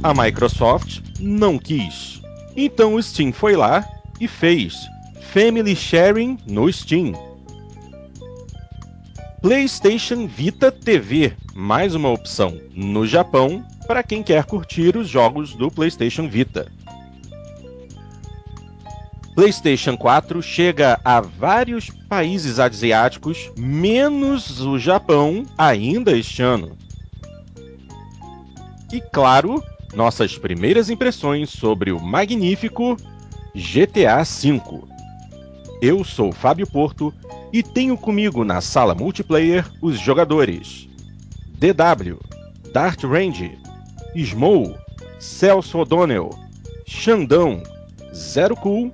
A 0.00 0.14
Microsoft 0.14 1.00
não 1.18 1.58
quis. 1.58 2.22
Então 2.56 2.94
o 2.94 3.02
Steam 3.02 3.32
foi 3.32 3.56
lá 3.56 3.84
e 4.20 4.28
fez 4.28 4.76
Family 5.32 5.74
Sharing 5.74 6.38
no 6.46 6.72
Steam. 6.72 7.12
PlayStation 9.42 10.28
Vita 10.28 10.70
TV, 10.70 11.32
mais 11.52 11.96
uma 11.96 12.10
opção 12.10 12.56
no 12.72 13.06
Japão 13.08 13.64
para 13.88 14.04
quem 14.04 14.22
quer 14.22 14.44
curtir 14.44 14.96
os 14.96 15.08
jogos 15.08 15.54
do 15.56 15.68
PlayStation 15.68 16.28
Vita. 16.28 16.70
PlayStation 19.34 19.96
4 19.96 20.40
chega 20.42 21.00
a 21.04 21.20
vários 21.20 21.90
países 22.08 22.60
asiáticos, 22.60 23.50
menos 23.56 24.60
o 24.60 24.78
Japão, 24.78 25.44
ainda 25.56 26.16
este 26.16 26.42
ano. 26.42 26.76
E 28.92 29.00
claro, 29.00 29.62
nossas 29.94 30.36
primeiras 30.36 30.90
impressões 30.90 31.50
sobre 31.50 31.92
o 31.92 32.00
magnífico 32.00 32.96
GTA 33.54 34.22
V. 34.22 34.60
Eu 35.80 36.04
sou 36.04 36.32
Fábio 36.32 36.66
Porto 36.66 37.12
e 37.52 37.62
tenho 37.62 37.96
comigo 37.96 38.44
na 38.44 38.60
sala 38.60 38.94
multiplayer 38.94 39.64
os 39.80 39.98
jogadores 39.98 40.88
DW, 41.58 42.18
Dart 42.72 43.02
Range, 43.04 43.58
Smou, 44.14 44.76
Celso 45.18 45.78
O'Donnell, 45.78 46.30
Xandão, 46.86 47.62
Zero 48.14 48.56
Cool 48.56 48.92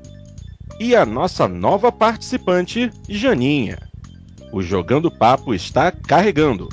e 0.80 0.95
a 0.97 1.05
nossa 1.05 1.47
nova 1.47 1.93
participante, 1.93 2.91
Janinha. 3.09 3.79
O 4.52 4.63
Jogando 4.63 5.11
Papo 5.11 5.55
está 5.55 5.91
carregando. 5.91 6.69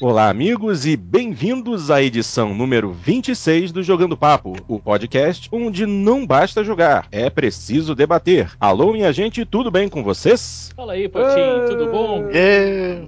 Olá, 0.00 0.30
amigos, 0.30 0.86
e 0.86 0.96
bem-vindos 0.96 1.90
à 1.90 2.02
edição 2.02 2.54
número 2.54 2.90
26 2.90 3.70
do 3.70 3.82
Jogando 3.82 4.16
Papo, 4.16 4.56
o 4.66 4.78
podcast 4.80 5.46
onde 5.52 5.84
não 5.84 6.26
basta 6.26 6.64
jogar, 6.64 7.06
é 7.12 7.28
preciso 7.28 7.94
debater. 7.94 8.50
Alô, 8.58 8.92
minha 8.92 9.12
gente, 9.12 9.44
tudo 9.44 9.70
bem 9.70 9.90
com 9.90 10.02
vocês? 10.02 10.70
Fala 10.74 10.94
aí, 10.94 11.06
Potinho, 11.06 11.66
tudo 11.68 11.90
bom? 11.90 12.28
É. 12.32 13.02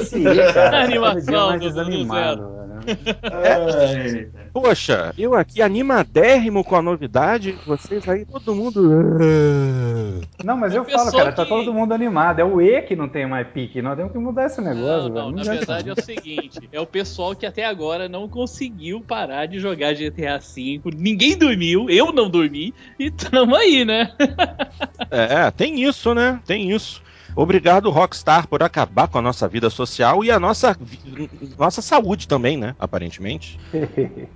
Esse 0.00 0.16
aí, 0.28 0.52
cara, 0.52 0.78
A 0.78 0.82
animação 0.84 1.48
mais 1.48 1.60
do- 1.60 1.84
do 1.84 2.06
zero. 2.06 2.65
né? 4.32 4.46
Poxa, 4.52 5.12
eu 5.18 5.34
aqui 5.34 5.60
animadérrimo 5.60 6.64
com 6.64 6.76
a 6.76 6.82
novidade, 6.82 7.58
vocês 7.66 8.06
aí, 8.08 8.24
todo 8.24 8.54
mundo. 8.54 8.80
Não, 10.44 10.56
mas 10.56 10.74
É 10.74 10.78
eu 10.78 10.82
o 10.82 10.84
falo, 10.84 11.12
cara, 11.12 11.32
tá 11.32 11.42
que- 11.44 11.48
todo 11.48 11.72
mundo 11.74 11.92
animado. 11.92 12.38
É 12.40 12.44
o 12.44 12.60
E 12.60 12.82
que 12.82 12.96
não 12.96 13.08
tem 13.08 13.26
mais 13.26 13.46
pique. 13.48 13.82
Nós 13.82 13.96
temos 13.96 14.12
que 14.12 14.18
mudar 14.18 14.46
esse 14.46 14.60
negócio, 14.60 15.08
Não, 15.08 15.14
velho. 15.14 15.24
não, 15.26 15.30
na 15.32 15.42
verdade 15.42 15.88
é 15.90 15.92
o 15.92 16.00
seguinte: 16.02 16.68
é 16.72 16.80
o 16.80 16.86
pessoal 16.86 17.34
que 17.34 17.44
até 17.46 17.64
agora 17.64 18.08
não 18.08 18.28
conseguiu 18.28 19.00
parar 19.00 19.46
de 19.46 19.58
jogar 19.58 19.94
GTA 19.94 20.38
V. 20.38 20.80
Ninguém 20.96 21.36
dormiu, 21.36 21.88
eu 21.90 22.12
não 22.12 22.28
dormi, 22.30 22.74
e 22.98 23.10
tamo 23.10 23.54
aí, 23.56 23.84
né? 23.84 24.12
É, 25.10 25.50
tem 25.50 25.82
isso, 25.82 26.14
né? 26.14 26.40
Tem 26.46 26.70
isso. 26.70 27.02
Obrigado, 27.36 27.90
Rockstar, 27.90 28.48
por 28.48 28.62
acabar 28.62 29.08
com 29.08 29.18
a 29.18 29.22
nossa 29.22 29.46
vida 29.46 29.68
social 29.68 30.24
e 30.24 30.30
a 30.30 30.40
nossa, 30.40 30.74
nossa 31.58 31.82
saúde 31.82 32.26
também, 32.26 32.56
né? 32.56 32.74
Aparentemente. 32.78 33.60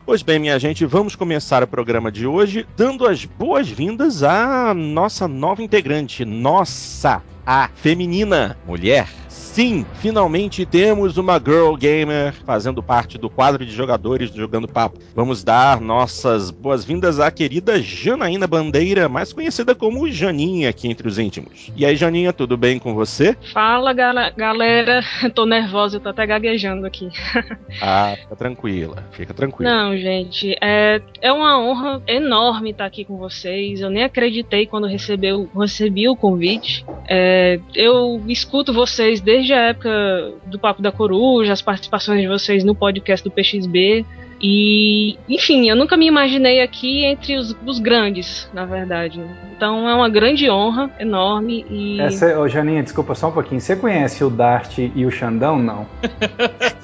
Pois 0.05 0.23
bem, 0.23 0.39
minha 0.41 0.59
gente, 0.59 0.84
vamos 0.84 1.15
começar 1.15 1.62
o 1.62 1.69
programa 1.69 2.11
de 2.11 2.27
hoje 2.27 2.67
dando 2.77 3.06
as 3.06 3.25
boas-vindas 3.25 4.25
à 4.25 4.75
nossa 4.75 5.28
nova 5.28 5.62
integrante. 5.62 6.25
Nossa, 6.25 7.23
a 7.47 7.69
feminina 7.69 8.59
mulher. 8.67 9.09
Sim, 9.53 9.84
finalmente 9.95 10.65
temos 10.65 11.17
uma 11.19 11.37
girl 11.37 11.75
gamer 11.75 12.33
fazendo 12.47 12.81
parte 12.81 13.19
do 13.19 13.29
quadro 13.29 13.67
de 13.67 13.73
jogadores 13.73 14.31
do 14.31 14.37
Jogando 14.39 14.69
Papo. 14.69 15.00
Vamos 15.12 15.43
dar 15.43 15.81
nossas 15.81 16.53
boas-vindas 16.53 17.19
à 17.19 17.33
querida 17.33 17.83
Janaína 17.83 18.47
Bandeira, 18.47 19.09
mais 19.09 19.33
conhecida 19.33 19.75
como 19.75 20.09
Janinha 20.09 20.69
aqui 20.71 20.88
entre 20.88 21.09
os 21.09 21.19
íntimos. 21.19 21.72
E 21.77 21.84
aí, 21.84 21.97
Janinha, 21.97 22.33
tudo 22.33 22.56
bem 22.56 22.78
com 22.78 22.94
você? 22.94 23.37
Fala 23.53 23.93
gala- 23.93 24.31
galera, 24.31 25.03
tô 25.34 25.44
nervosa, 25.44 25.97
eu 25.97 26.00
tô 26.00 26.11
até 26.11 26.25
gaguejando 26.27 26.87
aqui. 26.87 27.09
Ah, 27.82 28.15
fica 28.21 28.37
tranquila, 28.37 29.05
fica 29.12 29.32
tranquila. 29.32 29.71
Não, 29.71 29.97
gente, 29.97 30.55
é, 30.61 31.00
é 31.22 31.32
uma 31.32 31.59
honra 31.59 32.03
enorme 32.06 32.71
estar 32.71 32.84
aqui 32.84 33.05
com 33.05 33.17
vocês. 33.17 33.81
Eu 33.81 33.88
nem 33.88 34.03
acreditei 34.05 34.67
quando 34.67 34.87
recebeu, 34.87 35.49
recebi 35.59 36.09
o 36.09 36.17
convite. 36.17 36.84
É, 37.09 37.59
eu 37.75 38.21
escuto 38.28 38.72
vocês 38.72 39.21
desde 39.21 39.40
a 39.55 39.69
época 39.69 40.34
do 40.47 40.59
Papo 40.59 40.83
da 40.83 40.93
Coruja, 40.93 41.53
as 41.53 41.62
participações 41.62 42.21
de 42.21 42.28
vocês 42.28 42.65
no 42.65 42.75
podcast 42.75 43.23
do 43.23 43.31
PXB. 43.31 44.05
E, 44.41 45.19
enfim, 45.28 45.69
eu 45.69 45.77
nunca 45.77 45.97
me 45.97 46.06
imaginei 46.06 46.62
aqui 46.62 47.05
entre 47.05 47.37
os, 47.37 47.55
os 47.67 47.78
grandes, 47.78 48.49
na 48.55 48.65
verdade. 48.65 49.19
né? 49.19 49.28
Então 49.55 49.87
é 49.87 49.95
uma 49.95 50.09
grande 50.09 50.49
honra, 50.49 50.91
enorme. 50.99 51.67
E 51.69 52.01
Essa, 52.01 52.39
ô, 52.39 52.49
Janinha, 52.49 52.83
desculpa 52.83 53.15
só 53.15 53.29
um 53.29 53.33
pouquinho. 53.33 53.61
Você 53.61 53.77
conhece 53.77 54.25
o 54.25 54.31
Dart 54.31 54.79
e 54.79 55.05
o 55.05 55.11
Xandão? 55.11 55.59
Não. 55.59 55.87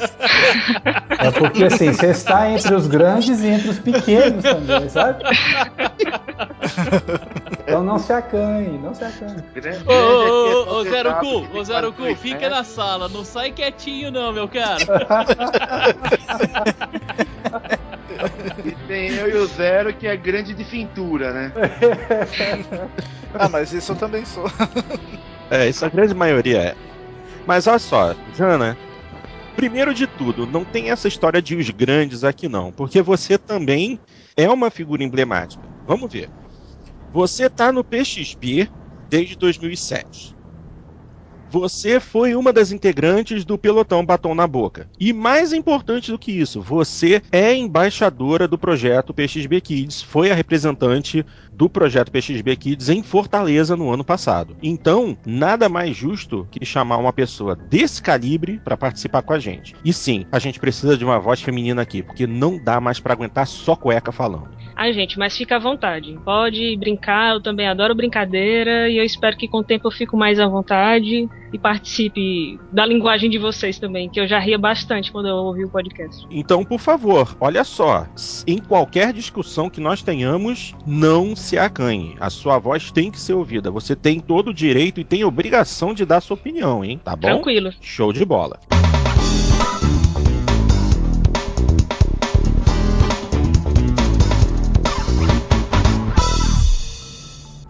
É 1.19 1.31
porque 1.31 1.65
assim, 1.65 1.93
você 1.93 2.11
está 2.11 2.50
entre 2.50 2.75
os 2.75 2.87
grandes 2.87 3.43
e 3.43 3.49
entre 3.49 3.71
os 3.71 3.78
pequenos 3.78 4.43
também, 4.45 4.89
sabe? 4.89 5.25
Então 7.62 7.83
não 7.83 7.99
se 7.99 8.12
acanhe, 8.12 8.78
não 8.78 8.95
se 8.95 9.05
acanhe. 9.05 9.43
Ô, 9.87 9.93
ô, 9.93 9.95
ô, 9.95 10.78
ô, 10.78 10.84
Zero 10.84 11.15
Cu, 11.16 11.59
ô, 11.59 11.65
Zero 11.65 11.93
Cu, 11.93 12.15
fica 12.16 12.49
na 12.49 12.62
sala, 12.62 13.09
não 13.09 13.25
sai 13.25 13.50
quietinho, 13.50 14.11
não, 14.11 14.33
meu 14.33 14.47
cara. 14.47 14.77
E 18.65 18.71
tem 18.87 19.15
eu 19.15 19.28
e 19.28 19.34
o 19.34 19.47
Zero 19.47 19.93
que 19.93 20.06
é 20.06 20.17
grande 20.17 20.55
de 20.55 20.65
fintura, 20.65 21.33
né? 21.33 21.53
Ah, 23.39 23.49
mas 23.50 23.71
isso 23.72 23.93
eu 23.93 23.97
também 23.97 24.25
sou. 24.25 24.47
É, 25.50 25.69
isso 25.69 25.84
a 25.84 25.89
grande 25.91 26.15
maioria 26.15 26.59
é. 26.59 26.75
Mas 27.47 27.66
olha 27.66 27.78
só, 27.78 28.15
Jana, 28.34 28.77
primeiro 29.55 29.93
de 29.95 30.06
tudo, 30.06 30.47
não 30.47 30.65
tem 30.65 30.91
essa 30.91 31.06
história 31.06 31.43
de 31.43 31.55
os 31.55 31.69
grandes 31.71 32.25
aqui 32.25 32.49
não, 32.49 32.72
porque 32.72 33.03
você 33.03 33.37
também 33.39 34.00
é 34.37 34.49
uma 34.49 34.71
figura 34.71 35.05
emblemática. 35.05 35.69
Vamos 35.87 36.12
ver. 36.12 36.31
Você 37.12 37.49
tá 37.49 37.71
no 37.72 37.84
PXP 37.84 38.69
desde 39.09 39.37
2007. 39.37 40.35
Você 41.49 42.01
foi 42.01 42.34
uma 42.34 42.53
das 42.53 42.73
integrantes 42.73 43.45
do 43.45 43.57
pelotão 43.57 44.05
Batom 44.05 44.34
na 44.34 44.47
Boca. 44.47 44.89
E 44.99 45.12
mais 45.12 45.53
importante 45.53 46.11
do 46.11 46.19
que 46.19 46.33
isso, 46.33 46.61
você 46.61 47.23
é 47.31 47.55
embaixadora 47.55 48.49
do 48.49 48.59
projeto 48.59 49.15
PXB 49.15 49.61
Kids, 49.61 50.03
foi 50.03 50.31
a 50.31 50.34
representante 50.34 51.25
do 51.53 51.69
projeto 51.69 52.11
PXB 52.11 52.57
Kids 52.57 52.89
em 52.89 53.03
Fortaleza 53.03 53.77
no 53.77 53.91
ano 53.91 54.05
passado. 54.05 54.57
Então, 54.62 55.17
nada 55.25 55.69
mais 55.69 55.97
justo 55.97 56.47
que 56.51 56.65
chamar 56.65 56.99
uma 56.99 57.12
pessoa 57.12 57.55
desse 57.55 58.03
calibre 58.03 58.61
para 58.63 58.77
participar 58.77 59.23
com 59.23 59.33
a 59.33 59.39
gente. 59.39 59.75
E 59.84 59.93
sim, 59.93 60.27
a 60.33 60.39
gente 60.39 60.59
precisa 60.59 60.97
de 60.99 61.05
uma 61.05 61.19
voz 61.19 61.41
feminina 61.41 61.81
aqui, 61.81 62.03
porque 62.03 62.27
não 62.27 62.59
dá 62.59 62.81
mais 62.81 62.99
para 62.99 63.15
aguentar 63.15 63.47
só 63.47 63.77
cueca 63.77 64.11
falando. 64.11 64.49
Ai, 64.75 64.93
gente, 64.93 65.19
mas 65.19 65.34
fica 65.34 65.57
à 65.57 65.59
vontade. 65.59 66.19
Pode 66.23 66.77
brincar, 66.77 67.34
eu 67.34 67.41
também 67.41 67.67
adoro 67.67 67.95
brincadeira 67.95 68.91
e 68.91 68.99
eu 68.99 69.05
espero 69.05 69.37
que 69.37 69.49
com 69.49 69.59
o 69.59 69.65
tempo 69.65 69.87
eu 69.87 69.91
fico 69.93 70.17
mais 70.17 70.39
à 70.39 70.47
vontade 70.47 71.27
e 71.53 71.59
participe 71.59 72.59
da 72.73 72.84
linguagem 72.84 73.31
de 73.31 73.39
vocês 73.39 73.79
também, 73.79 74.09
que 74.09 74.21
eu 74.21 74.27
já 74.27 74.39
ria 74.39 74.59
bastante 74.59 75.12
quando 75.12 75.29
eu 75.29 75.37
ouvi 75.37 75.65
o 75.65 75.69
podcast. 75.69 76.27
Então, 76.31 76.65
por 76.65 76.81
favor, 76.81 77.37
olha 77.41 77.65
só, 77.65 78.07
em 78.47 78.59
qualquer 78.59 79.12
discussão 79.12 79.71
que 79.71 79.81
nós 79.81 80.03
tenhamos, 80.03 80.75
não 80.87 81.37
se 81.37 81.59
acanhe. 81.59 82.17
A 82.19 82.31
sua 82.31 82.59
voz 82.59 82.91
tem 82.91 83.11
que 83.11 83.21
ser 83.21 83.34
ouvida. 83.34 83.71
Você 83.71 83.95
tem 83.95 84.21
todo 84.21 84.49
o 84.49 84.55
direito 84.55 85.01
e 85.01 85.05
tem 85.05 85.25
obrigação 85.25 85.95
de 85.95 86.05
dar 86.05 86.21
sua 86.21 86.34
opinião, 86.34 86.84
hein? 86.84 87.01
Tá 87.03 87.15
bom? 87.15 87.28
Tranquilo. 87.28 87.72
Show 87.81 88.13
de 88.13 88.25
bola. 88.25 88.59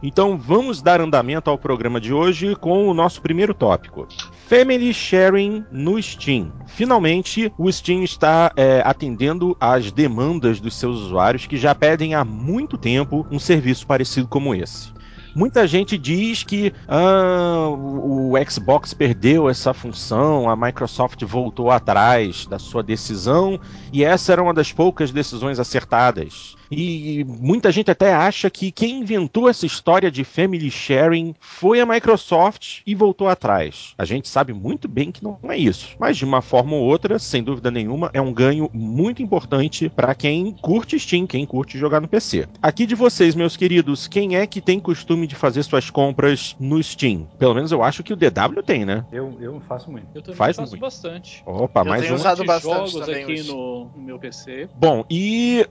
Então 0.06 0.38
vamos 0.38 0.80
dar 0.80 1.00
andamento 1.00 1.50
ao 1.50 1.58
programa 1.58 2.00
de 2.00 2.12
hoje 2.12 2.54
com 2.54 2.86
o 2.86 2.94
nosso 2.94 3.20
primeiro 3.20 3.52
tópico. 3.52 4.06
Family 4.46 4.94
Sharing 4.94 5.64
no 5.72 6.00
Steam. 6.00 6.52
Finalmente, 6.68 7.52
o 7.58 7.70
Steam 7.72 8.04
está 8.04 8.52
é, 8.56 8.82
atendendo 8.84 9.56
às 9.58 9.90
demandas 9.90 10.60
dos 10.60 10.76
seus 10.76 11.00
usuários 11.00 11.48
que 11.48 11.56
já 11.56 11.74
pedem 11.74 12.14
há 12.14 12.24
muito 12.24 12.78
tempo 12.78 13.26
um 13.32 13.40
serviço 13.40 13.84
parecido 13.84 14.28
como 14.28 14.54
esse. 14.54 14.94
Muita 15.34 15.66
gente 15.66 15.98
diz 15.98 16.44
que 16.44 16.72
ah, 16.86 17.66
o, 17.68 18.32
o 18.32 18.50
Xbox 18.50 18.94
perdeu 18.94 19.50
essa 19.50 19.74
função, 19.74 20.48
a 20.48 20.54
Microsoft 20.54 21.20
voltou 21.24 21.68
atrás 21.68 22.46
da 22.46 22.60
sua 22.60 22.82
decisão 22.82 23.60
e 23.92 24.04
essa 24.04 24.32
era 24.32 24.42
uma 24.42 24.54
das 24.54 24.72
poucas 24.72 25.10
decisões 25.10 25.58
acertadas. 25.58 26.55
E 26.70 27.24
muita 27.24 27.70
gente 27.70 27.90
até 27.90 28.12
acha 28.14 28.50
que 28.50 28.70
quem 28.72 29.00
inventou 29.00 29.48
essa 29.48 29.66
história 29.66 30.10
de 30.10 30.24
family 30.24 30.70
sharing 30.70 31.34
foi 31.40 31.80
a 31.80 31.86
Microsoft 31.86 32.80
e 32.86 32.94
voltou 32.94 33.28
atrás. 33.28 33.94
A 33.98 34.04
gente 34.04 34.28
sabe 34.28 34.52
muito 34.52 34.88
bem 34.88 35.10
que 35.12 35.22
não 35.22 35.38
é 35.48 35.56
isso. 35.56 35.96
Mas 35.98 36.16
de 36.16 36.24
uma 36.24 36.42
forma 36.42 36.74
ou 36.74 36.82
outra, 36.82 37.18
sem 37.18 37.42
dúvida 37.42 37.70
nenhuma, 37.70 38.10
é 38.12 38.20
um 38.20 38.32
ganho 38.32 38.70
muito 38.72 39.22
importante 39.22 39.88
para 39.88 40.14
quem 40.14 40.52
curte 40.60 40.98
Steam, 40.98 41.26
quem 41.26 41.46
curte 41.46 41.78
jogar 41.78 42.00
no 42.00 42.08
PC. 42.08 42.46
Aqui 42.60 42.86
de 42.86 42.94
vocês, 42.94 43.34
meus 43.34 43.56
queridos, 43.56 44.06
quem 44.06 44.36
é 44.36 44.46
que 44.46 44.60
tem 44.60 44.80
costume 44.80 45.26
de 45.26 45.34
fazer 45.34 45.62
suas 45.62 45.90
compras 45.90 46.56
no 46.58 46.82
Steam? 46.82 47.28
Pelo 47.38 47.54
menos 47.54 47.72
eu 47.72 47.82
acho 47.82 48.02
que 48.02 48.12
o 48.12 48.16
DW 48.16 48.62
tem, 48.64 48.84
né? 48.84 49.04
Eu, 49.12 49.36
eu 49.40 49.60
faço 49.60 49.90
muito. 49.90 50.06
Eu 50.14 50.22
também 50.22 50.36
Faz 50.36 50.56
faço 50.56 50.72
muito. 50.72 50.80
bastante. 50.82 51.42
Opa, 51.46 51.80
Eu 51.80 51.84
mais 51.84 52.02
tenho 52.02 52.14
um. 52.14 52.16
usado 52.16 52.44
bastante 52.44 52.90
jogos 52.90 53.06
também 53.06 53.22
aqui 53.22 53.42
no, 53.44 53.90
no 53.96 54.02
meu 54.02 54.18
PC. 54.18 54.68
Bom, 54.74 55.04
e 55.10 55.66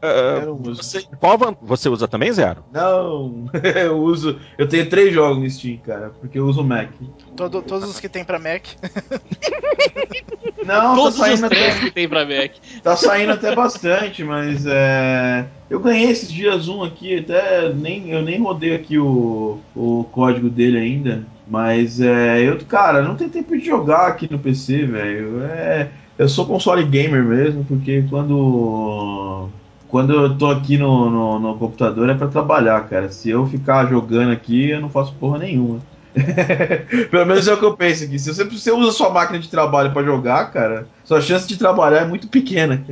uso. 0.62 0.82
Você, 0.86 1.04
qual 1.20 1.38
van- 1.38 1.56
você 1.62 1.90
usa 1.90 2.08
também, 2.08 2.32
Zero? 2.32 2.64
Não, 2.72 3.46
eu 3.76 3.98
uso. 3.98 4.40
Eu 4.58 4.68
tenho 4.68 4.90
três 4.90 5.14
jogos 5.14 5.38
no 5.40 5.50
Steam, 5.50 5.78
cara, 5.78 6.12
porque 6.22 6.40
eu 6.40 6.46
uso 6.48 6.62
o 6.62 6.64
Mac. 6.64 6.90
Todo- 7.36 7.62
todos 7.62 7.90
os 7.90 8.00
que 8.00 8.08
tem 8.10 8.24
pra 8.24 8.40
Mac. 8.40 8.64
Não, 10.66 10.96
Todos 10.96 11.20
tá 11.20 11.32
os 11.32 11.44
até, 11.44 11.80
que 11.80 11.92
tem 11.92 12.10
pra 12.10 12.26
Mac. 12.26 12.52
tá 12.82 12.96
saindo 12.96 13.34
até 13.34 13.54
bastante, 13.56 14.24
mas 14.24 14.66
é. 14.66 15.46
Eu 15.70 15.80
ganhei 15.80 16.10
esses 16.10 16.32
dias 16.32 16.68
um 16.68 16.84
aqui, 16.84 17.20
até 17.20 17.72
nem, 17.74 18.10
eu 18.12 18.22
nem 18.24 18.42
rodei 18.42 18.74
aqui 18.76 18.98
o, 18.98 19.60
o 19.76 20.06
código 20.12 20.50
dele 20.50 20.78
ainda. 20.78 21.24
Mas 21.48 22.00
é. 22.02 22.42
Eu, 22.42 22.58
cara, 22.66 23.04
não 23.04 23.16
tem 23.16 23.30
tempo 23.30 23.56
de 23.58 23.64
jogar 23.66 24.08
aqui 24.08 24.28
no 24.32 24.40
PC, 24.40 24.86
velho. 24.86 25.44
É, 25.44 25.90
eu 26.18 26.28
sou 26.28 26.46
console 26.48 26.84
gamer 26.84 27.24
mesmo, 27.24 27.64
porque 27.66 28.04
quando. 28.10 29.48
Quando 29.96 30.12
eu 30.12 30.38
tô 30.38 30.48
aqui 30.48 30.78
no, 30.78 31.10
no, 31.10 31.40
no 31.40 31.58
computador 31.58 32.10
é 32.10 32.14
pra 32.14 32.28
trabalhar, 32.28 32.86
cara. 32.90 33.10
Se 33.10 33.30
eu 33.30 33.48
ficar 33.48 33.86
jogando 33.86 34.30
aqui, 34.30 34.72
eu 34.72 34.82
não 34.82 34.90
faço 34.90 35.14
porra 35.14 35.38
nenhuma. 35.38 35.80
Pelo 37.12 37.26
menos 37.26 37.48
é 37.48 37.54
o 37.54 37.58
que 37.60 37.66
eu 37.66 37.76
penso 37.76 38.06
aqui. 38.06 38.18
Se 38.18 38.34
você, 38.34 38.44
você 38.46 38.72
usa 38.72 38.92
sua 38.92 39.10
máquina 39.10 39.38
de 39.40 39.50
trabalho 39.50 39.92
pra 39.92 40.04
jogar, 40.04 40.52
cara, 40.52 40.88
sua 41.04 41.22
chance 41.22 41.48
de 41.48 41.58
trabalhar 41.58 42.00
é 42.00 42.06
muito 42.06 42.28
pequena. 42.28 42.84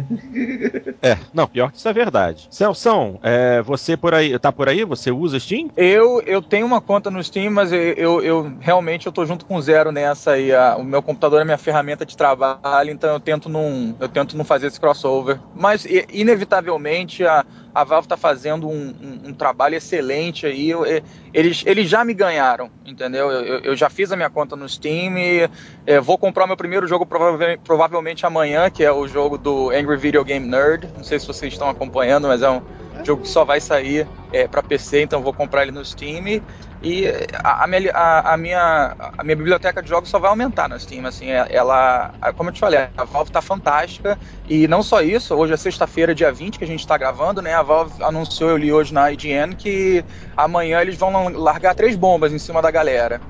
É, 1.01 1.17
não, 1.33 1.47
pior 1.47 1.71
que 1.71 1.77
isso 1.77 1.87
é 1.87 1.93
verdade. 1.93 2.47
Celção, 2.49 3.19
é, 3.23 3.61
você 3.61 3.95
por 3.95 4.13
aí, 4.13 4.37
tá 4.39 4.51
por 4.51 4.67
aí? 4.69 4.83
Você 4.83 5.11
usa 5.11 5.39
Steam? 5.39 5.69
Eu, 5.75 6.21
eu 6.25 6.41
tenho 6.41 6.65
uma 6.65 6.81
conta 6.81 7.09
no 7.09 7.23
Steam, 7.23 7.51
mas 7.51 7.71
eu, 7.71 7.79
eu, 7.93 8.21
eu- 8.23 8.57
realmente 8.59 9.05
eu 9.07 9.11
tô 9.11 9.25
junto 9.25 9.45
com 9.45 9.59
zero 9.61 9.91
nessa 9.91 10.31
aí. 10.31 10.53
A- 10.53 10.75
o 10.77 10.83
meu 10.83 11.01
computador 11.01 11.41
é 11.41 11.45
minha 11.45 11.57
ferramenta 11.57 12.05
de 12.05 12.15
trabalho, 12.17 12.89
então 12.91 13.13
eu 13.13 13.19
tento 13.19 13.49
não, 13.49 13.95
eu 13.99 14.09
tento 14.09 14.35
não 14.37 14.45
fazer 14.45 14.67
esse 14.67 14.79
crossover. 14.79 15.39
Mas 15.53 15.85
inevitavelmente 16.11 17.25
a, 17.25 17.45
a 17.73 17.83
Valve 17.83 18.07
tá 18.07 18.15
fazendo 18.17 18.67
um, 18.67 18.93
um- 19.01 19.29
um 19.29 19.33
trabalho 19.33 19.75
excelente 19.75 20.45
aí. 20.45 20.69
Eu- 20.69 20.85
e- 20.85 21.03
eles, 21.33 21.63
eles 21.65 21.89
já 21.89 22.03
me 22.05 22.13
ganharam, 22.13 22.69
entendeu? 22.85 23.31
Eu, 23.31 23.59
eu- 23.59 23.75
já 23.75 23.89
fiz 23.89 24.11
a 24.11 24.15
minha 24.15 24.29
conta 24.29 24.55
no 24.55 24.67
Steam 24.69 25.17
e 25.17 25.49
é, 25.85 25.99
vou 25.99 26.17
comprar 26.17 26.43
o 26.43 26.47
meu 26.47 26.57
primeiro 26.57 26.85
jogo 26.87 27.05
prova- 27.05 27.57
provavelmente 27.63 28.25
amanhã, 28.25 28.69
que 28.69 28.83
é 28.83 28.91
o 28.91 29.07
jogo 29.07 29.37
do 29.37 29.69
Angry 29.71 29.97
Video 29.97 30.23
Game 30.23 30.45
Nerd. 30.47 30.87
Não 30.95 31.03
sei 31.03 31.19
se 31.19 31.25
vocês 31.27 31.51
estão 31.53 31.69
acompanhando, 31.69 32.27
mas 32.27 32.41
é 32.41 32.49
um 32.49 32.61
jogo 33.03 33.23
que 33.23 33.29
só 33.29 33.43
vai 33.43 33.59
sair 33.59 34.07
é, 34.31 34.47
para 34.47 34.61
PC, 34.61 35.01
então 35.01 35.21
vou 35.21 35.33
comprar 35.33 35.63
ele 35.63 35.71
no 35.71 35.83
Steam. 35.83 36.41
E 36.83 37.07
a, 37.43 37.63
a 37.63 37.67
minha, 37.67 37.91
a, 37.93 38.33
a 38.33 38.37
minha, 38.37 38.95
a 39.17 39.23
minha 39.23 39.35
biblioteca 39.37 39.81
de 39.81 39.87
jogos 39.87 40.09
só 40.09 40.19
vai 40.19 40.29
aumentar 40.29 40.67
no 40.67 40.77
Steam. 40.79 41.05
Assim, 41.05 41.29
é- 41.31 41.47
ela, 41.49 42.13
como 42.35 42.49
eu 42.49 42.53
te 42.53 42.59
falei, 42.59 42.89
a 42.97 43.05
Valve 43.05 43.31
tá 43.31 43.41
fantástica. 43.41 44.19
E 44.45 44.67
não 44.67 44.83
só 44.83 45.01
isso, 45.01 45.33
hoje 45.35 45.53
é 45.53 45.57
sexta-feira, 45.57 46.13
dia 46.13 46.31
20, 46.31 46.57
que 46.57 46.63
a 46.65 46.67
gente 46.67 46.85
tá 46.85 46.97
gravando, 46.97 47.41
né? 47.41 47.53
A 47.53 47.61
Valve 47.63 48.03
anunciou, 48.03 48.49
eu 48.49 48.57
li 48.57 48.71
hoje 48.73 48.93
na 48.93 49.11
IGN, 49.11 49.55
que 49.55 50.03
amanhã 50.35 50.81
eles 50.81 50.97
vão 50.97 51.29
largar 51.29 51.73
três 51.73 51.95
bombas 51.95 52.33
em 52.33 52.39
cima 52.39 52.61
da 52.61 52.69
galera. 52.71 53.23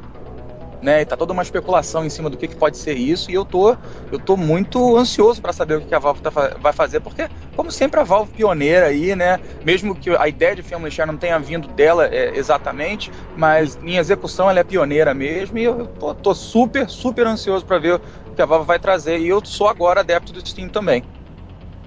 Né, 0.84 1.02
e 1.02 1.06
tá 1.06 1.16
toda 1.16 1.32
uma 1.32 1.42
especulação 1.42 2.06
em 2.06 2.10
cima 2.10 2.30
do 2.30 2.36
que, 2.36 2.46
que 2.46 2.58
pode 2.58 2.76
ser 2.76 2.98
isso, 2.98 3.32
e 3.32 3.34
eu 3.34 3.46
tô, 3.46 3.74
eu 4.12 4.20
tô 4.20 4.36
muito 4.36 4.98
ansioso 4.98 5.42
para 5.42 5.54
saber 5.54 5.78
o 5.78 5.80
que, 5.80 5.88
que 5.88 5.96
a 5.96 6.00
Valve 6.00 6.22
tá 6.22 6.30
vai 6.60 6.74
fazer, 6.74 7.00
porque, 7.00 7.30
como 7.56 7.72
sempre, 7.72 8.02
a 8.02 8.04
Valve 8.04 8.34
pioneira 8.34 8.88
aí, 8.88 9.16
né? 9.16 9.40
Mesmo 9.64 9.96
que 9.96 10.10
a 10.10 10.28
ideia 10.28 10.54
de 10.54 10.62
Family 10.62 10.92
Share 10.92 11.10
não 11.10 11.18
tenha 11.18 11.40
vindo 11.40 11.70
dela 11.70 12.08
é, 12.08 12.38
exatamente, 12.38 13.10
mas 13.38 13.80
em 13.82 13.96
execução 13.96 14.50
ela 14.50 14.60
é 14.60 14.64
pioneira 14.66 15.14
mesmo, 15.14 15.58
e 15.58 15.64
eu 15.64 15.88
tô, 15.88 16.14
tô 16.14 16.36
super, 16.36 16.90
super 16.90 17.28
ansioso 17.28 17.66
para 17.66 17.80
ver 17.80 18.02
o 18.28 18.36
que 18.36 18.42
a 18.42 18.46
Valve 18.46 18.68
vai 18.68 18.78
trazer. 18.78 19.20
E 19.20 19.30
eu 19.30 19.40
sou 19.46 19.70
agora 19.70 20.02
adepto 20.02 20.34
do 20.34 20.46
Steam 20.46 20.68
também. 20.68 21.02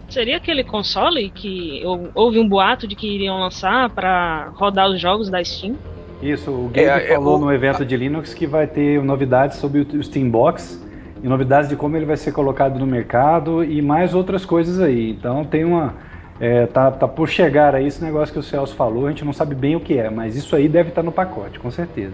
Seria 0.08 0.38
aquele 0.38 0.64
console 0.64 1.28
que 1.28 1.82
houve 2.14 2.38
um 2.38 2.48
boato 2.48 2.88
de 2.88 2.96
que 2.96 3.06
iriam 3.06 3.40
lançar 3.40 3.90
pra 3.90 4.50
rodar 4.54 4.88
os 4.88 4.98
jogos 4.98 5.28
da 5.28 5.44
Steam? 5.44 5.76
Isso, 6.22 6.50
o 6.50 6.68
Gabe 6.72 6.88
É, 6.88 7.04
é, 7.12 7.14
falou 7.14 7.36
o- 7.36 7.38
no 7.38 7.52
evento 7.52 7.84
de 7.84 7.96
Linux 7.96 8.32
que 8.32 8.46
vai 8.46 8.66
ter 8.66 9.02
novidades 9.02 9.58
sobre 9.58 9.80
o 9.80 10.02
Steambox 10.02 10.82
e 11.22 11.28
novidades 11.28 11.68
de 11.68 11.76
como 11.76 11.96
ele 11.96 12.06
vai 12.06 12.16
ser 12.16 12.32
colocado 12.32 12.78
no 12.78 12.86
mercado 12.86 13.62
e 13.62 13.82
mais 13.82 14.14
outras 14.14 14.44
coisas 14.44 14.80
aí. 14.80 15.10
Então 15.10 15.44
tem 15.44 15.64
uma. 15.64 15.94
é, 16.40 16.66
tá, 16.66 16.90
tá 16.90 17.08
por 17.08 17.28
chegar 17.28 17.74
aí 17.74 17.86
esse 17.86 18.02
negócio 18.04 18.32
que 18.32 18.38
o 18.38 18.42
Celso 18.42 18.74
falou, 18.74 19.06
a 19.06 19.10
gente 19.10 19.24
não 19.24 19.32
sabe 19.32 19.54
bem 19.54 19.74
o 19.76 19.80
que 19.80 19.98
é, 19.98 20.10
mas 20.10 20.36
isso 20.36 20.54
aí 20.54 20.68
deve 20.68 20.90
estar 20.90 21.02
no 21.02 21.12
pacote, 21.12 21.58
com 21.58 21.70
certeza. 21.70 22.12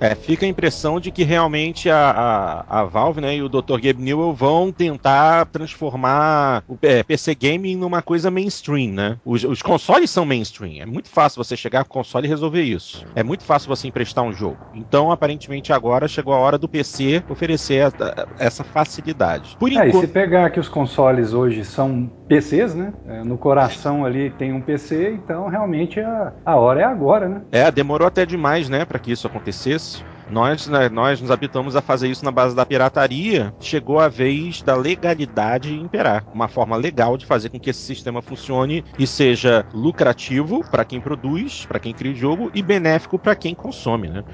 É, 0.00 0.14
fica 0.14 0.44
a 0.44 0.48
impressão 0.48 1.00
de 1.00 1.10
que 1.10 1.24
realmente 1.24 1.88
a, 1.88 2.64
a, 2.68 2.80
a 2.80 2.84
Valve 2.84 3.20
né, 3.20 3.36
e 3.36 3.42
o 3.42 3.48
Dr. 3.48 3.80
Gabe 3.80 4.02
Newell 4.02 4.32
vão 4.32 4.72
tentar 4.72 5.46
transformar 5.46 6.62
o 6.68 6.76
é, 6.82 7.02
PC 7.02 7.34
Gaming 7.34 7.76
numa 7.76 8.02
coisa 8.02 8.30
mainstream, 8.30 8.92
né? 8.92 9.18
Os, 9.24 9.44
os 9.44 9.62
consoles 9.62 10.10
são 10.10 10.24
mainstream. 10.24 10.82
É 10.82 10.86
muito 10.86 11.08
fácil 11.08 11.42
você 11.42 11.56
chegar 11.56 11.84
com 11.84 11.90
o 11.90 12.02
console 12.02 12.26
e 12.26 12.30
resolver 12.30 12.62
isso. 12.62 13.06
É 13.14 13.22
muito 13.22 13.44
fácil 13.44 13.68
você 13.68 13.88
emprestar 13.88 14.24
um 14.24 14.32
jogo. 14.32 14.58
Então, 14.74 15.10
aparentemente, 15.10 15.72
agora 15.72 16.08
chegou 16.08 16.34
a 16.34 16.38
hora 16.38 16.58
do 16.58 16.68
PC 16.68 17.24
oferecer 17.28 17.74
essa, 17.86 18.28
essa 18.38 18.64
facilidade. 18.64 19.56
Por 19.58 19.72
É, 19.72 19.88
e 19.88 19.94
se 19.94 20.06
enquanto. 20.06 20.08
pegar 20.08 20.50
que 20.50 20.60
os 20.60 20.68
consoles 20.68 21.32
hoje 21.32 21.64
são 21.64 22.10
PCs, 22.28 22.74
né? 22.74 22.92
é, 23.06 23.24
no 23.24 23.38
coração 23.38 24.04
ali 24.04 24.30
tem 24.30 24.52
um 24.52 24.60
PC, 24.60 25.12
então 25.12 25.48
realmente 25.48 26.00
a, 26.00 26.32
a 26.44 26.56
hora 26.56 26.80
é 26.80 26.84
agora, 26.84 27.28
né? 27.28 27.42
É, 27.50 27.70
demorou 27.70 28.06
até 28.06 28.26
demais, 28.26 28.68
né, 28.68 28.84
para 28.84 28.98
que 28.98 29.12
isso 29.12 29.26
acontecesse. 29.26 29.85
Nós, 30.28 30.66
né, 30.66 30.88
nós 30.88 31.20
nos 31.20 31.30
habituamos 31.30 31.76
a 31.76 31.80
fazer 31.80 32.08
isso 32.08 32.24
na 32.24 32.32
base 32.32 32.54
da 32.54 32.66
pirataria. 32.66 33.54
Chegou 33.60 34.00
a 34.00 34.08
vez 34.08 34.60
da 34.62 34.74
legalidade 34.74 35.72
imperar. 35.74 36.26
Uma 36.32 36.48
forma 36.48 36.76
legal 36.76 37.16
de 37.16 37.24
fazer 37.24 37.48
com 37.48 37.60
que 37.60 37.70
esse 37.70 37.80
sistema 37.80 38.20
funcione 38.20 38.84
e 38.98 39.06
seja 39.06 39.64
lucrativo 39.72 40.64
para 40.68 40.84
quem 40.84 41.00
produz, 41.00 41.64
para 41.66 41.78
quem 41.78 41.94
cria 41.94 42.12
o 42.12 42.16
jogo 42.16 42.50
e 42.52 42.62
benéfico 42.62 43.18
para 43.18 43.36
quem 43.36 43.54
consome, 43.54 44.08
né? 44.08 44.24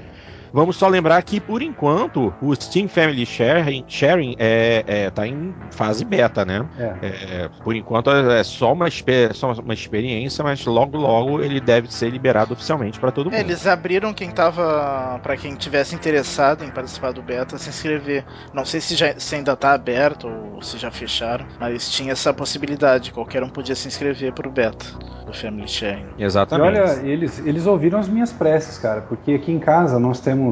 Vamos 0.53 0.75
só 0.77 0.87
lembrar 0.87 1.21
que, 1.23 1.39
por 1.39 1.63
enquanto, 1.63 2.31
o 2.39 2.53
Steam 2.55 2.87
Family 2.87 3.25
Sharing, 3.25 3.83
sharing 3.87 4.35
é, 4.37 4.83
é, 4.85 5.09
tá 5.09 5.25
em 5.25 5.51
fase 5.71 6.05
beta, 6.05 6.45
né? 6.45 6.63
É. 6.77 6.83
É, 7.01 7.49
por 7.63 7.75
enquanto 7.75 8.11
é 8.11 8.43
só 8.43 8.71
uma, 8.73 8.87
expe- 8.87 9.33
só 9.33 9.51
uma 9.53 9.73
experiência, 9.73 10.43
mas 10.43 10.63
logo 10.65 10.95
logo 10.95 11.41
ele 11.41 11.59
deve 11.59 11.91
ser 11.91 12.11
liberado 12.11 12.53
oficialmente 12.53 12.99
para 12.99 13.11
todo 13.11 13.25
mundo. 13.31 13.35
É, 13.35 13.39
eles 13.39 13.65
abriram 13.65 14.13
quem 14.13 14.29
tava. 14.29 15.19
Pra 15.23 15.35
quem 15.35 15.55
tivesse 15.55 15.95
interessado 15.95 16.63
em 16.63 16.69
participar 16.69 17.13
do 17.13 17.23
beta, 17.23 17.57
se 17.57 17.69
inscrever. 17.69 18.23
Não 18.53 18.63
sei 18.65 18.79
se, 18.79 18.95
já, 18.95 19.19
se 19.19 19.35
ainda 19.35 19.55
tá 19.55 19.73
aberto 19.73 20.27
ou 20.27 20.61
se 20.61 20.77
já 20.77 20.91
fecharam, 20.91 21.45
mas 21.59 21.89
tinha 21.89 22.11
essa 22.11 22.31
possibilidade. 22.33 23.11
Qualquer 23.11 23.41
um 23.41 23.49
podia 23.49 23.75
se 23.75 23.87
inscrever 23.87 24.31
pro 24.33 24.51
beta 24.51 24.85
do 25.25 25.33
Family 25.33 25.67
Sharing. 25.67 26.05
E 26.17 26.23
Exatamente. 26.23 26.77
olha, 26.77 26.99
eles, 27.07 27.39
eles 27.45 27.65
ouviram 27.65 27.97
as 27.97 28.07
minhas 28.09 28.31
preces, 28.31 28.77
cara, 28.77 29.01
porque 29.01 29.33
aqui 29.33 29.51
em 29.51 29.59
casa 29.59 29.97
nós 29.97 30.19
temos 30.19 30.42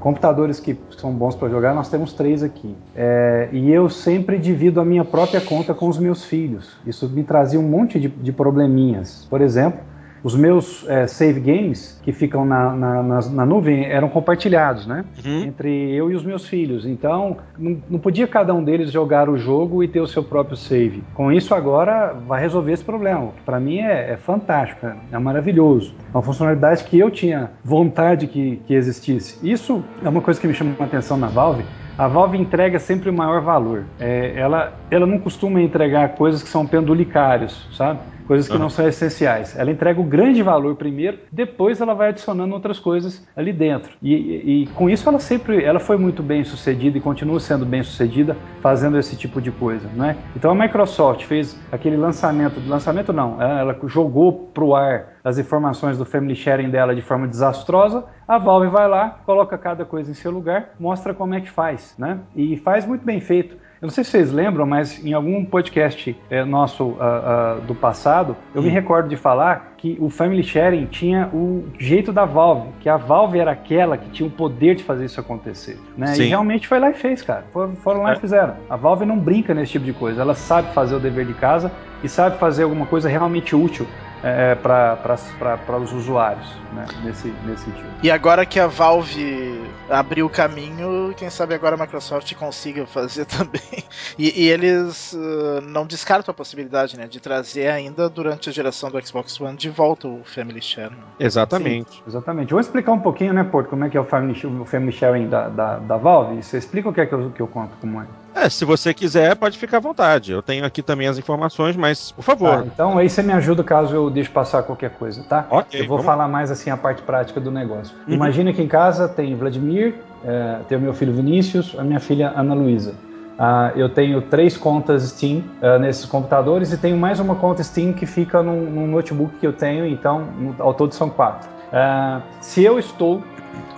computadores 0.00 0.60
que 0.60 0.76
são 0.98 1.12
bons 1.14 1.34
para 1.34 1.48
jogar, 1.48 1.74
nós 1.74 1.88
temos 1.88 2.12
três 2.12 2.42
aqui. 2.42 2.76
É, 2.94 3.48
e 3.52 3.70
eu 3.70 3.88
sempre 3.88 4.38
divido 4.38 4.78
a 4.78 4.84
minha 4.84 5.02
própria 5.02 5.40
conta 5.40 5.72
com 5.72 5.88
os 5.88 5.98
meus 5.98 6.24
filhos. 6.24 6.76
Isso 6.86 7.08
me 7.08 7.24
trazia 7.24 7.58
um 7.58 7.62
monte 7.62 7.98
de, 7.98 8.08
de 8.08 8.30
probleminhas. 8.30 9.26
Por 9.30 9.40
exemplo, 9.40 9.80
os 10.24 10.34
meus 10.34 10.84
é, 10.88 11.06
save 11.06 11.38
games 11.38 12.00
que 12.02 12.10
ficam 12.10 12.44
na, 12.46 12.74
na, 12.74 13.02
na- 13.02 13.20
na 13.30 13.46
nuvem 13.46 13.84
eram 13.84 14.08
compartilhados, 14.08 14.86
né? 14.86 15.04
Uhum. 15.24 15.42
Entre 15.44 15.92
eu 15.94 16.10
e 16.10 16.14
os 16.16 16.24
meus 16.24 16.48
filhos. 16.48 16.86
Então, 16.86 17.36
não, 17.58 17.76
não 17.90 17.98
podia 17.98 18.26
cada 18.26 18.52
um 18.54 18.64
deles 18.64 18.90
jogar 18.90 19.28
o 19.28 19.36
jogo 19.36 19.84
e 19.84 19.86
ter 19.88 20.00
o 20.00 20.06
seu 20.06 20.24
próprio 20.24 20.56
save. 20.56 21.04
Com 21.14 21.30
isso, 21.30 21.54
agora 21.54 22.14
vai 22.26 22.40
resolver 22.40 22.72
esse 22.72 22.82
problema. 22.84 23.28
Para 23.44 23.60
mim 23.60 23.80
é, 23.80 24.12
é 24.12 24.16
fantástico, 24.16 24.86
é, 25.12 25.18
maravilhoso. 25.18 25.94
É 26.12 26.16
uma 26.16 26.22
funcionalidade 26.22 26.84
que 26.84 26.98
eu 26.98 27.10
tinha 27.10 27.50
vontade 27.62 28.26
que, 28.26 28.56
que 28.66 28.72
existisse. 28.74 29.38
Isso 29.46 29.84
é 30.02 30.08
uma 30.08 30.22
coisa 30.22 30.40
que 30.40 30.46
me 30.48 30.54
chamou 30.54 30.74
a 30.80 30.84
atenção 30.84 31.18
na 31.18 31.26
Valve, 31.26 31.64
A 31.98 32.08
Valve 32.08 32.36
entrega 32.38 32.78
sempre 32.78 33.08
o 33.10 33.12
maior 33.12 33.40
valor. 33.42 33.84
É, 34.00 34.32
ela, 34.36 34.72
ela 34.90 35.06
não 35.06 35.18
costuma 35.18 35.60
entregar 35.60 36.08
coisas 36.16 36.42
que 36.42 36.48
são 36.48 36.66
pendulicários, 36.66 37.68
sabe? 37.76 38.00
Coisas 38.24 38.48
que 38.48 38.54
Aham. 38.54 38.62
não 38.64 38.70
são 38.70 38.86
essenciais. 38.88 39.54
Ela 39.56 39.70
entrega 39.70 40.00
o 40.00 40.04
grande 40.04 40.42
valor 40.42 40.76
primeiro, 40.76 41.18
depois 41.30 41.80
ela 41.80 41.94
vai 41.94 42.08
adicionando 42.08 42.54
outras 42.54 42.78
coisas 42.78 43.26
ali 43.36 43.52
dentro. 43.52 43.92
E, 44.00 44.14
e- 44.14 44.62
e 44.64 44.66
com 44.68 44.88
isso 44.88 45.08
ela 45.08 45.18
sempre, 45.18 45.62
ela 45.62 45.78
foi 45.78 45.96
muito 45.98 46.22
bem 46.22 46.42
sucedida 46.44 46.96
e 46.96 47.00
continua 47.00 47.38
sendo 47.38 47.66
bem 47.66 47.82
sucedida 47.82 48.40
fazendo 48.60 48.98
esse 48.98 49.16
tipo 49.16 49.40
de 49.42 49.52
coisa, 49.52 49.90
né? 49.92 50.24
Então 50.34 50.50
a 50.50 50.54
Microsoft 50.54 51.24
fez 51.24 51.62
aquele 51.70 51.96
lançamento, 51.96 52.60
lançamento 52.66 53.12
não, 53.12 53.40
ela 53.40 53.60
ela 53.60 53.78
jogou 53.86 54.50
pro 54.54 54.74
ar 54.74 55.14
as 55.22 55.38
informações 55.38 55.98
do 55.98 56.04
family 56.04 56.34
sharing 56.34 56.70
dela 56.70 56.94
de 56.94 57.02
forma 57.02 57.26
desastrosa. 57.28 58.04
A 58.26 58.38
Valve 58.38 58.68
vai 58.68 58.88
lá, 58.88 59.20
coloca 59.24 59.56
cada 59.58 59.84
coisa 59.84 60.10
em 60.10 60.14
seu 60.14 60.30
lugar, 60.30 60.70
mostra 60.78 61.12
como 61.14 61.34
é 61.34 61.40
que 61.40 61.50
faz, 61.50 61.94
né? 61.98 62.20
E 62.34 62.56
faz 62.58 62.86
muito 62.86 63.04
bem 63.04 63.20
feito. 63.20 63.56
Eu 63.82 63.86
não 63.86 63.90
sei 63.90 64.04
se 64.04 64.10
vocês 64.10 64.32
lembram, 64.32 64.64
mas 64.66 65.04
em 65.04 65.12
algum 65.12 65.44
podcast 65.44 66.16
eh, 66.30 66.44
nosso 66.44 66.96
ah, 66.98 67.56
ah, 67.58 67.60
do 67.66 67.74
passado, 67.74 68.36
eu 68.54 68.62
me 68.62 68.68
recordo 68.70 69.08
de 69.08 69.16
falar 69.16 69.74
que 69.76 69.98
o 70.00 70.08
Family 70.08 70.42
Sharing 70.42 70.86
tinha 70.86 71.28
o 71.34 71.64
jeito 71.78 72.10
da 72.12 72.24
Valve, 72.24 72.68
que 72.80 72.88
a 72.88 72.96
Valve 72.96 73.38
era 73.38 73.50
aquela 73.50 73.98
que 73.98 74.08
tinha 74.08 74.26
o 74.26 74.30
poder 74.30 74.76
de 74.76 74.82
fazer 74.82 75.04
isso 75.04 75.20
acontecer. 75.20 75.78
Né? 75.98 76.16
E 76.16 76.28
realmente 76.28 76.66
foi 76.66 76.78
lá 76.78 76.90
e 76.90 76.94
fez, 76.94 77.20
cara. 77.20 77.44
Foram, 77.52 77.76
foram 77.76 78.02
lá 78.02 78.12
É. 78.12 78.16
e 78.16 78.20
fizeram. 78.20 78.54
A 78.70 78.76
Valve 78.76 79.04
não 79.04 79.18
brinca 79.18 79.52
nesse 79.52 79.72
tipo 79.72 79.84
de 79.84 79.92
coisa, 79.92 80.22
ela 80.22 80.34
sabe 80.34 80.72
fazer 80.72 80.94
o 80.94 81.00
dever 81.00 81.26
de 81.26 81.34
casa 81.34 81.70
e 82.02 82.08
sabe 82.08 82.38
fazer 82.38 82.62
alguma 82.62 82.86
coisa 82.86 83.08
realmente 83.08 83.54
útil 83.54 83.86
eh, 84.26 84.54
para 84.54 85.78
os 85.78 85.92
usuários, 85.92 86.48
né? 86.72 86.86
nesse, 87.04 87.28
nesse 87.44 87.64
sentido. 87.64 87.86
E 88.02 88.10
agora 88.10 88.46
que 88.46 88.58
a 88.58 88.66
Valve 88.66 89.62
abriu 89.90 90.24
o 90.24 90.30
caminho, 90.30 91.12
quem 91.14 91.28
sabe 91.28 91.54
agora 91.54 91.76
a 91.76 91.78
Microsoft 91.78 92.34
consiga 92.34 92.86
fazer 92.86 93.26
também. 93.28 93.84
E, 94.18 94.44
e 94.44 94.48
eles 94.48 95.12
uh, 95.12 95.60
não 95.62 95.86
descartam 95.86 96.32
a 96.32 96.34
possibilidade 96.34 96.96
né, 96.96 97.06
de 97.06 97.20
trazer 97.20 97.68
ainda 97.68 98.08
durante 98.08 98.48
a 98.48 98.52
geração 98.52 98.90
do 98.90 99.06
Xbox 99.06 99.38
One 99.38 99.58
de 99.58 99.68
volta 99.68 100.08
o 100.08 100.22
Family 100.24 100.62
Share. 100.62 100.90
né? 100.90 100.96
Exatamente. 101.20 102.02
Exatamente. 102.08 102.50
Vou 102.50 102.60
explicar 102.60 102.92
um 102.92 103.00
pouquinho, 103.00 103.34
né, 103.34 103.44
Porto, 103.44 103.68
como 103.68 103.84
é 103.84 103.90
que 103.90 103.96
é 103.98 104.00
o 104.00 104.04
Family, 104.04 104.40
o 104.46 104.64
family 104.64 104.92
Sharing 104.92 105.28
da, 105.28 105.50
da, 105.50 105.78
da 105.80 105.96
Valve. 105.98 106.42
Você 106.42 106.56
explica 106.56 106.88
o 106.88 106.94
que 106.94 107.02
é 107.02 107.06
que 107.06 107.12
eu, 107.12 107.30
que 107.30 107.42
eu 107.42 107.46
conto 107.46 107.76
como 107.78 108.00
é. 108.00 108.06
É, 108.34 108.48
se 108.48 108.64
você 108.64 108.92
quiser, 108.92 109.36
pode 109.36 109.56
ficar 109.56 109.76
à 109.76 109.80
vontade. 109.80 110.32
Eu 110.32 110.42
tenho 110.42 110.64
aqui 110.64 110.82
também 110.82 111.06
as 111.06 111.16
informações, 111.18 111.76
mas, 111.76 112.10
por 112.10 112.22
Tá, 112.24 112.32
favor. 112.32 112.66
então 112.66 112.98
aí 112.98 113.08
você 113.08 113.22
me 113.22 113.32
ajuda 113.32 113.62
caso 113.62 113.94
eu 113.94 114.10
deixe 114.10 114.28
passar 114.28 114.62
qualquer 114.64 114.90
coisa, 114.90 115.22
tá? 115.28 115.46
Ok, 115.50 115.80
eu 115.80 115.86
vou 115.86 115.98
vamos- 115.98 116.04
falar 116.04 116.26
mais 116.28 116.50
assim 116.50 116.68
a 116.70 116.76
parte 116.76 117.02
prática 117.02 117.40
do 117.40 117.50
negócio. 117.50 117.94
Uhum. 118.08 118.14
Imagina 118.14 118.52
que 118.52 118.60
em 118.60 118.66
casa 118.68 119.08
tem 119.08 119.36
Vladimir, 119.36 119.94
eh, 120.24 120.58
tem 120.68 120.76
o 120.76 120.80
meu 120.80 120.92
filho 120.92 121.12
Vinícius, 121.12 121.76
a 121.78 121.84
minha 121.84 122.00
filha 122.00 122.32
Ana 122.36 122.54
Luísa. 122.54 122.94
Ah, 123.38 123.72
eu 123.74 123.88
tenho 123.88 124.20
três 124.22 124.56
contas 124.56 125.02
Steam 125.04 125.42
ah, 125.62 125.78
nesses 125.78 126.04
computadores 126.04 126.72
e 126.72 126.78
tenho 126.78 126.96
mais 126.96 127.18
uma 127.20 127.34
conta 127.36 127.62
Steam 127.62 127.92
que 127.92 128.06
fica 128.06 128.42
num, 128.42 128.62
num 128.70 128.86
notebook 128.86 129.38
que 129.38 129.46
eu 129.46 129.52
tenho, 129.52 129.86
então 129.86 130.20
no- 130.38 130.54
ao 130.58 130.74
todo 130.74 130.92
são 130.94 131.08
quatro. 131.10 131.48
Ah, 131.72 132.20
se 132.40 132.62
eu 132.64 132.78
estou 132.78 133.22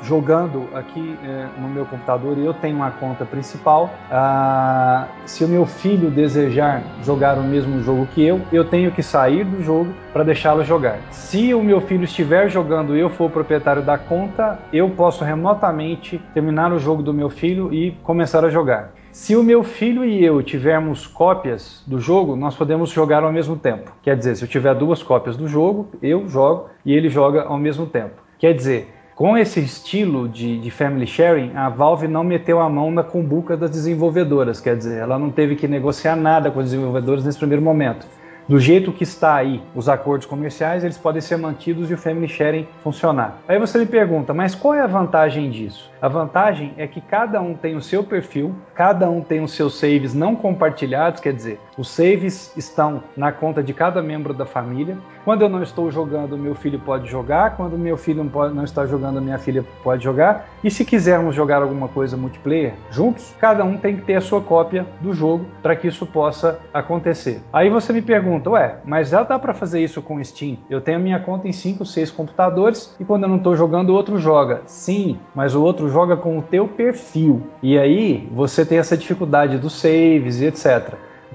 jogando 0.03 0.69
aqui 0.75 1.17
eh, 1.25 1.47
no 1.59 1.69
meu 1.69 1.85
computador 1.85 2.39
e 2.39 2.45
eu 2.45 2.55
tenho 2.55 2.77
uma 2.77 2.91
conta 2.91 3.25
principal, 3.25 3.91
ah, 4.11 5.07
se 5.25 5.45
o 5.45 5.49
meu 5.49 5.67
filho 5.67 6.11
desejar 6.11 6.83
jogar 7.03 7.39
o 7.39 7.43
mesmo 7.43 7.83
jogo 7.83 8.07
que 8.15 8.25
eu, 8.25 8.41
eu 8.53 8.65
tenho 8.65 8.91
que 8.93 9.03
sair 9.03 9.45
do 9.45 9.63
jogo 9.63 9.93
para 10.13 10.25
deixá-lo 10.25 10.65
jogar. 10.65 10.99
Se 11.11 11.53
o 11.55 11.63
meu 11.63 11.81
filho 11.81 12.05
estiver 12.05 12.49
jogando 12.49 12.97
e 12.97 13.01
eu 13.01 13.11
for 13.11 13.27
o 13.27 13.31
proprietário 13.31 13.83
da 13.83 13.99
conta, 13.99 14.59
eu 14.73 14.89
posso 14.91 15.25
remotamente 15.25 16.21
terminar 16.33 16.73
o 16.73 16.79
jogo 16.79 17.03
do 17.03 17.13
meu 17.13 17.29
filho 17.29 17.73
e 17.73 17.93
começar 18.03 18.45
a 18.45 18.51
jogar. 18.51 18.93
Se 19.17 19.35
o 19.35 19.43
meu 19.43 19.65
filho 19.65 20.05
e 20.05 20.23
eu 20.23 20.43
tivermos 20.43 21.07
cópias 21.07 21.83
do 21.87 21.99
jogo, 21.99 22.37
nós 22.37 22.55
podemos 22.55 22.91
jogar 22.91 23.25
ao 23.25 23.33
mesmo 23.33 23.57
tempo. 23.57 23.91
Quer 24.03 24.15
dizer, 24.15 24.37
se 24.37 24.45
eu 24.45 24.49
tiver 24.49 24.75
duas 24.75 25.03
cópias 25.03 25.39
do 25.39 25.49
jogo, 25.49 25.89
eu 26.03 26.29
jogo 26.29 26.69
e 26.85 26.93
ele 26.93 27.09
joga 27.09 27.45
ao 27.45 27.57
mesmo 27.57 27.87
tempo. 27.87 28.27
Quer 28.39 28.53
dizer, 28.53 28.95
com 29.17 29.35
esse 29.39 29.61
estilo 29.61 30.29
de, 30.29 30.59
de 30.59 30.71
family 30.71 31.07
sharing, 31.07 31.53
a 31.57 31.71
Valve 31.71 32.07
não 32.07 32.23
meteu 32.23 32.61
a 32.61 32.69
mão 32.69 32.91
na 32.91 33.03
cumbuca 33.03 33.57
das 33.57 33.71
desenvolvedoras, 33.71 34.61
quer 34.61 34.77
dizer, 34.77 34.99
ela 34.99 35.19
não 35.19 35.31
teve 35.31 35.57
que 35.57 35.67
negociar 35.67 36.15
nada 36.15 36.51
com 36.51 36.59
os 36.59 36.67
desenvolvedores 36.67 37.25
nesse 37.25 37.39
primeiro 37.39 37.63
momento. 37.63 38.07
Do 38.47 38.61
jeito 38.61 38.93
que 38.93 39.05
está 39.05 39.35
aí 39.35 39.63
os 39.75 39.89
acordos 39.89 40.27
comerciais, 40.27 40.85
eles 40.85 40.99
podem 40.99 41.23
ser 41.23 41.39
mantidos 41.39 41.91
e 41.91 41.95
o 41.95 41.99
family 41.99 42.29
sharing 42.29 42.69
funcionar. 42.85 43.39
Aí 43.49 43.59
você 43.59 43.79
me 43.79 43.87
pergunta, 43.87 44.35
mas 44.35 44.55
qual 44.55 44.75
é 44.75 44.83
a 44.83 44.87
vantagem 44.87 45.49
disso? 45.49 45.91
A 46.01 46.09
vantagem 46.09 46.75
é 46.77 46.87
que 46.87 47.01
cada 47.01 47.41
um 47.41 47.55
tem 47.55 47.77
o 47.77 47.83
seu 47.83 48.05
perfil, 48.05 48.55
cada 48.75 49.09
um 49.09 49.23
tem 49.23 49.43
os 49.43 49.53
seus 49.53 49.79
saves 49.79 50.13
não 50.13 50.37
compartilhados, 50.37 51.21
quer 51.21 51.33
dizer, 51.33 51.59
os 51.79 51.89
saves 51.89 52.53
estão 52.57 53.03
na 53.17 53.33
conta 53.33 53.63
de 53.63 53.75
cada 53.75 54.03
membro 54.03 54.33
da 54.33 54.47
família. 54.47 54.97
Quando 55.25 55.43
eu 55.43 55.49
não 55.49 55.63
estou 55.63 55.91
jogando, 55.91 56.39
meu 56.39 56.55
filho 56.55 56.79
pode 56.79 57.09
jogar. 57.09 57.57
Quando 57.57 57.77
meu 57.77 57.97
filho 57.97 58.23
não, 58.23 58.31
pode, 58.31 58.55
não 58.55 58.65
está 58.65 58.87
jogando, 58.87 59.21
minha 59.21 59.39
filha 59.39 59.65
pode 59.83 60.05
jogar. 60.05 60.49
E 60.63 60.71
se 60.71 60.85
quisermos 60.85 61.35
jogar 61.35 61.63
alguma 61.63 61.89
coisa 61.89 62.17
multiplayer 62.17 62.75
juntos, 62.91 63.35
cada 63.39 63.65
um 63.65 63.77
tem 63.77 63.97
que 63.97 64.03
ter 64.03 64.15
a 64.15 64.21
sua 64.21 64.41
cópia 64.41 64.87
do 65.01 65.13
jogo 65.13 65.45
para 65.63 65.75
que 65.75 65.89
isso 65.89 66.07
possa 66.07 66.61
acontecer. 66.73 67.43
Aí 67.53 67.69
você 67.69 67.93
me 67.93 68.01
pergunta, 68.01 68.51
ué, 68.51 68.77
mas 68.85 69.11
já 69.11 69.23
dá 69.23 69.39
para 69.39 69.53
fazer 69.53 69.83
isso 69.83 70.01
com 70.01 70.23
Steam? 70.23 70.59
Eu 70.71 70.81
tenho 70.81 70.99
a 70.99 71.01
minha 71.01 71.19
conta 71.19 71.49
em 71.49 71.53
5, 71.53 71.85
6 71.85 72.11
computadores 72.13 72.95
e 73.01 73.05
quando 73.05 73.25
eu 73.25 73.29
não 73.29 73.37
estou 73.37 73.57
jogando, 73.57 73.91
o 73.91 73.95
outro 73.95 74.19
joga. 74.19 74.63
Sim, 74.67 75.19
mas 75.35 75.55
o 75.55 75.63
outro 75.63 75.89
joga 75.97 76.15
com 76.15 76.39
o 76.39 76.43
teu 76.43 76.69
perfil. 76.69 77.41
E 77.63 77.79
aí 77.79 78.29
você 78.31 78.67
tem 78.67 78.77
essa 78.77 78.99
dificuldade 78.99 79.57
dos 79.57 79.73
saves 79.81 80.43
e 80.43 80.45
etc. 80.45 80.93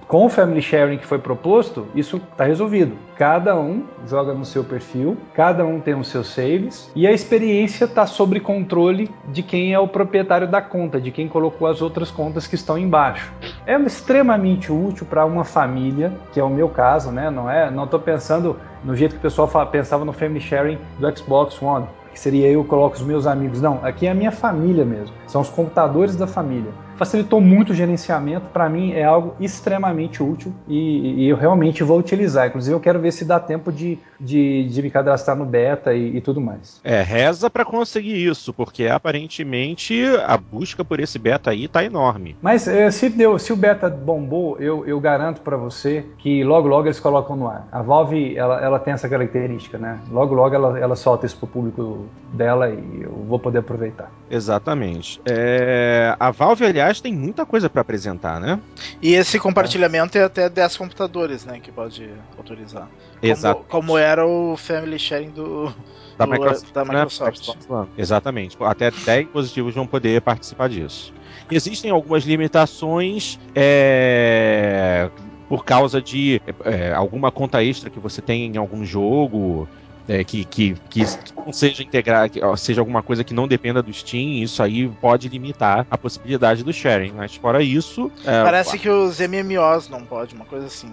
Com 0.07 0.27
o 0.27 0.29
Family 0.29 0.61
Sharing 0.61 0.99
que 0.99 1.05
foi 1.07 1.17
proposto, 1.17 1.87
isso 1.95 2.17
está 2.17 2.43
resolvido. 2.43 2.95
Cada 3.17 3.59
um 3.59 3.85
joga 4.05 4.35
no 4.35 4.45
seu 4.45 4.63
perfil, 4.63 5.17
cada 5.33 5.65
um 5.65 5.79
tem 5.79 5.95
os 5.95 6.09
seus 6.09 6.27
saves 6.27 6.91
e 6.95 7.07
a 7.07 7.11
experiência 7.11 7.85
está 7.85 8.05
sob 8.05 8.39
controle 8.39 9.09
de 9.29 9.41
quem 9.41 9.73
é 9.73 9.79
o 9.79 9.87
proprietário 9.87 10.47
da 10.47 10.61
conta, 10.61 11.01
de 11.01 11.09
quem 11.09 11.27
colocou 11.27 11.67
as 11.67 11.81
outras 11.81 12.11
contas 12.11 12.45
que 12.45 12.53
estão 12.53 12.77
embaixo. 12.77 13.33
É 13.65 13.75
extremamente 13.79 14.71
útil 14.71 15.07
para 15.07 15.25
uma 15.25 15.43
família, 15.43 16.13
que 16.31 16.39
é 16.39 16.43
o 16.43 16.49
meu 16.51 16.69
caso, 16.69 17.11
né? 17.11 17.31
Não 17.31 17.49
é? 17.49 17.71
Não 17.71 17.85
estou 17.85 17.99
pensando 17.99 18.57
no 18.83 18.95
jeito 18.95 19.13
que 19.13 19.19
o 19.19 19.21
pessoal 19.21 19.49
pensava 19.71 20.05
no 20.05 20.13
Family 20.13 20.39
Sharing 20.39 20.77
do 20.99 21.17
Xbox 21.17 21.59
One 21.59 21.87
que 22.13 22.19
seria 22.19 22.47
eu 22.49 22.63
coloco 22.63 22.95
os 22.95 23.01
meus 23.01 23.25
amigos. 23.25 23.61
Não, 23.61 23.79
aqui 23.83 24.07
é 24.07 24.11
a 24.11 24.13
minha 24.13 24.31
família 24.31 24.85
mesmo. 24.85 25.15
São 25.27 25.41
os 25.41 25.49
computadores 25.49 26.15
da 26.15 26.27
família. 26.27 26.71
Facilitou 26.97 27.41
muito 27.41 27.71
o 27.71 27.73
gerenciamento. 27.73 28.47
Para 28.53 28.69
mim 28.69 28.93
é 28.93 29.03
algo 29.03 29.35
extremamente 29.39 30.21
útil 30.21 30.53
e, 30.67 31.23
e 31.23 31.29
eu 31.29 31.35
realmente 31.35 31.83
vou 31.83 31.97
utilizar. 31.97 32.47
Inclusive 32.47 32.75
eu 32.75 32.79
quero 32.79 32.99
ver 32.99 33.11
se 33.11 33.25
dá 33.25 33.39
tempo 33.39 33.71
de, 33.71 33.97
de, 34.21 34.63
de 34.65 34.81
me 34.81 34.91
cadastrar 34.91 35.35
no 35.35 35.45
beta 35.45 35.93
e, 35.93 36.17
e 36.17 36.21
tudo 36.21 36.39
mais. 36.39 36.79
É, 36.83 37.01
reza 37.01 37.49
pra 37.49 37.65
conseguir 37.65 38.25
isso, 38.25 38.53
porque 38.53 38.87
aparentemente 38.87 40.03
a 40.25 40.37
busca 40.37 40.85
por 40.85 40.99
esse 40.99 41.17
beta 41.17 41.49
aí 41.49 41.67
tá 41.67 41.83
enorme. 41.83 42.37
Mas 42.41 42.67
eh, 42.67 42.89
se, 42.91 43.09
deu, 43.09 43.39
se 43.39 43.51
o 43.51 43.55
beta 43.55 43.89
bombou, 43.89 44.57
eu, 44.59 44.85
eu 44.85 44.99
garanto 44.99 45.41
para 45.41 45.57
você 45.57 46.05
que 46.19 46.43
logo 46.43 46.67
logo 46.67 46.87
eles 46.87 46.99
colocam 46.99 47.35
no 47.35 47.47
ar. 47.47 47.67
A 47.71 47.81
Valve 47.81 48.37
ela, 48.37 48.61
ela 48.61 48.79
tem 48.79 48.93
essa 48.93 49.09
característica, 49.09 49.77
né? 49.77 49.99
Logo 50.09 50.35
logo 50.35 50.53
ela, 50.53 50.79
ela 50.79 50.95
solta 50.95 51.25
isso 51.25 51.37
pro 51.37 51.47
público 51.47 52.07
dela 52.33 52.69
e 52.69 53.01
eu 53.01 53.11
vou 53.27 53.39
poder 53.39 53.59
aproveitar. 53.59 54.11
Exatamente. 54.29 55.19
É, 55.25 56.15
a 56.19 56.31
Valve, 56.31 56.65
aliás, 56.65 57.01
tem 57.01 57.13
muita 57.13 57.45
coisa 57.45 57.69
pra 57.69 57.81
apresentar, 57.81 58.39
né? 58.39 58.59
E 59.01 59.13
esse 59.13 59.39
compartilhamento 59.39 60.17
é 60.17 60.23
até 60.23 60.49
10 60.49 60.77
computadores, 60.77 61.45
né, 61.45 61.59
que 61.59 61.71
pode 61.71 62.09
autorizar. 62.37 62.87
Exato. 63.21 63.63
Como, 63.69 63.83
como 63.87 63.97
era 63.97 64.25
o 64.25 64.55
Family 64.57 64.97
Sharing 64.99 65.29
do, 65.31 65.73
Da 66.17 66.25
do- 66.25 66.31
Microsoft. 66.31 66.73
da 66.73 66.85
né? 66.85 66.93
Microsoft. 66.93 67.49
Exatamente. 67.97 68.57
Até 68.61 68.91
10 68.91 69.25
dispositivos 69.25 69.75
vão 69.75 69.87
poder 69.87 70.21
participar 70.21 70.69
disso. 70.69 71.13
Existem 71.49 71.91
algumas 71.91 72.23
limitações 72.23 73.39
é, 73.55 75.09
por 75.49 75.65
causa 75.65 76.01
de 76.01 76.41
é, 76.63 76.91
alguma 76.93 77.31
conta 77.31 77.63
extra 77.63 77.89
que 77.89 77.99
você 77.99 78.21
tem 78.21 78.45
em 78.53 78.57
algum 78.57 78.85
jogo. 78.85 79.67
é, 80.07 80.23
que, 80.23 80.43
que, 80.45 80.75
que 80.89 81.03
não 81.45 81.53
seja 81.53 81.83
integrar, 81.83 82.29
que, 82.29 82.39
seja 82.57 82.81
alguma 82.81 83.01
coisa 83.03 83.23
que 83.23 83.33
não 83.33 83.47
dependa 83.47 83.81
do 83.81 83.93
Steam, 83.93 84.43
isso 84.43 84.61
aí 84.63 84.87
pode 84.99 85.29
limitar 85.29 85.85
a 85.89 85.97
possibilidade 85.97 86.63
do 86.63 86.73
sharing. 86.73 87.11
Mas 87.15 87.35
fora 87.35 87.61
isso. 87.63 88.11
é, 88.25 88.43
Parece 88.43 88.77
que 88.79 88.89
os 88.89 89.19
MMOs 89.19 89.89
não 89.89 90.03
pode, 90.05 90.35
uma 90.35 90.45
coisa 90.45 90.65
assim. 90.67 90.91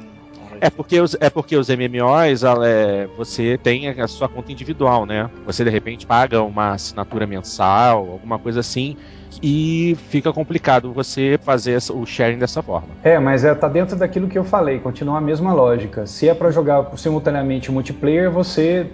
É 0.60 0.70
porque 0.70 1.00
os, 1.00 1.16
é 1.20 1.30
porque 1.30 1.56
os 1.56 1.68
MMOs, 1.68 2.42
ela 2.42 2.66
é, 2.66 3.06
você 3.16 3.58
tem 3.58 3.88
a 3.88 4.08
sua 4.08 4.28
conta 4.28 4.52
individual, 4.52 5.06
né? 5.06 5.30
Você 5.46 5.64
de 5.64 5.70
repente 5.70 6.06
paga 6.06 6.42
uma 6.42 6.72
assinatura 6.72 7.26
mensal, 7.26 7.98
alguma 8.10 8.38
coisa 8.38 8.60
assim, 8.60 8.96
e 9.42 9.96
fica 10.08 10.32
complicado 10.32 10.92
você 10.92 11.38
fazer 11.42 11.78
o 11.92 12.04
sharing 12.04 12.38
dessa 12.38 12.62
forma. 12.62 12.88
É, 13.02 13.18
mas 13.18 13.44
é, 13.44 13.54
tá 13.54 13.68
dentro 13.68 13.96
daquilo 13.96 14.28
que 14.28 14.38
eu 14.38 14.44
falei, 14.44 14.78
continua 14.78 15.18
a 15.18 15.20
mesma 15.20 15.52
lógica. 15.52 16.06
Se 16.06 16.28
é 16.28 16.34
para 16.34 16.50
jogar 16.50 16.90
simultaneamente 16.96 17.70
multiplayer, 17.70 18.30
você 18.30 18.90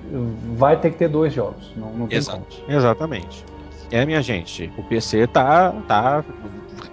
vai 0.57 0.77
ter 0.77 0.91
que 0.91 0.99
ter 0.99 1.09
dois 1.09 1.33
jogos. 1.33 1.73
Não, 1.77 1.91
não 1.93 2.07
tem 2.07 2.23
como. 2.23 2.47
Exatamente. 2.69 3.45
É, 3.91 4.05
minha 4.05 4.23
gente, 4.23 4.73
o 4.77 4.83
PC 4.83 5.27
tá, 5.27 5.73
tá 5.87 6.25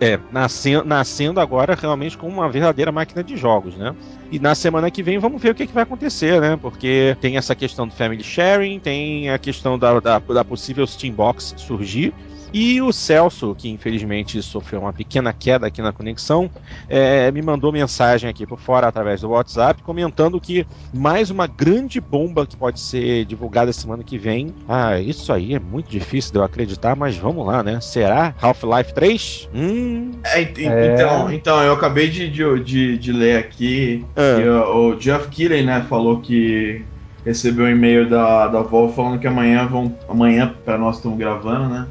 é, 0.01 0.19
nascendo, 0.31 0.83
nascendo 0.83 1.39
agora 1.39 1.77
realmente 1.79 2.17
como 2.17 2.33
uma 2.33 2.49
verdadeira 2.49 2.91
máquina 2.91 3.23
de 3.23 3.37
jogos, 3.37 3.77
né? 3.77 3.95
E 4.31 4.39
na 4.39 4.55
semana 4.55 4.89
que 4.89 5.03
vem 5.03 5.19
vamos 5.19 5.39
ver 5.39 5.51
o 5.51 5.55
que, 5.55 5.67
que 5.67 5.73
vai 5.73 5.83
acontecer, 5.83 6.41
né? 6.41 6.57
Porque 6.59 7.15
tem 7.21 7.37
essa 7.37 7.53
questão 7.53 7.87
do 7.87 7.93
family 7.93 8.23
sharing, 8.23 8.79
tem 8.79 9.29
a 9.29 9.37
questão 9.37 9.77
da, 9.77 9.99
da, 9.99 10.17
da 10.17 10.43
possível 10.43 10.87
Steambox 10.87 11.53
surgir. 11.55 12.11
E 12.53 12.81
o 12.81 12.91
Celso, 12.91 13.55
que 13.57 13.69
infelizmente 13.69 14.41
sofreu 14.41 14.81
uma 14.81 14.91
pequena 14.91 15.31
queda 15.31 15.67
aqui 15.67 15.81
na 15.81 15.93
conexão, 15.93 16.49
é, 16.89 17.31
me 17.31 17.41
mandou 17.41 17.71
mensagem 17.71 18.29
aqui 18.29 18.45
por 18.45 18.59
fora 18.59 18.87
através 18.87 19.21
do 19.21 19.29
WhatsApp, 19.29 19.81
comentando 19.83 20.39
que 20.39 20.65
mais 20.93 21.29
uma 21.29 21.47
grande 21.47 22.01
bomba 22.01 22.45
que 22.45 22.57
pode 22.57 22.79
ser 22.79 23.23
divulgada 23.25 23.71
semana 23.71 24.03
que 24.03 24.17
vem. 24.17 24.53
Ah, 24.67 24.99
isso 24.99 25.31
aí 25.31 25.53
é 25.55 25.59
muito 25.59 25.89
difícil 25.89 26.33
de 26.33 26.39
eu 26.39 26.43
acreditar, 26.43 26.95
mas 26.95 27.15
vamos 27.15 27.45
lá, 27.45 27.63
né? 27.63 27.79
Será 27.79 28.35
Half-Life 28.41 28.93
3? 28.93 29.49
Hum. 29.55 30.11
É, 30.23 30.41
ent- 30.41 30.57
É. 30.59 30.93
Então, 30.93 31.31
então, 31.31 31.63
eu 31.63 31.73
acabei 31.73 32.09
de, 32.09 32.29
de, 32.29 32.59
de, 32.63 32.97
de 32.97 33.11
ler 33.13 33.37
aqui 33.37 34.05
Ah. 34.15 34.35
que 34.41 34.47
o, 34.47 34.89
o 34.89 34.95
Jeff 34.97 35.29
Keighley, 35.29 35.63
né, 35.63 35.85
falou 35.87 36.19
que 36.19 36.83
recebeu 37.25 37.65
um 37.65 37.69
e-mail 37.69 38.09
da, 38.09 38.47
da 38.47 38.61
Valve 38.61 38.95
falando 38.95 39.19
que 39.19 39.27
amanhã 39.27 39.65
vão. 39.67 39.95
Amanhã, 40.09 40.53
pra 40.65 40.77
nós 40.77 40.97
estamos 40.97 41.17
gravando, 41.17 41.69
né? 41.69 41.87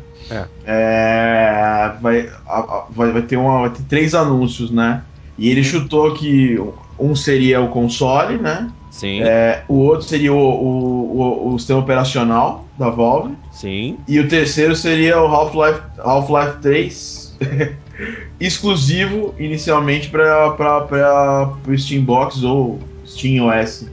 É, 0.64 1.96
vai, 2.00 2.28
a- 2.46 2.58
a- 2.60 2.86
vai, 2.90 3.12
vai 3.12 3.22
ter 3.22 3.36
uma, 3.36 3.60
vai 3.60 3.70
ter 3.72 3.82
três 3.84 4.14
anúncios, 4.14 4.70
né? 4.70 5.04
E 5.36 5.48
ele 5.48 5.64
chutou 5.64 6.14
que 6.14 6.56
um 6.98 7.14
seria 7.16 7.60
o 7.60 7.70
console, 7.70 8.38
né? 8.38 8.70
Sim, 8.90 9.22
É, 9.22 9.64
o 9.68 9.74
outro 9.76 10.06
seria 10.06 10.32
o, 10.32 10.36
o, 10.36 11.50
o, 11.50 11.54
o 11.54 11.58
sistema 11.58 11.80
operacional 11.80 12.68
da 12.76 12.90
Valve. 12.90 13.36
sim. 13.50 13.98
E 14.08 14.18
o 14.18 14.28
terceiro 14.28 14.74
seria 14.74 15.20
o 15.20 15.26
Half-Life 15.26 15.80
Half-Life 15.98 16.58
3, 16.60 17.36
exclusivo 18.40 19.34
inicialmente 19.38 20.08
para 20.10 21.58
o 21.68 21.78
Steambox 21.78 22.42
ou 22.42 22.78
SteamOS. 23.04 23.86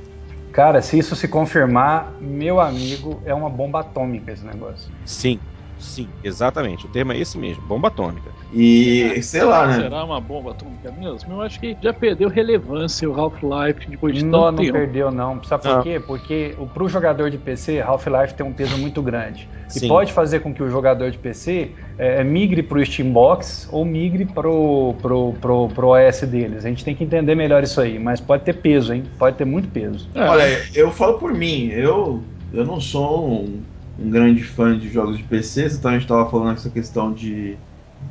Cara, 0.51 0.81
se 0.81 0.97
isso 0.97 1.15
se 1.15 1.27
confirmar, 1.27 2.17
meu 2.19 2.59
amigo, 2.59 3.21
é 3.25 3.33
uma 3.33 3.49
bomba 3.49 3.81
atômica 3.81 4.31
esse 4.31 4.43
negócio. 4.45 4.91
Sim, 5.05 5.39
sim, 5.79 6.09
exatamente. 6.23 6.85
O 6.85 6.89
termo 6.89 7.11
é 7.11 7.17
esse 7.19 7.37
mesmo, 7.37 7.63
bomba 7.63 7.87
atômica. 7.87 8.31
E 8.51 9.21
sei 9.21 9.43
lá, 9.43 9.67
né? 9.67 9.75
Será 9.75 10.03
uma 10.03 10.19
bomba 10.19 10.51
atômica 10.51 10.91
mesmo? 10.91 11.33
Eu 11.33 11.41
acho 11.41 11.59
que 11.59 11.77
já 11.81 11.93
perdeu 11.93 12.29
relevância 12.29 13.09
o 13.09 13.13
Half-Life 13.19 13.89
depois 13.89 14.15
de 14.15 14.25
Não, 14.25 14.31
tanto 14.31 14.57
não 14.57 14.63
tempo. 14.63 14.77
perdeu, 14.77 15.11
não. 15.11 15.43
Sabe 15.43 15.63
por 15.63 15.71
Não. 15.71 15.83
quê? 15.83 15.99
Porque 15.99 16.55
o- 16.57 16.67
pro 16.67 16.87
jogador 16.87 17.29
de 17.29 17.37
PC, 17.37 17.81
Half-Life 17.81 18.33
tem 18.35 18.45
um 18.45 18.53
peso 18.53 18.77
muito 18.77 19.01
grande. 19.01 19.47
Sim. 19.67 19.85
E 19.85 19.89
pode 19.89 20.13
fazer 20.13 20.39
com 20.39 20.53
que 20.53 20.63
o 20.63 20.69
jogador 20.69 21.11
de 21.11 21.17
PC 21.17 21.75
é, 21.97 22.23
migre 22.23 22.63
pro 22.63 22.83
Steambox 22.83 23.67
ou 23.71 23.83
migre 23.83 24.25
pro, 24.25 24.93
pro, 25.01 25.33
pro, 25.41 25.67
pro 25.69 25.87
OS 25.89 26.25
deles. 26.25 26.65
A 26.65 26.69
gente 26.69 26.85
tem 26.85 26.95
que 26.95 27.03
entender 27.03 27.35
melhor 27.35 27.63
isso 27.63 27.81
aí, 27.81 27.99
mas 27.99 28.21
pode 28.21 28.43
ter 28.43 28.53
peso, 28.53 28.93
hein? 28.93 29.03
Pode 29.19 29.35
ter 29.37 29.45
muito 29.45 29.67
peso. 29.69 30.09
É, 30.15 30.29
Olha, 30.29 30.65
eu 30.73 30.91
falo 30.91 31.17
por 31.17 31.33
mim, 31.33 31.67
eu, 31.67 32.23
eu 32.53 32.65
não 32.65 32.79
sou 32.79 33.27
um, 33.29 33.61
um 33.99 34.09
grande 34.09 34.43
fã 34.43 34.77
de 34.77 34.89
jogos 34.89 35.17
de 35.17 35.23
PC, 35.23 35.69
você 35.69 35.77
também 35.81 35.97
estava 35.99 36.29
falando 36.29 36.55
essa 36.55 36.69
questão 36.69 37.11
de, 37.11 37.55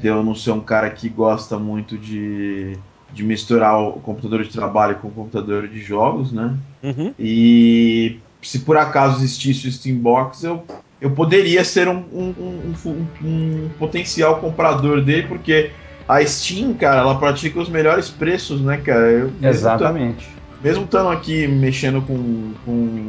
de 0.00 0.06
eu 0.08 0.22
não 0.22 0.34
ser 0.34 0.50
um 0.50 0.60
cara 0.60 0.90
que 0.90 1.08
gosta 1.08 1.58
muito 1.58 1.96
de, 1.96 2.76
de 3.12 3.22
misturar 3.22 3.78
o 3.80 3.92
computador 4.00 4.42
de 4.42 4.50
trabalho 4.50 4.96
com 4.96 5.08
o 5.08 5.12
computador 5.12 5.68
de 5.68 5.80
jogos, 5.80 6.32
né? 6.32 6.54
Uhum. 6.82 7.12
E 7.18 8.18
se 8.42 8.60
por 8.60 8.76
acaso 8.76 9.16
existisse 9.18 9.68
o 9.68 9.72
Steambox, 9.72 10.42
eu, 10.44 10.64
eu 11.00 11.10
poderia 11.10 11.64
ser 11.64 11.88
um, 11.88 12.04
um, 12.12 12.34
um- 12.38 12.74
um- 12.90 13.06
um 13.24 13.68
potencial 13.78 14.40
comprador 14.40 15.00
dele, 15.02 15.26
porque 15.28 15.70
a 16.08 16.24
Steam, 16.24 16.74
cara, 16.74 17.00
ela 17.00 17.18
pratica 17.18 17.58
os 17.60 17.68
melhores 17.68 18.08
preços, 18.08 18.60
né, 18.60 18.76
cara? 18.78 19.10
Eu, 19.10 19.32
Exatamente. 19.42 20.28
Mesmo 20.62 20.84
estando 20.84 21.10
aqui 21.10 21.46
mexendo 21.46 22.00
com, 22.02 22.52
com, 22.64 23.04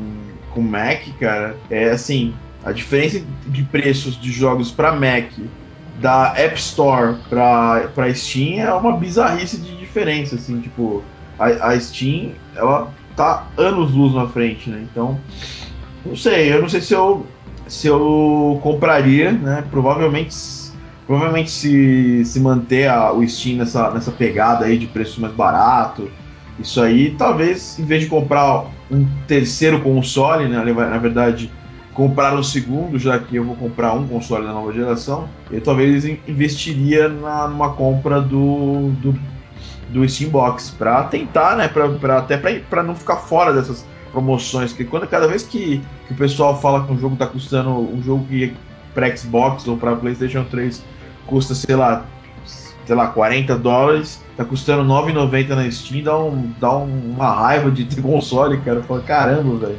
com 0.53 0.61
Mac, 0.61 1.01
cara, 1.19 1.55
é 1.69 1.91
assim, 1.91 2.33
a 2.63 2.71
diferença 2.71 3.21
de 3.45 3.63
preços 3.63 4.19
de 4.19 4.31
jogos 4.31 4.71
para 4.71 4.91
Mac 4.93 5.31
da 6.01 6.33
App 6.37 6.59
Store 6.59 7.15
pra, 7.29 7.89
pra 7.93 8.13
Steam 8.13 8.59
é 8.59 8.71
uma 8.73 8.97
bizarrice 8.97 9.57
de 9.57 9.75
diferença, 9.77 10.35
assim, 10.35 10.59
tipo, 10.61 11.03
a, 11.39 11.45
a 11.69 11.79
Steam, 11.79 12.33
ela 12.55 12.91
tá 13.15 13.47
anos 13.57 13.91
luz 13.93 14.13
na 14.13 14.27
frente, 14.27 14.69
né? 14.69 14.85
Então, 14.91 15.19
não 16.05 16.15
sei, 16.15 16.53
eu 16.53 16.61
não 16.61 16.69
sei 16.69 16.81
se 16.81 16.93
eu 16.93 17.25
se 17.67 17.85
eu 17.87 18.59
compraria, 18.63 19.31
né? 19.31 19.63
Provavelmente 19.69 20.33
provavelmente 21.05 21.49
se, 21.49 22.23
se 22.25 22.39
manter 22.39 22.87
a- 22.89 23.11
o 23.13 23.25
Steam 23.27 23.57
nessa, 23.57 23.89
nessa 23.91 24.11
pegada 24.11 24.65
aí 24.65 24.77
de 24.77 24.87
preço 24.87 25.19
mais 25.21 25.33
barato, 25.33 26.09
isso 26.59 26.81
aí, 26.81 27.11
talvez 27.17 27.77
em 27.79 27.85
vez 27.85 28.03
de 28.03 28.09
comprar 28.09 28.65
um 28.91 29.05
terceiro 29.27 29.81
console, 29.81 30.47
né? 30.47 30.57
Na 30.63 30.97
verdade, 30.97 31.51
comprar 31.97 32.35
um 32.35 32.43
segundo, 32.43 32.99
já 32.99 33.17
que 33.17 33.35
eu 33.35 33.43
vou 33.43 33.55
comprar 33.55 33.93
um 33.95 34.07
console 34.07 34.45
da 34.45 34.53
nova 34.53 34.71
geração, 34.71 35.27
eu 35.49 35.59
talvez 35.59 36.05
in- 36.05 36.19
investiria 36.27 37.09
na, 37.09 37.47
numa 37.47 37.73
compra 37.73 38.21
do, 38.21 38.91
do, 39.01 39.19
do 39.89 40.07
Steambox 40.07 40.69
para 40.77 41.03
tentar, 41.05 41.57
né, 41.57 41.67
pra, 41.67 41.89
pra, 41.89 42.19
até 42.19 42.37
para 42.37 42.83
não 42.83 42.93
ficar 42.95 43.15
fora 43.17 43.51
dessas 43.51 43.83
promoções, 44.11 44.71
porque 44.71 44.85
quando 44.85 45.07
cada 45.07 45.27
vez 45.27 45.41
que, 45.41 45.81
que 46.07 46.13
o 46.13 46.15
pessoal 46.15 46.61
fala 46.61 46.85
que 46.85 46.93
um 46.93 46.99
jogo 46.99 47.15
tá 47.15 47.25
custando 47.25 47.71
um 47.71 47.99
jogo 48.03 48.25
que 48.25 48.53
para 48.93 49.15
Xbox 49.17 49.67
ou 49.67 49.75
para 49.75 49.95
PlayStation 49.95 50.43
3 50.43 50.83
custa, 51.25 51.55
sei 51.55 51.75
lá, 51.75 52.05
sei 52.85 52.95
lá, 52.95 53.07
40 53.07 53.57
dólares, 53.57 54.23
tá 54.37 54.45
custando 54.45 54.83
9,90 54.83 55.47
na 55.55 55.71
Steam, 55.71 56.03
dá, 56.03 56.17
um, 56.17 56.51
dá 56.59 56.77
um- 56.77 57.13
uma 57.15 57.31
raiva 57.33 57.71
de 57.71 57.85
ter 57.85 58.01
console, 58.03 58.57
cara. 58.61 58.83
Fala, 58.83 59.01
caramba, 59.01 59.65
velho. 59.67 59.77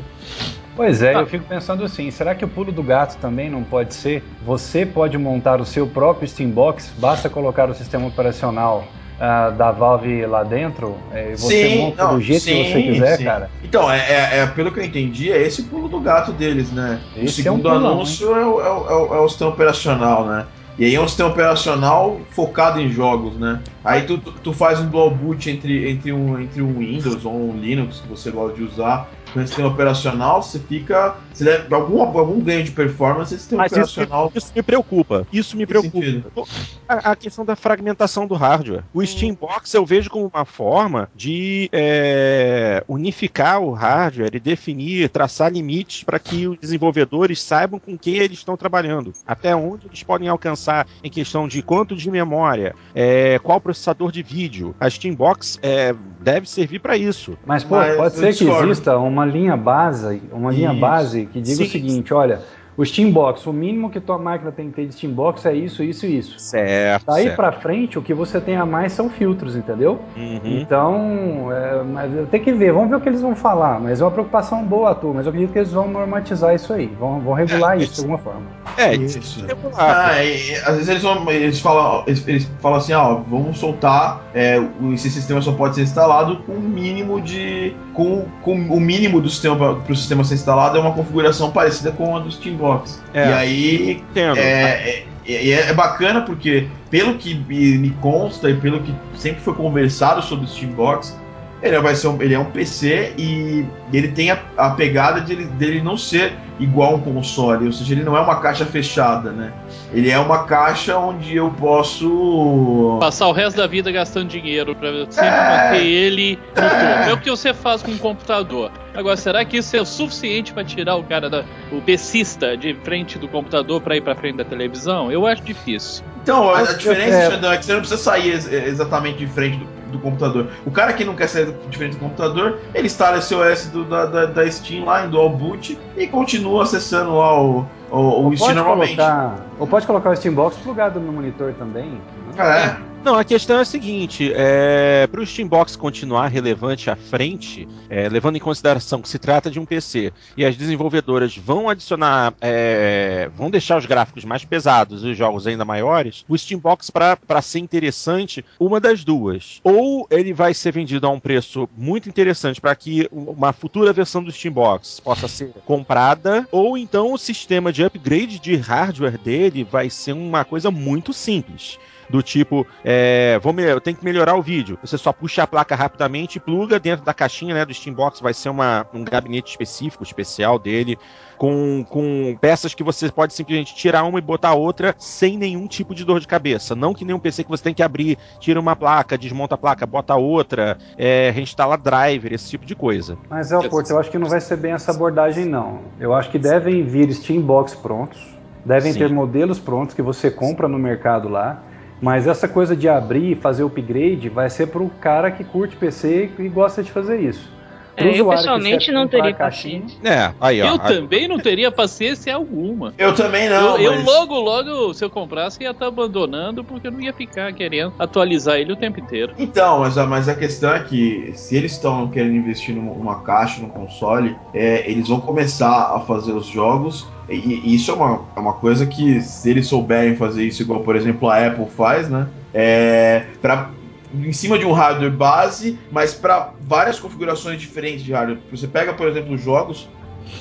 Pois 0.79 1.03
é, 1.03 1.13
Ah. 1.13 1.21
eu 1.23 1.27
fico 1.27 1.45
pensando 1.45 1.83
assim, 1.83 2.09
será 2.13 2.37
que 2.37 2.45
o 2.45 2.49
pulo 2.49 2.71
do 2.71 2.85
gato 2.85 3.19
também 3.19 3.51
não 3.51 3.65
pode 3.65 3.95
ser? 3.95 4.23
Você 4.47 4.87
pode 4.87 5.19
montar 5.19 5.61
o 5.61 5.65
seu 5.65 5.89
próprio 5.89 6.29
Steambox, 6.29 6.93
basta 6.99 7.29
colocar 7.29 7.69
o 7.69 7.75
sistema 7.75 8.07
operacional 8.07 8.85
ah, 9.21 9.51
da 9.51 9.73
Valve 9.73 10.25
lá 10.25 10.45
dentro, 10.45 10.97
é, 11.11 11.33
e 11.33 11.37
você 11.37 11.69
Sim, 11.69 11.79
monta 11.79 12.05
não, 12.05 12.15
do 12.15 12.21
jeito 12.21 12.45
que 12.45 12.51
sim, 12.65 12.65
você 12.73 12.83
quiser, 12.83 13.17
sim. 13.17 13.25
cara. 13.25 13.51
Então, 13.65 13.91
é, 13.91 13.99
é- 13.99 14.39
é- 14.39 14.47
pelo 14.47 14.71
que 14.71 14.79
eu 14.79 14.85
entendi, 14.85 15.33
é 15.33 15.43
esse 15.43 15.63
o 15.63 15.65
pulo 15.65 15.89
do 15.89 15.99
gato 15.99 16.31
deles, 16.31 16.71
né? 16.71 17.01
o 17.17 17.25
Esse 17.25 17.41
é 17.41 17.51
um 17.51 17.57
segundo 17.57 17.63
pulão, 17.69 17.95
anúncio 17.95 18.33
é 18.37 18.41
é, 18.41 18.45
o, 18.47 18.61
é 18.61 18.71
o- 18.95 19.15
é 19.17 19.21
o 19.21 19.29
sistema 19.29 19.51
operacional, 19.51 20.25
né? 20.27 20.47
E 20.79 20.85
aí 20.85 20.95
é 20.95 21.01
um 21.01 21.09
sistema 21.09 21.31
operacional 21.31 22.21
focado 22.31 22.81
em 22.81 22.89
jogos, 22.89 23.37
né? 23.37 23.59
Aí 23.89 24.03
tu, 24.03 24.19
tu, 24.19 24.53
faz 24.53 24.79
um 24.81 24.89
dual 24.89 25.11
boot 25.11 25.49
entre, 25.49 25.91
entre, 25.91 26.13
um, 26.13 26.39
entre 26.39 26.61
um 26.61 26.79
Windows 26.79 27.25
ou 27.25 27.51
um 27.51 27.59
Linux 27.59 28.01
que 28.01 28.09
você 28.09 28.31
gosta 28.31 28.57
de 28.57 28.63
usar 28.63 29.09
com 29.33 29.41
esse 29.41 29.49
sistema 29.49 29.69
operacional, 29.69 30.43
você 30.43 30.59
fica. 30.59 31.17
Você 31.33 31.45
deve, 31.45 31.73
algum, 31.73 32.03
algum 32.03 32.41
ganho 32.41 32.65
de 32.65 32.71
performance 32.71 33.33
esse 33.33 33.43
sistema 33.43 33.63
Mas 33.63 33.73
isso, 33.73 34.01
operacional. 34.01 34.33
isso 34.35 34.53
me 34.55 34.63
preocupa. 34.63 35.27
Isso 35.33 35.57
me 35.57 35.67
Que 35.67 35.73
preocupa. 35.91 36.49
A, 36.89 37.13
a 37.13 37.17
questão 37.17 37.45
da 37.45 37.55
fragmentação 37.55 38.27
do 38.27 38.35
hardware. 38.35 38.83
O 38.93 39.05
Steambox 39.05 39.73
eu 39.75 39.85
vejo 39.85 40.11
como 40.11 40.31
uma 40.33 40.45
forma 40.45 41.09
de 41.15 41.69
é, 41.73 42.83
unificar 42.89 43.61
o 43.61 43.73
hardware 43.73 44.35
e 44.35 44.41
definir, 44.41 45.09
traçar 45.11 45.53
limites 45.53 46.03
para 46.03 46.19
que 46.19 46.49
os 46.49 46.59
desenvolvedores 46.59 47.41
saibam 47.41 47.79
com 47.79 47.97
que 47.97 48.17
eles 48.17 48.39
estão 48.39 48.57
trabalhando, 48.57 49.13
até 49.27 49.55
onde 49.55 49.87
eles 49.87 50.03
podem 50.03 50.29
alcançar 50.29 50.87
em 51.05 51.11
questão 51.11 51.47
de 51.47 51.63
quanto 51.63 51.95
de 51.95 52.11
memória, 52.11 52.75
é, 52.95 53.39
qual 53.39 53.61
processador 53.79 54.11
de 54.11 54.23
vídeo. 54.23 54.75
A 54.81 54.91
Steambox 54.91 55.59
é, 55.63 55.95
deve 56.21 56.49
servir 56.49 56.81
para 56.81 56.97
isso. 56.97 57.39
Mas, 57.47 57.63
pô, 57.63 57.77
Mas 57.77 57.97
pode 57.97 58.15
ser 58.17 58.33
que 58.35 58.45
discordo. 58.45 58.71
exista 58.71 58.99
uma 58.99 59.25
linha 59.25 59.57
base, 59.57 60.21
uma 60.33 60.51
linha 60.51 60.73
Isso. 60.73 60.81
base 60.81 61.27
que 61.27 61.41
diga 61.41 61.57
Sim. 61.57 61.65
o 61.65 61.69
seguinte, 61.69 62.13
olha, 62.13 62.43
o 62.79 62.87
Steambox, 62.87 63.45
o 63.45 63.53
mínimo 63.53 63.91
que 63.91 63.99
tua 63.99 64.17
máquina 64.17 64.53
tem 64.53 64.69
que 64.71 64.77
ter 64.77 64.87
de 64.87 64.95
Steambox 64.95 65.45
é 65.47 65.53
isso, 65.53 65.83
isso 65.83 66.07
e 66.07 66.17
isso. 66.17 66.39
Certo. 66.39 67.07
Daí 67.07 67.25
certo. 67.25 67.35
pra 67.37 67.51
frente, 67.51 67.99
o 67.99 68.03
que 68.03 68.15
você 68.15 68.41
tem 68.41 68.55
a 68.55 68.65
mais 68.65 68.93
são 68.93 69.11
filtros, 69.11 69.57
entendeu? 69.57 69.99
Uhum. 70.17 70.41
Então, 70.45 71.49
é, 71.53 71.83
mas 71.83 72.15
eu 72.15 72.27
tenho 72.29 72.45
que 72.45 72.53
ver, 72.53 72.73
vamos 72.73 72.89
ver 72.89 72.95
o 72.95 73.01
que 73.01 73.09
eles 73.09 73.21
vão 73.21 73.35
falar. 73.35 73.81
Mas 73.81 74.01
é 74.01 74.05
uma 74.05 74.13
preocupação 74.13 74.65
boa, 74.65 74.95
tu, 74.95 75.13
mas 75.13 75.27
eu 75.27 75.31
acredito 75.31 75.53
que 75.53 75.59
eles 75.59 75.73
vão 75.73 75.89
normatizar 75.89 76.55
isso 76.55 76.73
aí, 76.73 76.87
vão, 76.87 77.19
vão 77.19 77.33
regular 77.33 77.77
É, 77.77 77.83
isso 77.83 77.95
de 77.95 78.01
alguma 78.03 78.19
forma. 78.19 78.43
É, 78.77 78.95
Isso. 78.95 79.45
Ah, 79.77 80.23
e, 80.23 80.55
às 80.55 80.77
vezes 80.77 80.89
eles, 80.89 81.03
vão, 81.03 81.29
eles, 81.29 81.59
falam, 81.59 82.05
eles, 82.07 82.29
eles 82.29 82.49
falam 82.61 82.79
assim, 82.79 82.93
ó, 82.93 83.15
vamos 83.29 83.59
soltar, 83.59 84.23
é, 84.33 84.63
esse 84.93 85.11
sistema 85.11 85.43
só 85.43 85.51
pode 85.51 85.75
ser 85.75 85.83
instalado 85.83 86.37
com 86.47 86.53
o 86.53 86.61
mínimo 86.61 87.21
de. 87.21 87.75
com, 87.93 88.25
com 88.41 88.53
o 88.53 88.81
mínimo 88.81 89.21
do 89.21 89.29
sistema 89.29 89.57
para 89.57 89.93
o 89.93 89.97
sistema 89.97 90.23
ser 90.23 90.35
instalado 90.35 90.79
é 90.79 90.81
uma 90.81 90.93
configuração 90.93 91.51
parecida 91.51 91.91
com 91.91 92.17
a 92.17 92.21
do 92.21 92.31
Steambox. 92.31 92.68
É. 93.15 93.29
E 93.29 93.33
aí 93.33 93.91
Entendo. 93.93 94.39
é, 94.39 95.05
é, 95.27 95.51
é- 95.51 95.71
é 95.71 95.73
bacana 95.75 96.23
porque, 96.23 96.67
pelo 96.91 97.15
que 97.15 97.35
me 97.35 97.91
consta 98.01 98.49
e 98.51 98.55
pelo 98.55 98.81
que 98.81 98.95
sempre 99.15 99.41
foi 99.41 99.55
conversado 99.55 100.23
sobre 100.23 100.45
o 100.47 100.49
Steambox, 100.49 101.17
ele 101.61 101.79
vai 101.81 101.95
ser 101.95 102.07
um, 102.09 102.23
ele 102.23 102.35
é 102.35 102.39
um 102.39 102.45
PC 102.45 103.15
e 103.19 103.67
ele 103.93 104.09
tem 104.09 104.31
a, 104.31 104.39
a 104.57 104.71
pegada 104.71 105.21
de 105.21 105.33
ele, 105.33 105.45
dele 105.47 105.83
não 105.83 105.97
ser 105.97 106.33
igual 106.61 106.95
um 106.95 107.01
console, 107.01 107.67
ou 107.67 107.73
seja, 107.73 107.95
ele 107.95 108.05
não 108.05 108.17
é 108.17 108.21
uma 108.21 108.41
caixa 108.41 108.65
fechada, 108.65 109.31
né? 109.33 109.53
Ele 109.93 110.11
é 110.11 110.19
uma 110.19 110.45
caixa 110.45 110.97
onde 110.97 111.37
eu 111.37 111.51
posso 111.51 112.99
Passar 113.01 113.27
o 113.29 113.33
resto 113.33 113.57
da 113.57 113.67
vida 113.67 113.91
gastando 113.91 114.29
dinheiro 114.29 114.75
pra 114.75 114.89
sempre 115.11 115.27
É. 115.27 115.65
manter 115.71 115.85
ele 115.87 116.39
no 116.55 116.63
topo. 116.63 117.11
É 117.11 117.13
o 117.13 117.19
que 117.19 117.31
você 117.31 117.53
faz 117.55 117.83
com 117.83 117.91
um 117.93 117.99
computador. 117.99 118.71
Agora, 118.99 119.17
será 119.17 119.45
que 119.45 119.59
isso 119.59 119.77
é 119.77 119.81
o 119.81 119.87
suficiente 119.87 120.53
pra 120.53 120.65
tirar 120.65 120.97
o 120.97 121.05
cara, 121.05 121.31
da, 121.31 121.45
o 121.71 121.81
PCista, 121.81 122.57
de 122.57 122.75
frente 122.83 123.17
do 123.17 123.29
computador 123.29 123.81
pra 123.81 123.97
ir 123.97 124.01
pra 124.01 124.13
frente 124.17 124.39
da 124.39 124.45
televisão? 124.45 125.13
Eu 125.13 125.25
acho 125.25 125.41
difícil. 125.45 126.05
Então, 126.21 126.51
a, 126.51 126.59
a 126.59 126.63
Eu- 126.73 126.77
diferença, 126.79 127.17
é. 127.17 127.31
Xandão, 127.31 127.53
é 127.53 127.59
que 127.59 127.65
você 127.65 127.73
não 127.75 127.79
precisa 127.81 128.03
sair 128.03 128.31
ex- 128.31 128.53
exatamente 128.53 129.19
de 129.19 129.29
frente 129.29 129.59
do, 129.59 129.69
do 129.91 129.99
computador. 129.99 130.49
O 130.67 130.71
cara 130.71 130.93
que 130.93 131.05
não 131.05 131.15
quer 131.15 131.29
sair 131.29 131.55
de 131.69 131.77
frente 131.77 131.93
do 131.95 131.99
computador, 131.99 132.59
ele 132.75 132.87
instala 132.87 133.19
esse 133.19 133.35
OS 133.35 133.67
do- 133.67 133.85
da, 133.85 134.07
da, 134.07 134.27
da 134.27 134.51
Steam 134.51 134.85
lá 134.85 135.05
em 135.07 135.11
Dual 135.11 135.31
Boot 135.31 135.79
e 135.97 136.07
continua 136.07 136.63
acessando 136.65 137.17
lá 137.17 137.41
o, 137.43 137.67
o, 137.91 138.29
o 138.29 138.37
Steam 138.37 138.55
normalmente. 138.55 138.97
colocar, 138.97 139.47
ou 139.59 139.67
pode 139.67 139.87
colocar 139.87 140.11
o 140.11 140.17
Steambox 140.17 140.57
plugado 140.59 141.01
no 141.01 141.13
monitor 141.13 141.53
também. 141.55 141.91
né? 141.91 142.01
É, 142.39 142.77
Não, 143.05 143.15
a 143.17 143.25
questão 143.25 143.59
é 143.59 143.63
a 143.63 143.65
seguinte: 143.65 144.31
é, 144.35 145.07
para 145.11 145.21
o 145.21 145.27
Steambox 145.27 145.75
continuar 145.77 146.29
relevante 146.29 146.89
à 146.91 146.95
frente, 146.97 147.67
é, 147.91 148.09
levando 148.09 148.37
em 148.37 148.41
consideração 148.41 149.01
que 149.03 149.09
se 149.09 149.19
trata 149.19 149.51
de 149.51 149.59
um 149.59 149.65
PC 149.65 150.13
e 150.37 150.45
as 150.45 150.57
desenvolvedoras 150.57 151.37
vão 151.37 151.69
adicionar, 151.69 152.35
é, 152.41 153.29
vão 153.35 153.51
deixar 153.51 153.77
os 153.79 153.87
gráficos 153.87 154.25
mais 154.25 154.45
pesados 154.45 155.03
e 155.05 155.09
os 155.11 155.17
jogos 155.17 155.47
ainda 155.47 155.65
maiores, 155.65 156.25
o 156.29 156.37
Steambox, 156.37 156.91
para 156.91 157.43
ser 157.43 157.59
interessante, 157.61 158.45
uma 158.61 158.79
das 158.81 159.03
duas. 159.05 159.61
Ou 159.65 159.78
ele 160.11 160.33
vai 160.33 160.55
ser 160.55 160.73
vendido 160.73 161.07
a 161.07 161.11
um 161.11 161.21
preço 161.21 161.69
muito 161.77 162.09
interessante 162.09 162.61
para 162.61 162.75
que 162.75 163.09
uma 163.13 163.53
futura 163.53 163.93
versão 163.93 164.23
do 164.23 164.33
Steambox 164.33 165.01
possa 165.01 165.29
ser 165.29 165.53
comprada, 165.65 166.47
ou 166.51 166.77
então 166.77 167.13
o 167.13 167.19
sistema 167.19 167.73
de 167.73 167.85
upgrade 167.85 168.39
de 168.39 168.57
hardware 168.57 169.19
dele 169.19 169.65
vai 169.65 169.91
ser 169.91 170.13
uma 170.13 170.45
coisa 170.45 170.71
muito 170.71 171.13
simples 171.13 171.79
do 172.09 172.23
tipo, 172.23 172.67
é, 172.85 173.39
vou 173.43 173.59
eu 173.59 173.81
tenho 173.81 173.97
que 173.97 174.05
melhorar 174.05 174.37
o 174.37 174.43
vídeo. 174.43 174.79
Você 174.83 174.97
só 174.97 175.13
puxa 175.13 175.43
a 175.43 175.47
placa 175.47 175.75
rapidamente 175.75 176.37
e 176.37 176.41
pluga 176.41 176.79
dentro 176.79 177.05
da 177.05 177.13
caixinha 177.13 177.55
né, 177.55 177.65
do 177.65 177.75
Steambox, 177.75 178.21
vai 178.21 178.33
ser 178.33 178.49
uma, 178.49 178.87
um 178.95 179.05
gabinete 179.05 179.51
específico, 179.51 180.05
especial 180.05 180.59
dele, 180.59 180.99
com, 181.37 181.85
com 181.89 182.37
peças 182.41 182.75
que 182.75 182.83
você 182.83 183.11
pode 183.11 183.33
simplesmente 183.33 183.75
tirar 183.75 184.05
uma 184.05 184.19
e 184.19 184.23
botar 184.23 184.55
outra 184.55 184.95
sem 184.99 185.37
nenhum 185.37 185.67
tipo 185.67 185.95
de 185.95 186.05
dor 186.05 186.21
de 186.21 186.27
cabeça. 186.27 186.75
Não 186.75 186.95
que 186.95 187.05
nem 187.05 187.15
um 187.15 187.19
PC 187.19 187.45
que 187.45 187.51
você 187.51 187.65
tem 187.65 187.75
que 187.75 187.83
abrir, 187.83 188.19
tira 188.39 188.61
uma 188.61 188.77
placa, 188.77 189.19
desmonta 189.19 189.55
a 189.55 189.59
placa, 189.59 189.87
bota 189.87 190.15
outra, 190.15 190.79
é, 190.97 191.31
reinstala 191.31 191.77
driver, 191.77 192.33
esse 192.33 192.51
tipo 192.51 192.67
de 192.67 192.75
coisa. 192.75 193.19
Mas, 193.29 193.53
El 193.53 193.69
Porto, 193.69 193.91
eu 193.91 193.99
acho 193.99 194.11
que 194.11 194.19
não 194.19 194.29
vai 194.29 194.41
ser 194.41 194.57
bem 194.57 194.73
essa 194.73 194.91
abordagem, 194.91 195.45
não. 195.45 195.81
Eu 195.99 196.15
acho 196.15 196.31
que 196.31 196.39
devem 196.39 196.83
vir 196.85 197.13
Steambox 197.13 197.75
prontos, 197.75 198.21
devem 198.65 198.93
Sim. 198.93 198.99
ter 198.99 199.11
modelos 199.11 199.59
prontos 199.59 199.95
que 199.95 200.03
você 200.03 200.31
compra 200.31 200.69
no 200.69 200.79
mercado 200.79 201.29
lá, 201.29 201.63
mas 202.01 202.27
essa 202.27 202.47
coisa 202.47 202.77
de 202.77 202.89
abrir 202.89 203.33
e 203.33 203.41
fazer 203.41 203.65
upgrade 203.65 204.29
vai 204.29 204.49
ser 204.49 204.69
pro 204.69 204.89
cara 205.01 205.31
que 205.31 205.45
curte 205.45 205.77
PC 205.77 206.31
e 206.39 206.49
gosta 206.49 206.83
de 206.83 206.93
fazer 206.93 207.21
isso. 207.21 207.58
É, 207.99 208.21
eu 208.21 208.29
pessoalmente 208.29 208.93
não 208.93 209.09
teria 209.09 209.35
paciência. 209.35 209.99
É, 210.05 210.33
aí 210.41 210.63
ó. 210.63 210.67
eu 210.69 210.75
a- 210.75 210.79
também 210.79 211.27
não 211.29 211.39
teria 211.39 211.71
paciência 211.71 212.35
alguma. 212.35 212.95
eu 212.99 213.15
também 213.15 213.49
não. 213.49 213.77
eu, 213.77 213.93
eu 213.93 213.95
mas- 213.97 214.05
logo, 214.05 214.35
logo, 214.39 214.95
se 214.95 215.05
eu 215.05 215.11
comprasse, 215.11 215.63
ia 215.63 215.71
estar 215.71 215.87
abandonando 215.87 216.65
porque 216.65 216.87
eu 216.89 216.93
não 216.93 217.01
ia 217.01 217.13
ficar 217.13 217.53
querendo 217.53 217.93
atualizar 217.99 218.59
ele 218.59 218.73
o 218.73 218.77
tempo 218.77 219.01
inteiro. 219.01 219.33
Então, 219.39 219.81
mas 219.81 219.99
a, 219.99 220.07
mas 220.07 220.29
a 220.29 220.35
questão 220.35 220.73
é 220.73 220.81
que 220.81 221.33
se 221.35 221.57
eles 221.57 221.73
estão 221.73 222.09
querendo 222.09 222.37
investir 222.37 222.75
numa, 222.75 222.95
numa 222.95 223.23
caixa, 223.23 223.61
num 223.61 223.69
console, 223.69 224.37
é, 224.55 224.91
eles 224.91 225.09
vão 225.09 225.21
começar 225.21 225.95
a 225.95 226.01
fazer 226.01 226.33
os 226.33 226.47
jogos. 226.47 227.07
E, 227.29 227.35
e 227.37 227.75
isso 227.75 227.91
é 227.91 227.95
uma, 227.95 228.27
é 228.37 228.41
uma 228.41 228.55
coisa 228.55 228.87
que, 228.87 229.21
se 229.21 229.51
eles 229.51 229.67
souberem 229.67 230.17
fazer 230.17 230.45
isso, 230.45 230.63
igual 230.63 230.81
por 230.81 230.97
exemplo 230.97 231.29
a 231.29 231.47
Apple 231.47 231.67
faz, 231.69 232.09
né? 232.09 232.27
É, 232.55 233.25
pra, 233.43 233.71
em 234.15 234.33
cima 234.33 234.59
de 234.59 234.65
um 234.65 234.73
hardware 234.73 235.11
base, 235.11 235.79
mas 235.91 236.15
para 236.15 236.51
várias 236.61 236.99
configurações 236.99 237.61
diferentes 237.61 238.03
de 238.05 238.13
hardware. 238.13 238.39
Você 238.51 238.67
pega, 238.67 238.93
por 238.95 239.07
exemplo, 239.09 239.37
jogos 239.37 239.89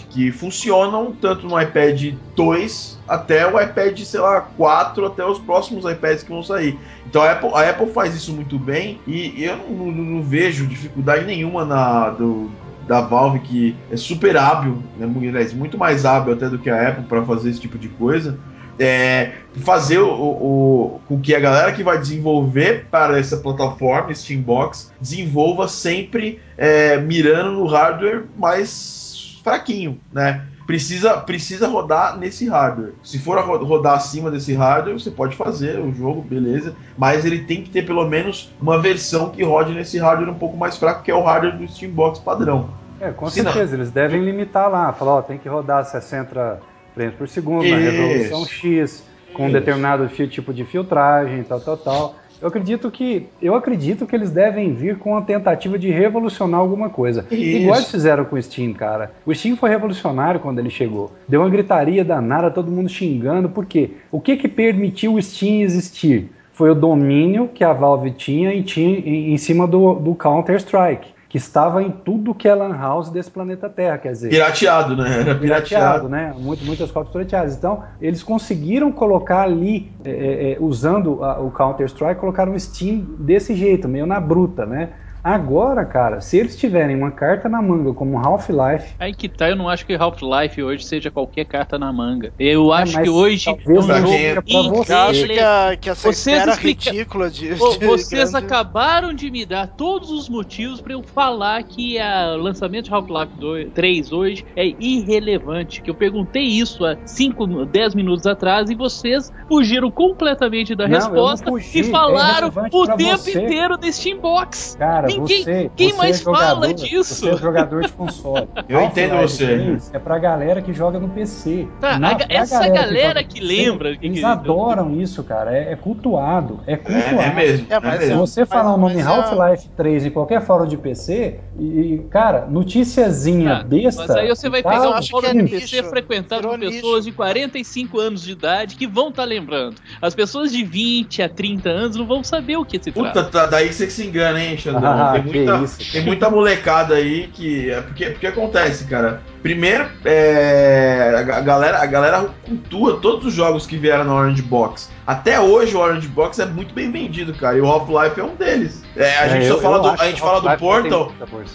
que 0.10 0.32
funcionam 0.32 1.14
tanto 1.14 1.48
no 1.48 1.60
iPad 1.60 2.14
2 2.36 3.00
até 3.08 3.48
o 3.52 3.60
iPad, 3.60 3.98
sei 4.00 4.20
lá, 4.20 4.42
4, 4.42 5.06
até 5.06 5.26
os 5.26 5.40
próximos 5.40 5.86
iPads 5.86 6.24
que 6.24 6.30
vão 6.30 6.44
sair. 6.44 6.78
Então 7.06 7.22
a 7.22 7.32
Apple, 7.32 7.50
a 7.54 7.70
Apple 7.70 7.88
faz 7.94 8.14
isso 8.14 8.34
muito 8.34 8.60
bem 8.60 9.00
e 9.08 9.44
eu 9.44 9.56
não, 9.58 9.70
não- 9.70 9.92
não 9.92 10.24
vejo 10.24 10.68
dificuldade 10.68 11.26
nenhuma 11.26 11.64
na, 11.64 12.10
do, 12.10 12.50
da 12.86 13.00
Valve, 13.02 13.40
que 13.40 13.76
é 13.90 13.96
super 13.96 14.36
hábil, 14.36 14.82
né, 14.98 15.06
muito 15.06 15.78
mais 15.78 16.06
hábil 16.06 16.34
até 16.34 16.50
do 16.50 16.60
que 16.60 16.70
a 16.70 16.90
Apple 16.90 17.06
para 17.06 17.24
fazer 17.24 17.50
esse 17.50 17.60
tipo 17.62 17.78
de 17.78 17.88
coisa. 17.90 18.38
É, 18.80 19.32
fazer 19.64 19.98
o, 20.00 20.08
o- 20.12 21.02
com 21.08 21.20
que 21.20 21.34
a 21.34 21.40
galera 21.40 21.72
que 21.72 21.84
vai 21.84 21.98
desenvolver 21.98 22.86
para 22.92 23.18
essa 23.20 23.38
plataforma, 23.38 24.14
Steambox, 24.14 24.92
desenvolva 25.02 25.68
sempre 25.68 26.40
é, 26.58 26.98
mirando 26.98 27.52
no 27.54 27.66
hardware 27.66 28.26
mais 28.38 29.40
fraquinho, 29.44 30.00
né? 30.12 30.44
Precisa, 30.68 31.16
precisa 31.18 31.66
rodar 31.70 32.18
nesse 32.18 32.46
hardware. 32.50 32.92
Se 33.02 33.18
for 33.18 33.40
rodar 33.40 33.94
acima 33.96 34.30
desse 34.30 34.54
hardware, 34.54 35.00
você 35.00 35.10
pode 35.10 35.34
fazer 35.38 35.80
o 35.80 35.94
jogo, 35.94 36.22
beleza. 36.22 36.76
Mas 36.98 37.24
ele 37.24 37.40
tem 37.46 37.64
que 37.64 37.70
ter 37.70 37.84
pelo 37.86 38.06
menos 38.08 38.52
uma 38.62 38.78
versão 38.78 39.30
que 39.30 39.42
rode 39.44 39.74
nesse 39.74 39.98
hardware 39.98 40.30
um 40.30 40.38
pouco 40.38 40.58
mais 40.58 40.76
fraco, 40.76 41.04
que 41.04 41.10
é 41.10 41.16
o 41.16 41.24
hardware 41.24 41.58
do 41.58 41.66
Steambox 41.72 42.20
padrão. 42.20 42.70
É, 43.00 43.12
com 43.12 43.30
Se 43.30 43.42
não- 43.42 43.54
certeza, 43.54 43.76
eles 43.76 43.92
devem 43.92 44.22
limitar 44.26 44.70
lá, 44.70 44.92
falar, 44.92 45.14
ó, 45.16 45.22
tem 45.22 45.38
que 45.38 45.48
rodar 45.48 45.86
60 45.86 46.60
frames 46.98 47.16
por 47.16 47.28
segundo, 47.28 47.62
na 47.70 47.80
Isso. 47.80 47.92
resolução 47.92 48.46
X, 48.46 49.04
com 49.34 49.44
um 49.44 49.46
Isso. 49.46 49.54
determinado 49.54 50.10
fi- 50.10 50.28
tipo 50.28 50.52
de 50.54 50.66
filtragem, 50.66 51.44
tal, 51.44 51.60
tal, 51.62 51.78
tal. 51.78 52.16
Eu 52.42 52.48
acredito 52.50 52.92
que 52.92 53.28
eu 53.42 53.56
acredito 53.56 54.06
que 54.06 54.16
eles 54.16 54.30
devem 54.30 54.72
vir 54.74 54.98
com 54.98 55.16
a 55.18 55.22
tentativa 55.22 55.78
de 55.78 55.90
revolucionar 55.90 56.60
alguma 56.60 56.88
coisa. 56.90 57.26
Isso. 57.32 57.58
Igual 57.58 57.78
eles 57.78 57.90
fizeram 57.90 58.26
com 58.26 58.36
o 58.36 58.42
Steam, 58.42 58.74
cara. 58.74 59.12
O 59.26 59.34
Steam 59.34 59.56
foi 59.56 59.70
revolucionário 59.72 60.40
quando 60.40 60.60
ele 60.60 60.70
chegou. 60.70 61.12
Deu 61.28 61.42
uma 61.42 61.50
gritaria 61.50 62.04
danada, 62.06 62.52
todo 62.52 62.70
mundo 62.72 62.90
xingando. 62.90 63.50
Por 63.50 63.66
quê? 63.66 63.92
O 64.12 64.20
que 64.22 64.38
que 64.38 64.48
permitiu 64.48 65.16
o 65.16 65.22
Steam 65.22 65.62
existir? 65.62 66.30
Foi 66.54 66.70
o 66.70 66.76
domínio 66.76 67.48
que 67.54 67.64
a 67.64 67.74
Valve 67.74 68.12
tinha 68.12 68.54
em, 68.54 68.62
tinha 68.62 69.00
em 69.00 69.34
em 69.34 69.38
cima 69.38 69.66
do, 69.68 69.96
do 69.96 70.14
Counter-Strike, 70.16 71.10
que 71.30 71.38
estava 71.38 71.84
em 71.84 71.92
tudo 71.92 72.34
que 72.34 72.48
é 72.48 72.56
lan 72.56 72.74
house 72.78 73.10
desse 73.10 73.30
planeta 73.30 73.68
Terra, 73.68 73.98
quer 73.98 74.14
dizer 74.14 74.30
Pirateado, 74.30 74.96
né? 74.96 75.10
Era 75.22 75.36
pirateado, 75.36 75.38
pirateado. 75.38 76.10
né? 76.10 76.34
Muito, 76.38 76.64
muitas 76.64 76.90
cópias 76.90 77.12
pirateadas. 77.12 77.56
Então, 77.56 77.84
eles 78.00 78.24
conseguiram 78.24 78.92
colocar 78.92 79.42
ali, 79.42 79.92
é, 80.06 80.10
é, 80.10 80.52
é, 80.54 80.58
usando 80.60 81.24
a- 81.24 81.40
o 81.40 81.52
Counter-Strike, 81.52 82.20
colocaram 82.22 82.54
um 82.54 82.60
Steam 82.60 83.06
desse 83.20 83.54
jeito, 83.56 83.88
meio 83.90 84.06
na 84.06 84.20
bruta, 84.20 84.66
né? 84.66 84.92
Agora, 85.28 85.84
cara, 85.84 86.22
se 86.22 86.38
eles 86.38 86.56
tiverem 86.56 86.96
uma 86.96 87.12
carta 87.12 87.50
na 87.50 87.62
manga 87.62 87.92
como 87.94 88.18
Half-Life, 88.18 88.94
Aí 88.98 89.14
que 89.14 89.28
tá, 89.28 89.50
eu 89.50 89.58
não 89.58 89.68
acho 89.68 89.86
que 89.86 89.94
Half-Life 89.94 90.64
hoje 90.64 90.86
seja 90.86 91.12
qualquer 91.12 91.44
carta 91.44 91.78
na 91.78 91.92
manga. 91.92 92.32
Eu 92.40 92.72
acho 92.72 92.94
mas 92.94 93.04
que 93.04 93.10
hoje 93.10 93.50
é 93.50 93.52
um 93.52 93.60
jogo 93.60 93.82
você. 93.82 94.94
Eu 94.94 94.98
acho 94.98 95.26
que, 95.28 95.40
a, 95.40 95.78
que 95.80 95.90
essa 95.90 96.02
Vocês 96.14 96.28
espera 96.38 96.52
explica- 96.54 96.92
ridícula 96.92 97.30
de. 97.30 97.52
Ô, 97.62 97.78
de 97.78 97.86
Vocês 97.86 98.32
grande- 98.32 98.46
acabaram 98.46 99.14
de 99.14 99.30
me 99.30 99.46
dar 99.46 99.68
todos 99.68 100.12
os 100.12 100.30
motivos 100.30 100.80
pra 100.80 100.94
eu 100.94 101.04
falar 101.04 101.62
que 101.64 101.98
o 102.00 102.38
lançamento 102.38 102.86
de 102.86 102.94
Half-Life 102.94 103.34
2 103.38 103.74
3 103.74 104.12
hoje 104.14 104.46
é 104.56 104.66
irrelevante. 104.80 105.82
Que 105.82 105.90
eu 105.90 105.96
perguntei 105.96 106.44
isso 106.44 106.86
há 106.86 106.96
5, 107.06 107.66
10 107.66 107.96
minutos 107.96 108.26
atrás 108.26 108.70
e 108.70 108.76
vocês 108.76 109.32
fugiram 109.50 109.92
completamente 109.92 110.74
da 110.74 110.88
Não, 110.88 110.96
resposta 110.96 111.50
fugi, 111.50 111.80
e 111.80 111.84
falaram 111.86 112.48
é 112.48 112.68
o 112.72 112.96
tempo 112.98 113.18
você. 113.18 113.44
inteiro 113.44 113.78
desse 113.78 113.98
Steambox. 113.98 114.76
cara, 114.78 115.08
Ninguém- 115.22 115.44
você, 115.44 115.72
quem 115.76 115.90
você 115.92 115.98
mais 115.98 116.20
é 116.20 116.24
jogador, 116.24 116.46
fala 116.62 116.74
disso? 116.74 117.16
Você 117.16 117.30
é 117.30 117.38
jogador 117.38 117.82
de 117.84 117.92
console. 117.94 118.48
Eu 118.68 118.82
entendo 118.82 119.18
você. 119.18 119.46
3 119.46 119.92
É 119.94 120.00
pra 120.00 120.18
galera 120.20 120.62
que 120.62 120.74
joga 120.74 121.00
no 121.00 121.10
PC. 121.10 121.68
Tá, 121.80 121.98
Na- 122.00 122.10
a 122.16 122.18
essa 122.30 122.68
galera 122.70 123.22
no 123.22 123.28
que 123.28 123.40
PC, 123.42 123.46
lembra 123.46 123.96
que- 123.98 124.06
Eles 124.06 124.20
que- 124.20 124.26
adoram 124.26 125.00
isso, 125.00 125.24
cara. 125.24 125.56
É, 125.58 125.72
é 125.74 125.76
cultuado. 125.76 126.60
É 126.68 126.74
É, 126.74 126.78
cultuado. 126.78 127.22
é 127.22 127.34
mesmo. 127.34 127.68
É, 127.70 127.76
É, 127.76 127.80
mas 127.80 128.04
Se 128.04 128.14
você 128.14 128.40
Mas- 128.42 128.50
falar 128.50 128.74
o 128.74 128.78
nome 128.78 129.02
Half-Life 129.02 129.70
3 129.76 130.06
em 130.06 130.10
qualquer 130.10 130.42
fórum 130.42 130.66
de 130.68 130.78
PC, 130.78 131.40
e, 131.60 132.02
cara, 132.10 132.46
noticiazinha 132.48 133.58
Tá, 133.58 133.64
besta. 133.64 134.02
Mas 134.08 134.12
aí 134.16 134.28
você 134.30 134.50
vai 134.50 134.62
tá, 134.64 134.70
pegar 134.70 134.90
um 134.98 135.04
fórum 135.04 135.30
que 135.32 135.38
é 135.38 135.44
de 135.44 135.50
PC 135.50 135.84
frequentado 135.84 136.48
por 136.48 136.60
pessoas 136.60 137.06
de 137.06 137.12
45 137.12 138.00
anos 138.00 138.22
de 138.24 138.32
idade 138.32 138.76
que 138.76 138.88
vão 138.88 139.10
estar 139.10 139.24
lembrando. 139.24 139.76
As 140.02 140.14
pessoas 140.16 140.52
de 140.52 140.64
20 140.64 141.22
a 141.22 141.30
30 141.30 141.70
anos 141.70 141.96
não 141.96 142.06
vão 142.06 142.24
saber 142.24 142.58
o 142.58 142.66
que 142.66 142.82
se 142.82 142.92
trata. 142.92 143.10
Puta, 143.10 143.24
tá, 143.26 143.46
daí 143.46 143.72
você 143.72 143.90
se 143.90 144.06
engana, 144.06 144.42
hein, 144.44 144.58
Xandão? 144.58 144.82
Ah, 144.98 145.14
tem, 145.14 145.24
muita, 145.24 145.64
tem 145.92 146.06
muita 146.06 146.30
molecada 146.30 146.96
aí 146.96 147.28
que. 147.28 147.70
É 147.70 147.82
porque, 147.82 148.06
porque 148.12 148.28
acontece, 148.28 148.86
cara. 148.86 149.22
Primeiro, 149.48 149.88
é, 150.04 151.14
a, 151.18 151.40
galera, 151.42 151.82
a 151.82 151.86
galera 151.86 152.30
cultua 152.46 152.98
todos 152.98 153.26
os 153.28 153.34
jogos 153.34 153.66
que 153.66 153.78
vieram 153.78 154.04
na 154.04 154.14
Orange 154.14 154.42
Box. 154.42 154.90
Até 155.06 155.40
hoje 155.40 155.74
o 155.74 155.80
Orange 155.80 156.08
Box 156.10 156.38
é 156.40 156.46
muito 156.46 156.74
bem 156.74 156.92
vendido, 156.92 157.34
cara. 157.34 157.58
E 157.58 157.62
o 157.62 157.66
Half-Life 157.66 158.20
é 158.20 158.24
um 158.26 158.36
deles. 158.36 158.84
É, 158.94 159.18
a 159.20 159.26
É, 159.26 159.30
gente 159.30 159.46
eu- 159.46 159.56
só 159.56 159.62
fala 159.62 159.78
eu 159.78 159.82
do, 159.84 159.90
a 160.02 160.06
gente 160.08 160.20
fala 160.20 160.42
do 160.42 160.58
Portal. 160.60 161.12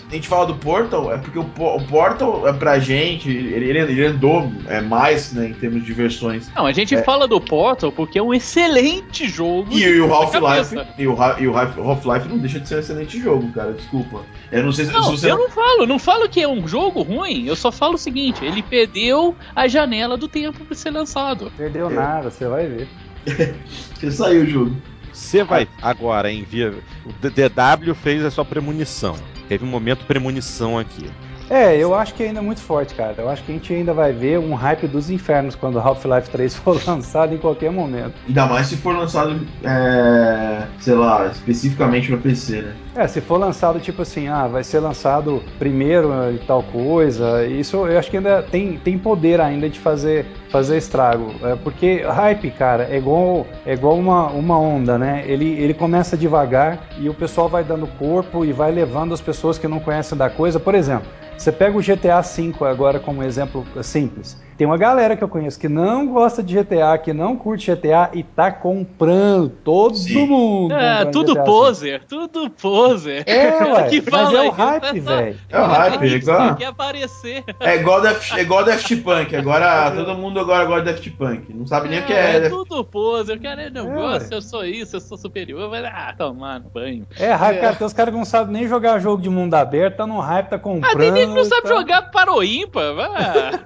A 0.08 0.14
gente 0.14 0.26
fala 0.28 0.46
do 0.46 0.54
Portal, 0.54 1.12
é 1.12 1.18
porque 1.18 1.38
o, 1.38 1.42
o 1.42 1.86
Portal 1.86 2.48
é 2.48 2.52
pra 2.54 2.78
gente, 2.78 3.28
ele, 3.28 3.66
ele, 3.68 3.78
ele 3.78 4.06
andou 4.06 4.50
é, 4.68 4.80
mais, 4.80 5.32
né, 5.34 5.48
em 5.48 5.52
termos 5.52 5.84
de 5.84 5.92
versões. 5.92 6.50
Não, 6.56 6.64
a 6.64 6.72
gente 6.72 6.96
fala 7.02 7.28
do 7.28 7.38
Portal 7.40 7.92
porque 7.92 8.18
é 8.18 8.22
um 8.22 8.32
excelente 8.32 9.28
jogo. 9.28 9.68
E, 9.70 9.82
e 9.82 10.00
o 10.00 10.10
Half-Life 10.14 10.74
e 10.96 11.06
o, 11.06 11.16
e 11.38 11.46
o 11.46 11.54
Half-Life 11.58 12.28
não 12.28 12.38
deixa 12.38 12.58
de 12.58 12.66
ser 12.66 12.76
um 12.76 12.78
excelente 12.78 13.20
jogo, 13.20 13.52
cara, 13.52 13.72
desculpa. 13.72 14.20
Eu 14.52 14.62
não 14.62 14.70
sei 14.72 14.84
se, 14.84 14.90
se 14.92 14.96
Não, 14.98 15.04
você 15.04 15.30
eu 15.30 15.38
não 15.38 15.48
falo, 15.48 15.86
não 15.86 15.98
falo 15.98 16.28
que 16.28 16.40
é 16.40 16.46
um 16.46 16.68
jogo 16.68 17.00
ruim, 17.02 17.46
eu 17.46 17.56
só 17.56 17.72
falo 17.72 17.94
o 17.94 17.98
seguinte, 17.98 18.44
ele 18.44 18.62
perdeu 18.62 19.34
a 19.56 19.66
janela 19.66 20.16
do 20.16 20.28
tempo 20.28 20.62
pra 20.64 20.76
ser 20.76 20.90
lançado. 20.90 21.50
Perdeu 21.56 21.90
É. 21.90 21.94
nada, 21.94 22.30
você 22.30 22.46
vai 22.46 22.66
ver. 22.68 22.88
Você 23.94 24.10
saiu 24.10 24.42
o 24.42 24.46
jogo. 24.46 24.76
Você 25.12 25.42
vai 25.44 25.68
agora 25.80 26.30
envia. 26.32 26.74
O 27.06 27.12
D- 27.20 27.30
DW 27.30 27.94
fez 27.94 28.24
a 28.24 28.30
sua 28.30 28.44
premonição. 28.44 29.14
Teve 29.48 29.64
um 29.64 29.68
momento 29.68 30.04
premonição 30.06 30.78
aqui. 30.78 31.08
É, 31.50 31.76
eu 31.76 31.94
acho 31.94 32.14
que 32.14 32.22
ainda 32.22 32.38
é 32.38 32.42
muito 32.42 32.60
forte, 32.62 32.94
cara. 32.94 33.14
Eu 33.18 33.28
acho 33.28 33.42
que 33.44 33.52
a 33.52 33.54
gente 33.54 33.72
ainda 33.74 33.92
vai 33.92 34.10
ver 34.12 34.38
um 34.38 34.54
hype 34.54 34.86
dos 34.88 35.10
infernos 35.10 35.54
quando 35.54 35.78
Half-Life 35.78 36.30
3 36.30 36.54
for 36.56 36.80
lançado 36.86 37.34
em 37.34 37.38
qualquer 37.38 37.70
momento. 37.70 38.14
Ainda 38.26 38.46
mais 38.46 38.68
se 38.68 38.76
for 38.78 38.96
lançado, 38.96 39.38
é, 39.62 40.66
sei 40.80 40.94
lá, 40.94 41.26
especificamente 41.26 42.08
pra 42.08 42.16
PC, 42.16 42.62
né? 42.62 42.74
É, 42.94 43.08
se 43.08 43.22
for 43.22 43.38
lançado 43.38 43.80
tipo 43.80 44.02
assim, 44.02 44.28
ah, 44.28 44.46
vai 44.46 44.62
ser 44.62 44.78
lançado 44.80 45.42
primeiro 45.58 46.10
e 46.30 46.38
tal 46.40 46.62
coisa, 46.62 47.46
isso 47.46 47.86
eu 47.86 47.98
acho 47.98 48.10
que 48.10 48.18
ainda 48.18 48.42
tem, 48.42 48.76
tem 48.76 48.98
poder 48.98 49.40
ainda 49.40 49.68
de 49.68 49.80
fazer, 49.80 50.26
fazer 50.50 50.76
estrago. 50.76 51.34
É, 51.42 51.56
porque 51.56 52.02
hype, 52.02 52.50
cara, 52.50 52.88
é 52.90 52.98
igual, 52.98 53.46
é 53.64 53.72
igual 53.72 53.96
uma, 53.96 54.28
uma 54.28 54.58
onda, 54.58 54.98
né? 54.98 55.24
Ele, 55.26 55.52
ele 55.58 55.72
começa 55.72 56.16
devagar 56.18 56.80
e 56.98 57.08
o 57.08 57.14
pessoal 57.14 57.48
vai 57.48 57.64
dando 57.64 57.86
corpo 57.98 58.44
e 58.44 58.52
vai 58.52 58.70
levando 58.70 59.14
as 59.14 59.20
pessoas 59.22 59.58
que 59.58 59.66
não 59.66 59.80
conhecem 59.80 60.16
da 60.16 60.28
coisa. 60.28 60.60
Por 60.60 60.74
exemplo, 60.74 61.08
você 61.36 61.50
pega 61.50 61.76
o 61.76 61.82
GTA 61.82 62.20
V 62.20 62.54
agora 62.66 63.00
como 63.00 63.22
exemplo 63.22 63.66
simples. 63.82 64.40
Tem 64.56 64.66
uma 64.66 64.76
galera 64.76 65.16
que 65.16 65.24
eu 65.24 65.28
conheço 65.28 65.58
que 65.58 65.68
não 65.68 66.06
gosta 66.06 66.40
de 66.40 66.54
GTA, 66.54 66.96
que 66.96 67.12
não 67.12 67.36
curte 67.36 67.74
GTA 67.74 68.10
e 68.12 68.22
tá 68.22 68.52
comprando. 68.52 69.48
Todo 69.48 69.96
Sim. 69.96 70.26
mundo. 70.26 70.72
É, 70.72 70.98
comprando 70.98 71.12
tudo 71.12 71.32
GTA 71.34 71.44
poser, 71.44 72.04
tudo 72.06 72.50
poser. 72.50 72.81
É, 73.26 73.62
ué, 73.72 73.88
Que 73.88 74.00
mas 74.02 74.10
fala 74.10 74.44
é 74.44 74.48
o 74.48 74.50
hype, 74.50 75.00
velho. 75.00 75.38
É 75.48 75.58
o 75.60 75.64
hype, 75.64 76.02
é 76.02 76.06
igual, 76.16 76.56
Quer 76.56 76.64
aparecer. 76.66 77.44
é 77.60 77.76
igual, 77.76 78.00
Daft, 78.00 78.32
é 78.36 78.40
igual 78.42 78.64
Daft 78.64 78.96
Punk. 78.96 79.36
Agora 79.36 79.90
todo 79.92 80.14
mundo 80.16 80.40
agora 80.40 80.64
gosta 80.64 80.84
de 80.84 80.92
Daft 80.92 81.10
Punk. 81.12 81.52
Não 81.54 81.66
sabe 81.66 81.88
nem 81.88 82.00
o 82.00 82.06
que 82.06 82.12
é. 82.12 82.36
é 82.36 82.40
Daft- 82.40 82.54
tudo 82.54 82.84
poser. 82.84 83.36
O 83.36 83.40
cara 83.40 83.70
não 83.70 83.92
É, 83.92 84.18
ué. 84.18 84.28
eu 84.30 84.42
sou 84.42 84.64
isso, 84.64 84.96
eu 84.96 85.00
sou 85.00 85.16
superior. 85.18 85.68
Vai 85.70 85.84
ah, 85.84 86.14
tomar 86.16 86.60
no 86.60 86.70
banho. 86.70 87.06
É, 87.18 87.32
hype, 87.32 87.60
cara, 87.60 87.76
tem 87.76 87.86
os 87.86 87.92
caras 87.92 88.12
que 88.12 88.18
não 88.18 88.24
sabem 88.24 88.52
nem 88.52 88.68
jogar 88.68 88.98
jogo 88.98 89.22
de 89.22 89.30
mundo 89.30 89.54
aberto, 89.54 89.96
tá 89.96 90.06
no 90.06 90.18
hype, 90.20 90.48
tá 90.48 90.58
comprando. 90.58 90.94
Ah, 90.94 90.98
tem 90.98 91.12
gente 91.14 91.28
que 91.28 91.34
não 91.34 91.44
sabe 91.44 91.62
tá- 91.62 91.68
jogar 91.68 92.02
para 92.10 92.32
o 92.32 92.42
ímpar. 92.42 92.94
Vai. 92.94 93.12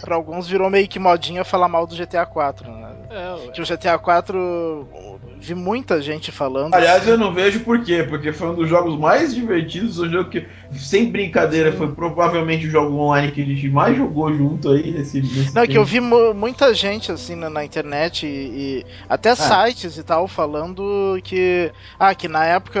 Pra 0.00 0.14
alguns 0.14 0.48
virou 0.48 0.70
meio 0.70 0.88
que 0.88 0.98
modinha 0.98 1.44
falar 1.44 1.68
mal 1.68 1.86
do 1.86 1.94
GTA 1.96 2.26
4, 2.26 2.70
né? 2.70 2.89
É, 3.10 3.34
o 3.60 3.64
GTA 3.64 3.98
4 3.98 4.88
vi 5.40 5.54
muita 5.54 6.00
gente 6.00 6.30
falando. 6.30 6.72
Aliás, 6.72 7.06
eu 7.06 7.18
não 7.18 7.32
vejo 7.34 7.60
por 7.64 7.82
quê, 7.84 8.04
porque 8.04 8.32
foi 8.32 8.48
um 8.48 8.54
dos 8.54 8.68
jogos 8.68 8.98
mais 8.98 9.34
divertidos, 9.34 9.98
um 9.98 10.08
jogo 10.08 10.30
que, 10.30 10.48
sem 10.72 11.10
brincadeira, 11.10 11.72
foi 11.72 11.92
provavelmente 11.94 12.66
o 12.66 12.70
jogo 12.70 12.96
online 12.96 13.32
que 13.32 13.42
a 13.42 13.44
gente 13.44 13.68
mais 13.68 13.96
jogou 13.96 14.32
junto 14.32 14.68
aí 14.70 14.92
nesse. 14.92 15.20
nesse 15.22 15.54
Não, 15.54 15.66
que 15.66 15.76
eu 15.78 15.84
tempo. 15.84 15.84
vi 15.84 16.00
mu- 16.00 16.34
muita 16.34 16.72
gente 16.74 17.10
assim 17.12 17.34
na, 17.34 17.48
na 17.50 17.64
internet 17.64 18.26
e, 18.26 18.80
e 18.80 18.86
até 19.08 19.34
sites 19.34 19.96
e 19.96 20.02
tal 20.02 20.26
falando 20.28 21.18
que 21.22 21.72
ah, 21.98 22.14
que 22.14 22.28
na 22.28 22.44
época 22.44 22.80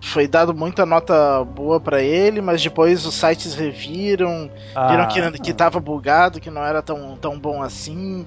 foi 0.00 0.26
dado 0.26 0.54
muita 0.54 0.84
nota 0.86 1.44
boa 1.44 1.80
pra 1.80 2.02
ele, 2.02 2.40
mas 2.40 2.62
depois 2.62 3.04
os 3.06 3.14
sites 3.14 3.54
reviram, 3.54 4.50
viram 4.86 5.06
Ah, 5.06 5.06
que, 5.06 5.38
que 5.40 5.52
tava 5.54 5.80
bugado, 5.80 6.40
que 6.40 6.50
não 6.50 6.64
era 6.64 6.82
tão, 6.82 7.16
tão 7.16 7.38
bom 7.38 7.62
assim. 7.62 8.24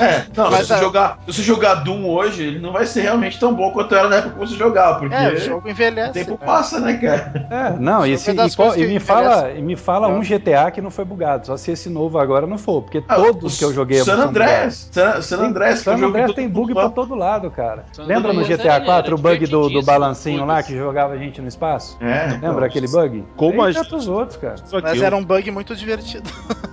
É, 0.00 0.24
não, 0.36 0.50
Mas 0.50 0.60
se, 0.60 0.66
você 0.66 0.72
a- 0.74 0.78
jogar, 0.78 1.18
se 1.28 1.42
jogar 1.42 1.74
Doom 1.76 2.06
hoje, 2.08 2.42
ele 2.42 2.58
não 2.58 2.72
vai 2.72 2.86
ser 2.86 3.02
realmente 3.02 3.38
tão 3.38 3.54
bom 3.54 3.70
quanto 3.72 3.94
era 3.94 4.08
na 4.08 4.16
época 4.16 4.34
que 4.34 4.38
você 4.40 4.56
jogava, 4.56 4.98
porque 5.00 5.14
É, 5.14 5.28
o 5.32 5.36
jogo 5.38 5.66
o 5.66 5.70
envelhece. 5.70 6.12
tempo 6.12 6.32
né? 6.32 6.38
passa, 6.46 6.80
né, 6.80 6.94
cara? 6.94 7.46
É, 7.50 7.78
não, 7.78 8.06
e, 8.06 8.12
é 8.14 8.16
e 8.16 8.82
e 8.82 8.86
me 8.86 9.00
fala, 9.00 9.50
e 9.52 9.62
me 9.62 9.76
fala 9.76 10.08
um 10.08 10.20
GTA 10.22 10.70
que 10.70 10.80
não 10.80 10.90
foi 10.90 11.04
bugado, 11.04 11.46
só 11.46 11.56
se 11.56 11.70
esse 11.72 11.88
novo 11.88 12.18
agora 12.18 12.46
não 12.46 12.58
for, 12.58 12.82
porque 12.82 13.02
Ah, 13.08 13.16
todos 13.16 13.54
o 13.54 13.58
que 13.58 13.64
eu 13.64 13.72
joguei 13.72 13.98
San 14.02 14.16
são 14.16 14.28
Andreas. 14.28 14.88
San, 14.92 15.20
San. 15.22 15.36
Andreas, 15.46 15.80
é 15.80 15.82
San 15.82 15.96
o 15.98 16.04
Andreas 16.06 16.32
tem 16.32 16.48
bug 16.48 16.72
pra 16.74 16.88
todo 16.88 17.14
lado, 17.14 17.50
cara. 17.50 17.84
San 17.92 18.04
Lembra 18.04 18.32
no 18.32 18.40
Andreas 18.40 18.58
GTA 18.60 18.74
era 18.74 18.84
4 18.84 19.14
o 19.14 19.18
bug 19.18 19.46
do, 19.46 19.68
do 19.68 19.82
balancinho 19.82 20.44
lá 20.44 20.62
que 20.62 20.76
jogava 20.76 21.14
a 21.14 21.18
gente 21.18 21.40
no 21.40 21.48
espaço? 21.48 21.96
É, 22.00 22.38
Lembra 22.46 22.66
aquele 22.66 22.88
bug? 22.88 23.24
Como 23.36 23.62
a 23.62 23.70
gente- 23.70 24.08
outros, 24.08 24.36
cara. 24.36 24.56
Mas 24.82 25.00
era 25.02 25.16
um 25.16 25.24
bug 25.24 25.50
muito 25.50 25.74
divertido. 25.76 26.28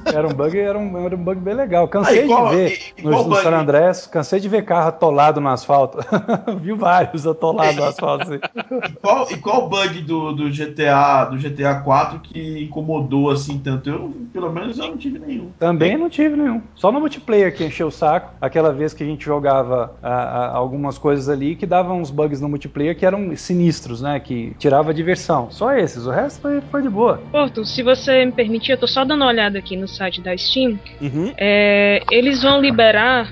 Era 0.06 0.28
um 0.28 0.34
bug, 0.34 0.58
era 0.58 0.78
um, 0.78 1.06
era 1.06 1.16
um 1.16 1.20
bug 1.24 1.40
bem 1.40 1.54
legal. 1.54 1.88
Cansei 1.88 2.24
Ah, 2.24 2.28
qual- 2.28 2.50
de 2.50 2.56
ver 2.56 2.80
no, 3.04 3.28
no? 3.28 3.36
San 3.36 3.52
Andrés, 3.52 4.08
cansei 4.08 4.40
de 4.40 4.50
ver 4.50 4.64
carro 4.66 4.90
atolado 4.90 5.40
no 5.40 5.50
asfalto. 5.50 6.00
Vi 6.62 6.74
vários 6.74 7.26
atolados 7.26 7.76
no 7.76 7.84
asfalto. 7.84 8.24
assim. 8.24 8.40
E 8.88 8.94
qual, 9.02 9.32
e 9.32 9.38
qual 9.38 9.70
bug 9.70 10.02
do, 10.02 10.32
do 10.34 10.50
GTA 10.50 11.26
do 11.26 11.38
GTA 11.38 11.76
4 11.76 12.20
que 12.20 12.64
incomodou 12.64 13.30
assim 13.30 13.60
tanto? 13.60 13.90
Eu, 13.90 14.14
pelo 14.34 14.52
menos, 14.52 14.78
eu 14.78 14.88
não 14.88 14.98
tive 14.98 15.20
nenhum. 15.20 15.50
Também 15.60 15.98
não 15.98 16.10
tive 16.10 16.36
nenhum. 16.36 16.62
Só 16.76 16.92
no 16.92 17.00
multiplayer 17.00 17.56
que 17.56 17.64
encheu 17.64 17.88
o 17.88 17.92
saco. 17.92 18.34
Aquela 18.42 18.72
vez 18.72 18.94
que 18.94 19.04
a 19.04 19.06
gente 19.06 19.26
jogava 19.26 19.96
ah, 20.02 20.10
ah, 20.10 20.58
algumas 20.58 20.98
coisas 20.98 21.30
ali 21.30 21.56
que 21.56 21.66
davam 21.66 22.02
uns 22.02 22.12
bugs 22.12 22.42
no 22.42 22.50
multiplayer 22.50 22.98
que 22.98 23.06
eram 23.06 23.36
sinistros, 23.36 24.02
né? 24.02 24.20
Que 24.20 24.54
tirava 24.58 24.92
a 24.92 24.94
diversão. 24.94 25.50
Só 25.52 25.74
esses. 25.74 26.06
O 26.06 26.12
resto 26.12 26.42
foi, 26.42 26.62
foi 26.62 26.82
de 26.82 26.90
boa. 26.90 27.22
Porto, 27.32 27.66
se 27.66 27.84
você 27.84 28.26
me 28.26 28.32
permitir, 28.32 28.74
eu 28.74 28.78
tô 28.78 28.88
só 28.88 29.06
dando 29.06 29.22
uma 29.22 29.28
olhada 29.28 29.60
aqui 29.60 29.76
no 29.76 29.88
site 29.88 30.22
da 30.22 30.36
Steam. 30.36 30.80
Uhum. 31.02 31.34
É, 31.38 32.02
eles 32.12 32.42
vão 32.42 32.62
liberar 32.62 32.79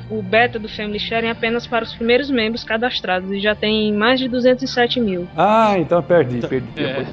o 0.09 0.21
beta 0.21 0.59
do 0.59 0.67
Family 0.67 0.99
Sharing 0.99 1.29
apenas 1.29 1.65
para 1.65 1.83
os 1.83 1.93
primeiros 1.93 2.29
membros 2.29 2.63
cadastrados 2.63 3.31
e 3.31 3.39
já 3.39 3.55
tem 3.55 3.93
mais 3.93 4.19
de 4.19 4.27
207 4.27 4.99
mil. 4.99 5.27
Ah, 5.37 5.75
então 5.79 5.99
eu 5.99 6.03
perdi, 6.03 6.45
perdi. 6.45 6.67
É. 6.75 7.05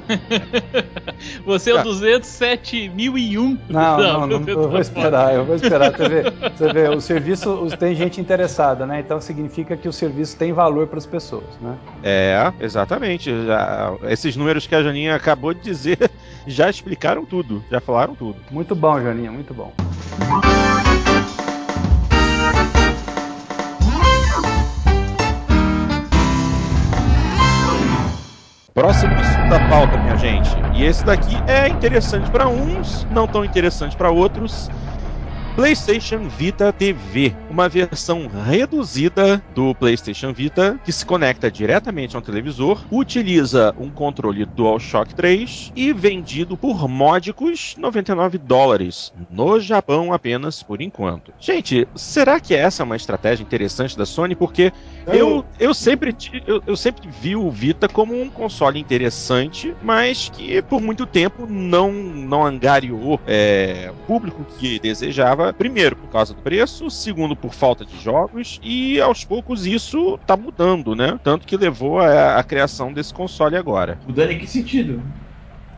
Você 1.45 1.71
é 1.71 1.73
o 1.73 1.77
Tá. 1.77 1.83
207.001. 1.83 3.57
Não, 3.69 3.97
não, 3.97 4.27
não, 4.27 4.47
eu 4.47 4.69
vou 4.69 4.79
esperar, 4.79 5.33
eu 5.33 5.45
vou 5.45 5.55
esperar. 5.55 5.91
Você 5.91 6.09
vê, 6.09 6.23
você 6.57 6.73
vê 6.73 6.89
o 6.89 6.99
serviço 7.01 7.67
tem 7.79 7.95
gente 7.95 8.19
interessada, 8.19 8.85
né? 8.85 8.99
Então 8.99 9.19
significa 9.21 9.75
que 9.77 9.87
o 9.87 9.93
serviço 9.93 10.37
tem 10.37 10.51
valor 10.53 10.87
para 10.87 10.97
as 10.97 11.05
pessoas, 11.05 11.45
né? 11.61 11.75
É, 12.03 12.51
exatamente. 12.59 13.31
Já- 13.45 13.93
esses 14.09 14.35
números 14.35 14.67
que 14.67 14.75
a 14.75 14.83
Janinha 14.83 15.15
acabou 15.15 15.53
de 15.53 15.61
dizer 15.61 16.09
já 16.47 16.69
explicaram 16.69 17.25
tudo, 17.25 17.63
já 17.71 17.79
falaram 17.79 18.13
tudo. 18.15 18.37
Muito 18.51 18.75
bom, 18.75 18.99
Joaninha, 18.99 19.31
muito 19.31 19.53
bom. 19.53 19.73
Próximo 28.73 29.13
assunto 29.15 29.47
da 29.47 29.59
pauta, 29.69 29.97
minha 29.97 30.17
gente. 30.17 30.49
E 30.73 30.83
esse 30.83 31.05
daqui 31.05 31.41
é 31.47 31.69
interessante 31.69 32.29
para 32.29 32.49
uns, 32.49 33.07
não 33.09 33.25
tão 33.25 33.45
interessante 33.45 33.95
para 33.95 34.11
outros. 34.11 34.69
PlayStation 35.55 36.27
Vita 36.27 36.73
TV, 36.73 37.33
uma 37.49 37.69
versão 37.69 38.27
reduzida 38.27 39.41
do 39.55 39.73
PlayStation 39.73 40.33
Vita 40.33 40.77
que 40.83 40.91
se 40.91 41.05
conecta 41.05 41.49
diretamente 41.49 42.13
a 42.13 42.19
um 42.19 42.21
televisor, 42.21 42.83
utiliza 42.91 43.73
um 43.79 43.89
controle 43.89 44.45
DualShock 44.45 45.15
3 45.15 45.71
e 45.73 45.93
vendido 45.93 46.57
por 46.57 46.89
módicos 46.89 47.73
99 47.77 48.37
dólares 48.37 49.13
no 49.31 49.57
Japão 49.57 50.11
apenas 50.11 50.61
por 50.61 50.81
enquanto. 50.81 51.33
Gente, 51.39 51.87
será 51.95 52.37
que 52.37 52.53
essa 52.53 52.83
é 52.83 52.85
uma 52.85 52.97
estratégia 52.97 53.41
interessante 53.41 53.97
da 53.97 54.05
Sony? 54.05 54.35
Porque 54.35 54.73
eu, 55.07 55.45
eu, 55.57 55.73
sempre, 55.73 56.13
eu, 56.45 56.61
eu 56.67 56.75
sempre 56.75 57.07
vi 57.21 57.37
o 57.37 57.49
Vita 57.49 57.87
como 57.87 58.19
um 58.21 58.29
console 58.29 58.77
interessante, 58.77 59.73
mas 59.81 60.27
que 60.27 60.61
por 60.63 60.81
muito 60.81 61.05
tempo 61.05 61.47
não, 61.47 61.93
não 61.93 62.45
angariou 62.45 63.21
é, 63.25 63.89
o 63.89 64.05
público 64.05 64.45
que 64.59 64.79
desejava. 64.79 65.44
Primeiro, 65.53 65.95
por 65.95 66.09
causa 66.09 66.33
do 66.33 66.41
preço, 66.41 66.89
segundo, 66.89 67.35
por 67.35 67.53
falta 67.53 67.85
de 67.85 67.99
jogos, 68.01 68.59
e 68.63 68.99
aos 68.99 69.23
poucos 69.23 69.65
isso 69.65 70.17
tá 70.25 70.35
mudando, 70.37 70.95
né? 70.95 71.19
Tanto 71.23 71.47
que 71.47 71.57
levou 71.57 71.99
à, 71.99 72.37
à 72.37 72.43
criação 72.43 72.93
desse 72.93 73.13
console 73.13 73.55
agora. 73.55 73.97
Mudando 74.05 74.31
em 74.31 74.39
que 74.39 74.47
sentido? 74.47 75.01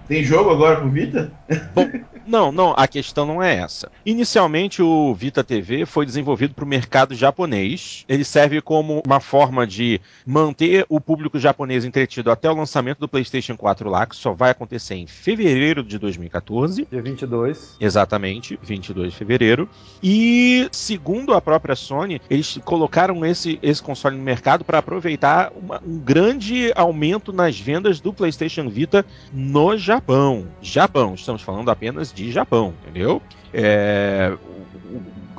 Tem 0.08 0.24
jogo 0.24 0.50
agora 0.52 0.78
pro 0.78 0.90
Vita? 0.90 1.32
Não, 2.28 2.52
não, 2.52 2.74
a 2.76 2.88
questão 2.88 3.26
não 3.26 3.42
é 3.42 3.56
essa. 3.56 3.90
Inicialmente, 4.06 4.82
o 4.82 5.14
Vita 5.14 5.44
TV 5.44 5.86
foi 5.86 6.06
desenvolvido 6.06 6.54
para 6.54 6.66
o 6.66 6.68
mercado 6.68 7.16
japonês. 7.16 8.04
Ele 8.08 8.24
serve 8.24 8.62
como 8.62 9.02
uma 9.06 9.20
forma 9.20 9.66
de 9.66 10.02
manter 10.26 10.86
o 10.90 11.00
público 11.00 11.40
japonês 11.40 11.86
entretido 11.86 12.30
até 12.30 12.50
o 12.52 12.56
lançamento 12.56 13.00
do 13.00 13.08
PlayStation 13.08 13.56
4 13.56 13.90
lá, 13.90 14.06
que 14.06 14.16
só 14.16 14.34
vai 14.34 14.52
acontecer 14.52 14.96
em 14.96 15.08
fevereiro 15.08 15.84
de 15.84 15.98
2014. 15.98 16.86
Dia 16.92 17.02
22. 17.02 17.78
Exatamente, 17.80 18.60
22 18.62 19.12
de 19.14 19.18
fevereiro. 19.18 19.70
E, 20.04 20.68
segundo 20.72 21.34
a 21.34 21.42
própria 21.42 21.76
Sony, 21.76 22.22
eles 22.30 22.60
colocaram 22.66 23.26
esse, 23.26 23.58
esse 23.64 23.82
console 23.82 24.18
no 24.18 24.24
mercado 24.24 24.66
para 24.66 24.80
aproveitar 24.80 25.52
uma- 25.56 25.82
um 25.86 25.98
grande 26.00 26.72
aumento 26.76 27.32
nas 27.32 27.60
vendas 27.60 28.00
do 28.00 28.12
PlayStation 28.12 28.68
Vita 28.70 29.06
no 29.32 29.78
Japão. 29.78 30.48
Japão, 30.62 31.14
estamos 31.16 31.42
falando 31.42 31.70
apenas 31.70 32.14
de 32.18 32.32
Japão, 32.32 32.74
entendeu? 32.82 33.22
É, 33.54 34.36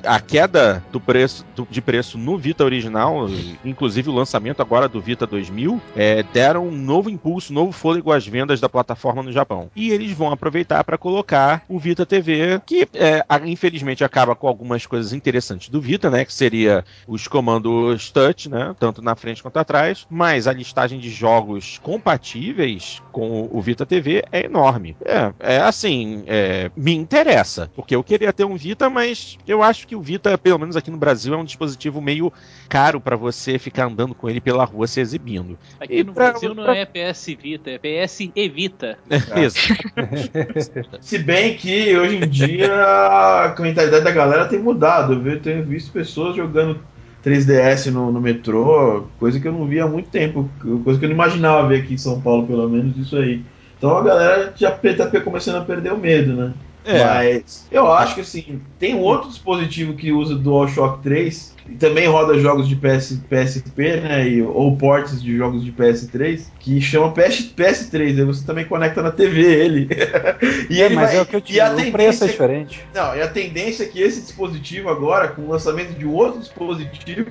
a 0.04 0.20
queda 0.20 0.82
do 0.92 1.00
preço, 1.00 1.44
do- 1.54 1.66
de 1.70 1.80
preço 1.80 2.16
no 2.18 2.38
Vita 2.38 2.64
original, 2.64 3.26
inclusive 3.64 4.08
o 4.10 4.14
lançamento 4.14 4.60
agora 4.62 4.88
do 4.88 5.00
Vita 5.00 5.26
2000, 5.26 5.80
é, 5.96 6.22
deram 6.22 6.66
um 6.68 6.76
novo 6.76 7.10
impulso, 7.10 7.52
um 7.52 7.54
novo 7.56 7.72
fôlego 7.72 8.12
às 8.12 8.26
vendas 8.26 8.60
da 8.60 8.68
plataforma 8.68 9.22
no 9.22 9.32
Japão. 9.32 9.70
E 9.74 9.90
eles 9.90 10.12
vão 10.12 10.30
aproveitar 10.30 10.84
para 10.84 10.98
colocar 10.98 11.62
o 11.68 11.78
Vita 11.78 12.06
TV, 12.06 12.60
que 12.66 12.88
é, 12.94 13.24
infelizmente 13.46 14.04
acaba 14.04 14.34
com 14.34 14.46
algumas 14.46 14.86
coisas 14.86 15.12
interessantes 15.12 15.68
do 15.68 15.80
Vita, 15.80 16.10
né? 16.10 16.24
Que 16.24 16.32
seria 16.32 16.84
os 17.06 17.26
comandos 17.26 18.10
touch, 18.10 18.48
né? 18.48 18.74
Tanto 18.78 19.02
na 19.02 19.16
frente 19.16 19.42
quanto 19.42 19.58
atrás, 19.58 20.06
mas 20.10 20.46
a 20.46 20.52
listagem 20.52 20.98
de 20.98 21.10
jogos 21.10 21.78
compatíveis 21.82 23.02
com 23.10 23.48
o 23.50 23.60
Vita 23.60 23.86
TV 23.86 24.22
é 24.30 24.44
enorme. 24.44 24.96
É, 25.04 25.32
é 25.40 25.58
assim, 25.58 26.22
é, 26.26 26.70
me 26.76 26.94
interessa, 26.94 27.70
porque 27.74 27.94
eu 27.94 28.04
queria 28.04 28.32
ter 28.32 28.44
um 28.44 28.56
Vita, 28.56 28.90
mas 28.90 29.38
eu 29.46 29.62
acho 29.62 29.86
que 29.88 29.96
o 29.96 30.02
Vita, 30.02 30.36
pelo 30.36 30.58
menos 30.58 30.76
aqui 30.76 30.90
no 30.90 30.98
Brasil, 30.98 31.32
é 31.32 31.36
um 31.36 31.44
dispositivo 31.44 32.00
meio 32.00 32.30
caro 32.68 33.00
para 33.00 33.16
você 33.16 33.58
ficar 33.58 33.86
andando 33.86 34.14
com 34.14 34.28
ele 34.28 34.40
pela 34.40 34.64
rua 34.64 34.86
se 34.86 35.00
exibindo. 35.00 35.58
Aqui 35.80 35.98
E 36.00 36.04
no 36.04 36.12
pra- 36.12 36.30
Brasil 36.30 36.54
não 36.54 36.64
pra- 36.64 36.76
é 36.76 36.84
PS 36.84 37.34
Vita, 37.34 37.70
é 37.70 37.78
PS 37.78 38.30
Evita. 38.36 38.98
Isso. 39.42 39.72
Se 41.00 41.18
bem 41.18 41.56
que 41.56 41.96
hoje 41.96 42.16
em 42.16 42.28
dia 42.28 42.72
a 42.74 43.54
mentalidade 43.58 44.04
da 44.04 44.10
galera 44.10 44.46
tem 44.46 44.58
mudado. 44.58 45.26
Eu 45.28 45.40
tenho 45.40 45.64
visto 45.64 45.90
pessoas 45.92 46.36
jogando 46.36 46.80
3DS 47.24 47.90
no, 47.90 48.12
no 48.12 48.20
metrô, 48.20 49.04
coisa 49.18 49.40
que 49.40 49.48
eu 49.48 49.52
não 49.52 49.66
via 49.66 49.84
há 49.84 49.88
muito 49.88 50.08
tempo, 50.10 50.48
coisa 50.84 50.98
que 50.98 51.04
eu 51.04 51.08
não 51.08 51.14
imaginava 51.16 51.66
ver 51.68 51.80
aqui 51.82 51.94
em 51.94 51.98
São 51.98 52.20
Paulo, 52.20 52.46
pelo 52.46 52.68
menos, 52.68 52.96
isso 52.96 53.16
aí. 53.16 53.42
Então 53.76 53.96
a 53.96 54.02
galera 54.02 54.52
já 54.56 54.70
tá 54.72 55.20
começando 55.20 55.56
a 55.56 55.64
perder 55.64 55.92
o 55.92 55.98
medo, 55.98 56.32
né? 56.34 56.52
É. 56.88 57.04
Mas 57.04 57.66
eu 57.70 57.92
acho 57.92 58.14
que 58.14 58.20
assim, 58.22 58.60
tem 58.78 58.94
um 58.94 59.00
outro 59.00 59.28
dispositivo 59.28 59.92
que 59.94 60.10
usa 60.10 60.34
DualShock 60.34 61.02
3 61.02 61.54
e 61.68 61.74
também 61.74 62.06
roda 62.08 62.38
jogos 62.38 62.66
de 62.66 62.74
PS, 62.76 63.20
PSP, 63.28 64.00
né? 64.00 64.26
E, 64.26 64.42
ou 64.42 64.74
ports 64.78 65.22
de 65.22 65.36
jogos 65.36 65.62
de 65.62 65.70
PS3, 65.70 66.46
que 66.58 66.80
chama 66.80 67.12
PS, 67.12 67.52
PS3. 67.54 68.00
Aí 68.18 68.24
você 68.24 68.46
também 68.46 68.64
conecta 68.64 69.02
na 69.02 69.10
TV 69.10 69.42
ele. 69.42 69.88
e 70.70 70.80
É, 70.80 70.86
ele 70.86 70.94
mas 70.94 71.10
vai- 71.10 71.18
é 71.18 71.22
o 71.22 71.26
que 71.26 71.36
eu 71.36 71.40
te 71.42 71.60
a 71.60 71.68
digo, 71.74 71.88
o 71.88 71.92
preço 71.92 72.24
é 72.24 72.26
tendência- 72.26 72.26
diferente. 72.28 72.80
Não, 72.94 73.14
e 73.14 73.20
a 73.20 73.28
tendência 73.28 73.82
é 73.84 73.86
que 73.86 74.00
esse 74.00 74.22
dispositivo 74.22 74.88
agora, 74.88 75.28
com 75.28 75.42
o 75.42 75.50
lançamento 75.50 75.92
de 75.92 76.06
outro 76.06 76.40
dispositivo 76.40 77.30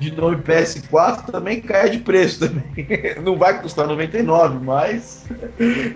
de 0.00 0.10
nome 0.16 0.36
PS4, 0.38 1.26
também 1.30 1.60
caia 1.60 1.90
de 1.90 1.98
preço 1.98 2.40
também. 2.48 2.64
Não 3.22 3.36
vai 3.36 3.60
custar 3.60 3.86
99, 3.86 4.58
mas 4.64 5.26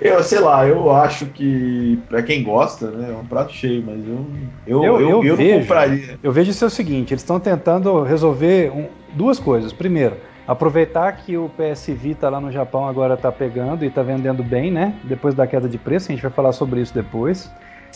eu 0.01 0.23
sei 0.23 0.39
lá, 0.41 0.67
eu 0.69 0.93
acho 0.93 1.27
que 1.27 1.99
pra 2.09 2.23
quem 2.23 2.43
gosta, 2.43 2.91
né, 2.91 3.11
é 3.11 3.17
um 3.17 3.25
prato 3.25 3.53
cheio, 3.53 3.83
mas 3.85 3.99
eu 4.07 4.27
eu, 4.67 4.85
Eu- 4.85 5.01
eu, 5.01 5.25
eu 5.25 5.37
vejo. 5.37 5.59
compraria. 5.61 6.19
Eu 6.23 6.31
vejo 6.33 6.51
isso 6.51 6.65
é 6.65 6.69
o 6.69 6.71
seguinte: 6.71 7.13
eles 7.15 7.23
estão 7.23 7.41
tentando 7.41 8.03
resolver 8.03 8.71
um- 8.71 8.89
duas 9.15 9.39
coisas. 9.39 9.73
Primeiro, 9.73 10.17
aproveitar 10.47 11.11
que 11.13 11.37
o 11.37 11.49
PS 11.57 11.89
Vita 11.95 12.29
lá 12.29 12.41
no 12.41 12.53
Japão 12.53 12.87
agora 12.87 13.15
está 13.15 13.33
pegando 13.33 13.85
e 13.85 13.89
está 13.89 14.03
vendendo 14.03 14.43
bem, 14.43 14.71
né? 14.71 14.95
Depois 15.05 15.35
da 15.35 15.47
queda 15.47 15.69
de 15.69 15.79
preço, 15.79 16.11
a 16.11 16.15
gente 16.15 16.23
vai 16.23 16.31
falar 16.31 16.53
sobre 16.53 16.81
isso 16.81 16.93
depois. 16.93 17.51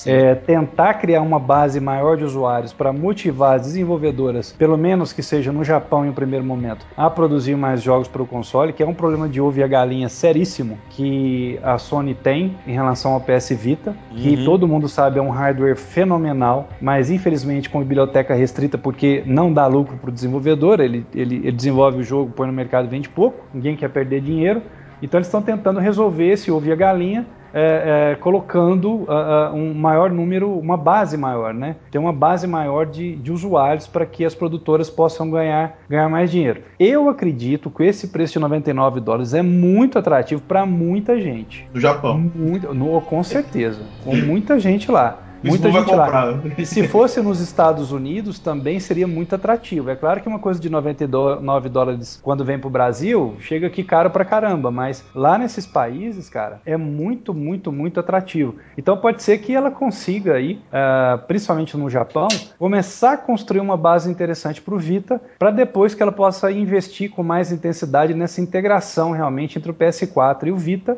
É, 0.06 0.34
tentar 0.34 0.94
criar 0.94 1.22
uma 1.22 1.38
base 1.38 1.80
maior 1.80 2.16
de 2.16 2.24
usuários 2.24 2.72
para 2.72 2.92
motivar 2.92 3.56
as 3.56 3.62
desenvolvedoras, 3.62 4.52
pelo 4.52 4.76
menos 4.76 5.12
que 5.12 5.22
seja 5.22 5.52
no 5.52 5.64
Japão 5.64 6.04
em 6.04 6.10
um 6.10 6.12
primeiro 6.12 6.44
momento, 6.44 6.86
a 6.96 7.08
produzir 7.10 7.56
mais 7.56 7.82
jogos 7.82 8.08
para 8.08 8.22
o 8.22 8.26
console, 8.26 8.72
que 8.72 8.82
é 8.82 8.86
um 8.86 8.94
problema 8.94 9.28
de 9.28 9.40
ovo 9.40 9.58
e 9.58 9.62
a 9.62 9.66
galinha 9.66 10.08
seríssimo 10.08 10.78
que 10.90 11.58
a 11.62 11.78
Sony 11.78 12.14
tem 12.14 12.56
em 12.66 12.72
relação 12.72 13.12
ao 13.12 13.20
PS 13.20 13.50
Vita, 13.50 13.96
que 14.10 14.36
Uhum. 14.36 14.44
todo 14.44 14.68
mundo 14.68 14.88
sabe 14.88 15.18
é 15.18 15.22
um 15.22 15.30
hardware 15.30 15.76
fenomenal, 15.76 16.68
mas 16.80 17.10
infelizmente 17.10 17.68
com 17.68 17.80
biblioteca 17.80 18.34
restrita 18.34 18.78
porque 18.78 19.22
não 19.26 19.52
dá 19.52 19.66
lucro 19.66 19.96
para 19.96 20.10
o 20.10 20.12
desenvolvedor, 20.12 20.80
ele, 20.80 21.06
ele, 21.14 21.36
ele 21.36 21.52
desenvolve 21.52 21.98
o 21.98 22.02
jogo, 22.02 22.32
põe 22.34 22.46
no 22.46 22.52
mercado 22.52 22.86
e 22.86 22.88
vende 22.88 23.08
pouco, 23.08 23.44
ninguém 23.52 23.76
quer 23.76 23.88
perder 23.88 24.20
dinheiro, 24.20 24.62
então 25.02 25.18
eles 25.18 25.26
estão 25.28 25.42
tentando 25.42 25.80
resolver 25.80 26.26
esse 26.30 26.50
ovo 26.50 26.66
e 26.66 26.72
a 26.72 26.76
galinha 26.76 27.26
é, 27.54 28.10
é, 28.12 28.14
colocando 28.16 29.06
ah, 29.08 29.48
ah, 29.50 29.54
um 29.54 29.72
maior 29.72 30.10
número, 30.10 30.52
uma 30.58 30.76
base 30.76 31.16
maior, 31.16 31.54
né? 31.54 31.76
Ter 31.90 31.96
uma 31.98 32.12
base 32.12 32.46
maior 32.46 32.84
de, 32.84 33.16
de 33.16 33.32
usuários 33.32 33.86
para 33.86 34.04
que 34.04 34.22
as 34.24 34.34
produtoras 34.34 34.90
possam 34.90 35.30
ganhar, 35.30 35.78
ganhar 35.88 36.10
mais 36.10 36.30
dinheiro. 36.30 36.60
Eu 36.78 37.08
acredito 37.08 37.70
que 37.70 37.84
esse 37.84 38.08
preço 38.08 38.34
de 38.34 38.38
99 38.40 39.00
dólares 39.00 39.32
é 39.32 39.40
muito 39.40 39.98
atrativo 39.98 40.42
para 40.42 40.66
muita 40.66 41.18
gente. 41.18 41.66
No 41.72 41.80
Japão. 41.80 42.18
Muito, 42.18 42.74
no- 42.74 43.00
com 43.00 43.22
certeza. 43.22 43.80
Com 44.04 44.14
muita 44.14 44.58
gente 44.60 44.90
lá. 44.90 45.18
Muita 45.42 45.70
gente 45.70 45.94
lá. 45.94 46.40
E 46.56 46.66
se 46.66 46.88
fosse 46.88 47.20
nos 47.20 47.40
Estados 47.40 47.92
Unidos, 47.92 48.38
também 48.38 48.80
seria 48.80 49.06
muito 49.06 49.34
atrativo. 49.34 49.90
É 49.90 49.96
claro 49.96 50.20
que 50.20 50.28
uma 50.28 50.38
coisa 50.38 50.60
de 50.60 50.68
99 50.68 51.68
dólares 51.68 52.18
quando 52.22 52.44
vem 52.44 52.58
pro 52.58 52.70
Brasil, 52.70 53.36
chega 53.40 53.66
aqui 53.66 53.84
caro 53.84 54.10
pra 54.10 54.24
caramba, 54.24 54.70
mas 54.70 55.04
lá 55.14 55.38
nesses 55.38 55.66
países, 55.66 56.28
cara, 56.28 56.60
é 56.66 56.76
muito, 56.76 57.32
muito, 57.32 57.70
muito 57.70 58.00
atrativo. 58.00 58.56
Então 58.76 58.96
pode 58.96 59.22
ser 59.22 59.38
que 59.38 59.54
ela 59.54 59.70
consiga 59.70 60.34
aí, 60.34 60.60
ah, 60.72 61.20
principalmente 61.26 61.76
no 61.76 61.88
Japão, 61.88 62.28
começar 62.58 63.12
a 63.12 63.16
construir 63.16 63.60
uma 63.60 63.76
base 63.76 64.10
interessante 64.10 64.60
pro 64.60 64.78
Vita, 64.78 65.20
para 65.38 65.50
depois 65.50 65.94
que 65.94 66.02
ela 66.02 66.12
possa 66.12 66.50
investir 66.50 67.10
com 67.10 67.22
mais 67.22 67.52
intensidade 67.52 68.14
nessa 68.14 68.40
integração 68.40 69.12
realmente 69.12 69.58
entre 69.58 69.70
o 69.70 69.74
PS4 69.74 70.46
e 70.46 70.52
o 70.52 70.56
Vita, 70.56 70.96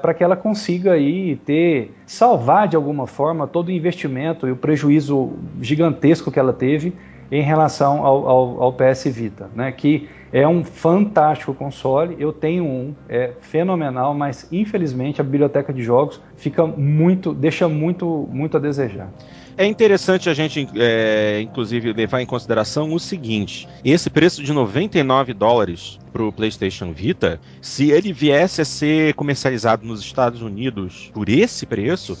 para 0.00 0.14
que 0.14 0.24
ela 0.24 0.36
consiga 0.36 0.92
aí 0.92 1.36
ter 1.36 1.94
salvar 2.06 2.66
de 2.68 2.76
alguma 2.76 3.06
forma 3.06 3.46
todo 3.46 3.68
o 3.68 3.70
investimento 3.70 4.48
e 4.48 4.50
o 4.52 4.56
prejuízo 4.56 5.32
gigantesco 5.60 6.30
que 6.30 6.38
ela 6.38 6.52
teve 6.52 6.92
em 7.30 7.40
relação 7.42 8.04
ao, 8.04 8.28
ao- 8.28 8.62
ao 8.62 8.72
PS 8.74 9.06
Vita, 9.06 9.48
né? 9.54 9.72
Que 9.72 10.08
é 10.32 10.46
um 10.46 10.62
fantástico 10.64 11.54
console. 11.54 12.16
Eu 12.18 12.32
tenho 12.32 12.64
um, 12.64 12.94
é 13.08 13.32
fenomenal, 13.40 14.12
mas 14.14 14.46
infelizmente 14.52 15.20
a 15.20 15.24
biblioteca 15.24 15.72
de 15.72 15.82
jogos 15.82 16.20
fica 16.36 16.66
muito, 16.66 17.32
deixa 17.32 17.68
muito, 17.68 18.28
muito 18.30 18.56
a 18.56 18.60
desejar. 18.60 19.08
É 19.56 19.66
interessante 19.66 20.30
a 20.30 20.34
gente, 20.34 20.66
é, 20.76 21.40
inclusive, 21.42 21.92
levar 21.92 22.20
em 22.20 22.26
consideração 22.26 22.92
o 22.92 22.98
seguinte: 22.98 23.68
esse 23.84 24.08
preço 24.08 24.42
de 24.42 24.52
99 24.52 25.34
dólares 25.34 25.98
para 26.12 26.22
o 26.22 26.32
PlayStation 26.32 26.92
Vita, 26.92 27.40
se 27.60 27.90
ele 27.90 28.12
viesse 28.12 28.60
a 28.60 28.64
ser 28.64 29.14
comercializado 29.14 29.86
nos 29.86 30.00
Estados 30.00 30.42
Unidos 30.42 31.10
por 31.12 31.28
esse 31.28 31.66
preço, 31.66 32.16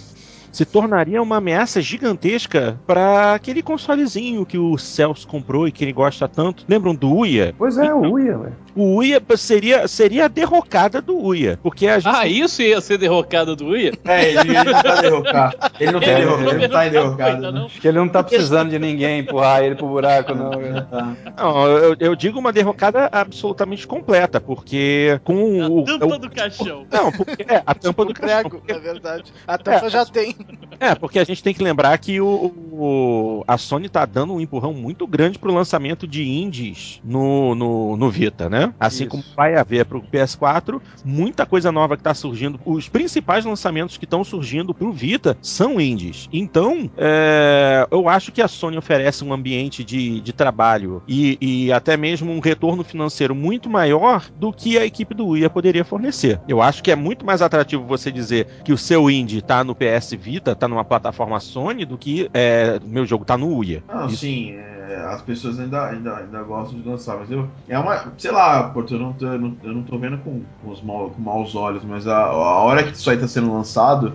se 0.52 0.64
tornaria 0.64 1.20
uma 1.22 1.38
ameaça 1.38 1.80
gigantesca 1.80 2.78
para 2.86 3.34
aquele 3.34 3.62
consolezinho 3.62 4.44
que 4.46 4.58
o 4.58 4.76
Celso 4.78 5.26
comprou 5.26 5.66
e 5.66 5.72
que 5.72 5.82
ele 5.84 5.92
gosta 5.92 6.28
tanto. 6.28 6.64
Lembram 6.68 6.94
do 6.94 7.10
Uia? 7.12 7.54
Pois 7.58 7.78
é, 7.78 7.92
o 7.92 8.12
Uia, 8.12 8.36
velho. 8.38 8.56
O 8.74 8.96
Uia 8.96 9.20
seria, 9.36 9.86
seria 9.86 10.24
a 10.24 10.28
derrocada 10.28 11.00
do 11.02 11.14
Uia, 11.18 11.58
porque 11.62 11.86
a 11.86 11.98
gente 11.98 12.14
Ah, 12.14 12.26
isso 12.26 12.62
ia 12.62 12.80
ser 12.80 12.96
derrocada 12.98 13.54
do 13.56 13.66
Uia? 13.66 13.92
É, 14.04 14.30
ele, 14.30 14.38
ele 14.40 14.64
não 14.64 14.82
tá 14.82 15.00
derrocado. 15.00 15.56
Ele 15.80 15.92
não, 15.92 16.00
tem 16.00 16.08
É, 16.10 16.16
derrocado, 16.16 16.50
ele 16.50 16.60
não 16.62 16.68
tá 16.70 16.88
derrocado. 16.88 17.42
não. 17.42 17.52
Né? 17.52 17.62
Acho 17.66 17.80
que 17.80 17.88
ele 17.88 17.98
não 17.98 18.08
tá 18.08 18.22
precisando 18.22 18.70
de 18.70 18.78
ninguém 18.78 19.20
empurrar 19.20 19.62
ele 19.62 19.74
pro 19.74 19.86
buraco, 19.88 20.34
não. 20.34 20.50
velho. 20.50 20.86
Tá. 20.86 21.16
Não, 21.36 21.66
eu, 21.66 21.96
eu 21.98 22.14
digo 22.16 22.38
uma 22.38 22.52
derrocada 22.52 23.08
absolutamente 23.12 23.86
completa, 23.86 24.40
porque 24.40 25.20
com 25.24 25.62
A 25.62 25.68
o. 25.68 25.84
tampa 25.84 26.06
o- 26.06 26.18
do 26.18 26.30
caixão. 26.30 26.86
Não, 26.90 27.12
porque 27.12 27.42
é, 27.46 27.62
a 27.66 27.74
tampa 27.74 28.04
do 28.04 28.10
O 28.12 28.14
caixão. 28.14 28.50
prego, 28.50 28.62
na 28.68 28.78
verdade. 28.78 29.32
A 29.46 29.58
tampa 29.58 29.90
já 29.90 30.04
tem. 30.06 30.34
É, 30.80 30.94
porque 30.94 31.18
a 31.18 31.24
gente 31.24 31.42
tem 31.42 31.54
que 31.54 31.62
lembrar 31.62 31.96
que 31.98 32.20
o, 32.20 32.26
o- 32.72 33.44
a 33.46 33.56
Sony 33.56 33.88
tá 33.88 34.04
dando 34.04 34.32
um 34.34 34.40
empurrão 34.40 34.72
muito 34.72 35.06
grande 35.06 35.38
pro 35.38 35.52
lançamento 35.54 36.06
de 36.06 36.28
indies 36.28 37.00
no, 37.04 37.54
no, 37.54 37.96
no 37.96 38.10
Vita, 38.10 38.48
né? 38.50 38.72
Assim 38.80 39.02
Isso. 39.04 39.10
como 39.10 39.24
vai 39.36 39.54
haver 39.54 39.84
pro 39.84 40.02
PS4, 40.02 40.80
muita 41.04 41.46
coisa 41.46 41.70
nova 41.70 41.96
que 41.96 42.02
tá 42.02 42.14
surgindo. 42.14 42.58
Os 42.64 42.88
principais 42.88 43.44
lançamentos 43.44 43.96
que 43.96 44.04
estão 44.04 44.24
surgindo 44.24 44.74
pro 44.74 44.92
Vita 44.92 45.36
são 45.40 45.80
indies. 45.80 46.28
Então, 46.32 46.90
é, 46.96 47.86
eu 47.90 48.08
acho 48.08 48.32
que 48.32 48.42
a 48.42 48.48
Sony 48.48 48.76
oferece 48.76 49.24
um 49.24 49.32
ambiente 49.32 49.84
de, 49.84 50.20
de 50.20 50.32
trabalho 50.32 51.02
e, 51.06 51.38
e 51.40 51.72
até 51.72 51.96
mesmo 51.96 52.32
um 52.32 52.40
retorno 52.40 52.82
financeiro 52.82 53.34
muito 53.34 53.70
maior 53.70 54.28
do 54.36 54.52
que 54.52 54.78
a 54.78 54.84
equipe 54.84 55.14
do 55.14 55.26
Uia 55.28 55.48
poderia 55.50 55.84
fornecer. 55.84 56.40
Eu 56.48 56.60
acho 56.60 56.82
que 56.82 56.90
é 56.90 56.96
muito 56.96 57.24
mais 57.24 57.42
atrativo 57.42 57.84
você 57.84 58.10
dizer 58.10 58.46
que 58.64 58.72
o 58.72 58.78
seu 58.78 59.08
indie 59.10 59.40
tá 59.42 59.62
no 59.62 59.74
PS 59.74 60.12
Vita 60.18 60.31
Vita 60.32 60.56
tá 60.56 60.66
numa 60.66 60.82
plataforma 60.82 61.38
Sony 61.40 61.84
do 61.84 61.98
que 61.98 62.30
é, 62.32 62.80
meu 62.86 63.04
jogo 63.04 63.22
tá 63.22 63.36
no 63.36 63.54
Uia. 63.54 63.84
Não, 63.86 64.06
Isso. 64.06 64.16
sim, 64.16 64.52
é, 64.52 65.04
as 65.10 65.20
pessoas 65.20 65.60
ainda, 65.60 65.90
ainda, 65.90 66.16
ainda 66.16 66.42
gostam 66.42 66.80
de 66.80 66.88
lançar, 66.88 67.18
mas 67.18 67.30
eu. 67.30 67.46
É 67.68 67.78
uma. 67.78 68.14
Sei 68.16 68.30
lá, 68.30 68.62
Porto, 68.70 68.94
eu 68.94 68.98
não 68.98 69.12
tô, 69.12 69.26
eu 69.26 69.38
não, 69.38 69.56
eu 69.62 69.74
não 69.74 69.82
tô 69.82 69.98
vendo 69.98 70.16
com, 70.18 70.40
com, 70.62 70.70
os 70.70 70.80
mal, 70.80 71.10
com 71.10 71.20
maus 71.20 71.54
olhos, 71.54 71.84
mas 71.84 72.06
a, 72.06 72.16
a 72.16 72.62
hora 72.62 72.82
que 72.82 72.96
isso 72.96 73.10
aí 73.10 73.18
tá 73.18 73.28
sendo 73.28 73.52
lançado. 73.52 74.14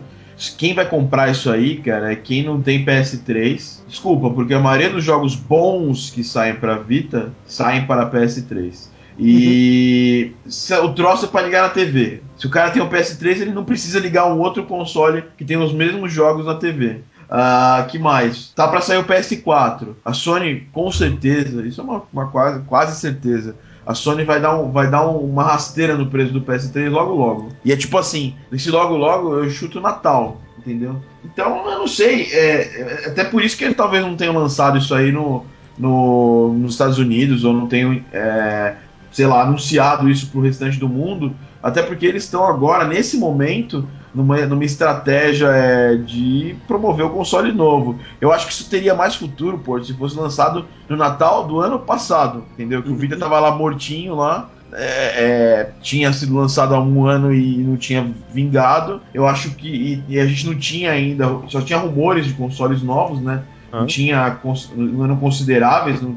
Quem 0.58 0.74
vai 0.74 0.88
comprar 0.88 1.30
isso 1.32 1.52
aí, 1.52 1.78
cara, 1.78 2.12
é 2.12 2.16
quem 2.16 2.44
não 2.44 2.62
tem 2.62 2.84
PS3. 2.84 3.82
Desculpa, 3.88 4.32
porque 4.32 4.56
a 4.56 4.60
maioria 4.60 4.90
dos 4.90 5.04
jogos 5.04 5.36
bons 5.36 6.10
que 6.10 6.24
saem 6.24 6.56
para 6.56 6.78
Vita 6.78 7.32
saem 7.46 7.86
para 7.86 8.10
PS3. 8.10 8.88
E 9.20 10.32
se- 10.48 10.74
o 10.80 10.94
troço 10.94 11.26
é 11.26 11.28
pra 11.28 11.42
ligar 11.42 11.64
na 11.64 11.70
TV. 11.70 12.22
Se 12.38 12.46
o 12.46 12.50
cara 12.50 12.70
tem 12.72 12.82
um 12.82 12.90
PS3, 12.90 13.42
ele 13.42 13.52
não 13.52 13.66
precisa 13.66 14.00
ligar 14.00 14.26
um 14.28 14.40
outro 14.40 14.64
console 14.64 15.24
que 15.38 15.44
tem 15.46 15.58
os 15.58 15.74
mesmos 15.74 16.12
jogos 16.14 16.46
na 16.46 16.56
TV. 16.56 17.00
Ah, 17.30 17.86
que 17.90 18.00
mais? 18.00 18.50
Tá 18.56 18.68
pra 18.68 18.80
sair 18.80 19.00
o 19.00 19.04
PS4. 19.04 19.96
A 20.06 20.14
Sony, 20.14 20.68
com 20.72 20.90
certeza, 20.92 21.66
isso 21.66 21.82
é 21.82 21.84
uma, 21.84 22.04
uma 22.14 22.28
quase, 22.28 22.62
quase 22.64 23.00
certeza. 23.00 23.56
A 23.86 23.94
Sony 23.94 24.24
vai 24.24 24.40
dar, 24.40 24.58
um, 24.58 24.72
vai 24.72 24.90
dar 24.90 25.08
um- 25.08 25.18
uma 25.20 25.44
rasteira 25.44 25.96
no 25.98 26.08
preço 26.08 26.32
do 26.32 26.42
PS3 26.42 26.90
logo 26.92 27.14
logo. 27.16 27.50
E 27.66 27.72
é 27.72 27.76
tipo 27.76 27.98
assim, 27.98 28.36
esse 28.52 28.70
logo 28.70 28.96
logo 28.96 29.36
eu 29.36 29.50
chuto 29.50 29.82
Natal, 29.82 30.40
entendeu? 30.58 30.98
Então 31.26 31.70
eu 31.70 31.80
não 31.80 31.88
sei. 31.88 32.28
é- 32.32 32.82
é 33.04 33.08
até 33.08 33.24
por 33.26 33.42
isso 33.44 33.58
que 33.58 33.64
ele 33.66 33.74
talvez 33.74 34.04
não 34.06 34.16
tenha 34.16 34.32
lançado 34.32 34.78
isso 34.78 34.94
aí 34.94 35.12
no, 35.12 35.44
no, 35.78 36.54
nos 36.54 36.74
Estados 36.74 36.98
Unidos, 36.98 37.44
ou 37.44 37.54
não 37.54 37.68
tenham, 37.68 38.00
é, 38.14 38.76
sei 39.18 39.26
lá, 39.26 39.42
anunciado 39.42 40.08
isso 40.08 40.28
pro 40.28 40.42
restante 40.42 40.78
do 40.78 40.88
mundo. 40.88 41.36
Até 41.62 41.82
porque 41.82 42.06
eles 42.06 42.24
estão 42.24 42.46
agora, 42.46 42.88
nesse 42.88 43.18
momento, 43.18 43.84
numa, 44.14 44.46
numa 44.46 44.64
estratégia 44.64 45.48
é, 45.48 45.96
de 45.96 46.56
promover 46.68 47.08
o 47.08 47.10
console 47.10 47.52
novo. 47.52 47.98
Eu 48.22 48.32
acho 48.32 48.46
que 48.46 48.54
isso 48.54 48.70
teria 48.70 48.94
mais 48.94 49.16
futuro, 49.16 49.58
pô, 49.58 49.84
se 49.84 49.92
fosse 49.96 50.16
lançado 50.16 50.68
no 50.88 50.96
Natal 50.96 51.48
do 51.48 51.60
ano 51.60 51.80
passado, 51.80 52.46
entendeu? 52.54 52.84
Que 52.84 52.92
o 52.92 52.96
Vita 52.96 53.18
tava 53.18 53.40
lá 53.40 53.50
mortinho 53.50 54.14
lá. 54.14 54.52
é, 54.72 54.84
é, 54.84 55.72
tinha 55.82 56.14
sido 56.14 56.36
lançado 56.36 56.76
há 56.76 56.80
um 56.80 57.08
ano 57.08 57.34
e 57.34 57.58
não 57.64 57.76
tinha 57.76 58.14
vingado. 58.32 59.02
Eu 59.16 59.28
acho 59.28 59.50
que. 59.56 59.68
E, 59.68 60.04
e 60.08 60.20
a 60.20 60.28
gente 60.28 60.46
não 60.46 60.56
tinha 60.56 60.92
ainda. 60.92 61.26
Só 61.48 61.60
tinha 61.60 61.80
rumores 61.80 62.28
de 62.28 62.34
consoles 62.34 62.84
novos, 62.84 63.20
né? 63.20 63.42
Não 63.72 63.86
tinha 63.86 64.38
não 64.76 65.04
eram 65.04 65.18
consideráveis, 65.18 66.02
não, 66.02 66.10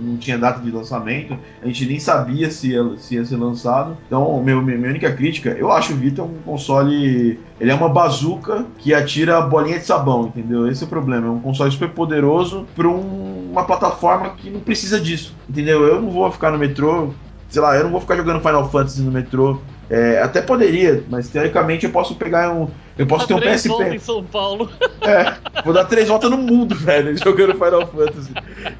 não- 0.00 0.16
tinha 0.22 0.38
data 0.38 0.60
de 0.60 0.70
lançamento, 0.70 1.36
a 1.60 1.66
gente 1.66 1.84
nem 1.86 1.98
sabia 1.98 2.50
se 2.50 2.70
ia, 2.70 2.96
se 2.96 3.16
ia 3.16 3.24
ser 3.24 3.36
lançado. 3.36 3.96
Então, 4.06 4.40
meu, 4.42 4.62
minha 4.62 4.78
única 4.88 5.12
crítica, 5.12 5.50
eu 5.50 5.70
acho 5.72 5.92
o 5.92 5.96
Vita 5.96 6.22
um 6.22 6.38
console. 6.44 7.40
Ele 7.60 7.70
é 7.70 7.74
uma 7.74 7.88
bazuca 7.88 8.64
que 8.78 8.94
atira 8.94 9.40
bolinha 9.40 9.78
de 9.78 9.84
sabão, 9.84 10.26
entendeu? 10.28 10.68
Esse 10.68 10.84
é 10.84 10.86
o 10.86 10.90
problema. 10.90 11.26
É 11.26 11.30
um 11.30 11.40
console 11.40 11.70
super 11.72 11.90
poderoso 11.90 12.66
para 12.74 12.88
uma 12.88 13.64
plataforma 13.64 14.30
que 14.30 14.50
não 14.50 14.60
precisa 14.60 15.00
disso, 15.00 15.34
entendeu? 15.48 15.82
Eu 15.84 16.00
não 16.00 16.10
vou 16.10 16.30
ficar 16.30 16.50
no 16.50 16.58
metrô, 16.58 17.08
sei 17.48 17.60
lá, 17.60 17.76
eu 17.76 17.84
não 17.84 17.90
vou 17.90 18.00
ficar 18.00 18.16
jogando 18.16 18.40
Final 18.40 18.70
Fantasy 18.70 19.02
no 19.02 19.10
metrô. 19.10 19.58
É, 19.90 20.22
até 20.22 20.40
poderia, 20.40 21.04
mas 21.10 21.28
teoricamente 21.28 21.84
eu 21.84 21.92
posso 21.92 22.14
pegar 22.14 22.50
um. 22.50 22.68
Eu 22.96 23.06
posso 23.06 23.26
ter 23.26 23.34
um 23.34 23.40
Três 23.40 23.66
voltas 23.66 23.86
PSP. 23.86 23.96
em 23.96 24.00
São 24.00 24.24
Paulo. 24.24 24.70
É, 25.02 25.36
vou 25.64 25.74
dar 25.74 25.84
três 25.86 26.06
voltas 26.06 26.30
no 26.30 26.38
mundo, 26.38 26.76
velho, 26.76 27.18
jogando 27.18 27.54
Final 27.54 27.88
Fantasy. 27.88 28.30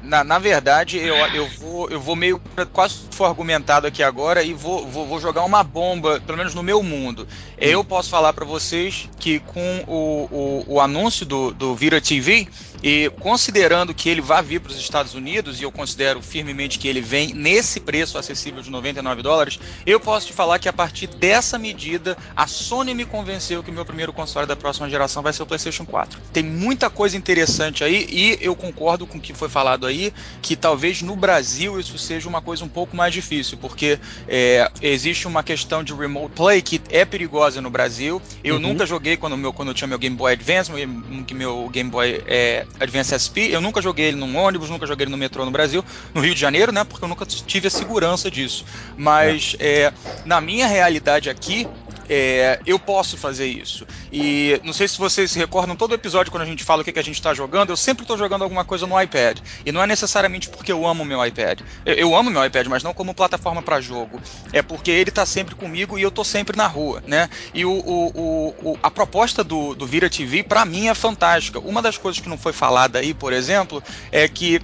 Na, 0.01 0.23
na 0.23 0.39
verdade, 0.39 0.97
eu, 0.97 1.13
eu, 1.15 1.45
vou, 1.59 1.89
eu 1.89 1.99
vou 1.99 2.15
meio. 2.15 2.41
Quase 2.71 2.95
for 3.11 3.25
argumentado 3.25 3.85
aqui 3.87 4.01
agora 4.01 4.41
e 4.41 4.53
vou, 4.53 4.87
vou, 4.87 5.05
vou 5.05 5.19
jogar 5.19 5.43
uma 5.43 5.61
bomba, 5.63 6.21
pelo 6.25 6.37
menos 6.37 6.55
no 6.55 6.63
meu 6.63 6.81
mundo. 6.81 7.27
Eu 7.57 7.83
posso 7.83 8.09
falar 8.09 8.31
pra 8.31 8.45
vocês 8.45 9.09
que 9.19 9.39
com 9.39 9.83
o, 9.85 10.29
o, 10.31 10.75
o 10.75 10.79
anúncio 10.79 11.25
do, 11.25 11.51
do 11.51 11.75
Vira 11.75 11.99
TV, 11.99 12.47
e 12.83 13.09
considerando 13.21 13.93
que 13.93 14.09
ele 14.09 14.19
vai 14.19 14.43
vir 14.43 14.59
para 14.59 14.71
os 14.71 14.77
Estados 14.77 15.13
Unidos, 15.13 15.61
e 15.61 15.63
eu 15.63 15.71
considero 15.71 16.21
firmemente 16.21 16.77
que 16.77 16.87
ele 16.87 16.99
vem 16.99 17.33
nesse 17.33 17.79
preço 17.79 18.17
acessível 18.17 18.61
de 18.61 18.69
99 18.69 19.21
dólares, 19.21 19.57
eu 19.85 20.01
posso 20.01 20.27
te 20.27 20.33
falar 20.33 20.59
que 20.59 20.67
a 20.67 20.73
partir 20.73 21.07
dessa 21.07 21.57
medida, 21.57 22.17
a 22.35 22.45
Sony 22.45 22.93
me 22.93 23.05
convenceu 23.05 23.63
que 23.63 23.71
o 23.71 23.73
meu 23.73 23.85
primeiro 23.85 24.02
console 24.11 24.45
da 24.47 24.55
próxima 24.55 24.89
geração 24.89 25.23
vai 25.23 25.31
ser 25.31 25.43
o 25.43 25.45
PlayStation 25.45 25.85
4. 25.85 26.19
Tem 26.33 26.43
muita 26.43 26.89
coisa 26.89 27.15
interessante 27.15 27.83
aí, 27.83 28.05
e 28.09 28.37
eu 28.41 28.55
concordo 28.55 29.05
com 29.07 29.17
o 29.19 29.21
que 29.21 29.33
foi 29.33 29.47
falado 29.47 29.85
aí, 29.85 30.11
que 30.41 30.55
talvez 30.57 31.01
no 31.01 31.15
Brasil 31.15 31.79
isso 31.79 31.97
seja 31.97 32.27
uma 32.27 32.41
coisa 32.41 32.65
um 32.65 32.69
pouco 32.69 32.97
mais 32.97 33.13
difícil, 33.13 33.57
porque 33.59 33.99
é, 34.27 34.69
existe 34.81 35.27
uma 35.27 35.43
questão 35.43 35.83
de 35.83 35.93
remote 35.93 36.33
play 36.35 36.61
que 36.61 36.81
é 36.89 37.05
perigosa 37.05 37.61
no 37.61 37.69
Brasil. 37.69 38.21
Eu 38.43 38.55
Uhum. 38.55 38.61
nunca 38.61 38.85
joguei 38.85 39.15
quando, 39.15 39.37
meu, 39.37 39.53
quando 39.53 39.69
eu 39.69 39.73
tinha 39.75 39.87
meu 39.87 39.99
Game 39.99 40.15
Boy 40.15 40.33
Advance, 40.33 40.71
meu, 40.71 40.79
Game- 40.79 41.25
meu 41.33 41.69
Game 41.69 41.89
Boy 41.89 42.21
é, 42.25 42.65
Advance 42.79 43.13
SP, 43.13 43.49
eu 43.51 43.61
nunca 43.61 43.81
joguei 43.81 44.07
ele 44.07 44.17
num 44.17 44.35
ônibus, 44.35 44.69
nunca 44.69 44.87
joguei 44.87 45.03
ele 45.05 45.11
no 45.11 45.17
metrô 45.17 45.45
no 45.45 45.51
Brasil, 45.51 45.85
no 46.13 46.21
Rio 46.21 46.33
de 46.33 46.39
Janeiro, 46.41 46.71
né? 46.71 46.83
Porque 46.83 47.03
eu 47.05 47.09
nunca 47.09 47.25
tive 47.25 47.67
a 47.67 47.71
segurança 47.71 48.31
disso. 48.31 48.65
Mas 48.97 49.55
é, 49.59 49.91
na 50.25 50.41
minha 50.41 50.67
realidade 50.67 51.29
aqui, 51.29 51.67
é, 52.09 52.59
eu 52.65 52.79
posso 52.79 53.17
fazer 53.17 53.45
isso. 53.47 53.85
E 54.11 54.59
não 54.63 54.73
sei 54.73 54.87
se 54.87 54.97
vocês 54.97 55.31
se 55.31 55.39
recordam, 55.39 55.75
todo 55.75 55.93
episódio 55.93 56.31
quando 56.31 56.43
a 56.43 56.45
gente 56.45 56.63
fala 56.63 56.81
o 56.81 56.85
que, 56.85 56.91
que 56.91 56.99
a 56.99 57.03
gente 57.03 57.15
está 57.15 57.33
jogando, 57.33 57.69
eu 57.69 57.77
sempre 57.77 58.03
estou 58.03 58.17
jogando 58.17 58.43
alguma 58.43 58.63
coisa 58.65 58.85
no 58.87 58.99
iPad. 59.01 59.39
E 59.65 59.71
não 59.71 59.81
é 59.81 59.87
necessariamente 59.87 60.49
porque 60.49 60.71
eu 60.71 60.85
amo 60.85 61.05
meu 61.05 61.25
iPad. 61.25 61.61
Eu, 61.85 61.93
eu 61.95 62.15
amo 62.15 62.29
meu 62.29 62.45
iPad, 62.45 62.67
mas 62.67 62.83
não 62.83 62.93
como 62.93 63.13
plataforma 63.13 63.61
para 63.61 63.81
jogo. 63.81 64.21
É 64.51 64.61
porque 64.61 64.91
ele 64.91 65.09
está 65.09 65.25
sempre 65.25 65.55
comigo 65.55 65.97
e 65.97 66.01
eu 66.01 66.09
estou 66.09 66.23
sempre 66.25 66.55
na 66.57 66.67
rua, 66.67 67.01
né? 67.05 67.29
E 67.53 67.65
o, 67.65 67.71
o- 67.71 68.55
o- 68.71 68.77
a 68.81 68.91
proposta 68.91 69.43
do, 69.43 69.73
do 69.75 69.85
Vira 69.85 70.09
TV, 70.09 70.43
para 70.43 70.65
mim, 70.65 70.87
é 70.87 70.93
fantástica. 70.95 71.59
Uma 71.59 71.81
das 71.81 71.97
coisas 71.97 72.21
que 72.21 72.29
não 72.29 72.37
foi 72.37 72.53
falada 72.53 72.99
aí, 72.99 73.13
por 73.13 73.33
exemplo, 73.33 73.81
é 74.11 74.27
que 74.27 74.59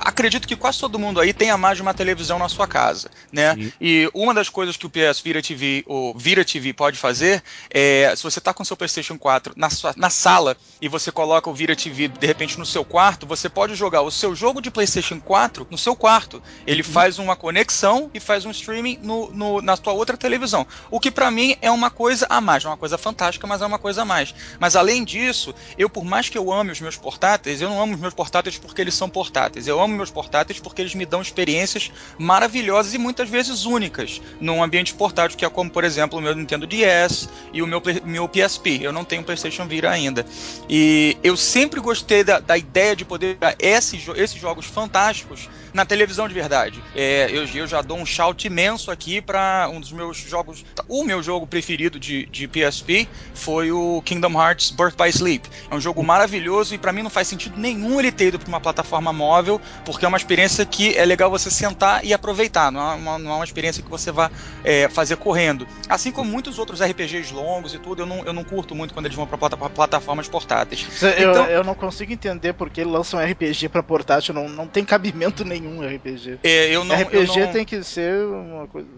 acredito 0.00 0.46
que 0.48 0.56
quase 0.56 0.78
todo 0.78 0.98
mundo 0.98 1.20
aí 1.20 1.32
tenha 1.32 1.56
mais 1.56 1.76
de 1.76 1.82
uma 1.82 1.94
televisão 1.94 2.38
na 2.38 2.48
sua 2.48 2.66
casa, 2.66 3.10
né? 3.32 3.54
Sim. 3.54 3.72
E 3.80 4.10
uma 4.14 4.34
das 4.34 4.48
coisas 4.48 4.76
que 4.76 4.86
o 4.86 4.90
PS 4.90 5.20
Vira 5.22 5.40
TV, 5.42 5.84
ou 5.86 6.14
Vira 6.16 6.44
TV 6.44 6.72
pode 6.72 6.98
fazer 6.98 7.42
é, 7.70 8.12
se 8.16 8.22
você 8.22 8.38
está 8.38 8.52
com 8.52 8.64
seu 8.64 8.76
PlayStation 8.76 9.16
4 9.18 9.54
na, 9.56 9.70
sua, 9.70 9.94
na 9.96 10.10
sala 10.10 10.56
e 10.80 10.88
você 10.88 11.10
coloca 11.12 11.48
o 11.48 11.54
Vira 11.54 11.76
TV 11.76 12.08
de 12.08 12.26
repente 12.26 12.58
no 12.58 12.66
seu 12.66 12.84
quarto, 12.84 13.26
você 13.26 13.48
pode 13.48 13.74
jogar 13.74 14.02
o 14.02 14.10
seu 14.10 14.34
jogo 14.34 14.60
de 14.60 14.70
PlayStation 14.70 15.20
4 15.20 15.66
no 15.70 15.78
seu 15.78 15.94
quarto. 15.94 16.42
Ele 16.66 16.82
faz 16.82 17.18
uma 17.18 17.36
conexão 17.36 18.10
e 18.12 18.20
faz 18.20 18.44
um 18.44 18.50
streaming 18.50 18.98
no, 19.02 19.30
no- 19.30 19.62
na 19.62 19.76
tua 19.76 19.92
outra 19.92 20.16
televisão. 20.16 20.66
O 20.90 20.98
que 21.00 21.10
para 21.10 21.30
mim 21.30 21.56
é 21.62 21.70
uma 21.70 21.90
coisa 21.90 22.26
a 22.28 22.40
mais, 22.40 22.64
é 22.64 22.68
uma 22.68 22.76
coisa 22.76 22.98
fantástica, 22.98 23.46
mas 23.46 23.62
é 23.62 23.66
uma 23.66 23.78
coisa 23.78 24.02
a 24.02 24.04
mais. 24.04 24.34
Mas 24.58 24.76
além 24.76 25.04
disso, 25.04 25.54
eu 25.78 25.88
por 25.88 26.04
mais 26.04 26.28
que 26.28 26.36
eu 26.38 26.52
ame 26.52 26.72
os 26.72 26.80
meus 26.80 26.96
portáteis, 26.96 27.60
eu 27.60 27.68
não 27.68 27.80
amo 27.80 27.94
os 27.94 28.00
meus 28.00 28.14
portáteis 28.14 28.58
porque 28.58 28.80
eles 28.80 28.94
são 28.94 29.08
portáteis. 29.08 29.66
Eu 29.66 29.80
amo 29.84 29.94
meus 29.94 30.10
portáteis 30.10 30.58
porque 30.58 30.82
eles 30.82 30.94
me 30.94 31.06
dão 31.06 31.22
experiências 31.22 31.92
maravilhosas 32.18 32.94
e 32.94 32.98
muitas 32.98 33.28
vezes 33.28 33.64
únicas 33.64 34.20
num 34.40 34.62
ambiente 34.62 34.94
portátil, 34.94 35.36
que 35.36 35.44
é 35.44 35.50
como, 35.50 35.70
por 35.70 35.84
exemplo, 35.84 36.18
o 36.18 36.22
meu 36.22 36.34
Nintendo 36.34 36.66
DS 36.66 37.28
e 37.52 37.62
o 37.62 37.66
meu, 37.66 37.82
meu 38.04 38.28
PSP. 38.28 38.80
Eu 38.82 38.92
não 38.92 39.04
tenho 39.04 39.22
PlayStation 39.22 39.66
Vita 39.66 39.90
ainda. 39.90 40.24
E 40.68 41.16
eu 41.22 41.36
sempre 41.36 41.80
gostei 41.80 42.24
da, 42.24 42.40
da 42.40 42.56
ideia 42.56 42.96
de 42.96 43.04
poder 43.04 43.38
esses, 43.58 44.06
esses 44.16 44.40
jogos 44.40 44.66
fantásticos 44.66 45.48
na 45.74 45.84
televisão 45.84 46.28
de 46.28 46.32
verdade. 46.34 46.80
É, 46.94 47.28
eu, 47.30 47.44
eu 47.46 47.66
já 47.66 47.82
dou 47.82 47.98
um 47.98 48.06
shout 48.06 48.46
imenso 48.46 48.92
aqui 48.92 49.20
para 49.20 49.68
um 49.72 49.80
dos 49.80 49.90
meus 49.90 50.16
jogos. 50.16 50.64
O 50.88 51.02
meu 51.02 51.20
jogo 51.20 51.48
preferido 51.48 51.98
de, 51.98 52.26
de 52.26 52.46
PSP 52.46 53.08
foi 53.34 53.72
o 53.72 54.00
Kingdom 54.04 54.40
Hearts 54.40 54.70
Birth 54.70 54.94
by 54.96 55.08
Sleep. 55.08 55.48
É 55.68 55.74
um 55.74 55.80
jogo 55.80 56.02
maravilhoso 56.04 56.74
e 56.74 56.78
para 56.78 56.92
mim 56.92 57.02
não 57.02 57.10
faz 57.10 57.26
sentido 57.26 57.58
nenhum 57.58 57.98
ele 57.98 58.12
ter 58.12 58.28
ido 58.28 58.38
para 58.38 58.48
uma 58.48 58.60
plataforma 58.60 59.12
móvel, 59.12 59.60
porque 59.84 60.04
é 60.04 60.08
uma 60.08 60.16
experiência 60.16 60.64
que 60.64 60.96
é 60.96 61.04
legal 61.04 61.28
você 61.28 61.50
sentar 61.50 62.04
e 62.04 62.14
aproveitar. 62.14 62.70
Não 62.70 62.92
é 62.92 62.94
uma, 62.94 63.18
não 63.18 63.32
é 63.32 63.34
uma 63.34 63.44
experiência 63.44 63.82
que 63.82 63.90
você 63.90 64.12
vai 64.12 64.30
é, 64.62 64.88
fazer 64.88 65.16
correndo. 65.16 65.66
Assim 65.88 66.12
como 66.12 66.30
muitos 66.30 66.56
outros 66.56 66.80
RPGs 66.80 67.34
longos 67.34 67.74
e 67.74 67.80
tudo, 67.80 68.02
eu 68.02 68.06
não, 68.06 68.24
eu 68.24 68.32
não 68.32 68.44
curto 68.44 68.76
muito 68.76 68.94
quando 68.94 69.06
eles 69.06 69.16
vão 69.16 69.26
para 69.26 69.36
plata, 69.36 69.56
plataformas 69.56 70.28
portáteis. 70.28 70.86
Eu, 71.02 71.30
Então- 71.32 71.46
eu 71.46 71.64
não 71.64 71.74
consigo 71.74 72.12
entender 72.12 72.52
porque 72.52 72.84
lançam 72.84 73.18
RPG 73.18 73.68
pra 73.68 73.82
portátil, 73.82 74.32
não, 74.32 74.48
não 74.48 74.68
tem 74.68 74.84
cabimento 74.84 75.44
nenhum 75.44 75.63
RPG. 75.82 76.38
É, 76.42 76.70
eu 76.74 76.84
não, 76.84 76.94
eu 76.96 77.02
RPG 77.22 77.40
não- 77.40 77.52
tem 77.52 77.64
que 77.64 77.82
ser 77.82 78.24
uma 78.24 78.66
coisa. 78.66 78.88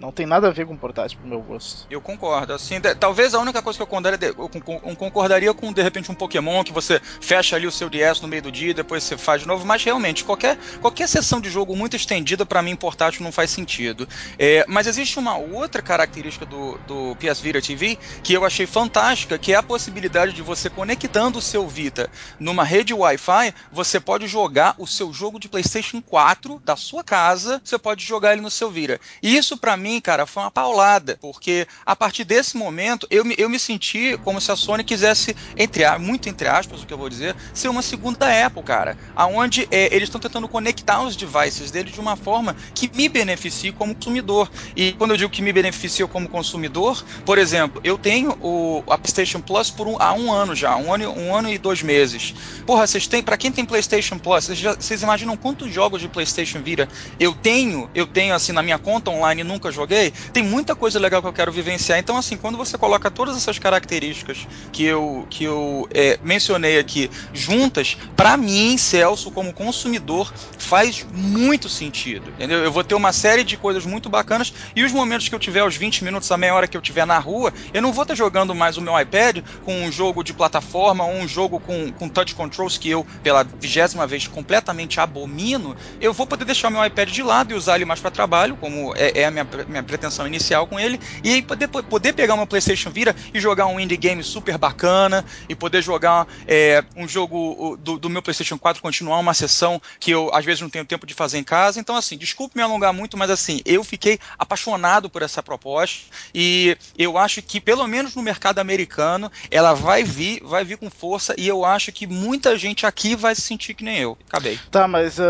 Não 0.00 0.12
tem 0.12 0.26
nada 0.26 0.46
a 0.46 0.50
ver 0.50 0.64
com 0.66 0.76
portátil 0.76 1.18
pro 1.18 1.28
meu 1.28 1.40
gosto. 1.42 1.86
Eu 1.90 2.00
concordo. 2.00 2.52
Assim, 2.52 2.78
de- 2.80 2.94
talvez 2.94 3.34
a 3.34 3.40
única 3.40 3.60
coisa 3.62 3.76
que 3.76 3.82
eu 3.82 3.86
concordaria, 3.86 4.28
eu 4.28 4.48
con- 4.48 4.60
con- 4.60 4.94
concordaria 4.96 5.52
com, 5.54 5.72
de 5.72 5.82
repente, 5.82 6.10
um 6.10 6.14
Pokémon 6.14 6.62
que 6.62 6.72
você 6.72 7.00
fecha 7.20 7.56
ali 7.56 7.66
o 7.66 7.72
seu 7.72 7.90
DS 7.90 8.20
no 8.22 8.28
meio 8.28 8.42
do 8.42 8.52
dia 8.52 8.70
e 8.70 8.74
depois 8.74 9.02
você 9.02 9.16
faz 9.16 9.42
de 9.42 9.48
novo, 9.48 9.66
mas 9.66 9.82
realmente, 9.82 10.24
qualquer, 10.24 10.56
qualquer 10.80 11.08
sessão 11.08 11.40
de 11.40 11.50
jogo 11.50 11.74
muito 11.74 11.96
estendida, 11.96 12.46
para 12.46 12.62
mim, 12.62 12.76
portátil 12.76 13.24
não 13.24 13.32
faz 13.32 13.50
sentido. 13.50 14.06
É, 14.38 14.64
mas 14.68 14.86
existe 14.86 15.18
uma 15.18 15.36
outra 15.36 15.82
característica 15.82 16.44
do, 16.46 16.78
do 16.86 16.98
do 16.98 17.16
PS 17.16 17.40
Vita 17.40 17.62
TV, 17.62 17.96
que 18.24 18.32
eu 18.32 18.44
achei 18.44 18.66
fantástica, 18.66 19.38
que 19.38 19.52
é 19.52 19.56
a 19.56 19.62
possibilidade 19.62 20.32
de 20.32 20.42
você 20.42 20.68
conectando 20.68 21.38
o 21.38 21.42
seu 21.42 21.66
Vita 21.68 22.10
numa 22.40 22.64
rede 22.64 22.92
Wi-Fi, 22.92 23.54
você 23.70 24.00
pode 24.00 24.26
jogar 24.26 24.74
o 24.78 24.86
seu 24.86 25.12
jogo 25.12 25.38
de 25.38 25.48
PlayStation 25.48 25.97
4 26.00 26.60
da 26.64 26.76
sua 26.76 27.04
casa, 27.04 27.60
você 27.64 27.78
pode 27.78 28.04
jogar 28.04 28.32
ele 28.32 28.42
no 28.42 28.50
seu 28.50 28.70
Vita. 28.70 29.00
E 29.22 29.36
isso 29.36 29.56
para 29.56 29.76
mim, 29.76 30.00
cara, 30.00 30.26
foi 30.26 30.42
uma 30.42 30.50
paulada, 30.50 31.18
porque 31.20 31.66
a 31.84 31.96
partir 31.96 32.24
desse 32.24 32.56
momento 32.56 33.06
eu 33.10 33.24
me, 33.24 33.34
eu 33.38 33.48
me 33.48 33.58
senti 33.58 34.18
como 34.24 34.40
se 34.40 34.50
a 34.50 34.56
Sony 34.56 34.84
quisesse, 34.84 35.36
entre 35.56 35.84
muito 35.98 36.28
entre 36.28 36.48
aspas, 36.48 36.82
o 36.82 36.86
que 36.86 36.92
eu 36.92 36.98
vou 36.98 37.08
dizer, 37.08 37.34
ser 37.54 37.68
uma 37.68 37.82
segunda 37.82 38.46
Apple, 38.46 38.62
cara, 38.62 38.96
aonde 39.14 39.66
é, 39.70 39.94
eles 39.94 40.08
estão 40.08 40.20
tentando 40.20 40.48
conectar 40.48 41.02
os 41.02 41.16
devices 41.16 41.70
dele 41.70 41.90
de 41.90 42.00
uma 42.00 42.16
forma 42.16 42.56
que 42.74 42.90
me 42.94 43.08
beneficie 43.08 43.72
como 43.72 43.94
consumidor. 43.94 44.50
E 44.76 44.92
quando 44.92 45.12
eu 45.12 45.16
digo 45.16 45.30
que 45.30 45.42
me 45.42 45.52
beneficia 45.52 46.06
como 46.06 46.28
consumidor, 46.28 47.02
por 47.24 47.38
exemplo, 47.38 47.80
eu 47.84 47.96
tenho 47.96 48.36
o 48.40 48.82
a 48.88 48.98
PlayStation 48.98 49.40
Plus 49.40 49.70
por 49.70 49.86
um, 49.86 49.96
há 50.00 50.12
um 50.12 50.32
ano 50.32 50.54
já, 50.54 50.76
um 50.76 50.92
ano, 50.92 51.10
um 51.12 51.34
ano 51.34 51.50
e 51.50 51.58
dois 51.58 51.82
meses. 51.82 52.34
Porra, 52.66 52.86
vocês 52.86 53.06
têm, 53.06 53.22
para 53.22 53.36
quem 53.36 53.50
tem 53.50 53.64
PlayStation 53.64 54.18
Plus, 54.18 54.44
vocês, 54.44 54.58
já, 54.58 54.74
vocês 54.74 55.02
imaginam 55.02 55.36
quantos 55.36 55.72
jogos 55.72 55.87
de 55.96 56.08
PlayStation 56.08 56.60
Vita 56.60 56.88
eu 57.20 57.32
tenho, 57.34 57.88
eu 57.94 58.06
tenho 58.06 58.34
assim 58.34 58.50
na 58.52 58.62
minha 58.62 58.78
conta 58.78 59.10
online 59.10 59.44
nunca 59.44 59.70
joguei? 59.70 60.12
Tem 60.32 60.42
muita 60.42 60.74
coisa 60.74 60.98
legal 60.98 61.22
que 61.22 61.28
eu 61.28 61.32
quero 61.32 61.52
vivenciar. 61.52 61.98
Então, 61.98 62.16
assim, 62.16 62.36
quando 62.36 62.58
você 62.58 62.76
coloca 62.76 63.10
todas 63.10 63.36
essas 63.36 63.58
características 63.58 64.46
que 64.72 64.84
eu, 64.84 65.26
que 65.30 65.44
eu 65.44 65.88
é, 65.92 66.18
mencionei 66.22 66.78
aqui 66.78 67.10
juntas, 67.32 67.96
para 68.16 68.36
mim, 68.36 68.76
Celso, 68.76 69.30
como 69.30 69.52
consumidor, 69.52 70.32
faz 70.58 71.04
muito 71.12 71.68
sentido, 71.68 72.30
entendeu? 72.30 72.58
Eu 72.58 72.72
vou 72.72 72.84
ter 72.84 72.94
uma 72.94 73.12
série 73.12 73.44
de 73.44 73.56
coisas 73.56 73.84
muito 73.86 74.08
bacanas 74.08 74.52
e 74.74 74.82
os 74.82 74.92
momentos 74.92 75.28
que 75.28 75.34
eu 75.34 75.38
tiver, 75.38 75.64
os 75.64 75.76
20 75.76 76.04
minutos, 76.04 76.30
a 76.30 76.36
meia 76.36 76.54
hora 76.54 76.66
que 76.66 76.76
eu 76.76 76.82
tiver 76.82 77.06
na 77.06 77.18
rua, 77.18 77.52
eu 77.72 77.80
não 77.80 77.92
vou 77.92 78.02
estar 78.02 78.14
jogando 78.14 78.54
mais 78.54 78.76
o 78.76 78.82
meu 78.82 78.98
iPad 78.98 79.38
com 79.62 79.82
um 79.82 79.92
jogo 79.92 80.22
de 80.22 80.32
plataforma 80.32 81.04
ou 81.04 81.12
um 81.12 81.28
jogo 81.28 81.60
com, 81.60 81.92
com 81.92 82.08
touch 82.08 82.34
controls 82.34 82.76
que 82.76 82.90
eu, 82.90 83.06
pela 83.22 83.44
vigésima 83.44 84.06
vez, 84.06 84.26
completamente 84.26 85.00
abomino. 85.00 85.67
Eu 86.00 86.12
vou 86.12 86.26
poder 86.26 86.44
deixar 86.44 86.70
meu 86.70 86.84
iPad 86.84 87.10
de 87.10 87.22
lado 87.22 87.52
e 87.52 87.54
usar 87.54 87.76
ele 87.76 87.84
mais 87.84 88.00
para 88.00 88.10
trabalho, 88.10 88.56
como 88.56 88.94
é, 88.96 89.20
é, 89.20 89.24
a 89.26 89.30
minha, 89.30 89.46
minha 89.66 89.82
pretensão 89.82 90.26
inicial 90.26 90.66
com 90.66 90.78
ele, 90.78 91.00
e 91.22 91.42
poder, 91.42 91.68
poder 91.68 92.12
pegar 92.12 92.34
uma 92.34 92.46
PlayStation 92.46 92.90
Vita 92.90 93.14
e 93.32 93.40
jogar 93.40 93.66
um 93.66 93.78
indie 93.78 93.96
game 93.96 94.22
super 94.22 94.58
bacana 94.58 95.24
e 95.48 95.54
poder 95.54 95.82
jogar 95.82 96.26
é, 96.46 96.84
um 96.96 97.06
jogo 97.06 97.76
do, 97.80 97.98
do 97.98 98.10
meu 98.10 98.22
PlayStation 98.22 98.58
4, 98.58 98.82
continuar 98.82 99.18
uma 99.18 99.34
sessão 99.34 99.80
que 99.98 100.10
eu 100.10 100.30
às 100.32 100.44
vezes 100.44 100.60
não 100.60 100.70
tenho 100.70 100.84
tempo 100.84 101.06
de 101.06 101.14
fazer 101.14 101.38
em 101.38 101.44
casa. 101.44 101.80
Então, 101.80 101.96
assim, 101.96 102.16
desculpe 102.16 102.56
me 102.56 102.62
alongar 102.62 102.92
muito, 102.92 103.16
mas 103.16 103.30
assim, 103.30 103.60
eu 103.64 103.82
fiquei 103.84 104.18
apaixonado 104.38 105.08
por 105.08 105.22
essa 105.22 105.42
proposta 105.42 106.06
e 106.34 106.76
eu 106.96 107.16
acho 107.18 107.42
que, 107.42 107.60
pelo 107.60 107.86
menos 107.86 108.14
no 108.14 108.22
mercado 108.22 108.58
americano, 108.58 109.30
ela 109.50 109.74
vai 109.74 110.04
vir, 110.04 110.40
vai 110.42 110.64
vir 110.64 110.76
com 110.76 110.90
força 110.90 111.34
e 111.36 111.46
eu 111.46 111.64
acho 111.64 111.92
que 111.92 112.06
muita 112.06 112.56
gente 112.58 112.86
aqui 112.86 113.14
vai 113.14 113.34
se 113.34 113.42
sentir 113.42 113.74
que 113.74 113.84
nem 113.84 113.98
eu. 113.98 114.16
Acabei. 114.28 114.58
Tá, 114.70 114.86
mas 114.88 115.18
uh, 115.18 115.22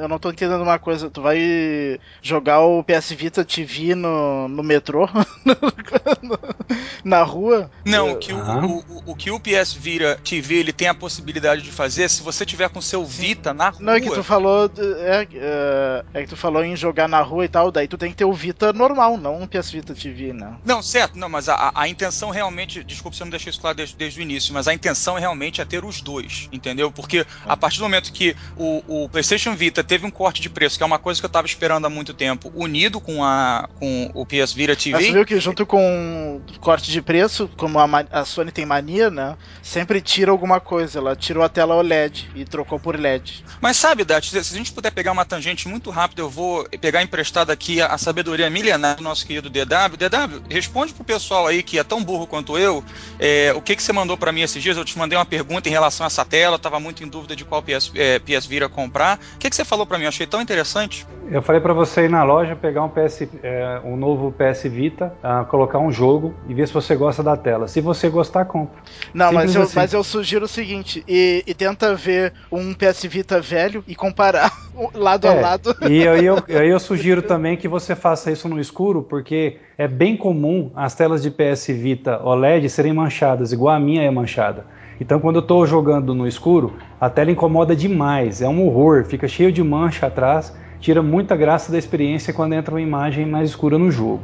eu 0.00 0.08
não 0.08 0.18
tô 0.18 0.30
entendendo 0.30 0.62
uma 0.62 0.78
coisa. 0.78 1.10
Tu 1.10 1.20
vai 1.20 1.98
jogar 2.22 2.60
o 2.60 2.82
PS 2.82 3.12
Vita 3.12 3.44
TV 3.44 3.94
no, 3.94 4.48
no 4.48 4.62
metrô? 4.62 5.08
Na 7.04 7.22
rua? 7.22 7.70
Não, 7.84 8.12
o 8.12 8.16
que 8.16 8.32
o, 8.32 8.38
o, 8.38 8.78
o, 8.78 9.02
o, 9.12 9.16
que 9.16 9.30
o 9.30 9.40
PS 9.40 9.72
Vita 9.72 10.20
TV 10.22 10.56
ele 10.56 10.72
tem 10.72 10.88
a 10.88 10.94
possibilidade 10.94 11.62
de 11.62 11.70
fazer, 11.70 12.08
se 12.10 12.22
você 12.22 12.44
tiver 12.44 12.68
com 12.68 12.80
seu 12.80 13.04
Vita 13.04 13.54
na 13.54 13.70
rua. 13.70 13.80
Não, 13.80 13.92
é 13.94 14.00
que 14.00 14.10
tu 14.10 14.22
falou. 14.22 14.70
É, 14.78 15.26
é, 15.34 16.04
é, 16.14 16.22
que 16.22 16.28
tu 16.28 16.36
falou 16.36 16.64
em 16.64 16.76
jogar 16.76 17.08
na 17.08 17.20
rua 17.20 17.44
e 17.44 17.48
tal, 17.48 17.70
daí 17.70 17.88
tu 17.88 17.96
tem 17.96 18.10
que 18.10 18.16
ter 18.16 18.24
o 18.24 18.32
Vita 18.32 18.72
normal, 18.72 19.16
não 19.16 19.42
um 19.42 19.46
PS 19.46 19.70
Vita 19.70 19.94
TV, 19.94 20.32
né? 20.32 20.54
Não, 20.64 20.82
certo, 20.82 21.18
não, 21.18 21.28
mas 21.28 21.48
a, 21.48 21.72
a 21.74 21.88
intenção 21.88 22.30
realmente. 22.30 22.84
Desculpa 22.84 23.16
se 23.16 23.22
eu 23.22 23.26
não 23.26 23.30
deixei 23.30 23.50
isso 23.50 23.60
claro 23.60 23.76
desde, 23.76 23.96
desde 23.96 24.20
o 24.20 24.22
início, 24.22 24.52
mas 24.52 24.68
a 24.68 24.74
intenção 24.74 25.14
realmente 25.14 25.60
é 25.60 25.64
ter 25.64 25.84
os 25.84 26.00
dois, 26.00 26.48
entendeu? 26.52 26.90
Porque 26.90 27.26
a 27.46 27.56
partir 27.56 27.78
do 27.78 27.84
momento 27.84 28.12
que 28.12 28.36
o, 28.56 29.04
o 29.04 29.08
PlayStation 29.08 29.54
Vita 29.54 29.67
teve 29.70 30.06
um 30.06 30.10
corte 30.10 30.40
de 30.40 30.50
preço, 30.50 30.76
que 30.76 30.82
é 30.82 30.86
uma 30.86 30.98
coisa 30.98 31.20
que 31.20 31.26
eu 31.26 31.30
tava 31.30 31.46
esperando 31.46 31.86
há 31.86 31.90
muito 31.90 32.14
tempo, 32.14 32.52
unido 32.54 33.00
com, 33.00 33.24
a, 33.24 33.68
com 33.78 34.10
o 34.14 34.26
PS 34.26 34.52
Vita 34.52 34.76
TV. 34.76 35.04
Você 35.04 35.12
viu 35.12 35.26
que 35.26 35.38
junto 35.40 35.64
com 35.66 36.40
o 36.40 36.60
corte 36.60 36.90
de 36.90 37.00
preço, 37.00 37.50
como 37.56 37.78
a, 37.78 37.86
a 38.10 38.24
Sony 38.24 38.50
tem 38.50 38.66
mania, 38.66 39.10
né? 39.10 39.36
Sempre 39.62 40.00
tira 40.00 40.30
alguma 40.30 40.60
coisa. 40.60 40.98
Ela 40.98 41.16
tirou 41.16 41.42
a 41.42 41.48
tela 41.48 41.74
OLED 41.76 42.30
e 42.34 42.44
trocou 42.44 42.78
por 42.78 42.98
LED. 42.98 43.44
Mas 43.60 43.76
sabe, 43.76 44.04
Dati, 44.04 44.30
se 44.30 44.54
a 44.54 44.56
gente 44.56 44.72
puder 44.72 44.90
pegar 44.90 45.12
uma 45.12 45.24
tangente 45.24 45.68
muito 45.68 45.90
rápida, 45.90 46.22
eu 46.22 46.30
vou 46.30 46.64
pegar 46.80 47.02
emprestado 47.02 47.50
aqui 47.50 47.80
a, 47.80 47.86
a 47.86 47.98
sabedoria 47.98 48.50
milenar 48.50 48.96
do 48.96 49.02
nosso 49.02 49.26
querido 49.26 49.50
DW. 49.50 49.96
DW, 49.96 50.42
responde 50.48 50.92
pro 50.92 51.04
pessoal 51.04 51.46
aí 51.46 51.62
que 51.62 51.78
é 51.78 51.84
tão 51.84 52.02
burro 52.02 52.26
quanto 52.26 52.56
eu, 52.56 52.84
é, 53.18 53.52
o 53.54 53.60
que, 53.60 53.74
que 53.74 53.82
você 53.82 53.92
mandou 53.92 54.16
para 54.16 54.32
mim 54.32 54.42
esses 54.42 54.62
dias? 54.62 54.76
Eu 54.76 54.84
te 54.84 54.96
mandei 54.98 55.18
uma 55.18 55.24
pergunta 55.24 55.68
em 55.68 55.72
relação 55.72 56.04
a 56.04 56.08
essa 56.08 56.24
tela, 56.24 56.54
eu 56.54 56.58
tava 56.58 56.78
muito 56.78 57.02
em 57.02 57.08
dúvida 57.08 57.34
de 57.34 57.44
qual 57.44 57.62
PS, 57.62 57.90
é, 57.94 58.18
PS 58.18 58.46
Vira 58.46 58.68
comprar. 58.68 59.18
O 59.34 59.38
que, 59.38 59.50
que 59.50 59.56
você 59.58 59.64
falou 59.64 59.84
para 59.84 59.98
mim? 59.98 60.04
Eu 60.04 60.08
achei 60.08 60.26
tão 60.26 60.40
interessante. 60.40 61.04
Eu 61.30 61.42
falei 61.42 61.60
para 61.60 61.72
você 61.72 62.04
ir 62.04 62.08
na 62.08 62.22
loja, 62.22 62.54
pegar 62.54 62.84
um 62.84 62.88
PS, 62.88 63.28
é, 63.42 63.80
um 63.84 63.96
novo 63.96 64.32
PS 64.32 64.62
Vita, 64.64 65.12
uh, 65.22 65.44
colocar 65.46 65.78
um 65.78 65.90
jogo 65.90 66.32
e 66.48 66.54
ver 66.54 66.68
se 66.68 66.72
você 66.72 66.94
gosta 66.94 67.22
da 67.22 67.36
tela. 67.36 67.66
Se 67.66 67.80
você 67.80 68.08
gostar, 68.08 68.44
compra. 68.44 68.80
Não, 69.12 69.32
mas 69.32 69.54
eu, 69.54 69.62
assim. 69.62 69.72
mas 69.74 69.92
eu 69.92 70.04
sugiro 70.04 70.44
o 70.44 70.48
seguinte: 70.48 71.04
e, 71.08 71.42
e, 71.46 71.54
tenta 71.54 71.94
ver 71.94 72.32
um 72.52 72.72
PS 72.72 73.02
Vita 73.04 73.40
velho 73.40 73.82
e 73.86 73.96
comparar 73.96 74.52
lado 74.94 75.26
é, 75.26 75.30
a 75.30 75.34
lado. 75.34 75.76
E 75.88 76.06
aí 76.06 76.24
eu, 76.24 76.36
aí 76.48 76.68
eu 76.68 76.78
sugiro 76.78 77.20
também 77.20 77.56
que 77.56 77.66
você 77.66 77.96
faça 77.96 78.30
isso 78.30 78.48
no 78.48 78.60
escuro, 78.60 79.02
porque 79.02 79.58
é 79.76 79.88
bem 79.88 80.16
comum 80.16 80.70
as 80.76 80.94
telas 80.94 81.20
de 81.20 81.30
PS 81.30 81.66
Vita 81.68 82.22
OLED 82.22 82.68
serem 82.70 82.92
manchadas, 82.92 83.52
igual 83.52 83.74
a 83.74 83.80
minha 83.80 84.02
é 84.02 84.10
manchada. 84.10 84.77
Então, 85.00 85.20
quando 85.20 85.36
eu 85.36 85.42
estou 85.42 85.66
jogando 85.66 86.14
no 86.14 86.26
escuro, 86.26 86.74
a 87.00 87.08
tela 87.08 87.30
incomoda 87.30 87.74
demais, 87.74 88.42
é 88.42 88.48
um 88.48 88.66
horror, 88.66 89.04
fica 89.04 89.28
cheio 89.28 89.52
de 89.52 89.62
mancha 89.62 90.06
atrás, 90.06 90.56
tira 90.80 91.02
muita 91.02 91.36
graça 91.36 91.70
da 91.70 91.78
experiência 91.78 92.32
quando 92.32 92.54
entra 92.54 92.74
uma 92.74 92.80
imagem 92.80 93.26
mais 93.26 93.50
escura 93.50 93.78
no 93.78 93.90
jogo. 93.90 94.22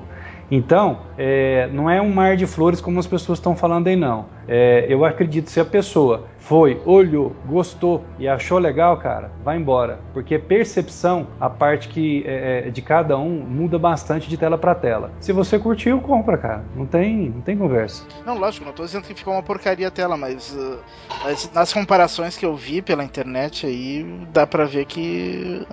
Então, 0.51 0.99
é, 1.17 1.69
não 1.73 1.89
é 1.89 2.01
um 2.01 2.13
mar 2.13 2.37
de 2.37 2.47
flores 2.47 2.81
como 2.81 3.01
as 3.01 3.07
pessoas 3.07 3.39
estão 3.39 3.57
falando 3.57 3.87
aí, 3.87 3.97
não. 3.97 4.27
É, 4.47 4.85
eu 4.89 5.05
acredito 5.05 5.51
se 5.51 5.59
a 5.59 5.65
pessoa 5.65 6.25
foi, 6.45 6.81
olhou, 6.85 7.35
gostou 7.47 8.05
e 8.19 8.29
achou 8.29 8.59
legal, 8.59 8.97
cara, 8.99 9.31
vai 9.43 9.57
embora. 9.57 9.99
Porque 10.13 10.39
percepção, 10.39 11.27
a 11.41 11.49
parte 11.49 11.89
que 11.89 12.23
é, 12.27 12.65
é 12.67 12.71
de 12.71 12.83
cada 12.83 13.17
um, 13.19 13.41
muda 13.41 13.79
bastante 13.79 14.29
de 14.29 14.37
tela 14.37 14.59
para 14.59 14.75
tela. 14.75 15.11
Se 15.21 15.33
você 15.33 15.59
curtiu, 15.59 16.01
compra, 16.01 16.37
cara. 16.37 16.65
Não 16.77 16.85
tem, 16.85 17.31
não 17.31 17.41
tem 17.41 17.57
conversa. 17.57 18.05
Não, 18.27 18.39
lógico, 18.39 18.67
não 18.67 18.73
tô 18.73 18.85
dizendo 18.85 19.05
que 19.05 19.15
ficou 19.15 19.33
uma 19.33 19.43
porcaria 19.43 19.89
a 19.89 19.91
tela, 19.91 20.17
mas, 20.17 20.55
uh, 20.55 20.79
mas 21.25 21.51
nas 21.55 21.73
comparações 21.73 22.37
que 22.37 22.45
eu 22.45 22.55
vi 22.55 22.83
pela 22.83 23.03
internet 23.03 23.67
aí, 23.67 24.05
dá 24.33 24.47
para 24.47 24.67
ver 24.67 24.85
que, 24.85 25.67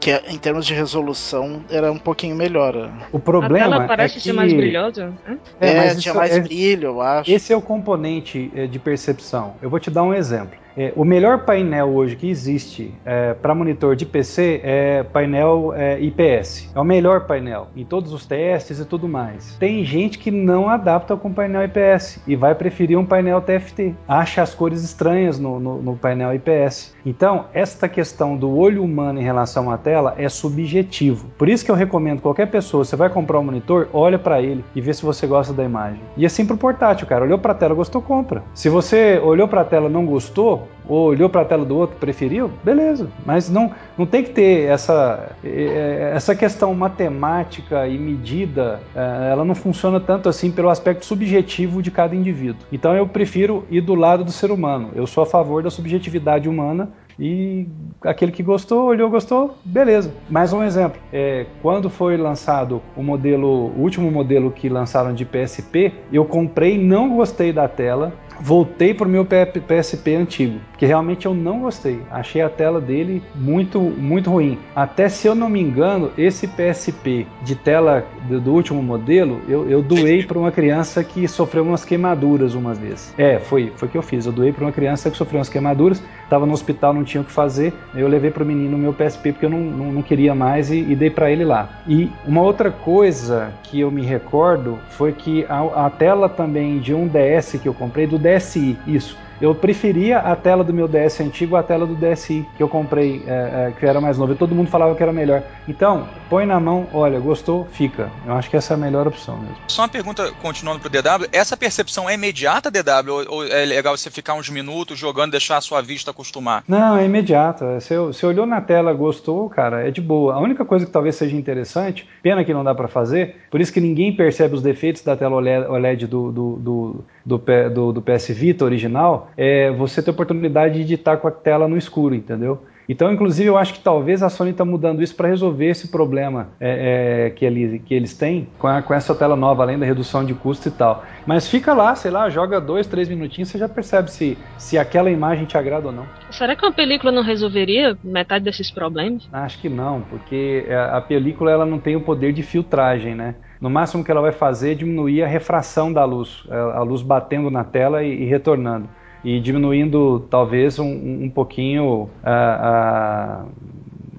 que 0.00 0.10
em 0.28 0.38
termos 0.38 0.66
de 0.66 0.74
resolução 0.74 1.62
era 1.70 1.92
um 1.92 1.98
pouquinho 1.98 2.34
melhor. 2.34 2.90
O 3.12 3.20
problema 3.20 3.66
a 3.66 3.70
tela 3.70 3.86
parece 3.86 4.14
é 4.14 4.18
que... 4.18 4.24
ser 4.24 4.32
mais 4.32 4.52
brilhosa. 4.52 5.12
É, 5.60 5.68
é 5.70 5.94
tinha 5.94 6.14
mais 6.14 6.36
é... 6.36 6.40
brilho, 6.40 6.86
eu 6.86 7.00
acho. 7.00 7.30
Esse 7.30 7.52
é 7.52 7.56
o 7.56 7.62
componente 7.62 8.50
é, 8.52 8.66
de 8.66 8.80
percepção. 8.80 9.54
Eu 9.62 9.70
vou 9.70 9.78
te 9.78 9.91
dar 9.92 10.02
um 10.02 10.14
exemplo. 10.14 10.61
É, 10.76 10.92
o 10.96 11.04
melhor 11.04 11.44
painel 11.44 11.94
hoje 11.94 12.16
que 12.16 12.28
existe 12.28 12.94
é, 13.04 13.34
para 13.34 13.54
monitor 13.54 13.94
de 13.94 14.06
PC 14.06 14.60
é 14.62 15.02
painel 15.02 15.72
é, 15.74 16.00
IPS. 16.00 16.70
É 16.74 16.80
o 16.80 16.84
melhor 16.84 17.26
painel 17.26 17.68
em 17.76 17.84
todos 17.84 18.12
os 18.12 18.26
testes 18.26 18.78
e 18.78 18.84
tudo 18.84 19.08
mais. 19.08 19.56
Tem 19.58 19.84
gente 19.84 20.18
que 20.18 20.30
não 20.30 20.68
adapta 20.68 21.16
com 21.16 21.32
painel 21.32 21.62
IPS 21.64 22.22
e 22.26 22.36
vai 22.36 22.54
preferir 22.54 22.98
um 22.98 23.04
painel 23.04 23.40
TFT. 23.40 23.94
Acha 24.08 24.42
as 24.42 24.54
cores 24.54 24.82
estranhas 24.82 25.38
no, 25.38 25.60
no, 25.60 25.82
no 25.82 25.96
painel 25.96 26.34
IPS. 26.34 26.94
Então, 27.04 27.46
esta 27.52 27.88
questão 27.88 28.36
do 28.36 28.56
olho 28.56 28.82
humano 28.82 29.20
em 29.20 29.24
relação 29.24 29.70
à 29.70 29.76
tela 29.76 30.14
é 30.16 30.28
subjetivo. 30.28 31.28
Por 31.36 31.48
isso 31.48 31.64
que 31.64 31.70
eu 31.70 31.74
recomendo 31.74 32.20
qualquer 32.20 32.46
pessoa, 32.46 32.84
você 32.84 32.96
vai 32.96 33.08
comprar 33.08 33.38
um 33.38 33.44
monitor, 33.44 33.88
olha 33.92 34.18
para 34.18 34.40
ele 34.40 34.64
e 34.74 34.80
vê 34.80 34.92
se 34.92 35.02
você 35.02 35.26
gosta 35.26 35.52
da 35.52 35.64
imagem. 35.64 36.00
E 36.16 36.24
assim 36.24 36.46
pro 36.46 36.56
portátil, 36.56 37.06
cara. 37.06 37.24
Olhou 37.24 37.38
para 37.38 37.52
a 37.52 37.54
tela, 37.54 37.74
gostou, 37.74 38.00
compra. 38.00 38.42
Se 38.54 38.68
você 38.68 39.20
olhou 39.22 39.48
para 39.48 39.62
a 39.62 39.64
tela, 39.64 39.88
não 39.88 40.06
gostou, 40.06 40.61
ou 40.86 41.06
olhou 41.06 41.28
para 41.28 41.42
a 41.42 41.44
tela 41.44 41.64
do 41.64 41.76
outro, 41.76 41.96
preferiu, 41.96 42.50
beleza. 42.62 43.08
Mas 43.24 43.48
não, 43.48 43.70
não 43.96 44.06
tem 44.06 44.22
que 44.22 44.30
ter 44.30 44.68
essa, 44.68 45.32
essa 45.42 46.34
questão 46.34 46.74
matemática 46.74 47.86
e 47.86 47.98
medida, 47.98 48.80
é, 48.94 49.30
ela 49.30 49.44
não 49.44 49.54
funciona 49.54 50.00
tanto 50.00 50.28
assim 50.28 50.50
pelo 50.50 50.68
aspecto 50.68 51.04
subjetivo 51.04 51.82
de 51.82 51.90
cada 51.90 52.14
indivíduo. 52.14 52.66
Então 52.72 52.94
eu 52.94 53.06
prefiro 53.06 53.64
ir 53.70 53.80
do 53.80 53.94
lado 53.94 54.24
do 54.24 54.32
ser 54.32 54.50
humano. 54.50 54.90
Eu 54.94 55.06
sou 55.06 55.22
a 55.22 55.26
favor 55.26 55.62
da 55.62 55.70
subjetividade 55.70 56.48
humana 56.48 56.90
e 57.18 57.66
aquele 58.02 58.32
que 58.32 58.42
gostou, 58.42 58.86
olhou, 58.86 59.10
gostou, 59.10 59.56
beleza. 59.64 60.12
Mais 60.28 60.52
um 60.52 60.62
exemplo. 60.62 61.00
É, 61.12 61.46
quando 61.60 61.90
foi 61.90 62.16
lançado 62.16 62.82
o 62.96 63.02
modelo, 63.02 63.72
o 63.76 63.80
último 63.80 64.10
modelo 64.10 64.50
que 64.50 64.68
lançaram 64.68 65.14
de 65.14 65.24
PSP, 65.24 65.92
eu 66.12 66.24
comprei, 66.24 66.78
não 66.78 67.16
gostei 67.16 67.52
da 67.52 67.68
tela, 67.68 68.12
voltei 68.42 68.92
pro 68.92 69.08
meu 69.08 69.24
PSP 69.24 70.16
antigo, 70.16 70.58
porque 70.72 70.84
realmente 70.84 71.26
eu 71.26 71.32
não 71.34 71.60
gostei. 71.60 72.00
Achei 72.10 72.42
a 72.42 72.48
tela 72.48 72.80
dele 72.80 73.22
muito, 73.34 73.80
muito 73.80 74.30
ruim. 74.30 74.58
Até 74.74 75.08
se 75.08 75.28
eu 75.28 75.34
não 75.34 75.48
me 75.48 75.60
engano, 75.60 76.10
esse 76.18 76.48
PSP 76.48 77.24
de 77.42 77.54
tela 77.54 78.04
do, 78.28 78.40
do 78.40 78.52
último 78.52 78.82
modelo, 78.82 79.40
eu, 79.48 79.70
eu 79.70 79.80
doei 79.80 80.24
para 80.24 80.38
uma 80.38 80.50
criança 80.50 81.04
que 81.04 81.28
sofreu 81.28 81.62
umas 81.62 81.84
queimaduras 81.84 82.54
umas 82.54 82.78
vezes. 82.78 83.14
É, 83.16 83.38
foi, 83.38 83.72
foi 83.76 83.88
que 83.88 83.96
eu 83.96 84.02
fiz. 84.02 84.26
Eu 84.26 84.32
doei 84.32 84.52
para 84.52 84.64
uma 84.64 84.72
criança 84.72 85.08
que 85.08 85.16
sofreu 85.16 85.38
umas 85.38 85.48
queimaduras, 85.48 86.02
estava 86.24 86.44
no 86.44 86.52
hospital, 86.52 86.92
não 86.92 87.04
tinha 87.04 87.20
o 87.20 87.24
que 87.24 87.30
fazer. 87.30 87.72
Eu 87.94 88.08
levei 88.08 88.32
pro 88.32 88.44
menino 88.44 88.76
o 88.76 88.80
meu 88.80 88.92
PSP 88.92 89.32
porque 89.32 89.46
eu 89.46 89.50
não, 89.50 89.60
não, 89.60 89.92
não 89.92 90.02
queria 90.02 90.34
mais 90.34 90.70
e, 90.70 90.78
e 90.78 90.96
dei 90.96 91.10
para 91.10 91.30
ele 91.30 91.44
lá. 91.44 91.82
E 91.86 92.10
uma 92.26 92.42
outra 92.42 92.72
coisa 92.72 93.52
que 93.62 93.78
eu 93.78 93.90
me 93.90 94.02
recordo 94.02 94.78
foi 94.90 95.12
que 95.12 95.46
a, 95.48 95.86
a 95.86 95.90
tela 95.90 96.28
também 96.28 96.80
de 96.80 96.92
um 96.92 97.06
DS 97.06 97.58
que 97.62 97.68
eu 97.68 97.74
comprei, 97.74 98.06
do 98.06 98.18
DSi, 98.38 98.78
isso. 98.86 99.16
Eu 99.42 99.54
preferia 99.56 100.18
a 100.20 100.36
tela 100.36 100.62
do 100.62 100.72
meu 100.72 100.86
DS 100.86 101.20
antigo 101.20 101.56
à 101.56 101.62
tela 101.64 101.84
do 101.84 101.96
DSi 101.96 102.46
que 102.56 102.62
eu 102.62 102.68
comprei, 102.68 103.24
é, 103.26 103.30
é, 103.70 103.72
que 103.76 103.84
era 103.84 104.00
mais 104.00 104.16
novo. 104.16 104.32
E 104.32 104.36
todo 104.36 104.54
mundo 104.54 104.70
falava 104.70 104.94
que 104.94 105.02
era 105.02 105.12
melhor. 105.12 105.42
Então, 105.66 106.06
põe 106.30 106.46
na 106.46 106.60
mão, 106.60 106.86
olha, 106.92 107.18
gostou, 107.18 107.66
fica. 107.72 108.08
Eu 108.24 108.34
acho 108.34 108.48
que 108.48 108.56
essa 108.56 108.74
é 108.74 108.76
a 108.76 108.78
melhor 108.78 109.06
opção 109.08 109.36
mesmo. 109.38 109.56
Só 109.66 109.82
uma 109.82 109.88
pergunta, 109.88 110.30
continuando 110.40 110.78
pro 110.78 110.88
DW, 110.88 111.26
essa 111.32 111.56
percepção 111.56 112.08
é 112.08 112.14
imediata, 112.14 112.70
DW, 112.70 113.10
ou, 113.12 113.24
ou 113.38 113.44
é 113.46 113.64
legal 113.64 113.96
você 113.96 114.10
ficar 114.10 114.34
uns 114.34 114.48
minutos 114.48 114.96
jogando, 114.96 115.32
deixar 115.32 115.56
a 115.56 115.60
sua 115.60 115.80
vista 115.82 116.12
acostumar? 116.12 116.62
Não, 116.68 116.96
é 116.96 117.04
imediato. 117.04 117.64
Você, 117.64 117.98
você 117.98 118.24
olhou 118.24 118.46
na 118.46 118.60
tela, 118.60 118.92
gostou, 118.92 119.50
cara, 119.50 119.86
é 119.86 119.90
de 119.90 120.00
boa. 120.00 120.34
A 120.34 120.38
única 120.38 120.64
coisa 120.64 120.86
que 120.86 120.92
talvez 120.92 121.16
seja 121.16 121.34
interessante, 121.36 122.08
pena 122.22 122.44
que 122.44 122.54
não 122.54 122.62
dá 122.62 122.74
para 122.76 122.86
fazer, 122.86 123.36
por 123.50 123.60
isso 123.60 123.72
que 123.72 123.80
ninguém 123.80 124.14
percebe 124.14 124.54
os 124.54 124.62
defeitos 124.62 125.02
da 125.02 125.16
tela 125.16 125.34
OLED 125.34 126.06
do, 126.06 126.30
do, 126.30 126.56
do, 126.56 127.04
do- 127.26 127.92
do 127.92 128.02
PS 128.02 128.28
Vita 128.28 128.64
original, 128.64 129.30
é 129.36 129.70
você 129.72 130.02
ter 130.02 130.10
a 130.10 130.12
oportunidade 130.14 130.74
de 130.74 130.80
editar 130.82 131.16
com 131.16 131.28
a 131.28 131.30
tela 131.30 131.68
no 131.68 131.76
escuro, 131.76 132.14
entendeu? 132.14 132.64
Então, 132.88 133.12
inclusive, 133.12 133.48
eu 133.48 133.56
acho 133.56 133.74
que 133.74 133.80
talvez 133.80 134.22
a 134.22 134.28
Sony 134.28 134.50
está 134.50 134.64
mudando 134.64 135.02
isso 135.02 135.14
para 135.14 135.28
resolver 135.28 135.66
esse 135.66 135.88
problema 135.88 136.48
é, 136.58 137.26
é, 137.26 137.30
que, 137.30 137.44
ele- 137.44 137.78
que 137.78 137.94
eles 137.94 138.16
têm 138.16 138.52
com, 138.58 138.66
a- 138.66 138.82
com 138.82 138.92
essa 138.92 139.14
tela 139.14 139.36
nova, 139.36 139.62
além 139.62 139.78
da 139.78 139.86
redução 139.86 140.24
de 140.24 140.34
custo 140.34 140.68
e 140.68 140.72
tal. 140.72 141.04
Mas 141.24 141.48
fica 141.48 141.72
lá, 141.74 141.94
sei 141.94 142.10
lá, 142.10 142.28
joga 142.28 142.60
dois, 142.60 142.86
três 142.88 143.08
minutinhos, 143.08 143.48
você 143.50 143.58
já 143.58 143.68
percebe 143.68 144.10
se, 144.10 144.44
se 144.58 144.76
aquela 144.76 145.10
imagem 145.10 145.46
te 145.46 145.56
agrada 145.56 145.86
ou 145.86 145.92
não. 145.92 146.10
Será 146.30 146.56
que 146.56 146.66
uma 146.66 146.72
película 146.72 147.12
não 147.12 147.22
resolveria 147.22 147.96
metade 148.02 148.44
desses 148.44 148.70
problemas? 148.70 149.28
Acho 149.32 149.60
que 149.60 149.68
não, 149.68 150.02
porque 150.02 150.64
é, 150.66 150.74
a 150.74 151.00
película 151.00 151.50
ela 151.52 151.64
não 151.64 151.78
tem 151.78 151.94
o 151.96 152.00
poder 152.04 152.32
de 152.32 152.42
filtragem, 152.42 153.14
né? 153.14 153.36
No 153.60 153.70
máximo 153.70 154.02
que 154.04 154.10
ela 154.10 154.20
vai 154.20 154.32
fazer 154.32 154.72
é 154.72 154.74
diminuir 154.74 155.22
a 155.22 155.26
refração 155.28 155.92
da 155.92 156.04
luz, 156.04 156.42
a 156.50 156.82
luz 156.82 157.00
batendo 157.00 157.48
na 157.50 157.62
tela 157.62 158.02
e, 158.02 158.22
e 158.22 158.24
retornando. 158.24 158.88
E 159.24 159.40
diminuindo 159.40 160.20
talvez 160.30 160.78
um, 160.78 161.24
um 161.24 161.30
pouquinho 161.30 162.18
ah, 162.22 163.44
ah, 163.46 163.52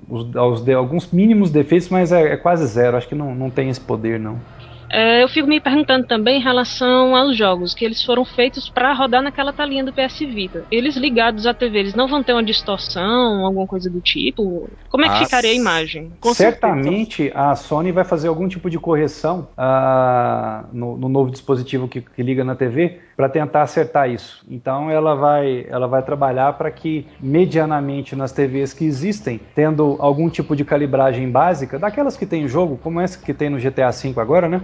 os, 0.08 0.26
os 0.36 0.62
de- 0.64 0.74
alguns 0.74 1.12
mínimos 1.12 1.52
defeitos, 1.52 1.90
mas 1.90 2.12
é, 2.12 2.34
é 2.34 2.38
quase 2.38 2.66
zero. 2.68 2.98
Acho 2.98 3.08
que 3.10 3.16
não, 3.16 3.36
não 3.36 3.52
tem 3.52 3.70
esse 3.70 3.82
poder, 3.82 4.20
não. 4.20 4.46
É, 4.92 5.24
eu 5.24 5.28
fico 5.28 5.48
me 5.48 5.60
perguntando 5.60 6.06
também 6.06 6.38
em 6.40 6.44
relação 6.44 7.16
aos 7.16 7.36
jogos, 7.36 7.74
que 7.74 7.84
eles 7.84 8.04
foram 8.04 8.24
feitos 8.24 8.70
para 8.70 8.94
rodar 8.94 9.24
naquela 9.24 9.52
telinha 9.52 9.84
do 9.84 9.94
PS 9.94 10.26
Vita. 10.26 10.68
Eles 10.70 10.96
ligados 10.96 11.46
à 11.48 11.54
TV, 11.54 11.80
eles 11.80 11.96
não 11.96 12.08
vão 12.08 12.24
ter 12.24 12.34
uma 12.34 12.44
distorção, 12.44 13.44
alguma 13.46 13.66
coisa 13.66 13.90
do 13.90 14.02
tipo? 14.02 14.78
Como 14.90 15.04
é 15.06 15.10
que 15.10 15.16
Ah, 15.16 15.18
ficaria 15.18 15.50
a 15.52 15.54
imagem? 15.56 16.16
Com 16.20 16.34
Certamente 16.36 17.32
a 17.36 17.56
Sony 17.56 17.92
vai 17.92 18.06
fazer 18.06 18.30
algum 18.30 18.48
tipo 18.48 18.70
de 18.70 18.80
correção 18.80 19.54
ah, 19.58 20.70
no, 20.74 20.98
no 20.98 21.10
novo 21.10 21.32
dispositivo 21.32 21.88
que, 21.90 22.02
que 22.02 22.24
liga 22.24 22.44
na 22.46 22.56
TV 22.56 23.02
para 23.16 23.30
tentar 23.30 23.62
acertar 23.64 24.10
isso. 24.10 24.44
Então 24.50 24.90
ela 24.90 25.16
vai, 25.16 25.66
ela 25.70 25.88
vai 25.88 26.02
trabalhar 26.02 26.54
para 26.54 26.72
que 26.72 27.08
medianamente 27.20 28.16
nas 28.16 28.32
TVs 28.32 28.74
que 28.74 28.86
existem, 28.86 29.40
tendo 29.56 29.96
algum 30.00 30.30
tipo 30.30 30.56
de 30.56 30.66
calibragem 30.66 31.30
básica, 31.30 31.78
daquelas 31.78 32.18
que 32.18 32.26
tem 32.26 32.48
jogo, 32.48 32.78
como 32.78 33.00
essa 33.00 33.18
que 33.18 33.34
tem 33.34 33.50
no 33.50 33.60
GTA 33.60 33.92
V 33.92 34.20
agora, 34.20 34.50
né? 34.50 34.62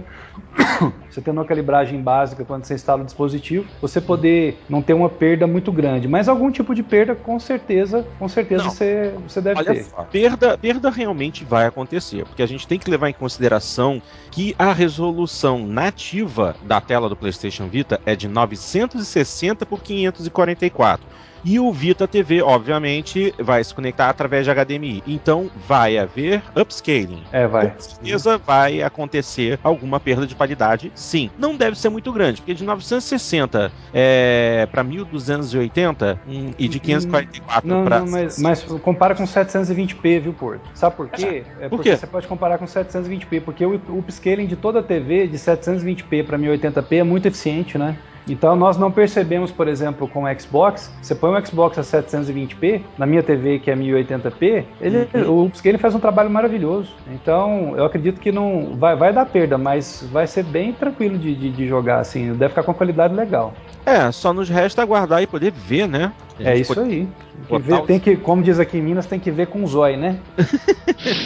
Você 1.10 1.20
tendo 1.20 1.38
uma 1.38 1.44
calibragem 1.44 2.00
básica 2.00 2.44
quando 2.44 2.64
você 2.64 2.74
instala 2.74 3.02
o 3.02 3.04
dispositivo, 3.04 3.66
você 3.82 4.00
poder 4.00 4.58
não 4.68 4.80
ter 4.80 4.94
uma 4.94 5.08
perda 5.08 5.46
muito 5.46 5.72
grande, 5.72 6.06
mas 6.06 6.28
algum 6.28 6.50
tipo 6.50 6.74
de 6.74 6.82
perda 6.82 7.14
com 7.14 7.38
certeza, 7.38 8.06
com 8.18 8.28
certeza 8.28 8.64
Não. 8.64 8.70
você, 8.70 9.14
você 9.26 9.40
deve 9.40 9.58
Olha 9.58 9.74
ter. 9.74 9.86
perda, 10.10 10.56
perda 10.56 10.90
realmente 10.90 11.44
vai 11.44 11.66
acontecer, 11.66 12.24
porque 12.24 12.42
a 12.42 12.46
gente 12.46 12.66
tem 12.66 12.78
que 12.78 12.90
levar 12.90 13.08
em 13.08 13.12
consideração 13.12 14.00
que 14.30 14.54
a 14.58 14.72
resolução 14.72 15.66
nativa 15.66 16.54
da 16.62 16.80
tela 16.80 17.08
do 17.08 17.16
PlayStation 17.16 17.66
Vita 17.68 18.00
é 18.06 18.14
de 18.14 18.28
960 18.28 19.66
por 19.66 19.82
544. 19.82 21.06
E 21.44 21.58
o 21.58 21.72
Vita 21.72 22.06
TV, 22.06 22.42
obviamente, 22.42 23.34
vai 23.38 23.62
se 23.64 23.74
conectar 23.74 24.08
através 24.08 24.44
de 24.44 24.52
HDMI. 24.52 25.02
Então 25.06 25.50
vai 25.66 25.98
haver 25.98 26.42
upscaling. 26.54 27.22
É, 27.32 27.46
vai. 27.46 27.70
Com 27.70 27.80
certeza 27.80 28.38
vai 28.38 28.82
acontecer 28.82 29.58
alguma 29.62 29.98
perda 29.98 30.26
de 30.26 30.34
qualidade, 30.34 30.92
sim. 30.94 31.30
Não 31.38 31.56
deve 31.56 31.78
ser 31.78 31.88
muito 31.88 32.12
grande, 32.12 32.40
porque 32.40 32.54
de 32.54 32.64
960 32.64 33.72
é, 33.92 34.68
para 34.70 34.82
1280 34.82 36.20
hum, 36.26 36.50
e 36.58 36.68
de 36.68 36.78
544 36.80 37.68
Não, 37.68 37.84
para 37.84 38.00
não, 38.00 38.06
mas, 38.06 38.38
mas 38.38 38.62
compara 38.62 39.14
com 39.14 39.24
720p, 39.24 40.20
viu, 40.20 40.32
Porto? 40.32 40.68
Sabe 40.74 40.96
por 40.96 41.08
quê? 41.08 41.44
É 41.60 41.68
Por 41.68 41.76
porque 41.76 41.90
quê? 41.90 41.96
você 41.96 42.06
pode 42.06 42.26
comparar 42.26 42.58
com 42.58 42.64
720p, 42.64 43.40
porque 43.40 43.64
o, 43.64 43.80
o 43.88 43.98
upscaling 43.98 44.46
de 44.46 44.56
toda 44.56 44.80
a 44.80 44.82
TV 44.82 45.26
de 45.26 45.38
720p 45.38 46.24
para 46.24 46.38
1080p 46.38 46.92
é 46.96 47.02
muito 47.02 47.26
eficiente, 47.26 47.78
né? 47.78 47.96
Então 48.30 48.54
nós 48.54 48.76
não 48.78 48.92
percebemos, 48.92 49.50
por 49.50 49.66
exemplo, 49.66 50.06
com 50.06 50.22
o 50.24 50.40
Xbox, 50.40 50.92
você 51.02 51.14
põe 51.14 51.30
um 51.36 51.44
Xbox 51.44 51.78
a 51.78 51.82
720p, 51.82 52.82
na 52.96 53.04
minha 53.04 53.22
TV 53.22 53.58
que 53.58 53.70
é 53.70 53.74
1080p, 53.76 54.64
ele, 54.80 55.08
o 55.26 55.46
upscaling 55.46 55.78
faz 55.78 55.94
um 55.94 56.00
trabalho 56.00 56.30
maravilhoso. 56.30 56.94
Então 57.12 57.74
eu 57.76 57.84
acredito 57.84 58.20
que 58.20 58.30
não 58.30 58.76
vai, 58.78 58.94
vai 58.94 59.12
dar 59.12 59.26
perda, 59.26 59.58
mas 59.58 60.06
vai 60.12 60.26
ser 60.26 60.44
bem 60.44 60.72
tranquilo 60.72 61.18
de, 61.18 61.34
de, 61.34 61.50
de 61.50 61.66
jogar, 61.66 61.98
assim, 61.98 62.32
deve 62.34 62.50
ficar 62.50 62.62
com 62.62 62.72
qualidade 62.72 63.14
legal. 63.14 63.52
É, 63.84 64.12
só 64.12 64.32
nos 64.32 64.48
resta 64.48 64.82
aguardar 64.82 65.22
e 65.22 65.26
poder 65.26 65.50
ver, 65.50 65.88
né? 65.88 66.12
É 66.38 66.56
isso 66.56 66.74
pode- 66.74 66.88
aí. 66.88 67.08
Tem 67.48 67.60
que, 67.60 67.66
ver, 67.66 67.82
tem 67.82 67.98
que, 68.00 68.16
como 68.16 68.42
diz 68.42 68.60
aqui 68.60 68.78
em 68.78 68.82
Minas, 68.82 69.06
tem 69.06 69.18
que 69.18 69.30
ver 69.30 69.46
com 69.48 69.64
o 69.64 69.66
zóio, 69.66 69.96
né? 69.96 70.18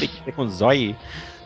Tem 0.00 0.08
que 0.08 0.22
ver 0.24 0.32
com 0.32 0.46
zóio. 0.46 0.94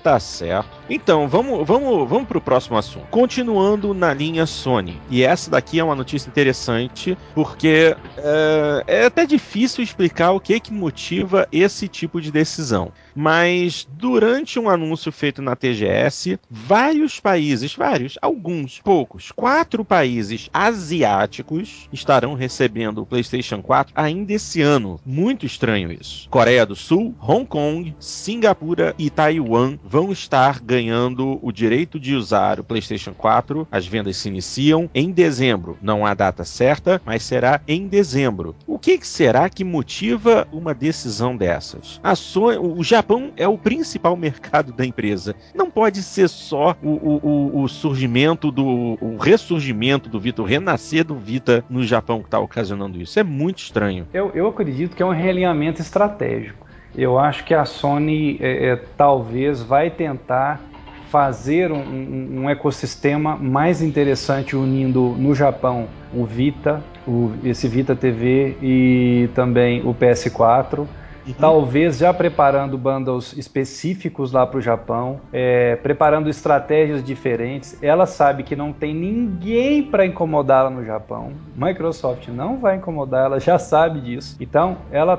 Tá 0.02 0.18
certo. 0.20 0.78
Então, 0.88 1.28
vamos, 1.28 1.66
vamos, 1.66 2.08
vamos 2.08 2.28
pro 2.28 2.40
próximo 2.40 2.76
assunto. 2.76 3.06
Continuando 3.10 3.92
na 3.92 4.14
linha 4.14 4.46
Sony. 4.46 5.00
E 5.10 5.22
essa 5.22 5.50
daqui 5.50 5.78
é 5.78 5.84
uma 5.84 5.94
notícia 5.94 6.28
interessante, 6.28 7.16
porque 7.34 7.94
é, 8.16 8.84
é 8.86 9.04
até 9.06 9.26
difícil 9.26 9.84
explicar 9.84 10.32
o 10.32 10.40
que 10.40 10.58
que 10.60 10.72
motiva 10.72 11.46
esse 11.52 11.88
tipo 11.88 12.20
de 12.20 12.30
decisão. 12.30 12.92
Mas 13.14 13.86
durante 13.90 14.58
um 14.58 14.68
anúncio 14.68 15.10
feito 15.10 15.42
na 15.42 15.56
TGS, 15.56 16.38
vários 16.48 17.18
países, 17.18 17.74
vários, 17.74 18.16
alguns, 18.22 18.80
poucos, 18.80 19.32
quatro 19.32 19.84
países 19.84 20.48
asiáticos 20.52 21.88
estarão 21.92 22.34
recebendo 22.34 23.02
o 23.02 23.06
PlayStation 23.06 23.60
4 23.60 23.92
ainda 23.96 24.32
esse 24.32 24.62
ano. 24.62 25.00
Muito 25.04 25.44
estranho 25.44 25.90
isso. 25.90 26.28
Coreia 26.30 26.64
do 26.64 26.76
Sul, 26.76 27.14
Hong 27.20 27.44
Kong, 27.44 27.94
Singapura 27.98 28.94
e 28.96 29.10
Taiwan 29.10 29.76
vão 29.88 30.12
estar 30.12 30.60
ganhando 30.60 31.38
o 31.42 31.50
direito 31.50 31.98
de 31.98 32.14
usar 32.14 32.60
o 32.60 32.64
PlayStation 32.64 33.12
4. 33.14 33.66
As 33.70 33.86
vendas 33.86 34.16
se 34.18 34.28
iniciam 34.28 34.90
em 34.94 35.10
dezembro. 35.10 35.78
Não 35.80 36.04
há 36.04 36.12
data 36.12 36.44
certa, 36.44 37.00
mas 37.06 37.22
será 37.22 37.60
em 37.66 37.86
dezembro. 37.88 38.54
O 38.66 38.78
que 38.78 38.98
será 39.06 39.48
que 39.48 39.64
motiva 39.64 40.46
uma 40.52 40.74
decisão 40.74 41.36
dessas? 41.36 42.00
A 42.02 42.12
o 42.60 42.82
Japão 42.84 43.32
é 43.36 43.48
o 43.48 43.56
principal 43.56 44.14
mercado 44.18 44.72
da 44.72 44.84
empresa. 44.84 45.34
Não 45.54 45.70
pode 45.70 46.02
ser 46.02 46.28
só 46.28 46.76
o, 46.82 46.88
o- 46.90 47.20
o- 47.22 47.62
o 47.62 47.68
surgimento 47.68 48.50
do. 48.50 48.98
o 49.00 49.16
ressurgimento 49.18 50.08
do 50.08 50.20
Vita, 50.20 50.42
o 50.42 50.44
renascer 50.44 51.04
do 51.04 51.14
Vita 51.14 51.64
no 51.70 51.82
Japão 51.84 52.18
que 52.20 52.26
está 52.26 52.38
ocasionando 52.38 53.00
isso. 53.00 53.18
É 53.18 53.22
muito 53.22 53.58
estranho. 53.58 54.06
Eu, 54.12 54.30
eu 54.34 54.46
acredito 54.48 54.94
que 54.94 55.02
é 55.02 55.06
um 55.06 55.12
realinhamento 55.12 55.80
estratégico. 55.80 56.67
Eu 56.98 57.16
acho 57.16 57.44
que 57.44 57.54
a 57.54 57.64
Sony 57.64 58.36
é, 58.40 58.70
é, 58.70 58.76
talvez 58.76 59.62
vai 59.62 59.88
tentar 59.88 60.60
fazer 61.10 61.70
um, 61.70 61.78
um- 61.78 62.40
um 62.42 62.50
ecossistema 62.50 63.36
mais 63.36 63.80
interessante 63.80 64.56
unindo 64.56 65.14
no 65.16 65.32
Japão 65.32 65.86
o 66.12 66.24
Vita, 66.24 66.82
o- 67.06 67.30
esse 67.44 67.68
Vita 67.68 67.94
TV 67.94 68.56
e 68.60 69.28
também 69.32 69.80
o 69.86 69.94
PS4. 69.94 70.88
Talvez 71.38 71.98
já 71.98 72.12
preparando 72.12 72.76
bundles 72.78 73.32
específicos 73.36 74.32
lá 74.32 74.46
para 74.46 74.58
o 74.58 74.60
Japão, 74.62 75.20
é, 75.32 75.76
preparando 75.76 76.28
estratégias 76.28 77.04
diferentes. 77.04 77.80
Ela 77.82 78.06
sabe 78.06 78.42
que 78.42 78.56
não 78.56 78.72
tem 78.72 78.94
ninguém 78.94 79.82
para 79.84 80.04
incomodá-la 80.06 80.70
no 80.70 80.84
Japão. 80.84 81.32
Microsoft 81.54 82.26
não 82.28 82.58
vai 82.58 82.76
incomodar, 82.76 83.26
ela 83.26 83.38
já 83.38 83.58
sabe 83.58 84.00
disso. 84.00 84.36
Então, 84.40 84.78
ela 84.90 85.16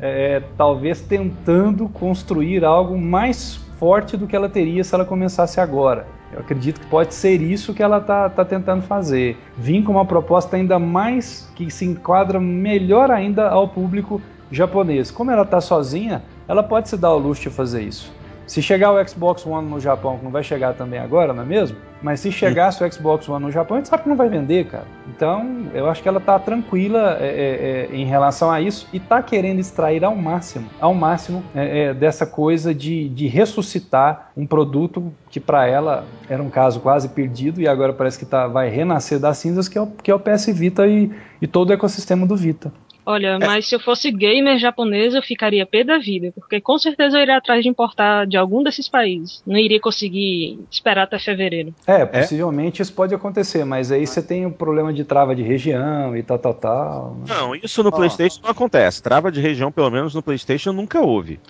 está 0.00 0.46
talvez 0.56 1.00
tentando 1.00 1.88
construir 1.88 2.64
algo 2.64 2.98
mais 2.98 3.56
forte 3.78 4.16
do 4.16 4.26
que 4.26 4.34
ela 4.34 4.48
teria 4.48 4.82
se 4.82 4.94
ela 4.94 5.04
começasse 5.04 5.60
agora. 5.60 6.06
Eu 6.32 6.40
acredito 6.40 6.80
que 6.80 6.86
pode 6.86 7.12
ser 7.14 7.42
isso 7.42 7.74
que 7.74 7.82
ela 7.82 7.98
está 7.98 8.28
tá 8.28 8.44
tentando 8.44 8.82
fazer. 8.82 9.36
Vir 9.56 9.82
com 9.82 9.92
uma 9.92 10.04
proposta 10.04 10.56
ainda 10.56 10.78
mais 10.78 11.50
que 11.56 11.70
se 11.70 11.84
enquadra 11.84 12.38
melhor 12.38 13.10
ainda 13.10 13.48
ao 13.48 13.68
público 13.68 14.20
japonês. 14.50 15.10
Como 15.10 15.30
ela 15.30 15.42
está 15.42 15.60
sozinha, 15.60 16.22
ela 16.46 16.62
pode 16.62 16.88
se 16.88 16.96
dar 16.96 17.12
o 17.12 17.18
luxo 17.18 17.42
de 17.42 17.50
fazer 17.50 17.82
isso. 17.82 18.12
Se 18.50 18.60
chegar 18.60 18.90
o 18.90 19.08
Xbox 19.08 19.46
One 19.46 19.70
no 19.70 19.78
Japão, 19.78 20.18
que 20.18 20.24
não 20.24 20.32
vai 20.32 20.42
chegar 20.42 20.74
também 20.74 20.98
agora, 20.98 21.32
não 21.32 21.44
é 21.44 21.46
mesmo? 21.46 21.76
Mas 22.02 22.18
se 22.18 22.32
chegasse 22.32 22.82
o 22.82 22.92
Xbox 22.92 23.28
One 23.28 23.44
no 23.44 23.52
Japão, 23.52 23.76
a 23.76 23.78
gente 23.78 23.88
sabe 23.88 24.02
que 24.02 24.08
não 24.08 24.16
vai 24.16 24.28
vender, 24.28 24.66
cara. 24.66 24.82
Então, 25.06 25.66
eu 25.72 25.88
acho 25.88 26.02
que 26.02 26.08
ela 26.08 26.18
tá 26.18 26.36
tranquila 26.36 27.16
é, 27.20 27.26
é, 27.26 27.88
é, 27.92 27.96
em 27.96 28.04
relação 28.06 28.50
a 28.50 28.60
isso 28.60 28.88
e 28.92 28.98
tá 28.98 29.22
querendo 29.22 29.60
extrair 29.60 30.04
ao 30.04 30.16
máximo, 30.16 30.68
ao 30.80 30.92
máximo 30.92 31.44
é, 31.54 31.78
é, 31.78 31.94
dessa 31.94 32.26
coisa 32.26 32.74
de, 32.74 33.08
de 33.10 33.28
ressuscitar 33.28 34.32
um 34.36 34.44
produto 34.44 35.12
que 35.30 35.38
para 35.38 35.68
ela 35.68 36.04
era 36.28 36.42
um 36.42 36.50
caso 36.50 36.80
quase 36.80 37.08
perdido 37.08 37.60
e 37.60 37.68
agora 37.68 37.92
parece 37.92 38.18
que 38.18 38.26
tá, 38.26 38.48
vai 38.48 38.68
renascer 38.68 39.20
das 39.20 39.38
cinzas, 39.38 39.68
que 39.68 39.78
é 39.78 39.80
o, 39.80 39.86
que 39.86 40.10
é 40.10 40.14
o 40.14 40.18
PS 40.18 40.46
Vita 40.46 40.88
e, 40.88 41.08
e 41.40 41.46
todo 41.46 41.70
o 41.70 41.72
ecossistema 41.72 42.26
do 42.26 42.34
Vita. 42.34 42.72
Olha, 43.10 43.38
mas 43.38 43.66
se 43.68 43.74
eu 43.74 43.80
fosse 43.80 44.10
gamer 44.10 44.58
japonês, 44.58 45.14
eu 45.14 45.22
ficaria 45.22 45.66
pé 45.66 45.82
da 45.82 45.98
vida, 45.98 46.30
porque 46.34 46.60
com 46.60 46.78
certeza 46.78 47.18
eu 47.18 47.22
iria 47.22 47.36
atrás 47.36 47.62
de 47.62 47.68
importar 47.68 48.26
de 48.26 48.36
algum 48.36 48.62
desses 48.62 48.88
países. 48.88 49.42
Não 49.46 49.56
iria 49.58 49.80
conseguir 49.80 50.60
esperar 50.70 51.02
até 51.04 51.18
fevereiro. 51.18 51.74
É, 51.86 52.04
possivelmente 52.06 52.80
isso 52.82 52.92
pode 52.92 53.14
acontecer, 53.14 53.64
mas 53.64 53.90
aí 53.90 54.06
você 54.06 54.22
tem 54.22 54.46
o 54.46 54.50
problema 54.52 54.92
de 54.92 55.04
trava 55.04 55.34
de 55.34 55.42
região 55.42 56.16
e 56.16 56.22
tal, 56.22 56.38
tal, 56.38 56.54
tal. 56.54 57.16
né? 57.16 57.24
Não, 57.28 57.54
isso 57.54 57.82
no 57.82 57.90
PlayStation 57.90 58.40
não 58.42 58.50
acontece. 58.50 59.02
Trava 59.02 59.30
de 59.32 59.40
região, 59.40 59.72
pelo 59.72 59.90
menos 59.90 60.14
no 60.14 60.22
PlayStation, 60.22 60.72
nunca 60.72 61.00
houve. 61.00 61.40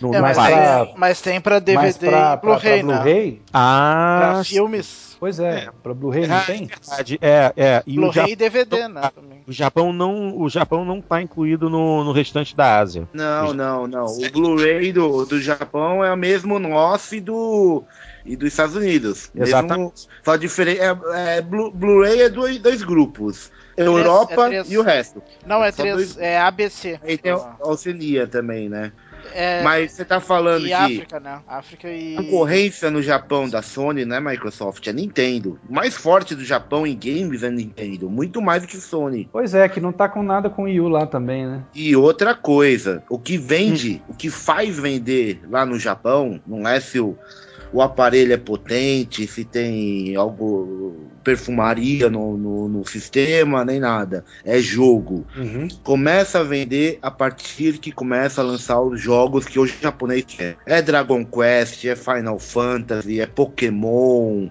No, 0.00 0.14
É, 0.14 0.20
mas, 0.20 0.36
pra- 0.36 0.84
tem, 0.86 0.94
mas 0.96 1.20
tem 1.20 1.40
pra 1.40 1.58
DVD 1.58 1.86
Mas 1.86 1.98
pra, 1.98 2.34
e 2.40 2.46
Blu-ray, 2.46 2.82
né? 2.84 2.94
Blu-ray, 2.94 3.42
Ah, 3.52 4.16
Pra 4.34 4.44
filmes, 4.44 5.07
pois 5.18 5.38
é, 5.38 5.64
É. 5.64 5.68
pra 5.82 5.92
Blu-ray 5.94 6.26
não 6.26 6.36
ah, 6.36 6.40
tem? 6.40 6.66
verdade. 6.66 7.18
É, 7.20 7.52
é. 7.56 7.82
E 7.86 7.98
o, 7.98 8.02
Blu-ray 8.02 8.32
e 8.32 8.36
DVD, 8.36 8.88
né? 8.88 9.10
Também. 9.14 9.42
o 9.46 9.52
Japão 9.52 9.92
não, 9.92 10.38
o 10.40 10.48
Japão 10.48 10.84
não 10.84 11.00
tá 11.00 11.20
incluído 11.22 11.68
no, 11.68 12.04
no 12.04 12.12
restante 12.12 12.54
da 12.56 12.78
Ásia. 12.78 13.08
Não, 13.12 13.52
não, 13.52 13.86
não. 13.86 14.04
O 14.06 14.30
Blu-ray 14.30 14.92
do, 14.92 15.24
do 15.24 15.40
Japão 15.40 16.04
é 16.04 16.12
o 16.12 16.16
mesmo 16.16 16.58
nosso 16.58 17.14
e 17.14 17.20
do 17.20 17.82
e 18.24 18.36
dos 18.36 18.48
Estados 18.48 18.76
Unidos. 18.76 19.30
Mesmo, 19.34 19.48
Exatamente. 19.48 20.06
só 20.22 20.36
diferente. 20.36 20.80
É, 20.80 21.36
é, 21.36 21.40
Blu- 21.40 21.70
Blu-ray 21.70 22.22
é 22.22 22.28
dois, 22.28 22.58
dois 22.58 22.82
grupos. 22.82 23.50
Europa 23.76 24.32
é 24.46 24.48
três. 24.48 24.72
e 24.72 24.76
o 24.76 24.82
resto. 24.82 25.22
Não, 25.46 25.62
é 25.62 25.70
três, 25.70 25.94
dois- 25.94 26.18
é 26.18 26.38
ABC. 26.38 26.98
Aí 27.02 27.16
tem 27.16 27.30
a 27.32 27.56
Oceania 27.60 28.26
também, 28.26 28.68
né? 28.68 28.92
É, 29.32 29.62
Mas 29.62 29.92
você 29.92 30.04
tá 30.04 30.20
falando 30.20 30.64
e 30.64 30.68
de 30.68 30.72
África, 30.72 31.20
né? 31.20 31.40
África 31.46 31.88
e. 31.90 32.16
concorrência 32.16 32.90
no 32.90 33.02
Japão 33.02 33.48
da 33.48 33.62
Sony, 33.62 34.04
né, 34.04 34.20
Microsoft? 34.20 34.86
É 34.86 34.92
Nintendo. 34.92 35.58
O 35.68 35.72
mais 35.72 35.96
forte 35.96 36.34
do 36.34 36.44
Japão 36.44 36.86
em 36.86 36.96
games 36.96 37.42
é 37.42 37.50
Nintendo. 37.50 38.08
Muito 38.08 38.40
mais 38.40 38.62
do 38.62 38.68
que 38.68 38.76
Sony. 38.76 39.28
Pois 39.30 39.54
é, 39.54 39.68
que 39.68 39.80
não 39.80 39.92
tá 39.92 40.08
com 40.08 40.22
nada 40.22 40.50
com 40.50 40.62
o 40.62 40.64
Wii 40.66 40.80
U 40.80 40.88
lá 40.88 41.06
também, 41.06 41.46
né? 41.46 41.62
E 41.74 41.94
outra 41.94 42.34
coisa, 42.34 43.02
o 43.08 43.18
que 43.18 43.36
vende, 43.36 44.02
o 44.08 44.14
que 44.14 44.30
faz 44.30 44.78
vender 44.78 45.40
lá 45.48 45.64
no 45.64 45.78
Japão, 45.78 46.40
não 46.46 46.66
é 46.66 46.80
se 46.80 46.98
o, 47.00 47.16
o 47.72 47.82
aparelho 47.82 48.32
é 48.32 48.36
potente, 48.36 49.26
se 49.26 49.44
tem 49.44 50.16
algo, 50.16 50.96
perfumaria 51.28 52.08
no, 52.08 52.38
no, 52.38 52.68
no 52.68 52.86
sistema, 52.86 53.62
nem 53.62 53.78
nada. 53.78 54.24
É 54.42 54.58
jogo. 54.60 55.26
Começa 55.82 56.38
a 56.40 56.42
vender 56.42 56.98
a 57.02 57.10
partir 57.10 57.76
que 57.76 57.92
começa 57.92 58.40
a 58.40 58.44
lançar 58.44 58.80
os 58.80 58.98
jogos 58.98 59.44
que 59.44 59.58
hoje 59.58 59.74
o 59.78 59.82
japonês 59.82 60.24
quer. 60.26 60.56
É 60.64 60.80
Dragon 60.80 61.22
Quest, 61.26 61.84
é 61.84 61.94
Final 61.94 62.38
Fantasy, 62.38 63.20
é 63.20 63.26
Pokémon. 63.26 64.48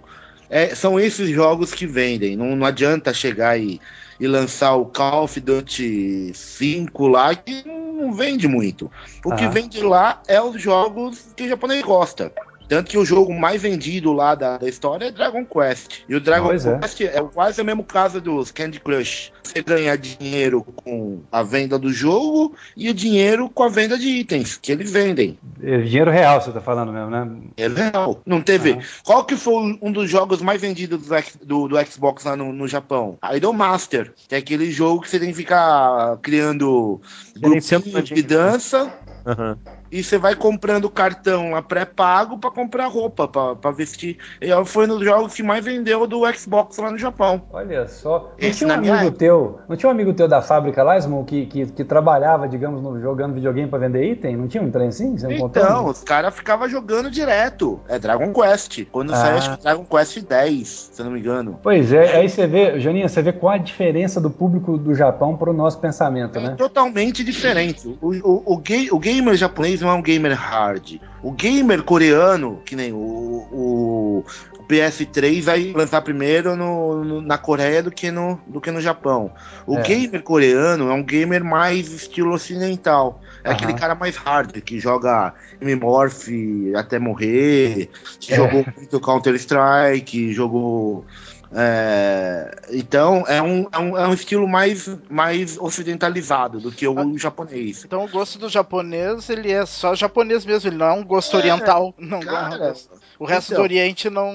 É, 0.51 0.75
são 0.75 0.99
esses 0.99 1.29
jogos 1.29 1.73
que 1.73 1.87
vendem. 1.87 2.35
Não, 2.35 2.55
não 2.55 2.67
adianta 2.67 3.11
chegar 3.11 3.59
e, 3.59 3.81
e 4.19 4.27
lançar 4.27 4.75
o 4.75 4.85
Call 4.85 5.23
of 5.23 5.39
Duty 5.39 6.31
5 6.31 7.07
lá, 7.07 7.33
que 7.33 7.63
não 7.65 8.13
vende 8.13 8.47
muito. 8.47 8.91
O 9.25 9.33
que 9.33 9.45
Ah. 9.45 9.49
vende 9.49 9.81
lá 9.81 10.21
é 10.27 10.39
os 10.39 10.61
jogos 10.61 11.25
que 11.35 11.43
o 11.43 11.49
japonês 11.49 11.81
gosta. 11.81 12.31
Tanto 12.67 12.89
que 12.91 12.97
o 12.97 13.05
jogo 13.05 13.33
mais 13.33 13.61
vendido 13.61 14.11
lá 14.13 14.35
da, 14.35 14.57
da 14.57 14.67
história 14.67 15.05
é 15.05 15.11
Dragon 15.11 15.45
Quest. 15.45 16.01
E 16.07 16.15
o 16.15 16.19
Dragon 16.19 16.47
Pois 16.47 16.65
é. 16.65 16.77
Quest 16.79 17.01
é. 17.01 17.21
quase 17.33 17.61
o 17.61 17.65
mesmo 17.65 17.83
caso 17.83 18.19
dos 18.19 18.51
Candy 18.51 18.79
Crush. 18.79 19.31
Você 19.43 19.61
ganha 19.63 19.97
dinheiro 19.97 20.61
com 20.75 21.21
a 21.31 21.41
venda 21.41 21.79
do 21.79 21.91
jogo 21.91 22.53
e 22.75 22.89
o 22.89 22.93
dinheiro 22.93 23.49
com 23.49 23.63
a 23.63 23.69
venda 23.69 23.97
de 23.97 24.07
itens 24.09 24.57
que 24.61 24.71
eles 24.71 24.91
vendem. 24.91 25.37
É 25.63 25.77
dinheiro 25.77 26.11
real, 26.11 26.41
você 26.41 26.51
tá 26.51 26.59
falando 26.59 26.91
mesmo, 26.91 27.09
né? 27.09 27.27
É 27.55 27.67
real. 27.67 28.21
Não 28.25 28.41
teve. 28.41 28.73
Ah. 28.73 28.83
Qual 29.03 29.23
que 29.23 29.37
foi 29.37 29.77
um 29.81 29.91
dos 29.91 30.09
jogos 30.09 30.41
mais 30.41 30.59
vendidos 30.61 30.99
do, 31.07 31.15
do- 31.45 31.67
do 31.69 31.85
Xbox 31.85 32.25
lá 32.25 32.35
no, 32.35 32.51
no 32.51 32.67
Japão? 32.67 33.17
Idol 33.33 33.53
Master. 33.53 34.13
Que 34.27 34.35
é 34.35 34.37
aquele 34.39 34.69
jogo 34.71 35.01
que 35.01 35.09
você 35.09 35.17
tem 35.19 35.29
que 35.29 35.35
ficar 35.35 36.17
criando 36.21 36.99
grupinhos 37.39 38.09
de 38.09 38.21
dança 38.21 38.91
Aham. 39.27 39.57
e 39.91 40.03
você 40.03 40.17
vai 40.17 40.35
comprando 40.35 40.89
cartão 40.89 41.51
lá 41.51 41.61
pré-pago 41.61 42.37
pra 42.37 42.49
comprar 42.51 42.87
roupa, 42.87 43.27
pra 43.27 43.55
pra 43.55 43.71
vestir. 43.71 44.17
E 44.41 44.47
foi 44.65 44.85
um 44.85 44.89
dos 44.89 45.03
jogos 45.03 45.33
que 45.33 45.43
mais 45.43 45.63
vendeu 45.63 46.05
do 46.07 46.21
Xbox 46.33 46.77
lá 46.77 46.91
no 46.91 46.97
Japão. 46.97 47.41
Olha 47.51 47.87
só. 47.87 48.19
Não 48.39 48.47
Esse 48.47 48.59
tinha 48.65 48.73
um 48.75 48.79
minha 48.81 48.93
amigo 48.93 49.07
época. 49.07 49.19
teu, 49.19 49.59
não 49.67 49.75
tinha 49.75 49.89
um 49.89 49.91
amigo 49.91 50.13
teu 50.13 50.27
da 50.27 50.41
fábrica 50.41 50.83
lá, 50.83 50.97
Ismo, 50.97 51.23
que, 51.25 51.45
que, 51.45 51.65
que 51.67 51.83
trabalhava, 51.83 52.47
digamos, 52.47 52.81
no, 52.81 52.99
jogando 53.01 53.33
videogame 53.33 53.69
pra 53.69 53.79
vender 53.79 54.03
item? 54.11 54.35
Não 54.37 54.47
tinha 54.47 54.63
um 54.63 54.71
trem 54.71 54.87
assim? 54.89 55.17
Você 55.17 55.27
não 55.27 55.37
contou? 55.37 55.61
Então, 55.63 55.85
os 55.87 56.03
caras 56.03 56.33
ficavam 56.35 56.67
jogando 56.69 57.09
direto. 57.11 57.79
É 57.87 57.99
Dragon 57.99 58.31
Quest. 58.33 58.85
Quando 58.91 59.13
Ah. 59.13 59.17
saiu, 59.17 59.37
acho 59.37 59.57
que 59.57 59.63
Dragon 59.63 59.85
Quest 59.85 60.19
10, 60.21 60.67
se 60.93 61.01
eu 61.01 61.05
não 61.05 61.11
me 61.11 61.19
engano. 61.19 61.59
Pois 61.61 61.91
é, 61.91 62.17
aí 62.17 62.29
você 62.29 62.47
vê, 62.47 62.79
Janinha, 62.79 63.07
você 63.09 63.21
vê 63.21 63.31
qual 63.33 63.53
a 63.53 63.57
diferença 63.57 64.19
do 64.21 64.29
público 64.29 64.77
do 64.77 64.93
Japão 64.95 65.35
pro 65.35 65.51
nosso 65.53 65.79
pensamento, 65.79 66.37
É 66.37 66.41
né? 66.41 66.55
totalmente 66.57 67.23
diferente. 67.23 67.97
O, 68.01 68.11
o, 68.13 68.53
o, 68.53 68.57
ga- 68.57 68.87
o 68.91 68.99
gamer 69.17 69.35
japonês 69.35 69.81
não 69.81 69.89
é 69.89 69.93
um 69.93 70.01
gamer 70.01 70.33
hard. 70.33 70.99
O 71.23 71.31
gamer 71.31 71.83
coreano, 71.83 72.61
que 72.65 72.75
nem 72.75 72.93
o, 72.93 72.97
o, 72.97 74.25
o 74.59 74.63
PS3, 74.63 75.41
vai 75.43 75.73
lançar 75.75 76.01
primeiro 76.01 76.55
no, 76.55 77.03
no- 77.03 77.21
na 77.21 77.37
Coreia 77.37 77.81
do 77.81 77.89
que 77.91 78.11
no, 78.11 78.39
do 78.47 78.61
que 78.61 78.69
no 78.71 78.79
Japão. 78.79 79.31
O 79.65 79.77
É. 79.77 79.81
gamer 79.81 80.21
coreano 80.21 80.89
é 80.89 80.93
um 80.93 81.03
gamer 81.03 81.43
mais 81.43 81.91
estilo 81.91 82.33
ocidental. 82.33 83.21
É 83.43 83.49
Aham. 83.49 83.57
aquele 83.57 83.73
cara 83.73 83.95
mais 83.95 84.15
hard, 84.15 84.51
que 84.61 84.79
joga 84.79 85.33
M-Morph 85.59 86.27
até 86.75 86.99
morrer, 86.99 87.89
que 88.19 88.33
É. 88.33 88.35
jogou 88.35 88.65
muito 88.75 88.99
Counter-Strike, 88.99 90.33
jogou. 90.33 91.05
É, 91.53 92.55
então 92.71 93.23
é 93.27 93.41
um, 93.41 93.67
é, 93.71 93.77
um, 93.79 93.97
é 93.97 94.07
um 94.07 94.13
estilo 94.13 94.47
mais, 94.47 94.89
mais 95.09 95.57
ocidentalizado 95.57 96.59
do 96.59 96.71
que 96.71 96.87
o 96.87 96.97
Ah. 96.99 97.05
japonês. 97.17 97.83
Então 97.85 98.03
o 98.03 98.09
gosto 98.09 98.37
do 98.39 98.49
japonês, 98.49 99.29
ele 99.29 99.51
é 99.51 99.65
só 99.65 99.95
japonês 99.95 100.45
mesmo, 100.45 100.69
ele 100.69 100.77
não 100.77 100.85
é 100.87 100.93
um 100.93 101.03
gosto 101.03 101.35
oriental. 101.37 101.93
Não, 101.97 102.19
Cara, 102.19 102.73
o 103.19 103.25
resto 103.25 103.49
então. 103.53 103.61
do 103.61 103.63
Oriente 103.63 104.09
não, 104.09 104.31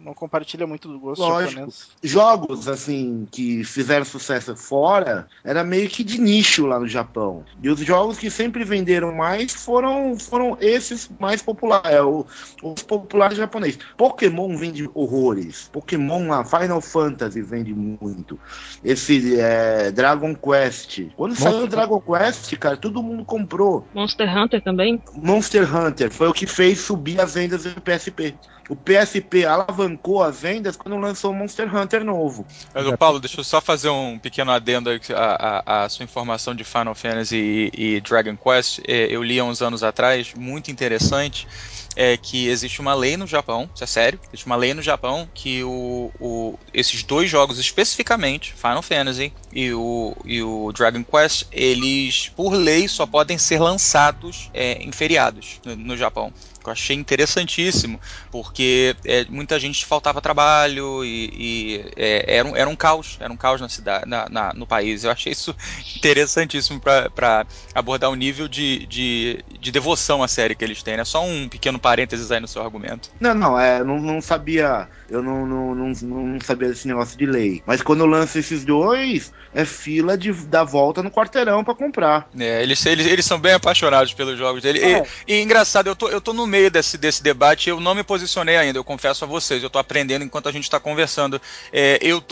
não 0.00 0.14
compartilha 0.14 0.66
muito 0.66 0.88
do 0.88 0.98
gosto 0.98 1.20
Lógico. 1.20 1.52
japonês. 1.52 1.88
jogos 2.02 2.68
assim 2.68 3.26
que 3.30 3.64
fizeram 3.64 4.04
sucesso 4.04 4.54
fora 4.56 5.26
era 5.42 5.62
meio 5.64 5.88
que 5.88 6.04
de 6.04 6.18
nicho 6.20 6.66
lá 6.66 6.78
no 6.78 6.86
Japão. 6.86 7.44
E 7.62 7.68
os 7.68 7.80
jogos 7.80 8.16
que 8.18 8.30
sempre 8.30 8.64
venderam 8.64 9.12
mais 9.14 9.52
foram, 9.52 10.16
foram 10.18 10.56
esses 10.60 11.10
mais 11.18 11.42
populares, 11.42 11.90
é, 11.90 12.02
os 12.02 12.82
populares 12.82 13.36
japoneses. 13.36 13.78
Pokémon 13.96 14.56
vende 14.56 14.88
horrores. 14.94 15.68
Pokémon 15.72 16.32
lá, 16.36 16.44
Final 16.44 16.80
Fantasy 16.80 17.40
vende 17.42 17.74
muito. 17.74 18.38
Esse 18.82 19.38
é, 19.40 19.90
Dragon 19.90 20.34
Quest. 20.34 21.00
Quando 21.16 21.34
saiu 21.34 21.64
o 21.64 21.66
Dragon 21.68 22.00
Quest, 22.00 22.56
cara, 22.56 22.76
todo 22.76 23.02
mundo 23.02 23.24
comprou. 23.24 23.86
Monster 23.94 24.36
Hunter 24.36 24.62
também. 24.62 25.02
Monster 25.14 25.74
Hunter 25.76 26.10
foi 26.10 26.28
o 26.28 26.32
que 26.32 26.46
fez 26.46 26.80
subir 26.80 27.20
as 27.20 27.34
vendas 27.34 27.64
do 27.64 27.80
PSP. 27.80 28.34
O 28.68 28.74
PSP 28.74 29.44
alavancou 29.44 30.22
as 30.22 30.40
vendas 30.40 30.74
quando 30.74 30.96
lançou 30.96 31.32
o 31.32 31.34
Monster 31.34 31.74
Hunter 31.74 32.02
novo. 32.02 32.46
Mas, 32.72 32.90
Paulo, 32.96 33.20
deixa 33.20 33.40
eu 33.40 33.44
só 33.44 33.60
fazer 33.60 33.90
um 33.90 34.18
pequeno 34.18 34.50
adendo 34.50 34.88
aí 34.88 34.98
à, 35.14 35.62
à- 35.82 35.84
à 35.84 35.88
sua 35.90 36.04
informação 36.04 36.54
de 36.54 36.64
Final 36.64 36.94
Fantasy 36.94 37.36
e, 37.74 37.96
e 37.96 38.00
Dragon 38.00 38.36
Quest. 38.36 38.80
É, 38.88 39.06
eu 39.14 39.22
li 39.22 39.38
há 39.38 39.44
uns 39.44 39.60
anos 39.60 39.82
atrás, 39.82 40.32
muito 40.34 40.70
interessante, 40.70 41.46
é 41.96 42.16
que 42.16 42.48
existe 42.48 42.80
uma 42.80 42.94
lei 42.94 43.16
no 43.16 43.26
Japão, 43.26 43.70
isso 43.74 43.84
é 43.84 43.86
sério, 43.86 44.20
existe 44.32 44.46
uma 44.46 44.56
lei 44.56 44.74
no 44.74 44.82
Japão 44.82 45.30
que 45.34 45.62
o, 45.64 46.10
o- 46.18 46.58
esses 46.72 47.02
dois 47.04 47.30
jogos 47.30 47.58
especificamente, 47.58 48.54
Final 48.54 48.82
Fantasy 48.82 49.32
e 49.52 49.72
o, 49.72 50.14
e 50.24 50.42
o 50.42 50.72
Dragon 50.72 51.04
Quest, 51.04 51.44
eles, 51.52 52.30
por 52.34 52.52
lei, 52.54 52.88
só 52.88 53.06
podem 53.06 53.38
ser 53.38 53.60
lançados 53.60 54.50
é, 54.52 54.72
em 54.82 54.92
feriados 54.92 55.60
no, 55.64 55.76
no 55.76 55.96
Japão. 55.96 56.32
Que 56.64 56.68
eu 56.70 56.72
achei 56.72 56.96
interessantíssimo, 56.96 58.00
porque 58.30 58.96
é, 59.04 59.24
muita 59.28 59.60
gente 59.60 59.84
faltava 59.84 60.20
trabalho 60.20 61.04
e, 61.04 61.30
e 61.34 61.92
é, 61.96 62.36
era, 62.38 62.48
um, 62.48 62.56
era 62.56 62.68
um 62.68 62.74
caos, 62.74 63.18
era 63.20 63.32
um 63.32 63.36
caos 63.36 63.60
na 63.60 63.68
cidade, 63.68 64.08
na, 64.08 64.28
na, 64.28 64.52
no 64.54 64.66
país. 64.66 65.04
Eu 65.04 65.10
achei 65.10 65.32
isso 65.32 65.54
interessantíssimo 65.96 66.80
para 66.80 67.46
abordar 67.74 68.10
o 68.10 68.14
nível 68.14 68.48
de, 68.48 68.86
de, 68.86 69.44
de, 69.60 69.70
devoção 69.70 70.22
à 70.22 70.28
série 70.28 70.54
que 70.54 70.64
eles 70.64 70.82
têm. 70.82 70.94
É 70.94 71.04
só 71.04 71.24
um 71.24 71.48
pequeno 71.48 71.78
parênteses 71.78 72.30
aí 72.32 72.40
no 72.40 72.48
seu 72.48 72.62
argumento. 72.62 73.10
Não, 73.20 73.34
não, 73.34 73.60
é, 73.60 73.84
não, 73.84 74.00
não 74.00 74.20
sabia, 74.20 74.88
eu 75.10 75.22
não, 75.22 75.46
não, 75.46 75.74
não, 75.74 75.92
não 75.92 76.40
sabia 76.40 76.68
desse 76.68 76.88
negócio 76.88 77.18
de 77.18 77.26
lei. 77.26 77.62
Mas 77.66 77.82
quando 77.82 78.00
eu 78.00 78.06
lanço 78.06 78.38
esses 78.38 78.64
dois, 78.64 79.32
é 79.52 79.64
fila 79.64 80.16
de 80.16 80.32
dar 80.32 80.64
volta 80.64 81.02
no 81.02 81.10
quarteirão 81.10 81.62
para 81.62 81.74
comprar. 81.74 82.28
É, 82.38 82.62
eles, 82.62 82.84
eles, 82.86 83.06
eles 83.06 83.24
são 83.24 83.38
bem 83.38 83.52
apaixonados 83.52 84.14
pelos 84.14 84.38
jogos 84.38 84.62
dele. 84.62 84.80
É. 84.80 85.06
E, 85.26 85.34
e, 85.34 85.42
engraçado, 85.42 85.86
eu 85.86 85.96
tô, 85.96 86.08
eu 86.08 86.20
tô 86.20 86.32
no 86.32 86.46
meio 86.54 86.70
desse, 86.70 86.96
desse 86.96 87.20
debate, 87.20 87.68
eu 87.68 87.80
não 87.80 87.96
me 87.96 88.04
posicionei 88.04 88.56
ainda, 88.56 88.78
eu 88.78 88.84
confesso 88.84 89.24
a 89.24 89.26
vocês, 89.26 89.60
eu 89.60 89.68
tô 89.68 89.80
aprendendo 89.80 90.24
enquanto 90.24 90.48
a 90.48 90.52
gente 90.52 90.70
tá 90.70 90.78
conversando. 90.78 91.42
É, 91.72 91.98
eu 92.00 92.22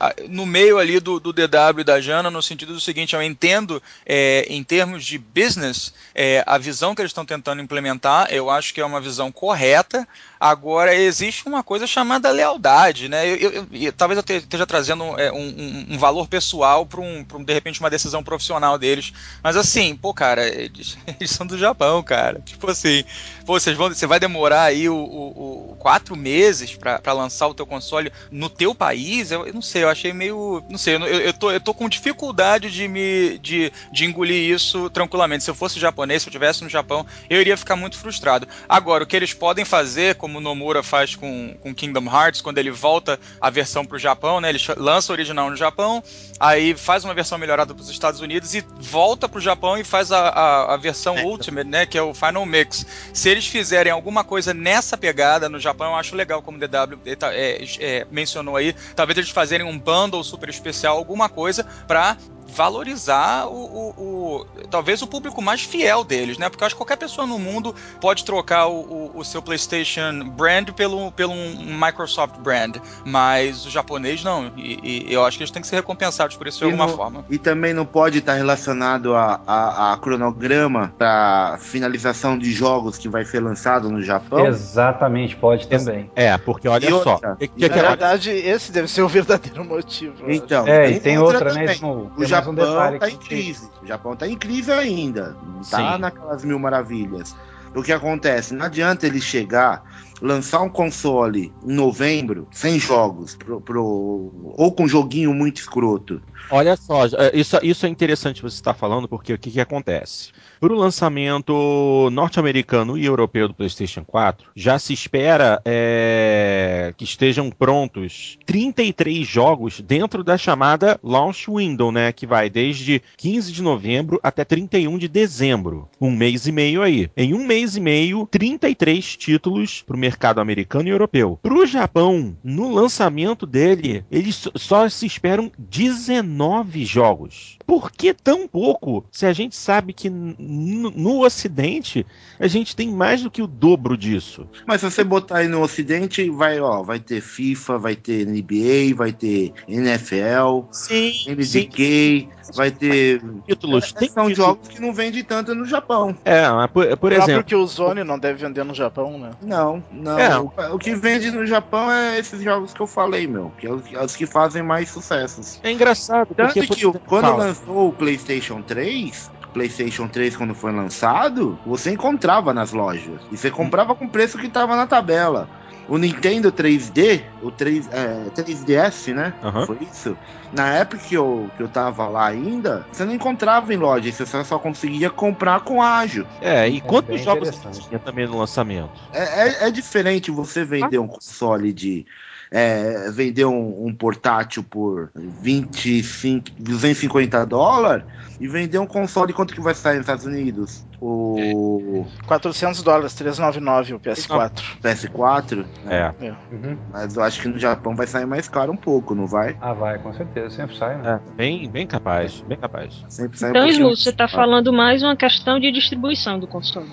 a, 0.00 0.14
no 0.30 0.46
meio 0.46 0.78
ali 0.78 0.98
do, 0.98 1.20
do 1.20 1.30
DW 1.30 1.84
da 1.84 2.00
Jana, 2.00 2.30
no 2.30 2.42
sentido 2.42 2.72
do 2.72 2.80
seguinte, 2.80 3.14
eu 3.14 3.22
entendo 3.22 3.82
é, 4.06 4.46
em 4.48 4.64
termos 4.64 5.04
de 5.04 5.18
business, 5.18 5.92
é, 6.14 6.42
a 6.46 6.56
visão 6.56 6.94
que 6.94 7.02
eles 7.02 7.10
estão 7.10 7.26
tentando 7.26 7.60
implementar, 7.60 8.28
eu 8.30 8.48
acho 8.48 8.72
que 8.72 8.80
é 8.80 8.86
uma 8.86 9.00
visão 9.00 9.30
correta, 9.30 10.08
Agora, 10.44 10.94
existe 10.94 11.48
uma 11.48 11.62
coisa 11.62 11.86
chamada 11.86 12.30
lealdade, 12.30 13.08
né? 13.08 13.26
Eu, 13.26 13.50
eu, 13.50 13.66
eu 13.72 13.92
talvez 13.94 14.18
eu 14.18 14.36
esteja 14.36 14.66
trazendo 14.66 15.18
é, 15.18 15.32
um, 15.32 15.86
um, 15.88 15.96
valor 15.96 16.28
pessoal 16.28 16.84
para, 16.84 17.00
um, 17.00 17.24
de 17.42 17.54
repente, 17.54 17.80
uma 17.80 17.88
decisão 17.88 18.22
profissional 18.22 18.76
deles. 18.76 19.10
Mas 19.42 19.56
assim, 19.56 19.96
pô, 19.96 20.12
cara, 20.12 20.46
eles, 20.46 20.98
eles 21.18 21.30
são 21.30 21.46
do 21.46 21.56
Japão, 21.56 22.02
cara. 22.02 22.42
Tipo 22.44 22.70
assim, 22.70 23.04
pô, 23.46 23.58
vocês 23.58 23.74
vão, 23.74 23.88
você 23.88 24.06
vai 24.06 24.20
demorar 24.20 24.64
aí 24.64 24.86
o, 24.86 24.94
o, 24.94 25.70
o 25.72 25.76
quatro 25.76 26.14
meses 26.14 26.76
para 26.76 27.12
lançar 27.14 27.48
o 27.48 27.54
teu 27.54 27.64
console 27.64 28.12
no 28.30 28.50
teu 28.50 28.74
país? 28.74 29.30
Eu, 29.30 29.46
eu, 29.46 29.54
não 29.54 29.62
sei, 29.62 29.84
eu 29.84 29.88
achei 29.88 30.12
meio. 30.12 30.62
Não 30.68 30.76
sei, 30.76 30.96
eu, 30.96 31.06
eu, 31.06 31.32
tô, 31.32 31.50
eu 31.52 31.60
tô 31.60 31.72
com 31.72 31.88
dificuldade 31.88 32.70
de 32.70 32.86
me 32.86 33.38
de, 33.38 33.72
de 33.90 34.04
engolir 34.04 34.50
isso 34.54 34.90
tranquilamente. 34.90 35.42
Se 35.42 35.48
eu 35.48 35.54
fosse 35.54 35.80
japonês, 35.80 36.20
se 36.20 36.28
eu 36.28 36.30
estivesse 36.30 36.62
no 36.62 36.68
Japão, 36.68 37.06
eu 37.30 37.40
iria 37.40 37.56
ficar 37.56 37.76
muito 37.76 37.96
frustrado. 37.96 38.46
Agora, 38.68 39.04
o 39.04 39.06
que 39.06 39.16
eles 39.16 39.32
podem 39.32 39.64
fazer, 39.64 40.16
como 40.16 40.33
como 40.34 40.38
o 40.38 40.40
Nomura 40.40 40.82
faz 40.82 41.14
com, 41.14 41.54
com 41.60 41.72
Kingdom 41.72 42.06
Hearts, 42.06 42.40
quando 42.40 42.58
ele 42.58 42.70
volta 42.70 43.20
a 43.40 43.50
versão 43.50 43.84
para 43.84 43.96
o 43.96 43.98
Japão, 43.98 44.40
né? 44.40 44.48
Ele 44.48 44.58
lança 44.76 45.12
o 45.12 45.14
original 45.14 45.48
no 45.48 45.56
Japão, 45.56 46.02
aí 46.40 46.74
faz 46.74 47.04
uma 47.04 47.14
versão 47.14 47.38
melhorada 47.38 47.72
para 47.72 47.82
os 47.82 47.88
Estados 47.88 48.20
Unidos 48.20 48.52
e 48.54 48.64
volta 48.80 49.28
para 49.28 49.38
o 49.38 49.40
Japão 49.40 49.78
e 49.78 49.84
faz 49.84 50.10
a, 50.10 50.28
a, 50.28 50.74
a 50.74 50.76
versão 50.76 51.16
é. 51.16 51.22
Ultimate, 51.22 51.68
né? 51.68 51.86
Que 51.86 51.96
é 51.96 52.02
o 52.02 52.12
Final 52.12 52.44
Mix. 52.44 52.84
Se 53.12 53.28
eles 53.28 53.46
fizerem 53.46 53.92
alguma 53.92 54.24
coisa 54.24 54.52
nessa 54.52 54.98
pegada 54.98 55.48
no 55.48 55.60
Japão, 55.60 55.92
eu 55.92 55.96
acho 55.96 56.16
legal, 56.16 56.42
como 56.42 56.58
o 56.58 56.60
DW 56.60 56.98
é, 57.32 57.64
é, 57.78 58.06
mencionou 58.10 58.56
aí. 58.56 58.74
Talvez 58.96 59.16
eles 59.16 59.30
fazerem 59.30 59.66
um 59.66 59.78
bundle 59.78 60.24
super 60.24 60.48
especial, 60.48 60.96
alguma 60.96 61.28
coisa 61.28 61.64
para 61.86 62.16
valorizar 62.54 63.46
o, 63.46 63.52
o, 63.52 63.88
o, 63.98 64.46
talvez 64.70 65.02
o 65.02 65.06
público 65.06 65.42
mais 65.42 65.62
fiel 65.62 66.04
deles, 66.04 66.38
né? 66.38 66.48
Porque 66.48 66.62
eu 66.62 66.66
acho 66.66 66.74
que 66.74 66.78
qualquer 66.78 66.96
pessoa 66.96 67.26
no 67.26 67.38
mundo 67.38 67.74
pode 68.00 68.24
trocar 68.24 68.66
o, 68.68 69.10
o, 69.14 69.24
seu 69.24 69.42
PlayStation 69.42 70.24
brand 70.30 70.70
pelo, 70.70 71.10
pelo 71.12 71.32
um 71.32 71.78
Microsoft 71.78 72.38
brand, 72.38 72.76
mas 73.04 73.66
o 73.66 73.70
japonês 73.70 74.22
não. 74.22 74.52
E, 74.56 75.06
e 75.08 75.12
eu 75.12 75.24
acho 75.24 75.36
que 75.36 75.42
eles 75.42 75.50
têm 75.50 75.62
que 75.62 75.68
ser 75.68 75.76
recompensados 75.76 76.36
por 76.36 76.46
isso 76.46 76.58
de 76.58 76.64
e 76.64 76.66
alguma 76.66 76.86
no, 76.86 76.96
forma. 76.96 77.24
E 77.28 77.38
também 77.38 77.72
não 77.72 77.84
pode 77.84 78.18
estar 78.18 78.34
relacionado 78.34 79.14
a, 79.14 79.40
a, 79.46 79.92
a 79.92 79.96
cronograma 79.96 80.92
para 80.96 81.58
finalização 81.60 82.38
de 82.38 82.52
jogos 82.52 82.96
que 82.96 83.08
vai 83.08 83.24
ser 83.24 83.40
lançado 83.40 83.90
no 83.90 84.02
Japão? 84.02 84.46
Exatamente, 84.46 85.34
pode 85.36 85.66
também. 85.66 86.10
É, 86.14 86.36
porque 86.38 86.68
olha 86.68 86.86
e 86.86 86.90
só. 86.90 87.18
Que, 87.38 87.48
que, 87.48 87.68
na 87.68 87.74
verdade, 87.74 88.30
esse 88.30 88.70
deve 88.70 88.88
ser 88.88 89.02
o 89.02 89.08
verdadeiro 89.08 89.64
motivo. 89.64 90.14
Então, 90.28 90.66
é, 90.66 90.90
e 90.90 91.00
tem 91.00 91.18
outra, 91.18 91.48
outra 91.48 91.54
né? 91.54 91.74
O 92.16 92.24
Japão 92.24 92.43
um 92.50 92.54
tá 92.98 93.10
em 93.10 93.16
crise. 93.16 93.70
O 93.82 93.86
Japão 93.86 94.16
tá 94.16 94.26
em 94.26 94.36
crise 94.36 94.72
ainda. 94.72 95.36
Tá 95.70 95.94
Sim. 95.94 96.00
naquelas 96.00 96.44
mil 96.44 96.58
maravilhas. 96.58 97.34
O 97.74 97.82
que 97.82 97.92
acontece? 97.92 98.54
Não 98.54 98.66
adianta 98.66 99.06
ele 99.06 99.20
chegar, 99.20 99.82
lançar 100.20 100.62
um 100.62 100.68
console 100.68 101.52
em 101.64 101.72
novembro, 101.74 102.48
sem 102.50 102.78
jogos, 102.78 103.34
pro, 103.34 103.60
pro, 103.60 104.54
ou 104.56 104.72
com 104.72 104.84
um 104.84 104.88
joguinho 104.88 105.34
muito 105.34 105.58
escroto. 105.58 106.20
Olha 106.50 106.76
só, 106.76 107.06
é, 107.06 107.30
isso, 107.34 107.58
isso 107.62 107.86
é 107.86 107.88
interessante 107.88 108.42
você 108.42 108.56
estar 108.56 108.74
falando, 108.74 109.08
porque 109.08 109.32
o 109.32 109.38
que, 109.38 109.50
que 109.50 109.60
acontece? 109.60 110.30
Para 110.60 110.72
o 110.72 110.76
lançamento 110.76 112.08
norte-americano 112.12 112.96
e 112.96 113.04
europeu 113.04 113.48
do 113.48 113.54
PlayStation 113.54 114.04
4, 114.04 114.50
já 114.54 114.78
se 114.78 114.92
espera 114.92 115.60
é, 115.64 116.92
que 116.96 117.04
estejam 117.04 117.50
prontos 117.50 118.38
33 118.46 119.26
jogos 119.26 119.80
dentro 119.80 120.22
da 120.22 120.36
chamada 120.36 120.98
Launch 121.02 121.50
Window, 121.50 121.90
né? 121.90 122.12
Que 122.12 122.26
vai 122.26 122.48
desde 122.48 123.02
15 123.16 123.52
de 123.52 123.62
novembro 123.62 124.20
até 124.22 124.44
31 124.44 124.98
de 124.98 125.08
dezembro. 125.08 125.88
Um 126.00 126.10
mês 126.10 126.46
e 126.46 126.52
meio 126.52 126.82
aí. 126.82 127.10
Em 127.16 127.34
um 127.34 127.44
mês 127.44 127.76
e 127.76 127.80
meio, 127.80 128.28
33 128.30 129.16
títulos 129.16 129.82
para 129.82 129.96
o 129.96 129.98
americano 130.40 130.88
e 130.88 130.92
europeu. 130.92 131.38
Para 131.42 131.54
o 131.54 131.66
Japão, 131.66 132.36
no 132.42 132.72
lançamento 132.72 133.46
dele, 133.46 134.04
eles 134.10 134.48
só 134.54 134.88
se 134.88 135.06
esperam 135.06 135.50
19 135.58 136.84
jogos. 136.84 137.58
Por 137.66 137.90
que 137.90 138.12
tão 138.12 138.46
pouco? 138.46 139.04
Se 139.10 139.26
a 139.26 139.32
gente 139.32 139.56
sabe 139.56 139.92
que 139.92 140.10
no, 140.10 141.24
Ocidente 141.24 142.06
a 142.38 142.46
gente 142.46 142.76
tem 142.76 142.88
mais 142.88 143.22
do 143.22 143.30
que 143.30 143.40
o 143.40 143.46
dobro 143.46 143.96
disso. 143.96 144.46
Mas 144.66 144.80
se 144.80 144.90
você 144.90 145.02
botar 145.02 145.38
aí 145.38 145.48
no 145.48 145.62
Ocidente, 145.62 146.28
vai, 146.28 146.60
ó, 146.60 146.82
vai 146.82 146.98
ter 146.98 147.20
FIFA, 147.20 147.78
vai 147.78 147.96
ter 147.96 148.26
NBA, 148.26 148.94
vai 148.94 149.12
ter 149.12 149.52
NFL, 149.66 150.64
sim, 150.70 151.12
MDK, 151.28 152.28
sim. 152.42 152.52
vai 152.54 152.70
ter 152.70 153.22
títulos. 153.46 153.84
É, 153.84 154.06
são 154.08 154.28
títulos. 154.28 154.36
jogos 154.36 154.68
que 154.68 154.80
não 154.80 154.92
vendem 154.92 155.24
tanto 155.24 155.54
no 155.54 155.64
Japão. 155.64 156.16
É, 156.24 156.48
mas 156.48 156.70
por, 156.70 156.96
por 156.96 157.12
exemplo. 157.12 157.42
porque 157.42 157.54
o 157.54 157.66
Zone 157.66 158.04
não 158.04 158.18
deve 158.18 158.46
vender 158.46 158.64
no 158.64 158.74
Japão, 158.74 159.18
né? 159.18 159.30
Não, 159.42 159.82
não. 159.94 160.18
É. 160.18 160.38
O, 160.38 160.52
o, 160.74 160.78
que 160.78 160.94
vende 160.94 161.30
no 161.30 161.46
Japão 161.46 161.90
é 161.90 162.18
esses 162.18 162.42
jogos 162.42 162.72
que 162.72 162.80
eu 162.80 162.86
falei, 162.86 163.26
meu, 163.26 163.52
que 163.56 163.66
é 163.66 163.72
os, 163.72 164.16
que 164.16 164.26
fazem 164.26 164.62
mais 164.62 164.90
sucessos. 164.90 165.60
É 165.62 165.70
engraçado. 165.70 166.34
Tanto 166.34 166.54
porque, 166.54 166.74
que 166.74 166.98
quando 167.00 167.24
fala. 167.24 167.44
lançou 167.44 167.88
o 167.88 167.92
PlayStation 167.92 168.62
3, 168.62 169.30
PlayStation 169.52 170.08
3 170.08 170.36
quando 170.36 170.54
foi 170.54 170.72
lançado, 170.72 171.58
você 171.64 171.92
encontrava 171.92 172.52
nas 172.52 172.72
lojas. 172.72 173.20
E 173.30 173.36
você 173.36 173.50
comprava 173.50 173.94
com 173.94 174.04
o 174.04 174.10
preço 174.10 174.36
que 174.36 174.46
estava 174.46 174.76
na 174.76 174.86
tabela. 174.86 175.48
O 175.86 175.98
Nintendo 175.98 176.50
3D, 176.50 177.26
o 177.40 177.50
3, 177.50 177.88
é, 177.90 178.30
3DS, 178.30 179.12
né? 179.12 179.34
Uhum. 179.42 179.66
Foi 179.66 179.78
isso. 179.82 180.16
Na 180.50 180.72
época 180.74 180.98
que 180.98 181.14
eu, 181.14 181.52
que 181.56 181.62
eu 181.62 181.68
tava 181.68 182.08
lá 182.08 182.26
ainda, 182.26 182.86
você 182.90 183.04
não 183.04 183.14
encontrava 183.14 183.72
em 183.72 183.76
loja, 183.76 184.10
você 184.10 184.44
só 184.44 184.58
conseguia 184.58 185.10
comprar 185.10 185.60
com 185.60 185.82
ágil. 185.82 186.26
É, 186.40 186.68
e 186.68 186.78
é 186.78 186.80
quantos 186.80 187.20
jogos 187.20 187.60
tinha 187.86 187.98
também 187.98 188.26
no 188.26 188.38
lançamento? 188.38 188.92
É, 189.12 189.22
é, 189.22 189.68
é 189.68 189.70
diferente 189.70 190.30
você 190.30 190.64
vender 190.64 190.98
um 190.98 191.08
console 191.08 191.72
de 191.72 192.06
é, 192.54 193.10
vender 193.10 193.46
um, 193.46 193.86
um, 193.86 193.92
portátil 193.92 194.62
por 194.62 195.10
25, 195.12 196.52
250 196.56 197.44
dólares 197.46 198.04
e 198.38 198.46
vender 198.46 198.78
um 198.78 198.86
console 198.86 199.32
quanto 199.32 199.52
que 199.52 199.60
vai 199.60 199.74
sair 199.74 199.96
nos 199.96 200.02
Estados 200.02 200.24
Unidos? 200.24 200.86
O 201.00 202.06
400 202.26 202.80
dólares, 202.80 203.12
399 203.14 203.94
o 203.94 204.00
PS4. 204.00 204.62
PS4? 204.80 205.66
É. 205.88 206.14
é. 206.26 206.30
Uhum. 206.52 206.78
Mas 206.92 207.16
eu 207.16 207.24
acho 207.24 207.42
que 207.42 207.48
no 207.48 207.58
Japão 207.58 207.96
vai 207.96 208.06
sair 208.06 208.24
mais 208.24 208.48
caro 208.48 208.70
um 208.70 208.76
pouco, 208.76 209.16
não 209.16 209.26
vai? 209.26 209.56
Ah, 209.60 209.72
vai, 209.72 209.98
com 209.98 210.14
certeza, 210.14 210.50
sempre 210.50 210.76
sai, 210.76 210.96
né? 210.98 211.20
É, 211.26 211.36
bem, 211.36 211.68
bem 211.68 211.88
capaz, 211.88 212.40
bem 212.42 212.56
capaz. 212.56 213.04
Sempre 213.08 213.36
sai 213.36 213.50
então, 213.50 213.64
um 213.64 213.68
Slu, 213.68 213.96
você 213.96 214.12
tá 214.12 214.28
falando 214.28 214.72
mais 214.72 215.02
uma 215.02 215.16
questão 215.16 215.58
de 215.58 215.72
distribuição 215.72 216.38
do 216.38 216.46
console 216.46 216.88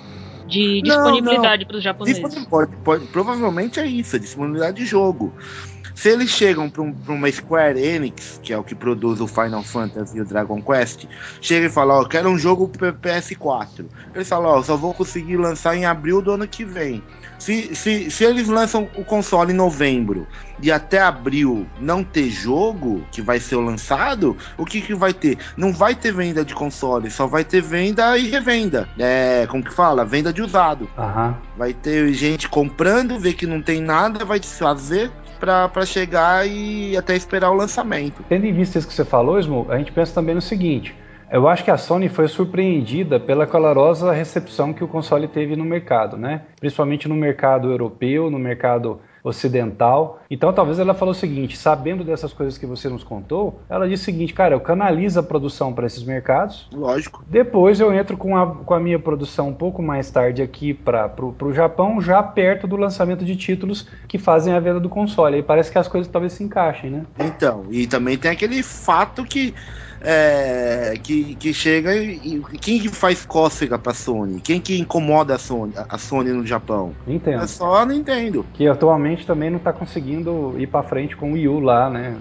de 0.51 0.81
disponibilidade 0.81 1.65
para 1.65 1.77
os 1.77 1.83
japoneses. 1.83 2.45
Pode, 2.45 2.75
pode, 2.77 3.07
provavelmente 3.07 3.79
é 3.79 3.85
isso, 3.85 4.17
a 4.17 4.19
disponibilidade 4.19 4.77
de 4.77 4.85
jogo. 4.85 5.33
Se 5.95 6.09
eles 6.09 6.29
chegam 6.29 6.69
para 6.69 6.81
um, 6.81 6.95
uma 7.07 7.31
Square 7.31 7.79
Enix, 7.79 8.39
que 8.41 8.53
é 8.53 8.57
o 8.57 8.63
que 8.63 8.75
produz 8.75 9.19
o 9.19 9.27
Final 9.27 9.63
Fantasy 9.63 10.17
e 10.17 10.21
o 10.21 10.25
Dragon 10.25 10.61
Quest, 10.61 11.05
chega 11.41 11.67
e 11.67 11.69
fala, 11.69 11.99
ó, 11.99 12.05
quero 12.05 12.29
um 12.29 12.37
jogo 12.37 12.67
pro 12.67 12.93
PS4. 12.93 13.85
Eles 14.13 14.27
falam, 14.27 14.51
ó, 14.51 14.63
só 14.63 14.75
vou 14.75 14.93
conseguir 14.93 15.37
lançar 15.37 15.75
em 15.75 15.85
abril 15.85 16.21
do 16.21 16.31
ano 16.31 16.47
que 16.47 16.63
vem. 16.63 17.03
Se, 17.41 17.73
se, 17.73 18.11
se 18.11 18.23
eles 18.23 18.47
lançam 18.47 18.87
o 18.95 19.03
console 19.03 19.51
em 19.51 19.55
novembro 19.55 20.27
e 20.61 20.71
até 20.71 20.99
abril 20.99 21.65
não 21.79 22.03
ter 22.03 22.29
jogo 22.29 23.03
que 23.11 23.19
vai 23.19 23.39
ser 23.39 23.55
lançado, 23.55 24.37
o 24.55 24.63
que, 24.63 24.79
que 24.79 24.93
vai 24.93 25.11
ter? 25.11 25.39
Não 25.57 25.73
vai 25.73 25.95
ter 25.95 26.13
venda 26.13 26.45
de 26.45 26.53
console, 26.53 27.09
só 27.09 27.25
vai 27.25 27.43
ter 27.43 27.59
venda 27.59 28.15
e 28.15 28.29
revenda. 28.29 28.87
É, 28.99 29.47
como 29.49 29.63
que 29.63 29.73
fala? 29.73 30.05
Venda 30.05 30.31
de 30.31 30.43
usado. 30.43 30.87
Uhum. 30.95 31.33
Vai 31.57 31.73
ter 31.73 32.13
gente 32.13 32.47
comprando, 32.47 33.17
ver 33.17 33.33
que 33.33 33.47
não 33.47 33.59
tem 33.59 33.81
nada, 33.81 34.23
vai 34.23 34.39
desfazer 34.39 35.11
para 35.41 35.85
chegar 35.85 36.47
e 36.47 36.95
até 36.95 37.15
esperar 37.15 37.49
o 37.49 37.55
lançamento. 37.55 38.23
Tendo 38.29 38.45
em 38.45 38.53
vista 38.53 38.77
isso 38.77 38.87
que 38.87 38.93
você 38.93 39.03
falou, 39.03 39.39
Ismo, 39.39 39.65
a 39.69 39.77
gente 39.77 39.91
pensa 39.91 40.13
também 40.13 40.35
no 40.35 40.41
seguinte: 40.41 40.95
Eu 41.31 41.47
acho 41.47 41.63
que 41.63 41.71
a 41.71 41.77
Sony 41.77 42.07
foi 42.07 42.27
surpreendida 42.27 43.19
pela 43.19 43.47
calorosa 43.47 44.11
recepção 44.11 44.71
que 44.71 44.83
o 44.83 44.87
console 44.87 45.27
teve 45.27 45.55
no 45.55 45.65
mercado, 45.65 46.15
né? 46.15 46.43
Principalmente 46.59 47.07
no 47.09 47.15
mercado 47.15 47.71
europeu, 47.71 48.29
no 48.29 48.37
mercado 48.37 49.01
ocidental. 49.23 50.21
Então 50.29 50.51
talvez 50.53 50.79
ela 50.79 50.93
falou 50.93 51.11
o 51.11 51.15
seguinte, 51.15 51.57
sabendo 51.57 52.03
dessas 52.03 52.33
coisas 52.33 52.57
que 52.57 52.65
você 52.65 52.89
nos 52.89 53.03
contou, 53.03 53.59
ela 53.69 53.87
disse 53.87 54.03
o 54.03 54.05
seguinte, 54.05 54.33
cara, 54.33 54.55
eu 54.55 54.59
canalizo 54.59 55.19
a 55.19 55.23
produção 55.23 55.73
para 55.73 55.85
esses 55.85 56.03
mercados. 56.03 56.67
Lógico. 56.73 57.23
Depois 57.27 57.79
eu 57.79 57.93
entro 57.93 58.17
com 58.17 58.37
a, 58.37 58.55
com 58.55 58.73
a 58.73 58.79
minha 58.79 58.99
produção 58.99 59.49
um 59.49 59.53
pouco 59.53 59.81
mais 59.81 60.09
tarde 60.09 60.41
aqui 60.41 60.73
para 60.73 61.13
o 61.41 61.53
Japão, 61.53 62.01
já 62.01 62.21
perto 62.21 62.67
do 62.67 62.75
lançamento 62.75 63.23
de 63.23 63.35
títulos 63.35 63.87
que 64.07 64.17
fazem 64.17 64.53
a 64.53 64.59
venda 64.59 64.79
do 64.79 64.89
console. 64.89 65.35
Aí 65.35 65.43
parece 65.43 65.71
que 65.71 65.77
as 65.77 65.87
coisas 65.87 66.11
talvez 66.11 66.33
se 66.33 66.43
encaixem, 66.43 66.89
né? 66.89 67.05
Então, 67.19 67.65
e 67.69 67.87
também 67.87 68.17
tem 68.17 68.31
aquele 68.31 68.63
fato 68.63 69.23
que 69.23 69.53
é, 70.03 70.93
que, 71.01 71.35
que 71.35 71.53
chega 71.53 71.95
e 71.95 72.41
quem 72.59 72.79
que 72.79 72.89
faz 72.89 73.25
cócega 73.25 73.77
pra 73.77 73.93
Sony? 73.93 74.41
Quem 74.41 74.59
que 74.59 74.79
incomoda 74.79 75.35
a 75.35 75.37
Sony, 75.37 75.73
a 75.89 75.97
Sony 75.97 76.31
no 76.31 76.45
Japão? 76.45 76.93
Entendo. 77.07 77.43
É 77.43 77.47
só 77.47 77.77
a 77.77 77.85
Nintendo. 77.85 78.45
Que 78.53 78.67
atualmente 78.67 79.25
também 79.25 79.49
não 79.49 79.59
tá 79.59 79.71
conseguindo 79.71 80.55
ir 80.57 80.67
para 80.67 80.83
frente 80.83 81.15
com 81.15 81.31
o 81.31 81.33
Wii 81.33 81.47
U 81.47 81.59
lá, 81.59 81.89
né? 81.89 82.15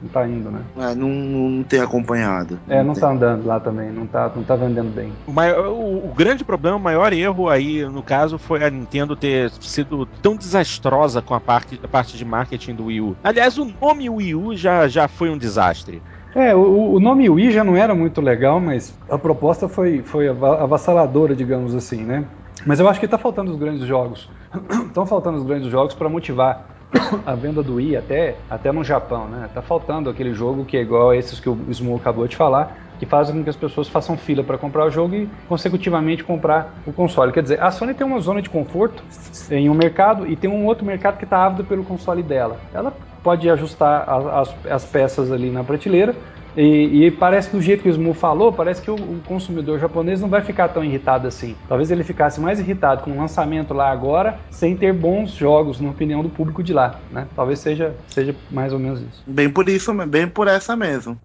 Não 0.00 0.08
tá 0.10 0.28
indo, 0.28 0.48
né? 0.48 0.60
É, 0.78 0.94
não, 0.94 1.08
não 1.08 1.64
tem 1.64 1.80
acompanhado. 1.80 2.56
É, 2.68 2.84
não 2.84 2.92
tem. 2.94 3.00
tá 3.00 3.10
andando 3.10 3.44
lá 3.44 3.58
também, 3.58 3.90
não 3.90 4.06
tá, 4.06 4.30
não 4.32 4.44
tá 4.44 4.54
vendendo 4.54 4.94
bem. 4.94 5.12
O, 5.26 5.32
maior- 5.32 5.66
o- 5.72 6.06
o 6.10 6.14
grande 6.14 6.44
problema, 6.44 6.76
o 6.76 6.80
maior 6.80 7.12
erro 7.12 7.48
aí, 7.48 7.84
no 7.84 8.00
caso, 8.00 8.38
foi 8.38 8.62
a 8.62 8.70
Nintendo 8.70 9.16
ter 9.16 9.50
sido 9.60 10.06
tão 10.22 10.36
desastrosa 10.36 11.20
com 11.20 11.34
a 11.34 11.40
parte, 11.40 11.80
a 11.82 11.88
parte 11.88 12.16
de 12.16 12.24
marketing 12.24 12.76
do 12.76 12.84
Wii 12.84 13.00
U. 13.00 13.16
Aliás, 13.24 13.58
o 13.58 13.64
nome 13.82 14.08
Wii 14.08 14.34
U 14.36 14.56
já, 14.56 14.86
já 14.86 15.08
foi 15.08 15.30
um 15.30 15.36
desastre. 15.36 16.00
É, 16.38 16.54
o, 16.54 16.92
o 16.92 17.00
nome 17.00 17.28
Wii 17.28 17.50
já 17.50 17.64
não 17.64 17.76
era 17.76 17.96
muito 17.96 18.20
legal, 18.20 18.60
mas 18.60 18.96
a 19.10 19.18
proposta 19.18 19.68
foi, 19.68 20.02
foi 20.02 20.28
ava- 20.28 20.62
avassaladora, 20.62 21.34
digamos 21.34 21.74
assim, 21.74 22.04
né? 22.04 22.24
Mas 22.64 22.78
eu 22.78 22.88
acho 22.88 23.00
que 23.00 23.08
tá 23.08 23.18
faltando 23.18 23.50
os 23.50 23.58
grandes 23.58 23.84
jogos. 23.84 24.30
Estão 24.86 25.04
faltando 25.04 25.38
os 25.38 25.44
grandes 25.44 25.68
jogos 25.68 25.96
para 25.96 26.08
motivar 26.08 26.64
a 27.26 27.34
venda 27.34 27.60
do 27.60 27.74
Wii 27.74 27.96
até, 27.96 28.36
até 28.48 28.70
no 28.70 28.84
Japão, 28.84 29.26
né? 29.26 29.48
Tá 29.52 29.60
faltando 29.60 30.08
aquele 30.08 30.32
jogo 30.32 30.64
que 30.64 30.76
é 30.76 30.80
igual 30.80 31.10
a 31.10 31.16
esses 31.16 31.40
que 31.40 31.48
o 31.50 31.58
Smoo 31.70 31.96
acabou 31.96 32.28
de 32.28 32.36
falar, 32.36 32.76
que 33.00 33.04
fazem 33.04 33.34
com 33.34 33.42
que 33.42 33.50
as 33.50 33.56
pessoas 33.56 33.88
façam 33.88 34.16
fila 34.16 34.44
para 34.44 34.56
comprar 34.56 34.86
o 34.86 34.90
jogo 34.92 35.16
e 35.16 35.28
consecutivamente 35.48 36.22
comprar 36.22 36.72
o 36.86 36.92
console. 36.92 37.32
Quer 37.32 37.42
dizer, 37.42 37.60
a 37.60 37.72
Sony 37.72 37.94
tem 37.94 38.06
uma 38.06 38.20
zona 38.20 38.40
de 38.40 38.48
conforto 38.48 39.02
em 39.50 39.68
um 39.68 39.74
mercado 39.74 40.24
e 40.24 40.36
tem 40.36 40.48
um 40.48 40.64
outro 40.66 40.86
mercado 40.86 41.18
que 41.18 41.24
está 41.24 41.44
ávido 41.44 41.64
pelo 41.64 41.82
console 41.82 42.22
dela. 42.22 42.58
Ela 42.72 42.92
pode 43.22 43.48
ajustar 43.48 44.08
as, 44.08 44.54
as 44.70 44.84
peças 44.84 45.30
ali 45.30 45.50
na 45.50 45.64
prateleira 45.64 46.14
e, 46.56 47.06
e 47.06 47.10
parece 47.12 47.50
que 47.50 47.56
do 47.56 47.62
jeito 47.62 47.84
que 47.84 47.88
o 47.88 47.92
Smoo 47.92 48.12
falou, 48.12 48.52
parece 48.52 48.82
que 48.82 48.90
o, 48.90 48.94
o 48.96 49.20
consumidor 49.26 49.78
japonês 49.78 50.20
não 50.20 50.28
vai 50.28 50.40
ficar 50.40 50.68
tão 50.68 50.82
irritado 50.82 51.28
assim. 51.28 51.54
Talvez 51.68 51.88
ele 51.90 52.02
ficasse 52.02 52.40
mais 52.40 52.58
irritado 52.58 53.04
com 53.04 53.12
o 53.12 53.16
lançamento 53.16 53.72
lá 53.72 53.90
agora, 53.90 54.40
sem 54.50 54.76
ter 54.76 54.92
bons 54.92 55.30
jogos, 55.30 55.80
na 55.80 55.90
opinião 55.90 56.20
do 56.20 56.28
público 56.28 56.60
de 56.60 56.72
lá. 56.72 56.98
Né? 57.12 57.28
Talvez 57.36 57.60
seja, 57.60 57.94
seja 58.08 58.34
mais 58.50 58.72
ou 58.72 58.78
menos 58.80 59.00
isso. 59.00 59.22
Bem 59.24 59.48
por 59.48 59.68
isso, 59.68 59.94
bem 60.06 60.26
por 60.26 60.48
essa 60.48 60.74
mesmo. 60.74 61.16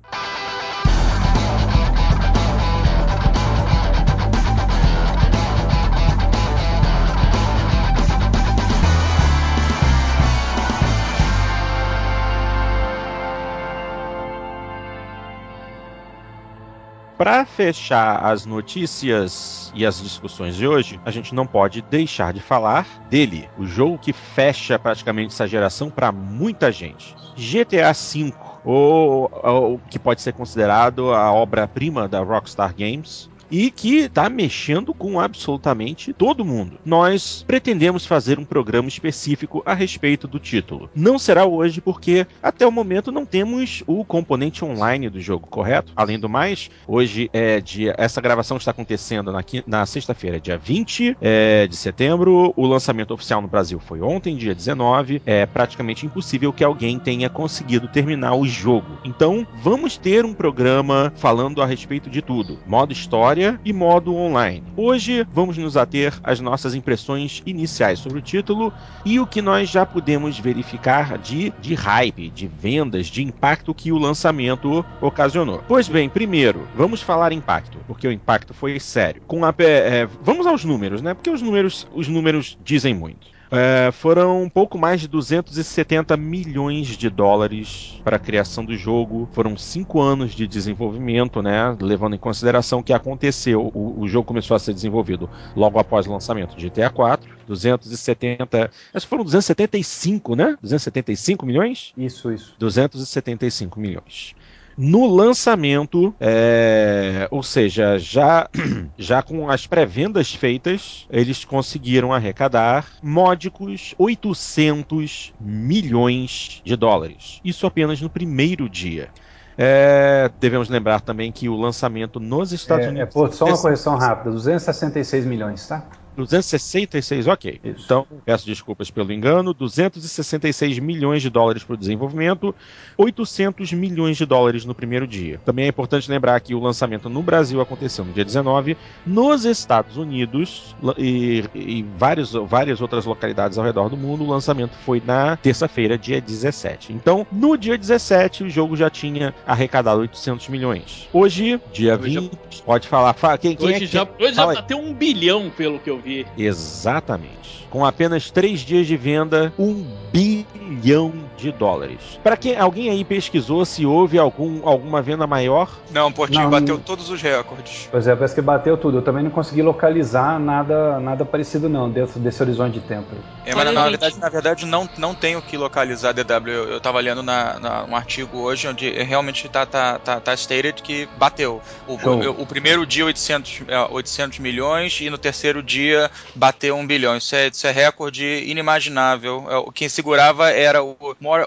Para 17.18 17.46
fechar 17.46 18.26
as 18.26 18.46
notícias 18.46 19.72
e 19.76 19.86
as 19.86 20.02
discussões 20.02 20.56
de 20.56 20.68
hoje, 20.68 21.00
a 21.06 21.12
gente 21.12 21.36
não 21.36 21.46
pode 21.46 21.82
deixar 21.84 22.34
de 22.34 22.40
falar 22.40 22.88
dele, 23.10 23.50
o 23.58 23.66
jogo 23.66 24.00
que 24.00 24.12
fecha 24.12 24.80
praticamente 24.80 25.34
essa 25.34 25.48
geração 25.48 25.90
para 25.90 26.12
muita 26.12 26.72
gente. 26.72 27.16
GTA 27.36 27.94
V, 27.94 28.34
ou, 28.64 29.30
ou 29.44 29.80
que 29.90 30.00
pode 30.00 30.22
ser 30.22 30.34
considerado 30.34 31.14
a 31.14 31.32
obra-prima 31.32 32.08
da 32.08 32.20
Rockstar 32.20 32.74
Games, 32.76 33.30
e 33.54 33.70
que 33.70 34.00
está 34.00 34.28
mexendo 34.30 34.96
com 34.96 35.20
absolutamente 35.20 36.12
todo 36.12 36.44
mundo. 36.44 36.80
Nós 36.84 37.46
pretendemos 37.46 38.04
fazer 38.04 38.40
um 38.40 38.44
programa 38.44 38.88
específico 38.88 39.62
a 39.64 39.76
respeito 39.76 40.28
do 40.28 40.40
título. 40.40 40.90
Não 40.96 41.20
será 41.20 41.46
hoje 41.46 41.80
porque 41.80 42.26
até 42.42 42.66
o 42.66 42.72
momento 42.72 43.12
não 43.12 43.28
temos 43.28 43.84
o 43.86 44.04
componente 44.04 44.66
online 44.66 45.08
do 45.08 45.22
jogo, 45.22 45.46
correto? 45.46 45.94
Além 45.96 46.18
do 46.18 46.28
mais, 46.28 46.72
hoje 46.88 47.30
é 47.32 47.62
dia. 47.62 47.94
Essa 47.96 48.20
gravação 48.20 48.58
está 48.58 48.72
acontecendo 48.72 49.32
na, 49.32 49.44
na 49.68 49.86
sexta-feira, 49.86 50.40
dia 50.40 50.58
20 50.58 51.18
é, 51.22 51.68
de 51.68 51.76
setembro. 51.76 52.54
O 52.58 52.66
lançamento 52.66 53.14
oficial 53.14 53.40
no 53.40 53.48
Brasil 53.48 53.80
foi 53.80 54.02
ontem, 54.02 54.36
dia 54.36 54.56
19. 54.56 55.22
É 55.28 55.46
praticamente 55.46 56.08
impossível 56.08 56.52
que 56.52 56.64
alguém 56.64 56.98
tenha 56.98 57.30
conseguido 57.30 57.88
terminar 57.88 58.34
o 58.34 58.48
jogo. 58.48 58.98
Então, 59.06 59.46
vamos 59.62 59.96
ter 59.96 60.26
um 60.26 60.34
programa 60.34 61.14
falando 61.18 61.62
a 61.62 61.68
respeito 61.68 62.10
de 62.10 62.20
tudo: 62.24 62.58
modo 62.66 62.92
história 62.92 63.43
e 63.66 63.74
modo 63.74 64.16
online. 64.16 64.64
Hoje 64.78 65.26
vamos 65.32 65.58
nos 65.58 65.76
ater 65.76 66.14
às 66.24 66.40
nossas 66.40 66.76
impressões 66.76 67.42
iniciais 67.46 68.00
sobre 68.00 68.20
o 68.20 68.22
título 68.22 68.72
e 69.04 69.20
o 69.20 69.28
que 69.28 69.42
nós 69.42 69.70
já 69.70 69.86
pudemos 69.86 70.40
verificar 70.40 71.18
de, 71.18 71.52
de 71.60 71.74
hype, 71.74 72.30
de 72.30 72.48
vendas, 72.48 73.08
de 73.08 73.24
impacto 73.24 73.74
que 73.74 73.92
o 73.92 73.98
lançamento 73.98 74.86
ocasionou. 75.02 75.64
Pois 75.68 75.88
bem, 75.88 76.10
primeiro, 76.10 76.68
vamos 76.76 77.02
falar 77.02 77.32
impacto, 77.32 77.78
porque 77.88 78.08
o 78.08 78.12
impacto 78.12 78.54
foi 78.54 78.80
sério. 78.80 79.22
Com 79.28 79.44
a, 79.44 79.54
é, 79.60 80.08
vamos 80.22 80.48
aos 80.48 80.64
números, 80.64 81.02
né? 81.02 81.14
Porque 81.14 81.30
os 81.30 81.42
números, 81.42 81.88
os 81.94 82.08
números 82.08 82.58
dizem 82.64 82.94
muito. 82.94 83.33
É, 83.56 83.92
foram 83.92 84.42
um 84.42 84.50
pouco 84.50 84.80
mais 84.80 85.00
de 85.00 85.08
270 85.08 86.18
milhões 86.18 86.88
de 86.88 87.08
dólares 87.08 88.02
para 88.04 88.16
a 88.16 88.20
criação 88.20 88.66
do 88.66 88.76
jogo. 88.76 89.30
Foram 89.32 89.56
cinco 89.56 90.02
anos 90.02 90.34
de 90.34 90.48
desenvolvimento, 90.48 91.40
né? 91.40 91.78
Levando 91.80 92.16
em 92.16 92.20
consideração 92.20 92.82
que 92.82 92.92
aconteceu, 92.92 93.72
o, 93.72 94.02
o 94.02 94.08
jogo 94.08 94.26
começou 94.26 94.56
a 94.56 94.60
ser 94.60 94.74
desenvolvido 94.74 95.30
logo 95.56 95.78
após 95.78 96.08
o 96.08 96.12
lançamento 96.12 96.58
de 96.58 96.68
GTA 96.68 96.90
4. 96.90 97.32
270, 97.46 98.72
acho 98.94 99.06
que 99.06 99.10
foram 99.10 99.24
275, 99.24 100.36
né? 100.36 100.58
275 100.62 101.46
milhões? 101.46 101.94
Isso, 101.98 102.32
isso. 102.32 102.56
275 102.58 103.80
milhões. 103.80 104.34
No 104.78 105.06
lançamento, 105.06 106.16
é, 106.20 107.28
ou 107.32 107.44
seja, 107.44 107.98
já, 108.00 108.50
já 108.98 109.22
com 109.22 109.50
as 109.50 109.68
pré-vendas 109.68 110.34
feitas, 110.34 111.06
eles 111.10 111.46
conseguiram 111.46 112.12
arrecadar 112.12 112.88
módicos 113.02 113.94
800 113.98 115.34
milhões 115.40 116.62
de 116.66 116.76
dólares. 116.76 117.40
Isso 117.44 117.68
apenas 117.68 118.02
no 118.02 118.10
primeiro 118.10 118.68
dia. 118.70 119.10
É, 119.56 120.32
devemos 120.40 120.68
lembrar 120.70 121.02
também 121.02 121.32
que 121.32 121.48
o 121.48 121.56
lançamento 121.56 122.20
nos 122.20 122.52
Estados 122.52 122.88
É, 122.88 122.90
é, 122.90 122.92
Unidos. 122.92 123.14
pô, 123.14 123.32
só 123.32 123.46
uma 123.46 123.62
correção 123.62 123.96
rápida: 123.98 124.32
266 124.32 125.26
milhões, 125.26 125.68
tá? 125.68 125.88
266, 126.16 127.28
ok. 127.28 127.60
Isso. 127.64 127.84
Então, 127.86 128.06
peço 128.26 128.46
desculpas 128.46 128.90
pelo 128.92 129.12
engano. 129.12 129.54
266 129.54 130.80
milhões 130.80 131.22
de 131.22 131.30
dólares 131.30 131.64
para 131.64 131.74
o 131.74 131.78
desenvolvimento, 131.78 132.54
800 132.98 133.74
milhões 133.74 134.18
de 134.18 134.26
dólares 134.26 134.66
no 134.66 134.74
primeiro 134.76 135.08
dia. 135.08 135.40
Também 135.46 135.66
é 135.66 135.68
importante 135.70 136.10
lembrar 136.10 136.40
que 136.40 136.54
o 136.56 136.60
lançamento 136.60 137.10
no 137.10 137.22
Brasil 137.22 137.60
aconteceu 137.62 138.06
no 138.06 138.14
dia 138.14 138.26
19, 138.26 138.78
nos 139.06 139.46
Estados 139.46 139.98
Unidos 139.98 140.76
e, 140.98 141.44
e 141.54 141.86
vários, 141.98 142.32
várias 142.34 142.82
outras 142.82 143.06
localidades 143.06 143.58
ao 143.58 143.64
redor 143.66 143.90
do 143.90 143.98
mundo, 143.98 144.24
o 144.24 144.30
lançamento 144.30 144.76
foi 144.86 145.02
na 145.06 145.36
terça-feira, 145.38 145.98
dia 145.98 146.20
17. 146.22 146.94
Então, 146.94 147.26
no 147.32 147.58
dia 147.58 147.78
17, 147.78 148.44
o 148.44 148.50
jogo 148.50 148.76
já 148.76 148.90
tinha 148.90 149.34
arrecadado 149.46 150.02
800 150.02 150.48
milhões. 150.50 151.08
Hoje, 151.14 151.60
dia 151.72 151.96
Hoje 151.96 152.20
20, 152.20 152.62
pode 152.64 152.88
falar. 152.88 153.14
Fa- 153.14 153.38
quem, 153.38 153.56
quem 153.56 153.68
é 153.68 153.72
Hoje 153.72 153.80
que- 153.82 153.86
já, 153.88 154.04
hoje 154.20 154.34
já 154.34 154.42
fala 154.44 154.56
bateu 154.56 154.78
um 154.78 154.94
bilhão, 154.94 155.52
pelo 155.56 155.80
que 155.80 155.90
eu 155.90 156.00
Exatamente. 156.36 157.63
Com 157.74 157.84
apenas 157.84 158.30
três 158.30 158.60
dias 158.60 158.86
de 158.86 158.96
venda, 158.96 159.52
um 159.58 159.84
bilhão 160.12 161.12
de 161.36 161.52
dólares. 161.52 162.20
Para 162.24 162.38
quem 162.38 162.56
alguém 162.56 162.92
aí 162.92 163.04
pesquisou 163.04 163.66
se 163.66 163.84
houve 163.84 164.20
algum, 164.20 164.62
alguma 164.68 165.02
venda 165.02 165.26
maior? 165.26 165.68
Não, 165.90 166.12
Portinho 166.12 166.44
Não, 166.44 166.52
bateu 166.52 166.76
não- 166.76 166.84
todos 166.84 167.10
os 167.10 167.20
recordes. 167.20 167.88
Pois 167.90 168.08
é, 168.08 168.16
parece 168.16 168.36
que 168.36 168.42
bateu 168.44 168.78
tudo. 168.78 169.00
Eu 169.00 169.02
também 169.02 169.24
não 169.24 169.32
consegui 169.32 169.64
localizar 169.64 170.40
nada, 170.40 171.00
nada 171.00 171.26
parecido 171.26 171.68
não 171.68 171.90
dentro 171.90 172.20
desse 172.20 172.44
horizonte 172.44 172.76
de 172.76 172.82
tempo. 172.82 173.08
É, 173.44 173.56
mas 173.56 173.66
Olha, 173.66 173.72
na, 173.72 173.90
verdade, 173.90 174.20
na 174.20 174.30
verdade 174.30 174.66
não, 174.68 174.88
não 174.96 175.16
tenho 175.16 175.42
que 175.42 175.58
localizar 175.58 176.10
a 176.10 176.12
DW. 176.12 176.50
Eu, 176.52 176.70
eu 176.74 176.80
tava 176.80 177.00
lendo 177.00 177.24
na, 177.24 177.60
na- 177.60 177.84
um 177.86 177.96
artigo 177.96 178.38
hoje 178.38 178.68
onde 178.68 178.88
realmente 179.04 179.50
tá, 179.50 179.66
tá, 179.66 179.98
tá, 179.98 180.20
tá 180.20 180.34
stated 180.36 180.80
que 180.84 181.10
bateu. 181.18 181.60
O, 181.88 181.94
o, 181.96 182.42
o 182.44 182.46
primeiro 182.46 182.86
dia 182.86 183.04
800, 183.06 183.64
é, 183.68 183.80
800 183.90 184.38
milhões 184.38 185.00
e 185.02 185.10
no 185.10 185.18
terceiro 185.18 185.64
dia 185.64 186.12
bater 186.36 186.72
um 186.72 186.86
bilhão. 186.86 187.18
Isso 187.18 187.36
é, 187.36 187.48
isso 187.48 187.63
é 187.68 187.72
recorde 187.72 188.26
inimaginável. 188.48 189.46
É, 189.50 189.58
o- 189.58 189.72
Quem 189.72 189.90
segurava 189.90 190.50
era 190.50 190.84
o, 190.84 190.96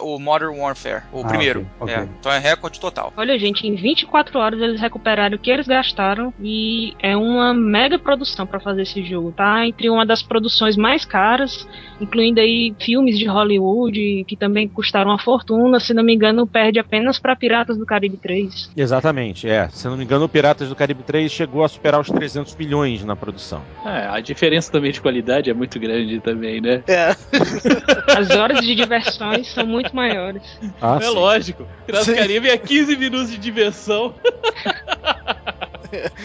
o 0.01 0.19
Modern 0.19 0.59
Warfare, 0.59 1.03
o 1.12 1.21
Ah, 1.23 1.29
primeiro. 1.29 1.67
ok, 1.81 1.95
ok. 1.95 1.95
É, 1.95 2.09
então 2.19 2.33
é 2.33 2.39
recorde 2.39 2.79
total. 2.81 3.12
Olha, 3.17 3.39
gente, 3.39 3.67
em 3.67 3.75
24 3.75 4.39
horas 4.39 4.61
eles 4.61 4.81
recuperaram 4.81 5.37
o 5.37 5.39
que 5.39 5.51
eles 5.51 5.67
gastaram 5.67 6.33
e 6.41 6.95
é 7.01 7.17
uma 7.17 7.53
mega 7.55 7.99
produção 7.99 8.47
pra 8.47 8.61
fazer 8.61 8.83
esse 8.83 9.03
jogo, 9.05 9.33
tá? 9.33 9.67
Entre 9.67 9.89
uma 9.89 10.05
das 10.05 10.23
produções 10.23 10.77
mais 10.77 11.05
caras, 11.05 11.67
incluindo 12.01 12.41
aí 12.41 12.75
filmes 12.81 13.19
de 13.19 13.27
Hollywood 13.27 14.25
que 14.27 14.37
também 14.37 14.69
custaram 14.69 15.11
uma 15.11 15.19
fortuna, 15.19 15.81
se 15.81 15.95
não 15.95 16.03
me 16.03 16.14
engano, 16.14 16.47
perde 16.47 16.79
apenas 16.79 17.19
pra 17.19 17.37
Piratas 17.37 17.77
do 17.79 17.87
Caribe 17.87 18.17
3. 18.17 18.71
Exatamente, 18.77 19.49
é. 19.49 19.69
Se 19.69 19.87
não 19.89 19.97
me 19.97 20.05
engano, 20.05 20.25
o 20.25 20.29
Piratas 20.29 20.69
do 20.69 20.77
Caribe 20.77 21.03
3 21.03 21.31
chegou 21.31 21.64
a 21.64 21.69
superar 21.69 22.01
os 22.01 22.09
300 22.11 22.55
milhões 22.57 23.05
na 23.05 23.17
produção. 23.17 23.62
É, 23.85 24.07
a 24.09 24.21
diferença 24.21 24.71
também 24.71 24.93
de 24.93 25.01
qualidade 25.01 25.51
é 25.51 25.55
muito 25.55 25.79
grande 25.79 26.05
também, 26.20 26.61
né? 26.61 26.82
É, 26.86 27.14
As 28.16 28.30
horas 28.30 28.61
de 28.61 28.74
diversões 28.74 29.52
são 29.52 29.66
muito 29.66 29.94
maiores. 29.94 30.42
Ah, 30.80 30.98
é 31.00 31.04
sim. 31.04 31.14
lógico. 31.14 31.66
Piratas 31.86 32.07
do 32.07 32.12
Sim. 32.12 32.18
Caribe 32.18 32.48
é 32.48 32.57
15 32.57 32.96
minutos 32.96 33.30
de 33.30 33.38
diversão. 33.38 34.14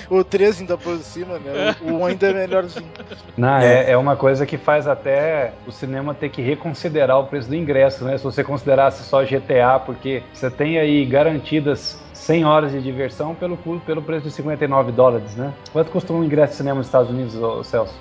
o 0.09 0.23
3 0.23 0.61
ainda 0.61 0.77
por 0.77 0.97
cima, 0.99 1.37
né? 1.39 1.75
O 1.81 1.93
1 1.93 2.05
ainda 2.05 2.27
é 2.27 2.33
melhorzinho. 2.33 2.89
Não, 3.37 3.57
é, 3.57 3.91
é 3.91 3.97
uma 3.97 4.15
coisa 4.15 4.45
que 4.45 4.57
faz 4.57 4.87
até 4.87 5.53
o 5.67 5.71
cinema 5.71 6.13
ter 6.13 6.29
que 6.29 6.41
reconsiderar 6.41 7.19
o 7.19 7.25
preço 7.25 7.49
do 7.49 7.55
ingresso, 7.55 8.03
né? 8.03 8.17
Se 8.17 8.23
você 8.23 8.43
considerasse 8.43 9.03
só 9.03 9.23
GTA, 9.23 9.79
porque 9.85 10.23
você 10.33 10.49
tem 10.49 10.79
aí 10.79 11.05
garantidas 11.05 11.99
100 12.13 12.45
horas 12.45 12.71
de 12.71 12.81
diversão 12.81 13.33
pelo, 13.33 13.57
pelo 13.57 14.01
preço 14.01 14.27
de 14.27 14.31
59 14.31 14.91
dólares, 14.91 15.35
né? 15.35 15.53
Quanto 15.71 15.91
custa 15.91 16.13
um 16.13 16.23
ingresso 16.23 16.51
de 16.51 16.57
cinema 16.57 16.77
nos 16.77 16.87
Estados 16.87 17.09
Unidos, 17.09 17.67
Celso? 17.67 17.93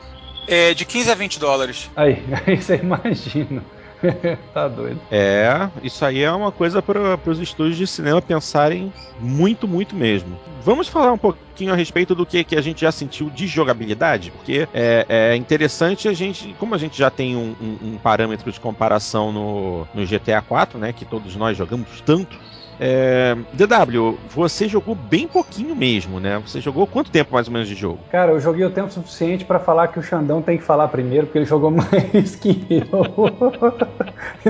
É 0.50 0.74
de 0.74 0.84
15 0.84 1.10
a 1.10 1.14
20 1.14 1.38
dólares. 1.38 1.88
Aí, 1.94 2.18
aí 2.46 2.60
você 2.60 2.76
imagina. 2.76 3.62
tá 4.52 4.66
doido. 4.66 5.00
É, 5.10 5.68
isso 5.82 6.04
aí 6.04 6.22
é 6.22 6.32
uma 6.32 6.50
coisa 6.50 6.82
para 6.82 7.18
os 7.26 7.38
estúdios 7.38 7.76
de 7.76 7.86
cinema 7.86 8.20
pensarem 8.20 8.92
muito, 9.20 9.68
muito 9.68 9.94
mesmo. 9.94 10.38
Vamos 10.62 10.88
falar 10.88 11.12
um 11.12 11.18
pouquinho 11.18 11.72
a 11.72 11.76
respeito 11.76 12.14
do 12.14 12.24
que, 12.26 12.42
que 12.42 12.56
a 12.56 12.62
gente 12.62 12.80
já 12.80 12.90
sentiu 12.90 13.30
de 13.30 13.46
jogabilidade, 13.46 14.30
porque 14.30 14.66
é, 14.72 15.04
é 15.08 15.36
interessante 15.36 16.08
a 16.08 16.12
gente, 16.12 16.54
como 16.58 16.74
a 16.74 16.78
gente 16.78 16.96
já 16.96 17.10
tem 17.10 17.36
um, 17.36 17.54
um- 17.60 17.88
um 17.92 17.98
parâmetro 17.98 18.50
de 18.50 18.58
comparação 18.58 19.30
no, 19.30 19.86
no 19.94 20.04
GTA 20.06 20.40
4, 20.40 20.78
né, 20.78 20.92
que 20.92 21.04
todos 21.04 21.36
nós 21.36 21.56
jogamos 21.56 22.00
tanto. 22.00 22.38
É, 22.82 23.36
DW, 23.52 24.18
você 24.30 24.66
jogou 24.66 24.94
bem 24.94 25.28
pouquinho 25.28 25.76
mesmo, 25.76 26.18
né? 26.18 26.42
Você 26.46 26.62
jogou 26.62 26.86
quanto 26.86 27.10
tempo 27.10 27.34
mais 27.34 27.46
ou 27.46 27.52
menos 27.52 27.68
de 27.68 27.74
jogo? 27.74 28.00
Cara, 28.10 28.32
eu 28.32 28.40
joguei 28.40 28.64
o 28.64 28.70
tempo 28.70 28.90
suficiente 28.90 29.44
pra 29.44 29.60
falar 29.60 29.88
que 29.88 29.98
o 29.98 30.02
Xandão 30.02 30.40
tem 30.40 30.56
que 30.56 30.64
falar 30.64 30.88
primeiro, 30.88 31.26
porque 31.26 31.40
ele 31.40 31.44
jogou 31.44 31.70
mais 31.76 32.36
que 32.36 32.66
eu. 32.70 32.86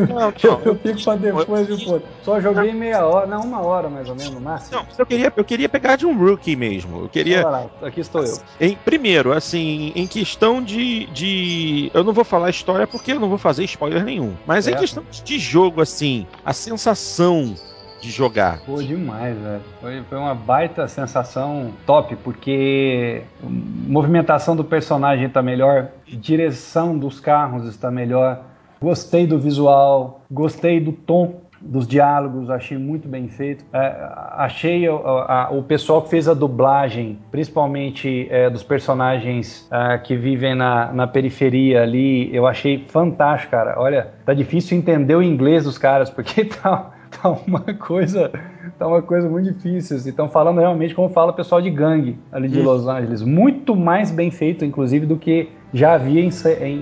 Não, 0.06 0.32
eu, 0.44 0.62
eu 0.64 0.78
fico 0.78 1.02
pra 1.02 1.16
depois, 1.16 1.66
viu, 1.66 1.78
pô? 1.84 2.00
Só 2.22 2.40
joguei 2.40 2.72
meia 2.72 3.04
hora, 3.04 3.26
não, 3.26 3.40
uma 3.40 3.62
hora 3.62 3.90
mais 3.90 4.08
ou 4.08 4.14
menos, 4.14 4.34
no 4.34 4.40
máximo. 4.40 4.78
Não, 4.78 4.86
eu 4.96 5.06
queria, 5.06 5.32
eu 5.36 5.44
queria 5.44 5.68
pegar 5.68 5.96
de 5.96 6.06
um 6.06 6.16
rookie 6.16 6.54
mesmo. 6.54 7.02
Eu 7.02 7.08
queria. 7.08 7.42
Lá, 7.42 7.66
aqui 7.82 7.98
estou 7.98 8.22
eu. 8.22 8.38
Em, 8.60 8.76
primeiro, 8.76 9.32
assim, 9.32 9.90
em 9.96 10.06
questão 10.06 10.62
de, 10.62 11.06
de. 11.06 11.90
Eu 11.92 12.04
não 12.04 12.12
vou 12.12 12.24
falar 12.24 12.50
história 12.50 12.86
porque 12.86 13.10
eu 13.10 13.18
não 13.18 13.28
vou 13.28 13.38
fazer 13.38 13.64
spoiler 13.64 14.04
nenhum. 14.04 14.36
Mas 14.46 14.68
em 14.68 14.70
Certo. 14.70 14.80
questão 14.80 15.04
de 15.24 15.38
jogo, 15.38 15.80
assim, 15.80 16.28
a 16.44 16.52
sensação 16.52 17.56
de 18.01 18.11
jogar. 18.11 18.61
Pô, 18.64 18.82
demais, 18.82 19.36
velho. 19.38 19.61
Foi, 19.80 20.03
foi 20.09 20.18
uma 20.18 20.34
baita 20.34 20.88
sensação 20.88 21.70
top, 21.86 22.16
porque 22.16 23.22
movimentação 23.42 24.57
do 24.57 24.64
personagem 24.64 25.28
tá 25.28 25.42
melhor, 25.42 25.88
direção 26.07 26.96
dos 26.98 27.20
carros 27.20 27.66
está 27.66 27.90
melhor. 27.90 28.40
Gostei 28.80 29.26
do 29.26 29.38
visual, 29.38 30.22
gostei 30.30 30.80
do 30.80 30.92
tom 30.92 31.40
dos 31.61 31.86
diálogos, 31.86 32.48
achei 32.48 32.78
muito 32.78 33.07
bem 33.07 33.28
feito. 33.28 33.62
É, 33.70 33.94
achei 34.32 34.88
o, 34.88 34.96
a- 35.07 35.51
o 35.53 35.62
pessoal 35.62 36.01
que 36.01 36.09
fez 36.09 36.26
a 36.26 36.32
dublagem, 36.32 37.18
principalmente 37.30 38.26
é, 38.30 38.48
dos 38.48 38.62
personagens 38.62 39.68
ah, 39.70 39.98
que 39.98 40.16
vivem 40.16 40.55
na, 40.55 40.90
na 40.90 41.07
periferia 41.07 41.82
ali, 41.82 42.34
eu 42.34 42.46
achei 42.46 42.86
fantástico, 42.88 43.51
cara. 43.51 43.74
Olha, 43.78 44.09
tá 44.24 44.32
difícil 44.32 44.78
entender 44.78 45.14
o 45.14 45.22
inglês 45.22 45.64
dos 45.64 45.76
caras, 45.76 46.09
porque 46.09 46.46
tá, 46.62 46.92
tá 47.22 47.28
uma 47.46 47.61
coisa 47.74 48.30
tá 48.78 48.86
uma 48.86 49.02
coisa 49.02 49.28
muito 49.28 49.52
difícil. 49.52 49.96
assim. 49.96 50.11
Estão 50.11 50.28
falando 50.28 50.58
realmente 50.61 50.94
como 50.94 51.08
fala 51.11 51.32
o 51.32 51.34
pessoal 51.34 51.61
de 51.61 51.70
gangue 51.70 52.18
ali 52.32 52.48
de 52.48 52.61
Hum. 52.61 52.64
Los 52.64 52.86
Angeles. 52.86 53.22
Muito 53.22 53.74
mais 53.76 54.11
bem 54.11 54.30
feito, 54.30 54.64
inclusive, 54.64 55.06
do 55.06 55.16
que 55.16 55.50
já 55.74 55.94
havia 55.94 56.20
em, 56.20 56.30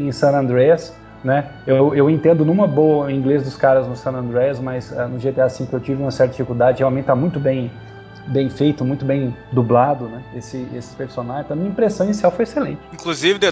em- 0.06 0.12
San 0.12 0.36
Andreas. 0.38 0.94
Né? 1.24 1.46
Eu, 1.66 1.94
eu 1.96 2.08
entendo 2.08 2.44
numa 2.44 2.66
boa 2.68 3.06
o 3.06 3.10
inglês 3.10 3.42
dos 3.42 3.56
caras 3.56 3.88
no 3.88 3.96
San 3.96 4.12
Andreas, 4.12 4.60
mas 4.60 4.96
ah, 4.96 5.08
no 5.08 5.18
GTA 5.18 5.48
V 5.48 5.66
eu 5.72 5.80
tive 5.80 6.00
uma 6.00 6.12
certa 6.12 6.30
dificuldade. 6.32 6.78
Realmente 6.78 7.02
está 7.04 7.16
muito 7.16 7.40
bem, 7.40 7.72
bem 8.28 8.48
feito, 8.48 8.84
muito 8.84 9.04
bem 9.04 9.34
dublado, 9.50 10.04
né? 10.04 10.22
Esse, 10.36 10.64
esse 10.76 10.94
personagem. 10.94 11.42
Então, 11.44 11.56
a 11.56 11.58
minha 11.58 11.70
impressão 11.72 12.06
inicial 12.06 12.30
foi 12.30 12.44
excelente. 12.44 12.78
Inclusive, 12.92 13.36
DW, 13.40 13.50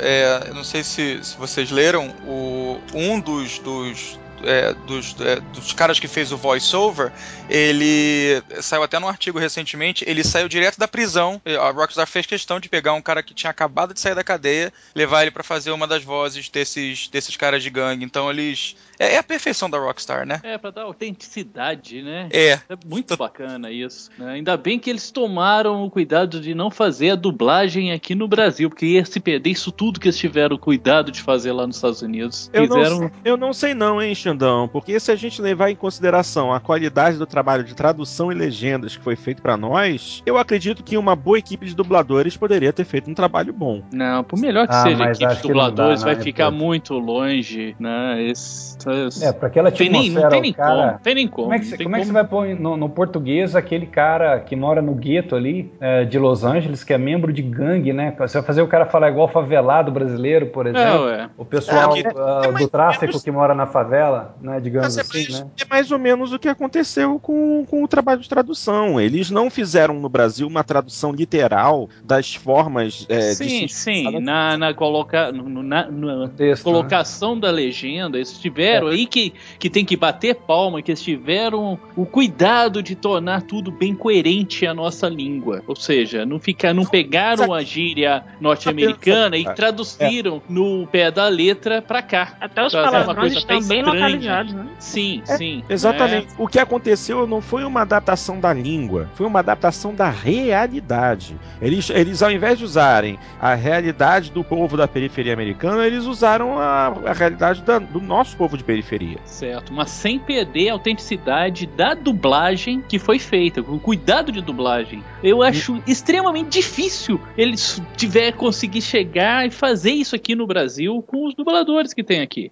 é, 0.00 0.42
eu 0.48 0.54
não 0.54 0.62
sei 0.62 0.84
se, 0.84 1.18
se 1.24 1.36
vocês 1.36 1.72
leram, 1.72 2.08
o, 2.24 2.76
um 2.94 3.18
dos, 3.18 3.58
dos, 3.58 4.16
é, 4.42 4.74
dos, 4.86 5.16
é, 5.20 5.40
dos 5.40 5.72
caras 5.72 5.98
que 5.98 6.08
fez 6.08 6.32
o 6.32 6.36
voiceover, 6.36 7.12
ele 7.48 8.42
saiu 8.60 8.82
até 8.82 8.98
num 8.98 9.08
artigo 9.08 9.38
recentemente, 9.38 10.04
ele 10.06 10.22
saiu 10.22 10.48
direto 10.48 10.78
da 10.78 10.88
prisão. 10.88 11.40
A 11.60 11.70
Rockstar 11.70 12.06
fez 12.06 12.26
questão 12.26 12.60
de 12.60 12.68
pegar 12.68 12.92
um 12.92 13.02
cara 13.02 13.22
que 13.22 13.34
tinha 13.34 13.50
acabado 13.50 13.94
de 13.94 14.00
sair 14.00 14.14
da 14.14 14.24
cadeia, 14.24 14.72
levar 14.94 15.22
ele 15.22 15.30
pra 15.30 15.42
fazer 15.42 15.70
uma 15.70 15.86
das 15.86 16.02
vozes 16.04 16.48
desses, 16.48 17.08
desses 17.08 17.36
caras 17.36 17.62
de 17.62 17.70
gangue. 17.70 18.04
Então 18.04 18.30
eles. 18.30 18.76
É, 18.98 19.14
é 19.14 19.18
a 19.18 19.22
perfeição 19.22 19.70
da 19.70 19.78
Rockstar, 19.78 20.26
né? 20.26 20.40
É, 20.42 20.58
pra 20.58 20.70
dar 20.70 20.82
autenticidade, 20.82 22.02
né? 22.02 22.28
É. 22.32 22.52
É 22.68 22.76
muito 22.86 23.16
bacana 23.16 23.70
isso. 23.70 24.10
né? 24.18 24.32
Ainda 24.32 24.56
bem 24.56 24.78
que 24.78 24.90
eles 24.90 25.10
tomaram 25.10 25.84
o 25.84 25.90
cuidado 25.90 26.40
de 26.40 26.54
não 26.54 26.70
fazer 26.70 27.10
a 27.10 27.14
dublagem 27.14 27.92
aqui 27.92 28.14
no 28.14 28.26
Brasil, 28.28 28.68
porque 28.68 28.86
ia 28.86 29.04
se 29.04 29.20
perder 29.20 29.50
isso 29.50 29.70
tudo 29.70 30.00
que 30.00 30.08
eles 30.08 30.18
tiveram 30.18 30.56
o 30.56 30.58
cuidado 30.58 31.10
de 31.12 31.22
fazer 31.22 31.52
lá 31.52 31.66
nos 31.66 31.76
Estados 31.76 32.02
Unidos. 32.02 32.50
Eu 32.52 32.62
Fizeram. 32.66 33.00
não, 33.00 33.10
eu 33.24 33.36
não 33.36 33.52
sei 33.52 33.74
não, 33.74 34.02
hein, 34.02 34.14
Xandão, 34.28 34.68
porque 34.68 34.98
se 35.00 35.10
a 35.10 35.16
gente 35.16 35.40
levar 35.40 35.70
em 35.70 35.76
consideração 35.76 36.52
a 36.52 36.60
qualidade 36.60 37.16
do 37.16 37.26
trabalho 37.26 37.64
de 37.64 37.74
tradução 37.74 38.30
e 38.30 38.34
legendas 38.34 38.96
que 38.96 39.02
foi 39.02 39.16
feito 39.16 39.40
pra 39.40 39.56
nós, 39.56 40.22
eu 40.26 40.36
acredito 40.36 40.82
que 40.84 40.96
uma 40.98 41.16
boa 41.16 41.38
equipe 41.38 41.64
de 41.66 41.74
dubladores 41.74 42.36
poderia 42.36 42.72
ter 42.72 42.84
feito 42.84 43.10
um 43.10 43.14
trabalho 43.14 43.52
bom. 43.52 43.82
Não, 43.92 44.22
por 44.22 44.38
melhor 44.38 44.66
que 44.68 44.74
Ah, 44.74 44.82
seja 44.82 45.04
equipe 45.04 45.18
de 45.18 45.24
não 45.24 45.34
dá, 45.34 45.40
dubladores, 45.40 46.02
vai 46.02 46.14
não, 46.14 46.22
ficar 46.22 46.50
pô. 46.50 46.56
muito 46.58 46.94
longe, 46.98 47.74
né? 47.80 48.22
Esse, 48.22 48.76
esse- 49.06 49.24
É, 49.24 49.32
para 49.32 49.48
aquela 49.48 49.70
tem 49.70 49.88
nem, 49.88 50.10
não 50.10 50.28
tem 50.28 50.40
nem 50.42 50.52
cara... 50.52 50.88
como, 50.88 50.98
tem 51.00 51.14
nem 51.14 51.26
como. 51.28 51.42
Como 51.44 51.54
é 51.54 51.58
que, 51.58 51.64
você, 51.66 51.76
tem 51.76 51.84
como 51.84 51.96
é 51.96 52.00
que 52.00 52.06
você 52.06 52.12
vai 52.12 52.24
pôr 52.24 52.48
no, 52.60 52.76
no 52.76 52.88
português 52.88 53.56
aquele 53.56 53.86
cara 53.86 54.40
que 54.40 54.54
mora 54.54 54.82
no 54.82 54.94
gueto 54.94 55.34
ali 55.34 55.72
é, 55.80 56.04
de 56.04 56.18
Los 56.18 56.44
Angeles, 56.44 56.84
que 56.84 56.92
é 56.92 56.98
membro 56.98 57.32
de 57.32 57.42
gangue, 57.42 57.92
né? 57.92 58.14
Você 58.18 58.38
vai 58.38 58.46
fazer 58.46 58.62
o 58.62 58.66
cara 58.68 58.84
falar 58.86 59.08
igual 59.10 59.28
favelado 59.28 59.90
brasileiro, 59.90 60.46
por 60.48 60.66
É, 60.66 60.70
exemplo. 60.70 61.04
ué. 61.06 61.30
O 61.36 61.44
pessoal 61.44 61.96
É, 61.96 62.02
ah, 62.16 62.42
é 62.44 62.52
do 62.52 62.68
tráfico 62.68 63.06
menos- 63.06 63.22
que 63.22 63.30
mora 63.30 63.54
na 63.54 63.66
favela, 63.66 64.17
né? 64.40 64.60
Digamos 64.60 64.96
Mas 64.96 64.98
é, 64.98 65.00
assim, 65.00 65.30
mais, 65.30 65.40
né? 65.40 65.50
é 65.60 65.64
mais 65.64 65.90
ou 65.90 65.98
menos 65.98 66.32
o 66.32 66.38
que 66.38 66.48
aconteceu 66.48 67.18
com, 67.18 67.64
com 67.68 67.82
o 67.82 67.88
trabalho 67.88 68.20
de 68.20 68.28
tradução. 68.28 69.00
Eles 69.00 69.30
não 69.30 69.50
fizeram 69.50 69.94
no 69.94 70.08
Brasil 70.08 70.46
uma 70.46 70.64
tradução 70.64 71.12
literal 71.12 71.88
das 72.04 72.34
formas 72.34 73.06
é, 73.08 73.34
sim, 73.34 73.66
de 73.66 73.72
sim. 73.72 74.20
Na, 74.20 74.56
na, 74.56 74.74
coloca, 74.74 75.32
na, 75.32 75.90
na 75.90 76.28
Texto, 76.28 76.66
né? 76.66 76.72
colocação 76.72 77.38
da 77.38 77.50
legenda, 77.50 78.18
eles 78.18 78.38
tiveram 78.38 78.88
aí 78.88 79.06
que, 79.06 79.32
que 79.58 79.68
tem 79.70 79.84
que 79.84 79.96
bater 79.96 80.34
palma, 80.34 80.82
que 80.82 80.90
eles 80.90 81.02
tiveram 81.02 81.78
o 81.96 82.06
cuidado 82.06 82.82
de 82.82 82.94
tornar 82.94 83.42
tudo 83.42 83.70
bem 83.70 83.94
coerente 83.94 84.66
à 84.66 84.74
nossa 84.74 85.08
língua. 85.08 85.62
Ou 85.66 85.76
seja, 85.76 86.24
não 86.24 86.38
ficar, 86.38 86.74
não 86.74 86.84
pegaram 86.84 87.52
a 87.52 87.62
gíria 87.62 88.24
norte-americana 88.40 89.36
e 89.36 89.44
traduziram 89.54 90.42
no 90.48 90.86
pé 90.86 91.10
da 91.10 91.28
letra 91.28 91.82
pra 91.82 92.02
cá. 92.02 92.36
Até 92.40 92.64
os 92.64 92.72
Trazer 92.72 92.88
uma 92.88 93.04
palavrões 93.04 93.32
estão 93.32 93.60
bem 93.60 93.80
estranha. 93.80 94.07
Né? 94.54 94.66
Sim, 94.78 95.22
É, 95.28 95.36
sim. 95.36 95.64
Exatamente. 95.68 96.28
O 96.38 96.46
que 96.46 96.58
aconteceu 96.58 97.26
não 97.26 97.40
foi 97.40 97.64
uma 97.64 97.82
adaptação 97.82 98.38
da 98.40 98.52
língua, 98.52 99.08
foi 99.14 99.26
uma 99.26 99.40
adaptação 99.40 99.94
da 99.94 100.08
realidade. 100.08 101.36
Eles, 101.60 101.90
eles 101.90 102.22
ao 102.22 102.30
invés 102.30 102.58
de 102.58 102.64
usarem 102.64 103.18
a 103.40 103.54
realidade 103.54 104.30
do 104.30 104.42
povo 104.44 104.76
da 104.76 104.86
periferia 104.88 105.32
americana, 105.32 105.86
eles 105.86 106.04
usaram 106.04 106.58
a, 106.58 106.86
a 107.06 107.12
realidade 107.12 107.62
da- 107.62 107.78
do 107.78 108.00
nosso 108.00 108.36
povo 108.36 108.56
de 108.56 108.64
periferia. 108.64 109.18
Certo, 109.24 109.72
mas 109.72 109.90
sem 109.90 110.18
perder 110.18 110.70
a 110.70 110.72
autenticidade 110.74 111.66
da 111.66 111.94
dublagem 111.94 112.82
que 112.88 112.98
foi 112.98 113.18
feita, 113.18 113.62
com 113.62 113.74
o 113.74 113.80
cuidado 113.80 114.30
de 114.32 114.40
dublagem. 114.40 115.02
Eu 115.22 115.42
acho 115.42 115.82
extremamente 115.86 116.50
difícil 116.50 117.20
eles 117.36 117.82
tiver 117.96 118.32
conseguir 118.32 118.82
chegar 118.82 119.46
e 119.46 119.50
fazer 119.50 119.92
isso 119.92 120.14
aqui 120.14 120.34
no 120.34 120.46
Brasil 120.46 121.02
com 121.06 121.26
os 121.26 121.34
dubladores 121.34 121.92
que 121.92 122.02
tem 122.04 122.20
aqui. 122.20 122.50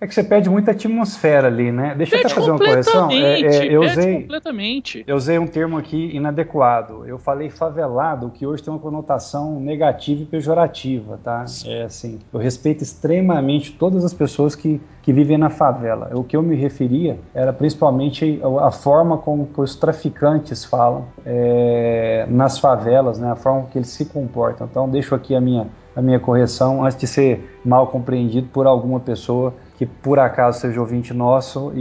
É 0.00 0.06
que 0.06 0.14
você 0.14 0.22
perde 0.22 0.50
muita 0.50 0.72
atmosfera 0.72 1.48
ali, 1.48 1.72
né? 1.72 1.94
Deixa 1.96 2.16
eu 2.16 2.20
até 2.20 2.28
Perde 2.28 2.34
fazer 2.34 2.50
uma 2.50 2.58
correção. 2.58 3.10
É, 3.10 3.40
é, 3.40 3.66
eu, 3.66 3.80
perde 3.80 3.98
usei, 3.98 4.20
completamente. 4.22 5.04
eu 5.06 5.16
usei 5.16 5.38
um 5.38 5.46
termo 5.46 5.78
aqui 5.78 6.14
inadequado. 6.14 7.06
Eu 7.06 7.18
falei 7.18 7.48
favelado, 7.48 8.30
que 8.30 8.46
hoje 8.46 8.62
tem 8.62 8.72
uma 8.72 8.78
conotação 8.78 9.58
negativa 9.58 10.22
e 10.22 10.26
pejorativa, 10.26 11.18
tá? 11.22 11.44
É 11.64 11.84
assim, 11.84 12.18
eu 12.32 12.38
respeito 12.38 12.82
extremamente 12.82 13.72
todas 13.72 14.04
as 14.04 14.12
pessoas 14.12 14.54
que, 14.54 14.80
que 15.02 15.12
vivem 15.12 15.38
na 15.38 15.48
favela. 15.48 16.10
O 16.14 16.22
que 16.22 16.36
eu 16.36 16.42
me 16.42 16.56
referia 16.56 17.18
era 17.34 17.52
principalmente 17.52 18.40
a, 18.42 18.68
a 18.68 18.70
forma 18.70 19.16
como 19.16 19.48
os 19.56 19.76
traficantes 19.76 20.64
falam 20.64 21.06
é, 21.24 22.26
nas 22.28 22.58
favelas, 22.58 23.18
né? 23.18 23.30
A 23.30 23.36
forma 23.36 23.66
que 23.70 23.78
eles 23.78 23.88
se 23.88 24.04
comportam. 24.04 24.66
Então, 24.70 24.88
deixo 24.88 25.14
aqui 25.14 25.34
a 25.34 25.40
minha 25.40 25.66
a 25.96 26.02
minha 26.02 26.20
correção 26.20 26.84
antes 26.84 26.98
de 26.98 27.06
ser 27.06 27.58
mal 27.64 27.86
compreendido 27.86 28.48
por 28.52 28.66
alguma 28.66 29.00
pessoa 29.00 29.54
que 29.76 29.84
por 29.86 30.18
acaso 30.18 30.60
seja 30.60 30.80
ouvinte 30.80 31.12
nosso 31.12 31.72
e, 31.74 31.80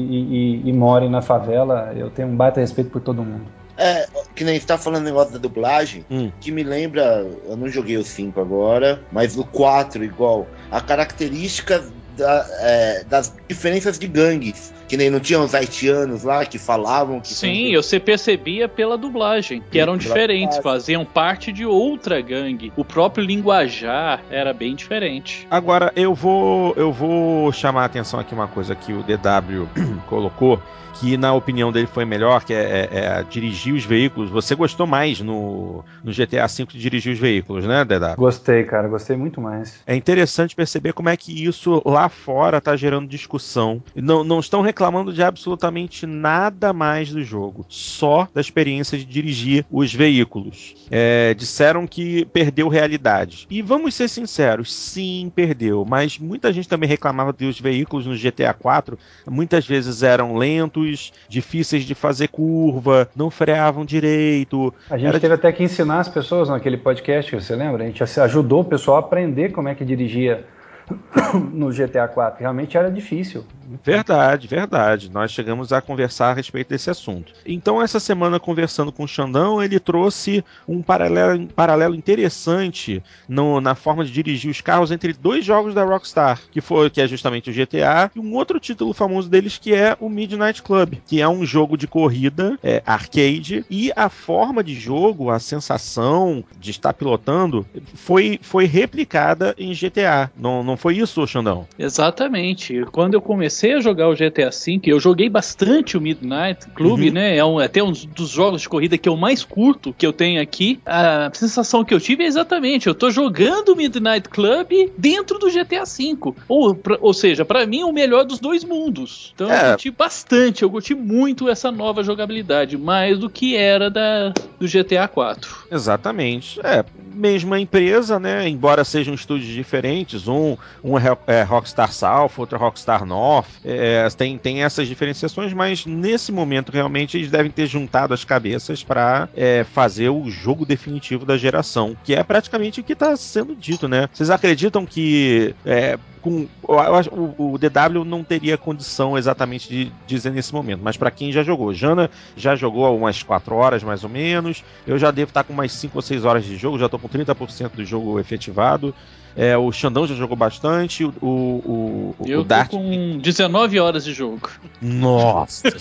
e, 0.66 0.70
e 0.70 0.74
more 0.74 1.08
na 1.10 1.22
favela. 1.22 1.94
Eu 1.96 2.10
tenho 2.10 2.28
um 2.28 2.36
baita 2.36 2.60
respeito 2.60 2.90
por 2.92 3.02
todo 3.02 3.24
mundo. 3.24 3.46
É, 3.78 4.08
que 4.36 4.44
nem 4.46 4.58
você 4.60 4.66
tá 4.66 4.78
falando 4.78 5.04
negócio 5.04 5.34
da 5.34 5.38
dublagem, 5.40 6.06
Hum. 6.10 6.32
que 6.40 6.50
me 6.52 6.64
lembra, 6.64 7.26
eu 7.46 7.58
não 7.58 7.68
joguei 7.68 7.98
o 7.98 8.04
5 8.06 8.40
agora, 8.40 9.02
mas 9.12 9.38
o 9.38 9.44
4 9.44 10.02
igual, 10.04 10.48
a 10.72 10.80
característica 10.80 11.84
da- 12.18 12.46
é, 12.62 13.04
das 13.04 13.34
diferenças 13.50 14.00
de 14.00 14.08
gangues. 14.08 14.74
Que 14.88 14.98
nem 14.98 15.10
não 15.10 15.20
tinham 15.20 15.44
os 15.44 15.54
haitianos 15.56 16.24
lá 16.24 16.46
que 16.46 16.58
falavam 16.60 17.20
que 17.20 17.34
Sim, 17.34 17.76
você 17.76 18.00
percebia 18.00 18.68
pela 18.70 18.98
dublagem, 18.98 19.62
que 19.72 19.80
eram 19.80 19.98
Pela 19.98 20.04
diferentes, 20.10 20.58
dublagem. 20.58 20.62
faziam 20.64 21.06
parte 21.06 21.52
de 21.52 21.66
outra 21.66 22.22
gangue. 22.22 22.72
O 22.76 22.86
próprio 22.86 23.26
linguajar 23.26 24.24
era 24.30 24.54
bem 24.54 24.76
diferente. 24.76 25.48
Agora 25.50 25.92
eu 25.96 26.14
vou 26.14 26.74
eu 26.78 26.92
vou 26.92 27.52
chamar 27.52 27.84
a 27.84 27.86
atenção 27.86 28.20
aqui 28.20 28.34
uma 28.34 28.48
coisa 28.48 28.76
que 28.76 28.94
o 28.94 29.04
DW 29.04 29.68
colocou 30.08 30.60
que 31.02 31.18
na 31.18 31.34
opinião 31.34 31.74
dele 31.74 31.88
foi 31.88 32.06
melhor, 32.06 32.46
que 32.46 32.54
é, 32.54 32.88
é- 32.90 33.00
é 33.20 33.24
dirigir 33.30 33.74
os 33.74 33.84
veículos. 33.84 34.30
Você 34.30 34.56
gostou 34.56 34.88
mais 34.88 35.20
no, 35.20 35.84
no 36.02 36.14
GTA 36.14 36.48
V 36.48 36.66
de 36.72 36.80
dirigir 36.80 37.12
os 37.12 37.20
veículos, 37.20 37.66
né, 37.66 37.84
DW? 37.84 38.16
Gostei, 38.16 38.64
cara, 38.64 38.88
gostei 38.88 39.18
muito 39.18 39.42
mais. 39.42 39.82
É 39.86 39.94
interessante 39.94 40.56
perceber 40.56 40.94
como 40.94 41.10
é 41.10 41.18
que 41.18 41.44
isso 41.46 41.82
lá 41.86 42.08
fora 42.08 42.60
está 42.60 42.78
gerando 42.78 43.10
discussão. 43.10 43.84
Não, 43.94 44.24
não 44.24 44.40
estão 44.40 44.62
reclamando 44.76 45.14
de 45.14 45.24
absolutamente 45.24 46.06
nada 46.06 46.74
mais 46.74 47.10
do 47.10 47.24
jogo, 47.24 47.66
só 47.70 48.28
da 48.34 48.42
experiência 48.42 48.98
de 48.98 49.06
dirigir 49.06 49.66
os 49.72 49.94
veículos. 49.94 50.76
É, 50.92 51.34
disseram 51.34 51.88
que 51.88 52.26
perdeu 52.26 52.68
realidade. 52.68 53.48
E 53.50 53.62
vamos 53.62 53.96
ser 53.96 54.10
sinceros, 54.10 54.74
sim, 54.74 55.32
perdeu. 55.34 55.86
Mas 55.88 56.20
muita 56.20 56.52
gente 56.52 56.68
também 56.68 56.90
reclamava 56.90 57.34
que 57.34 57.46
os 57.46 57.58
veículos 57.58 58.06
no 58.06 58.18
GTA 58.18 58.54
4 58.54 59.00
muitas 59.30 59.66
vezes 59.66 60.04
eram 60.04 60.36
lentos, 60.36 61.14
difíceis 61.30 61.86
de 61.86 61.96
fazer 61.96 62.28
curva, 62.28 63.10
não 63.16 63.32
freavam 63.32 63.86
direito. 63.86 64.74
A 64.90 64.98
gente 64.98 65.08
Era 65.08 65.20
teve 65.22 65.34
até 65.36 65.54
que 65.54 65.64
ensinar 65.64 66.02
as 66.02 66.10
pessoas 66.10 66.50
naquele 66.50 66.76
podcast, 66.78 67.34
você 67.34 67.56
lembra? 67.56 67.84
A 67.84 67.88
gente 67.88 68.04
ajudou 68.04 68.60
o 68.60 68.66
pessoal 68.66 68.98
a 68.98 69.00
aprender 69.00 69.54
como 69.54 69.70
é 69.70 69.76
que 69.76 69.86
dirigia 69.86 70.46
no 71.54 71.70
GTA 71.70 72.08
4. 72.08 72.42
Realmente 72.42 72.78
era 72.78 72.90
difícil. 72.90 73.46
Verdade, 73.84 74.48
verdade. 74.48 75.10
Nós 75.12 75.32
chegamos 75.32 75.72
a 75.74 75.82
conversar 75.82 76.32
a 76.32 76.34
respeito 76.34 76.70
desse 76.70 76.90
assunto. 76.90 77.34
Então, 77.46 77.82
essa 77.82 78.00
semana, 78.00 78.40
conversando 78.40 78.92
com 78.92 79.04
o 79.04 79.08
Xandão, 79.08 79.62
ele 79.62 79.80
trouxe 79.80 80.44
um 80.68 80.82
paralelo, 80.82 81.48
paralelo 81.48 81.96
interessante 81.96 83.02
no- 83.28 83.60
na 83.62 83.76
forma 83.76 84.06
de 84.06 84.12
dirigir 84.12 84.50
os 84.52 84.62
carros 84.62 84.92
entre 84.92 85.14
dois 85.14 85.44
jogos 85.44 85.74
da 85.74 85.84
Rockstar, 85.84 86.40
que 86.52 86.62
foi 86.62 86.90
que 86.90 87.02
é 87.02 87.08
justamente 87.08 87.50
o 87.50 87.54
GTA, 87.54 88.12
e 88.16 88.20
um 88.20 88.34
outro 88.36 88.60
título 88.60 88.94
famoso 88.94 89.30
deles 89.30 89.58
que 89.58 89.74
é 89.74 89.96
o 90.00 90.10
Midnight 90.10 90.62
Club, 90.62 90.96
que 91.08 91.22
é 91.22 91.28
um 91.28 91.46
jogo 91.46 91.78
de 91.78 91.88
corrida 91.88 92.58
é, 92.64 92.82
arcade, 92.86 93.66
e 93.70 93.92
a 93.96 94.10
forma 94.10 94.64
de 94.64 94.76
jogo, 94.76 95.30
a 95.30 95.40
sensação 95.40 96.44
de 96.60 96.72
estar 96.72 96.94
pilotando, 96.94 97.66
foi, 97.94 98.40
foi 98.42 98.66
replicada 98.66 99.56
em 99.58 99.74
GTA. 99.74 100.32
Não, 100.38 100.64
não 100.64 100.78
foi 100.78 100.98
isso, 100.98 101.26
Xandão? 101.28 101.68
Exatamente. 101.78 102.86
Quando 102.92 103.14
eu 103.14 103.22
comecei 103.22 103.55
a 103.74 103.80
jogar 103.80 104.10
o 104.10 104.14
GTA 104.16 104.50
V, 104.50 104.82
eu 104.86 105.00
joguei 105.00 105.30
bastante 105.30 105.98
o 105.98 106.02
Midnight 106.02 106.70
Club, 106.76 107.00
Uhum. 107.02 107.12
né? 107.12 107.38
É 107.38 107.44
um, 107.46 107.60
até 107.60 107.82
um 107.84 107.92
dos 107.92 108.30
jogos 108.30 108.62
de 108.62 108.70
corrida 108.70 108.98
que 108.98 109.08
eu 109.10 109.16
mais 109.16 109.44
curto 109.44 109.94
que 109.98 110.06
eu 110.06 110.14
tenho 110.14 110.42
aqui. 110.42 110.80
A 110.86 111.30
sensação 111.34 111.84
que 111.84 111.94
eu 111.94 112.00
tive 112.00 112.24
é 112.24 112.28
exatamente, 112.28 112.88
eu 112.88 112.96
tô 112.96 113.10
jogando 113.12 113.70
o 113.70 113.76
Midnight 113.76 114.30
Club 114.30 114.68
dentro 114.98 115.38
do 115.40 115.50
GTA 115.50 115.84
V. 115.86 116.34
Ou, 116.48 116.76
pra- 116.76 116.98
ou 117.02 117.14
seja, 117.14 117.46
pra 117.46 117.66
mim 117.66 117.84
o 117.84 117.92
melhor 117.92 118.24
dos 118.26 118.40
dois 118.40 118.64
mundos. 118.64 119.32
Então 119.36 119.50
É. 119.52 119.66
eu 119.68 119.70
curti 119.72 119.92
bastante, 119.92 120.64
eu 120.64 120.70
curti 120.70 120.94
muito 120.96 121.50
essa 121.50 121.72
nova 121.72 122.04
jogabilidade, 122.04 122.78
mais 122.78 123.18
do 123.20 123.30
que 123.30 123.56
era 123.56 123.90
da, 123.90 124.34
do 124.60 124.68
GTA 124.68 125.08
4. 125.08 125.65
Exatamente. 125.72 126.60
É, 126.62 126.84
mesma 127.14 127.60
empresa, 127.60 128.20
né? 128.20 128.48
Embora 128.48 128.84
sejam 128.84 129.14
estúdios 129.14 129.52
diferentes, 129.52 130.28
um, 130.28 130.58
um 130.84 130.98
é, 130.98 131.18
é 131.28 131.44
Rockstar 131.44 131.92
South, 131.92 132.32
outro 132.38 132.58
é 132.58 132.60
Rockstar 132.60 133.06
North, 133.06 133.48
é, 133.64 134.08
tem, 134.18 134.38
tem 134.38 134.64
essas 134.64 134.88
diferenciações, 134.88 135.54
mas 135.54 135.86
nesse 135.86 136.32
momento 136.32 136.72
realmente 136.72 137.18
eles 137.18 137.32
devem 137.32 137.52
ter 137.52 137.68
juntado 137.68 138.14
as 138.14 138.24
cabeças 138.24 138.84
para 138.84 139.30
fazer 139.74 140.10
o 140.10 140.30
jogo 140.30 140.66
definitivo 140.66 141.26
da 141.26 141.38
geração, 141.38 141.96
que 142.04 142.14
é 142.14 142.24
praticamente 142.24 142.80
o 142.80 142.84
que 142.84 142.94
está 142.94 143.16
sendo 143.16 143.56
dito, 143.56 143.88
né? 143.88 144.10
Vocês 144.14 144.30
acreditam 144.30 144.86
que 144.86 145.56
é, 145.66 145.98
com, 146.26 146.48
o, 146.64 147.54
o 147.54 147.58
DW 147.60 148.04
não 148.04 148.24
teria 148.24 148.58
condição 148.58 149.16
exatamente 149.16 149.70
de 149.70 149.92
dizer 150.08 150.32
nesse 150.32 150.52
momento, 150.52 150.82
mas 150.84 150.98
para 150.98 151.12
quem 151.12 151.32
já 151.32 151.44
jogou, 151.44 151.72
Jana 151.72 152.10
já 152.36 152.56
jogou 152.56 152.98
umas 152.98 153.22
4 153.22 153.54
horas 153.54 153.84
mais 153.84 154.04
ou 154.04 154.10
menos, 154.10 154.64
eu 154.88 154.98
já 154.98 155.12
devo 155.12 155.30
estar 155.30 155.44
com 155.44 155.54
umas 155.66 155.74
5 155.74 155.98
ou 155.98 156.02
6 156.02 156.26
horas 156.26 156.46
de 156.46 156.56
jogo, 156.56 156.78
já 156.78 156.86
estou 156.86 157.00
com 157.00 157.10
30% 157.10 157.72
do 157.76 157.86
jogo 157.86 158.20
efetivado. 158.20 158.94
É, 159.36 159.58
o 159.58 159.72
Xandão 159.72 160.08
já 160.08 160.16
jogou 160.16 160.38
bastante, 160.38 161.04
o, 161.04 161.14
o, 161.22 162.16
o, 162.18 162.26
Eu 162.26 162.40
o 162.40 162.44
tô 162.44 162.48
Dart. 162.48 162.72
com 162.72 163.18
19 163.18 163.80
horas 163.80 164.06
de 164.06 164.14
jogo. 164.14 164.50
Nossa! 164.82 165.66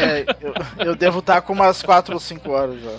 É, 0.00 0.24
eu, 0.40 0.54
eu 0.86 0.94
devo 0.94 1.18
estar 1.18 1.40
com 1.40 1.52
umas 1.52 1.82
4 1.82 2.14
ou 2.14 2.20
5 2.20 2.50
horas 2.50 2.76
já. 2.80 2.90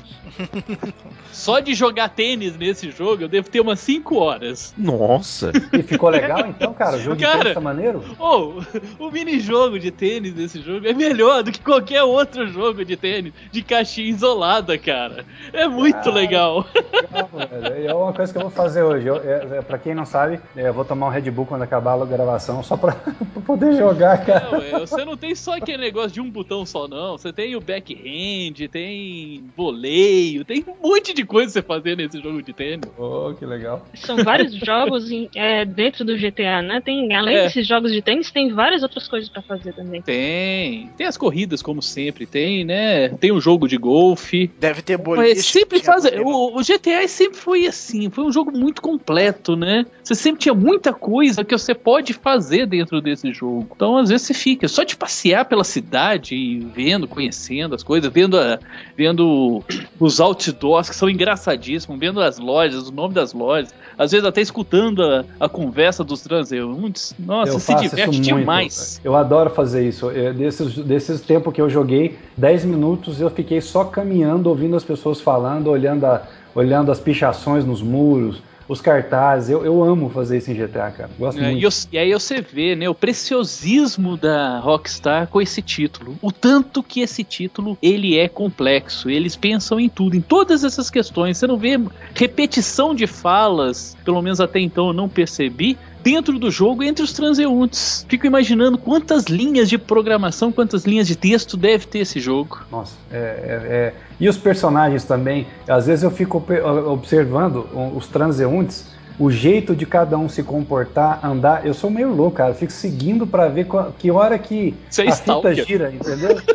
Só 1.32 1.60
de 1.60 1.74
jogar 1.74 2.10
tênis 2.10 2.58
nesse 2.58 2.92
jogo, 2.92 3.24
eu 3.24 3.28
devo 3.28 3.50
ter 3.50 3.62
umas 3.62 3.80
5 3.80 4.16
horas. 4.18 4.74
Nossa! 4.78 5.52
E 5.72 5.82
ficou 5.82 6.10
legal 6.10 6.46
então, 6.48 6.74
cara? 6.74 6.98
O 6.98 7.00
jogo 7.00 7.16
de 7.16 7.24
Cara. 7.24 7.40
tênis 7.40 7.54
tá 7.54 7.62
maneiro? 7.62 8.04
Oh, 8.20 8.62
o 9.00 9.12
mini-jogo 9.12 9.80
de 9.80 9.92
tênis 9.92 10.34
desse 10.34 10.62
jogo 10.62 10.88
é 10.88 10.94
melhor 10.94 11.44
do 11.44 11.52
que 11.52 11.60
qualquer 11.62 12.04
outro 12.04 12.48
jogo 12.48 12.84
de 12.84 12.96
tênis 12.98 13.34
de 13.52 13.62
caixinha 13.62 14.10
isolada, 14.10 14.78
cara. 14.78 15.26
É 15.54 15.68
muito 15.68 15.96
Cara. 15.96 16.12
legal. 16.12 16.30
Legal. 16.30 17.90
É 17.90 17.94
uma 17.94 18.14
coisa 18.14 18.32
que 18.32 18.38
eu 18.38 18.44
vou 18.44 18.52
fazer 18.52 18.84
hoje. 18.84 19.08
Eu, 19.08 19.18
é, 19.18 19.58
é, 19.58 19.62
pra 19.62 19.78
quem 19.78 19.94
não 20.00 20.06
sabe, 20.06 20.40
é, 20.56 20.68
eu 20.70 20.74
vou 20.74 20.86
tomar 20.86 21.08
um 21.08 21.10
Red 21.10 21.30
Bull 21.30 21.46
quando 21.46 21.62
acabar 21.64 22.02
a 22.02 22.06
gravação, 22.06 22.64
só 22.64 22.78
pra, 22.78 22.94
pra 23.34 23.42
poder 23.46 23.74
jogar, 23.76 24.26
cara. 24.26 24.50
Não, 24.52 24.62
é, 24.62 24.80
você 24.80 25.04
não 25.06 25.18
tem 25.18 25.36
só 25.36 25.56
aquele 25.58 25.78
negócio 25.78 26.12
de 26.12 26.22
um 26.22 26.30
botão 26.30 26.66
só, 26.66 26.88
não. 26.88 27.18
Você 27.18 27.32
tem 27.34 27.56
o 27.56 27.60
backhand, 27.62 28.68
tem 28.72 29.44
voleio, 29.56 30.46
tem 30.46 30.64
um 30.68 30.88
monte 30.90 31.14
de 31.14 31.26
coisa 31.26 31.52
pra 31.62 31.76
você 31.76 31.82
fazer 31.84 31.98
nesse 31.98 32.22
jogo 32.22 32.42
de 32.42 32.54
tênis. 32.54 32.90
Oh, 32.98 33.34
que 33.38 33.46
legal. 33.46 33.86
São 33.96 34.18
vários 34.18 34.54
jogos 34.58 35.12
em- 35.12 35.30
é, 35.36 35.66
dentro 35.66 36.04
do 36.06 36.18
GTA, 36.18 36.62
né? 36.62 36.82
Tem, 36.84 37.14
além 37.16 37.36
É. 37.36 37.44
desses 37.44 37.68
jogos 37.68 37.92
de 37.92 38.02
tênis, 38.02 38.32
tem 38.32 38.52
várias 38.54 38.84
outras 38.84 39.08
coisas 39.08 39.30
pra 39.30 39.42
fazer 39.42 39.74
também. 39.74 40.02
Tem. 40.02 40.90
Tem 40.98 41.08
as 41.08 41.18
corridas, 41.18 41.62
como 41.62 41.82
sempre, 41.82 42.26
tem, 42.26 42.64
né? 42.64 43.10
Tem 43.10 43.32
o 43.32 43.42
jogo 43.42 43.68
de 43.68 43.78
golfe. 43.78 44.50
Deve 44.60 44.82
ter 44.82 44.98
boliche. 44.98 45.36
Mas 45.36 45.46
sempre 45.46 45.80
faz. 45.80 46.06
O, 46.24 46.58
o 46.58 46.64
GTA 46.64 47.08
sempre 47.08 47.38
foi 47.38 47.68
assim, 47.68 48.10
foi 48.10 48.24
um 48.24 48.32
jogo 48.32 48.52
muito 48.58 48.82
completo, 48.82 49.56
né? 49.56 49.86
Você 50.04 50.16
sempre 50.16 50.42
tinha 50.42 50.54
muita 50.54 50.94
coisa 50.94 51.44
que 51.44 51.58
você 51.58 51.74
pode 51.74 52.14
fazer 52.14 52.66
dentro 52.66 53.02
desse 53.02 53.32
jogo. 53.34 53.68
Então, 53.76 53.98
às 53.98 54.10
vezes, 54.10 54.28
você 54.28 54.34
fica 54.34 54.68
só 54.68 54.84
de 54.84 54.96
passear 54.96 55.46
pela 55.46 55.64
cidade 55.64 56.36
e 56.36 56.60
vendo, 56.60 57.08
conhecendo 57.08 57.76
as 57.76 57.84
coisas, 57.84 58.12
vendo, 58.12 58.38
a- 58.38 58.60
vendo 58.98 59.64
os 60.00 60.20
outdoors 60.20 60.90
que 60.90 60.96
são 60.96 61.10
engraçadíssimos, 61.10 62.00
vendo 62.00 62.22
as 62.22 62.38
lojas, 62.40 62.88
o 62.88 62.92
nome 62.92 63.14
das 63.14 63.34
lojas, 63.34 63.74
às 63.98 64.12
vezes 64.12 64.26
até 64.26 64.42
escutando 64.42 65.04
a, 65.04 65.26
a 65.40 65.50
conversa 65.50 66.04
dos 66.04 66.22
transeuntes. 66.22 67.14
Nossa, 67.20 67.52
eu 67.52 67.60
se 67.60 67.66
diverte 67.90 68.20
demais. 68.40 69.02
Eu 69.04 69.16
adoro 69.16 69.50
fazer 69.50 69.88
isso. 69.88 70.10
Desses, 70.36 70.76
desses 70.76 71.22
tempos 71.22 71.54
que 71.54 71.62
eu 71.62 71.70
joguei, 71.70 72.18
10 72.38 72.66
minutos 72.66 73.20
eu 73.22 73.30
fiquei 73.30 73.62
só 73.62 73.84
caminhando, 73.84 74.48
ouvindo 74.50 74.76
as 74.76 74.84
pessoas 74.84 75.22
falando, 75.22 75.68
olhando, 75.68 76.06
a- 76.06 76.24
olhando 76.56 76.92
as 76.92 77.00
pichações 77.00 77.64
nos 77.66 77.82
muros, 77.82 78.42
os 78.70 78.80
cartazes. 78.80 79.50
Eu, 79.50 79.66
eu 79.66 79.84
amo 79.84 80.10
fazer 80.10 80.38
isso 80.38 80.52
em 80.52 80.56
GTA, 80.56 80.92
cara. 80.92 81.10
Gosto 81.18 81.40
É, 81.42 81.46
muito. 81.46 81.60
e, 81.60 81.64
eu- 81.64 81.70
e 81.92 81.98
aí 81.98 82.14
você 82.14 82.40
vê 82.40 82.76
né, 82.76 82.88
o 82.88 82.94
preciosismo 82.94 84.16
da 84.16 84.60
Rockstar 84.60 85.28
com 85.28 85.42
esse 85.42 85.62
título. 85.62 86.16
O 86.22 86.32
tanto 86.32 86.84
que 86.84 87.02
esse 87.02 87.24
título 87.24 87.78
ele 87.82 88.18
é 88.18 88.30
complexo. 88.30 89.10
Eles 89.10 89.36
pensam 89.36 89.80
em 89.80 89.90
tudo, 89.90 90.16
em 90.16 90.22
todas 90.22 90.64
essas 90.64 90.90
questões. 90.90 91.38
Você 91.38 91.48
não 91.48 91.58
vê 91.58 91.80
repetição 92.16 92.94
de 92.94 93.08
falas, 93.08 93.98
pelo 94.06 94.22
menos 94.22 94.40
até 94.40 94.60
então 94.60 94.88
eu 94.88 94.94
não 94.94 95.10
percebi, 95.10 95.76
dentro 96.04 96.40
do 96.40 96.50
jogo 96.50 96.84
entre 96.84 97.04
os 97.04 97.14
transeuntes. 97.14 98.06
Fico 98.08 98.26
imaginando 98.26 98.78
quantas 98.78 99.26
linhas 99.26 99.70
de 99.70 99.78
programação, 99.78 100.52
quantas 100.52 100.86
linhas 100.86 101.08
de 101.08 101.16
texto 101.16 101.58
deve 101.58 101.86
ter 101.86 102.00
esse 102.00 102.20
jogo. 102.20 102.62
Nossa, 102.72 102.96
é, 103.12 103.18
é, 103.18 103.74
é... 103.74 103.94
e 104.20 104.28
os 104.28 104.38
personagens 104.38 105.04
também. 105.04 105.48
Às 105.68 105.88
vezes 105.88 106.04
eu 106.04 106.12
fico 106.12 106.44
observando 106.88 107.68
os 107.96 108.08
transeuntes 108.08 108.99
o 109.20 109.30
jeito 109.30 109.76
de 109.76 109.86
cada 109.86 110.18
um 110.18 110.30
se 110.30 110.42
comportar, 110.42 111.20
andar. 111.24 111.66
Eu 111.66 111.74
sou 111.74 111.90
meio 111.90 112.14
louco, 112.14 112.38
cara. 112.38 112.52
Eu 112.52 112.56
fico 112.56 112.72
seguindo 112.72 113.28
para 113.28 113.50
ver 113.50 113.66
qual, 113.66 113.92
que 113.92 114.10
hora 114.10 114.40
que 114.40 114.74
Você 114.90 115.04
a 115.04 115.12
fita 115.12 115.54
gira, 115.54 115.92
entendeu? 115.92 116.40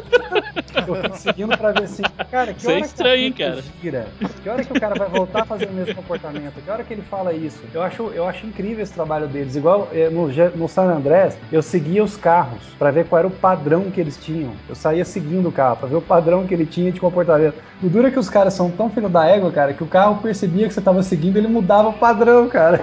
eu 0.89 0.95
fico 1.03 1.17
seguindo 1.19 1.57
para 1.57 1.73
ver 1.73 1.85
assim, 1.85 2.03
cara, 2.31 2.53
que 2.53 2.63
Você 2.63 2.73
é 2.73 2.75
hora 2.77 2.85
estranho, 2.85 3.33
que 3.33 3.43
a 3.43 3.51
cara. 3.51 3.63
gira? 3.83 4.07
Que 4.43 4.49
hora 4.49 4.65
que 4.65 4.73
o 4.73 4.81
cara 4.81 4.95
vai 4.95 5.09
voltar 5.09 5.43
a 5.43 5.45
fazer 5.45 5.69
o 5.69 5.73
mesmo 5.73 5.95
comportamento? 5.95 6.55
Que 6.63 6.71
hora 6.71 6.83
que 6.83 6.93
ele 6.93 7.03
fala 7.03 7.33
isso? 7.33 7.61
Eu 7.73 7.83
acho, 7.83 8.03
eu 8.15 8.27
acho 8.27 8.47
incrível 8.47 8.83
esse 8.83 8.93
trabalho 8.93 9.27
deles. 9.29 9.55
Igual 9.57 9.89
eh, 9.93 10.09
no, 10.09 10.29
no 10.57 10.69
San 10.69 10.85
Andrés, 10.85 11.37
eu 11.53 11.63
seguia 11.63 12.03
os 12.03 12.17
carros 12.17 12.63
para 12.79 12.91
ver 12.91 13.07
qual 13.07 13.19
era 13.19 13.29
o 13.29 13.31
padrão 13.31 13.91
que 13.91 14.01
eles 14.01 14.17
tinham. 14.17 14.53
Eu 14.69 14.75
saía 14.75 15.05
seguindo 15.05 15.49
o 15.49 15.53
carro 15.53 15.77
para 15.77 15.89
ver 15.89 15.97
o 15.97 16.03
padrão 16.03 16.47
que 16.47 16.55
ele 16.55 16.67
tinha 16.67 16.91
de 16.91 17.01
comportamento. 17.01 17.57
O 17.83 17.89
duro 17.89 18.07
é 18.07 18.11
que 18.11 18.19
os 18.19 18.31
caras 18.31 18.55
são 18.55 18.71
tão 18.71 18.89
filho 18.89 19.09
da 19.09 19.27
égua, 19.27 19.51
cara, 19.51 19.75
que 19.75 19.83
o 19.83 19.87
carro 19.87 20.21
percebia 20.23 20.67
que 20.67 20.75
você 20.75 20.81
tava 20.81 21.03
seguindo, 21.03 21.37
ele 21.37 21.49
mudava 21.49 21.89
o 21.89 21.93
padrão, 21.93 22.49
cara. 22.55 22.81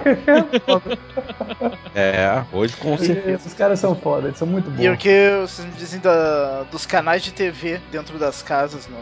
é, 1.94 2.44
hoje 2.52 2.76
com 2.76 2.96
certeza. 2.98 3.48
Os 3.48 3.54
caras 3.54 3.80
são 3.80 3.94
foda, 3.94 4.28
eles 4.28 4.38
são 4.38 4.46
muito 4.46 4.70
bons. 4.70 4.82
E 4.84 4.88
o 4.88 4.96
que 4.96 5.30
vocês 5.40 5.66
me 5.66 5.72
dizem 5.72 5.98
da, 6.00 6.64
dos 6.64 6.84
canais 6.84 7.22
de 7.22 7.32
TV 7.32 7.80
dentro 7.90 8.18
das 8.18 8.42
casas? 8.42 8.86
No... 8.86 8.98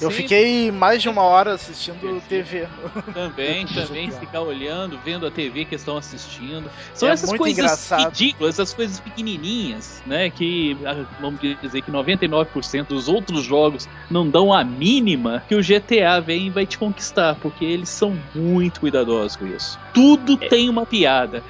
Eu 0.00 0.10
fiquei 0.10 0.72
mais 0.72 1.02
de 1.02 1.08
uma 1.08 1.22
hora 1.22 1.52
assistindo 1.54 2.20
TV. 2.28 2.66
Também, 3.12 3.66
também 3.68 4.10
ficar 4.10 4.40
olhando, 4.40 4.98
vendo 5.04 5.26
a 5.26 5.30
TV 5.30 5.64
que 5.64 5.74
estão 5.74 5.96
assistindo. 5.96 6.70
São 6.94 7.08
É 7.08 7.12
essas 7.12 7.28
muito 7.28 7.40
coisas 7.40 7.58
engraçado. 7.58 8.04
ridículas, 8.06 8.54
essas 8.54 8.72
coisas 8.72 8.98
pequenininhas, 8.98 10.02
né? 10.06 10.30
Que 10.30 10.76
ah, 10.86 11.04
vamos 11.20 11.38
dizer 11.62 11.82
que 11.82 11.92
99% 11.92 12.86
dos 12.86 13.08
outros 13.08 13.44
jogos 13.44 13.88
não 14.10 14.28
dão 14.28 14.52
a 14.52 14.64
mínima 14.64 15.42
que 15.46 15.54
o 15.54 15.60
GTA 15.60 16.20
vem 16.20 16.46
e 16.46 16.50
vai 16.50 16.64
te 16.64 16.78
conquistar, 16.78 17.34
porque 17.36 17.64
eles 17.64 17.88
são 17.90 18.18
muito 18.34 18.80
cuidadosos 18.80 19.36
com 19.36 19.46
isso. 19.46 19.78
Tudo 20.00 20.38
tem 20.38 20.70
uma 20.70 20.86
piada. 20.86 21.44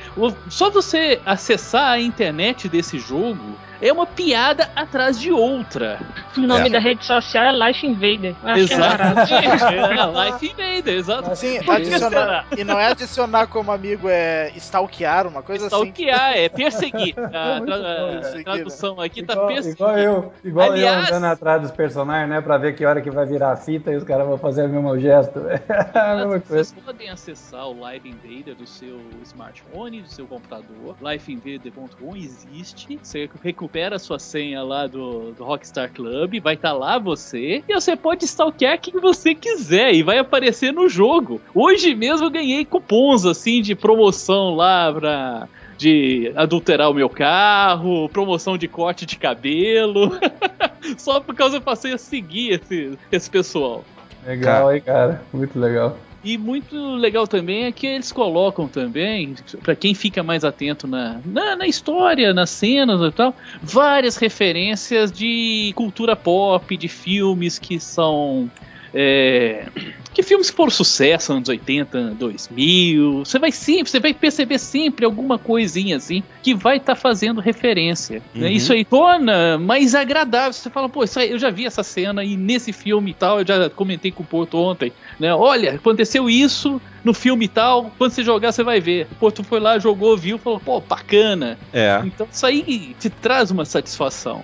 Só 0.48 0.70
você 0.72 1.22
acessar 1.24 1.92
a 1.92 2.00
internet 2.00 2.68
desse 2.68 2.98
jogo 2.98 3.60
é 3.80 3.92
uma 3.92 4.06
piada 4.06 4.68
atrás 4.76 5.18
de 5.20 5.30
outra. 5.32 5.98
O 6.36 6.40
nome 6.40 6.68
É. 6.68 6.70
da 6.70 6.78
rede 6.78 7.04
social 7.04 7.44
é 7.44 7.68
Life 7.68 7.86
Invader. 7.86 8.34
É 8.44 8.58
Exato. 8.58 8.80
barato. 8.80 9.30
É, 9.40 10.30
Life 10.30 10.46
Invader, 10.46 10.94
exato. 10.94 11.36
Sim, 11.36 11.62
Pode 11.64 11.86
adicionar. 11.88 12.46
E 12.56 12.64
não 12.64 12.78
é 12.78 12.86
adicionar 12.90 13.46
como 13.46 13.72
amigo, 13.72 14.08
é 14.08 14.50
stalkear, 14.56 15.26
uma 15.26 15.42
coisa 15.42 15.66
assim. 15.66 15.76
Stalkear, 15.76 16.32
é 16.36 16.48
perseguir. 16.48 17.14
A, 17.20 17.60
tra- 17.60 18.40
a 18.40 18.42
tradução 18.44 19.00
aqui 19.00 19.22
tá 19.22 19.32
Igual, 19.34 19.48
perseguir. 19.48 19.74
igual 19.76 19.98
eu, 19.98 20.32
igual 20.44 20.72
Aliás- 20.72 21.08
eu 21.10 21.16
andando 21.16 21.32
atrás 21.32 21.62
dos 21.62 21.70
personagens, 21.70 22.28
né? 22.30 22.40
Pra 22.40 22.58
ver 22.58 22.74
que 22.74 22.84
hora 22.84 23.00
que 23.00 23.10
vai 23.10 23.26
virar 23.26 23.52
a 23.52 23.56
fita 23.56 23.90
e 23.92 23.96
os 23.96 24.04
caras 24.04 24.26
vão 24.26 24.38
fazer 24.38 24.64
o 24.64 24.68
mesmo 24.68 24.98
gesto. 24.98 25.40
É 25.70 25.98
a 25.98 26.16
mesma 26.16 26.38
Vocês 26.38 26.72
coisa. 26.72 26.74
podem 26.86 27.08
acessar 27.10 27.66
o 27.68 27.78
Live 27.80 28.08
Invader 28.08 28.54
do 28.54 28.66
seu 28.66 29.00
smartphone, 29.24 30.02
do 30.02 30.08
seu 30.08 30.26
computador. 30.26 30.96
Lifeinvader.com 31.00 32.16
existe. 32.16 32.98
Você 33.02 33.28
recupera 33.42 33.69
a 33.92 33.98
sua 33.98 34.18
senha 34.18 34.62
lá 34.62 34.86
do, 34.86 35.32
do 35.32 35.44
Rockstar 35.44 35.90
Club, 35.92 36.40
vai 36.40 36.54
estar 36.54 36.72
lá 36.72 36.98
você. 36.98 37.62
E 37.68 37.74
você 37.74 37.96
pode 37.96 38.24
stalkear 38.24 38.80
quem 38.80 39.00
você 39.00 39.34
quiser 39.34 39.94
e 39.94 40.02
vai 40.02 40.18
aparecer 40.18 40.72
no 40.72 40.88
jogo. 40.88 41.40
Hoje 41.54 41.94
mesmo 41.94 42.26
eu 42.26 42.30
ganhei 42.30 42.64
cupons 42.64 43.24
assim 43.24 43.62
de 43.62 43.74
promoção 43.74 44.54
lá 44.54 44.92
pra. 44.92 45.48
De 45.78 46.30
adulterar 46.36 46.90
o 46.90 46.94
meu 46.94 47.08
carro, 47.08 48.06
promoção 48.10 48.58
de 48.58 48.68
corte 48.68 49.06
de 49.06 49.16
cabelo. 49.16 50.12
Só 50.98 51.20
por 51.20 51.34
causa 51.34 51.56
eu 51.56 51.62
passei 51.62 51.94
a 51.94 51.98
seguir 51.98 52.60
esse, 52.60 52.98
esse 53.10 53.30
pessoal. 53.30 53.82
Legal, 54.26 54.74
hein, 54.74 54.82
cara? 54.82 55.22
Muito 55.32 55.58
legal. 55.58 55.96
E 56.22 56.36
muito 56.36 56.76
legal 56.96 57.26
também 57.26 57.64
é 57.64 57.72
que 57.72 57.86
eles 57.86 58.12
colocam 58.12 58.68
também, 58.68 59.34
pra 59.62 59.74
quem 59.74 59.94
fica 59.94 60.22
mais 60.22 60.44
atento 60.44 60.86
na, 60.86 61.18
na, 61.24 61.56
na 61.56 61.66
história, 61.66 62.34
nas 62.34 62.50
cenas 62.50 63.00
e 63.00 63.10
tal, 63.10 63.34
várias 63.62 64.16
referências 64.16 65.10
de 65.10 65.72
cultura 65.74 66.14
pop, 66.14 66.76
de 66.76 66.88
filmes 66.88 67.58
que 67.58 67.80
são. 67.80 68.50
É, 68.92 69.66
que 70.12 70.22
filmes 70.22 70.50
foram 70.50 70.70
sucesso 70.70 71.32
anos 71.32 71.48
80, 71.48 72.16
2000. 72.18 73.24
Você 73.24 73.38
vai 73.38 73.52
sempre, 73.52 73.90
você 73.90 74.00
vai 74.00 74.12
perceber 74.12 74.58
sempre 74.58 75.04
alguma 75.04 75.38
coisinha 75.38 75.96
assim 75.96 76.22
que 76.42 76.54
vai 76.54 76.78
estar 76.78 76.94
fazendo 76.94 77.40
referência. 77.40 78.22
né? 78.34 78.48
Uhum. 78.48 78.52
Isso 78.54 78.72
aí 78.72 78.84
torna 78.84 79.58
mais 79.58 79.94
agradável. 79.94 80.52
Você 80.52 80.70
fala, 80.70 80.88
pô, 80.88 81.04
isso 81.04 81.18
aí, 81.18 81.30
eu 81.30 81.38
já 81.38 81.50
vi 81.50 81.66
essa 81.66 81.82
cena 81.82 82.24
e 82.24 82.36
nesse 82.36 82.72
filme 82.72 83.12
e 83.12 83.14
tal, 83.14 83.40
eu 83.40 83.46
já 83.46 83.70
comentei 83.70 84.10
com 84.10 84.22
o 84.22 84.26
Porto 84.26 84.58
ontem 84.58 84.92
né? 85.20 85.34
Olha, 85.34 85.74
aconteceu 85.74 86.30
isso 86.30 86.80
no 87.04 87.12
filme 87.12 87.44
e 87.44 87.48
tal, 87.48 87.92
quando 87.98 88.12
você 88.12 88.24
jogar 88.24 88.52
você 88.52 88.64
vai 88.64 88.80
ver. 88.80 89.06
Pô, 89.20 89.30
tu 89.30 89.44
foi 89.44 89.60
lá, 89.60 89.78
jogou, 89.78 90.16
viu, 90.16 90.38
falou, 90.38 90.58
pô, 90.58 90.80
bacana. 90.80 91.58
É. 91.72 92.00
Então 92.04 92.26
isso 92.30 92.46
aí 92.46 92.96
te 92.98 93.10
traz 93.10 93.50
uma 93.50 93.66
satisfação. 93.66 94.42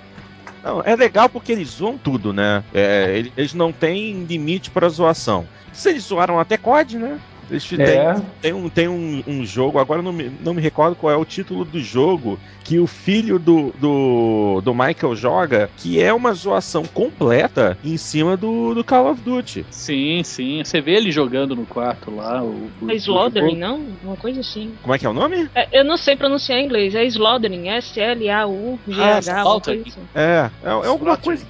Não, 0.66 0.82
é 0.84 0.96
legal 0.96 1.28
porque 1.28 1.52
eles 1.52 1.68
zoam 1.68 1.96
tudo, 1.96 2.32
né? 2.32 2.64
É, 2.74 3.16
ele- 3.16 3.32
eles 3.36 3.54
não 3.54 3.72
têm 3.72 4.24
limite 4.24 4.68
pra 4.68 4.88
zoação. 4.88 5.46
Se 5.72 5.90
eles 5.90 6.02
zoaram 6.02 6.40
até 6.40 6.56
COD, 6.56 6.98
né? 6.98 7.20
Eles 7.50 7.64
fi- 7.64 7.80
É. 7.80 8.14
tem, 8.14 8.22
tem 8.40 8.52
um, 8.52 8.68
tem 8.68 8.88
um, 8.88 9.22
um 9.26 9.44
jogo, 9.44 9.78
agora 9.78 10.00
eu 10.00 10.04
não 10.04 10.12
me, 10.12 10.28
não 10.40 10.52
me 10.54 10.60
recordo 10.60 10.96
qual 10.96 11.12
é 11.12 11.16
o 11.16 11.24
título 11.24 11.64
do 11.64 11.80
jogo, 11.80 12.38
que 12.64 12.78
o 12.78 12.86
filho 12.86 13.38
do, 13.38 13.72
do, 13.78 14.60
do 14.62 14.74
Michael 14.74 15.14
joga, 15.14 15.70
que 15.76 16.00
é 16.00 16.12
uma 16.12 16.32
zoação 16.32 16.82
completa 16.84 17.78
em 17.84 17.96
cima 17.96 18.36
do, 18.36 18.74
do 18.74 18.84
Call 18.84 19.10
of 19.10 19.22
Duty. 19.22 19.64
Sim, 19.70 20.22
sim. 20.24 20.62
Você 20.64 20.80
vê 20.80 20.92
ele 20.96 21.10
jogando 21.10 21.54
no 21.54 21.64
quarto 21.66 22.10
lá. 22.10 22.42
O, 22.42 22.68
o, 22.82 22.90
É 22.90 22.94
Slaughtering, 22.94 23.56
não? 23.56 23.86
Uma 24.02 24.16
coisa 24.16 24.40
assim. 24.40 24.74
Como 24.82 24.94
é 24.94 24.98
que 24.98 25.06
é 25.06 25.08
o 25.08 25.12
nome? 25.14 25.48
É, 25.54 25.80
eu 25.80 25.84
não 25.84 25.96
sei 25.96 26.16
pronunciar 26.16 26.58
em 26.58 26.64
inglês. 26.64 26.94
É 26.94 27.04
Slaughtering. 27.04 27.68
S-L-A-U-G-H. 27.68 29.32
Ah, 29.32 29.40
alguma 29.40 29.60
coisa 29.60 29.82
assim. 29.88 30.02
É, 30.14 30.50
é, 30.62 30.68
é 30.68 30.70
alguma 30.88 31.16
coisa. 31.16 31.46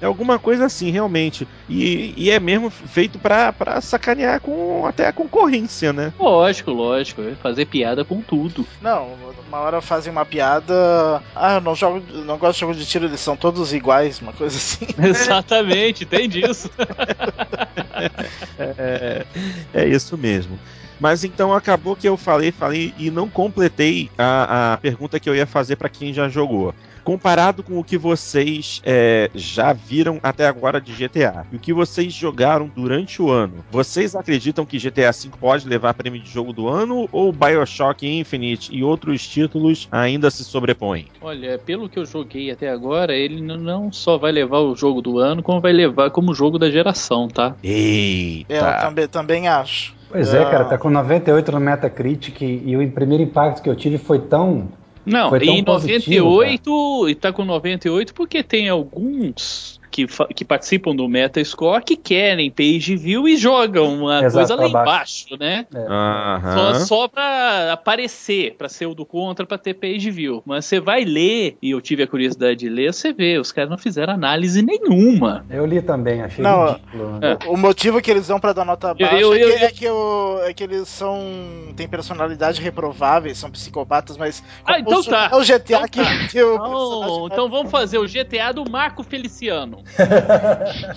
É 0.00 0.06
alguma 0.06 0.38
coisa 0.38 0.64
assim, 0.64 0.90
realmente. 0.90 1.46
E, 1.68 2.14
e 2.16 2.30
é 2.30 2.40
mesmo 2.40 2.70
feito 2.70 3.18
pra, 3.18 3.52
pra 3.52 3.80
sacanear 3.80 4.40
com 4.40 4.86
até 4.86 5.06
a 5.06 5.12
concorrência, 5.12 5.92
né? 5.92 6.12
Lógico, 6.18 6.70
lógico. 6.70 7.22
é 7.22 7.34
Fazer 7.34 7.66
piada 7.66 8.04
com 8.04 8.20
tudo. 8.20 8.66
Não, 8.80 9.14
uma 9.48 9.58
hora 9.58 9.80
fazem 9.80 10.10
uma 10.10 10.24
piada. 10.24 11.22
Ah, 11.34 11.54
eu 11.54 11.60
não 11.60 11.74
jogo, 11.74 12.02
não 12.24 12.38
gosto 12.38 12.54
de 12.54 12.60
jogo 12.60 12.74
de 12.74 12.86
tiro, 12.86 13.06
eles 13.06 13.20
são 13.20 13.36
todos 13.36 13.72
iguais, 13.72 14.20
uma 14.20 14.32
coisa 14.32 14.56
assim. 14.56 14.86
Exatamente, 15.02 16.04
tem 16.04 16.28
disso. 16.28 16.70
É, 18.58 19.24
é 19.72 19.86
isso 19.86 20.18
mesmo. 20.18 20.58
Mas 20.98 21.24
então 21.24 21.52
acabou 21.52 21.96
que 21.96 22.08
eu 22.08 22.16
falei, 22.16 22.52
falei 22.52 22.94
e 22.96 23.10
não 23.10 23.28
completei 23.28 24.10
a, 24.16 24.74
a 24.74 24.76
pergunta 24.76 25.18
que 25.18 25.28
eu 25.28 25.34
ia 25.34 25.46
fazer 25.46 25.76
pra 25.76 25.88
quem 25.88 26.12
já 26.12 26.28
jogou. 26.28 26.74
Comparado 27.04 27.62
com 27.62 27.78
o 27.78 27.84
que 27.84 27.98
vocês 27.98 28.80
é, 28.84 29.30
já 29.34 29.72
viram 29.72 30.20
até 30.22 30.46
agora 30.46 30.80
de 30.80 30.92
GTA 30.92 31.44
e 31.50 31.56
o 31.56 31.58
que 31.58 31.72
vocês 31.72 32.12
jogaram 32.12 32.70
durante 32.74 33.20
o 33.20 33.30
ano, 33.30 33.64
vocês 33.70 34.14
acreditam 34.14 34.64
que 34.64 34.78
GTA 34.78 35.10
V 35.10 35.30
pode 35.40 35.68
levar 35.68 35.94
prêmio 35.94 36.20
de 36.20 36.30
jogo 36.30 36.52
do 36.52 36.68
ano 36.68 37.08
ou 37.10 37.32
Bioshock 37.32 38.06
Infinite 38.06 38.74
e 38.74 38.82
outros 38.84 39.26
títulos 39.26 39.88
ainda 39.90 40.30
se 40.30 40.44
sobrepõem? 40.44 41.06
Olha, 41.20 41.58
pelo 41.58 41.88
que 41.88 41.98
eu 41.98 42.06
joguei 42.06 42.50
até 42.50 42.68
agora, 42.70 43.14
ele 43.14 43.40
não 43.40 43.90
só 43.92 44.16
vai 44.16 44.30
levar 44.32 44.58
o 44.60 44.76
jogo 44.76 45.02
do 45.02 45.18
ano, 45.18 45.42
como 45.42 45.60
vai 45.60 45.72
levar 45.72 46.10
como 46.10 46.34
jogo 46.34 46.58
da 46.58 46.70
geração, 46.70 47.28
tá? 47.28 47.54
Eita! 47.62 48.54
É, 48.54 48.58
Eu 48.58 48.80
também, 48.80 49.08
também 49.08 49.48
acho. 49.48 49.94
Pois 50.10 50.32
é, 50.34 50.42
Ah. 50.42 50.50
cara, 50.50 50.64
tá 50.66 50.78
com 50.78 50.90
98 50.90 51.50
no 51.52 51.58
Metacritic 51.60 52.40
e 52.42 52.76
o 52.76 52.90
primeiro 52.92 53.22
impacto 53.24 53.62
que 53.62 53.68
eu 53.68 53.74
tive 53.74 53.98
foi 53.98 54.18
tão. 54.18 54.68
Não, 55.04 55.36
em 55.36 55.64
positivo, 55.64 56.30
98, 56.30 57.08
e 57.08 57.14
tá 57.14 57.32
com 57.32 57.44
98 57.44 58.14
porque 58.14 58.42
tem 58.42 58.68
alguns 58.68 59.80
que, 59.92 60.06
que 60.34 60.44
participam 60.44 60.96
do 60.96 61.06
Metascore 61.06 61.84
que 61.84 61.96
querem 61.96 62.50
page 62.50 62.96
view 62.96 63.28
e 63.28 63.36
jogam 63.36 63.94
uma 63.94 64.24
Exato, 64.24 64.32
coisa 64.48 64.54
lá 64.56 64.66
embaixo, 64.68 65.36
né? 65.38 65.66
Só, 65.70 65.78
Aham. 65.78 66.74
só 66.80 67.08
pra 67.08 67.72
aparecer, 67.74 68.54
pra 68.56 68.68
ser 68.68 68.86
o 68.86 68.94
do 68.94 69.04
contra, 69.04 69.44
pra 69.44 69.58
ter 69.58 69.74
page 69.74 70.10
view. 70.10 70.42
Mas 70.46 70.64
você 70.64 70.80
vai 70.80 71.04
ler, 71.04 71.56
e 71.60 71.70
eu 71.72 71.80
tive 71.80 72.02
a 72.02 72.06
curiosidade 72.06 72.56
de 72.56 72.68
ler, 72.70 72.92
você 72.92 73.12
vê, 73.12 73.38
os 73.38 73.52
caras 73.52 73.68
não 73.70 73.76
fizeram 73.78 74.14
análise 74.14 74.62
nenhuma. 74.62 75.44
Eu 75.50 75.66
li 75.66 75.82
também, 75.82 76.22
achei 76.22 76.42
Não, 76.42 76.72
ridículo. 76.72 77.18
né? 77.18 77.38
É. 77.42 77.48
O 77.48 77.56
motivo 77.56 78.00
que 78.00 78.10
eles 78.10 78.26
dão 78.26 78.40
pra 78.40 78.52
dar 78.54 78.64
nota 78.64 78.94
baixa 78.94 79.14
eu- 79.16 79.34
é, 79.34 79.38
que, 79.38 79.44
eu- 79.44 79.56
é, 79.58 79.70
que 79.70 79.88
o- 79.88 80.40
é 80.46 80.54
que 80.54 80.64
eles 80.64 80.88
são. 80.88 81.20
têm 81.76 81.86
personalidade 81.86 82.60
reprováveis, 82.62 83.36
são 83.36 83.50
psicopatas, 83.50 84.16
mas. 84.16 84.42
Ah, 84.64 84.78
então 84.78 85.02
tá. 85.02 85.28
É 85.30 85.36
o 85.36 85.42
GTA 85.44 85.76
Então 85.76 85.88
que, 85.88 86.00
tá. 86.02 86.28
que 86.30 86.42
o 86.42 86.54
Então, 86.54 87.26
então 87.26 87.50
vamos 87.50 87.70
fazer 87.70 87.98
o 87.98 88.06
GTA 88.06 88.52
do 88.52 88.68
Marco 88.70 89.02
Feliciano. 89.02 89.81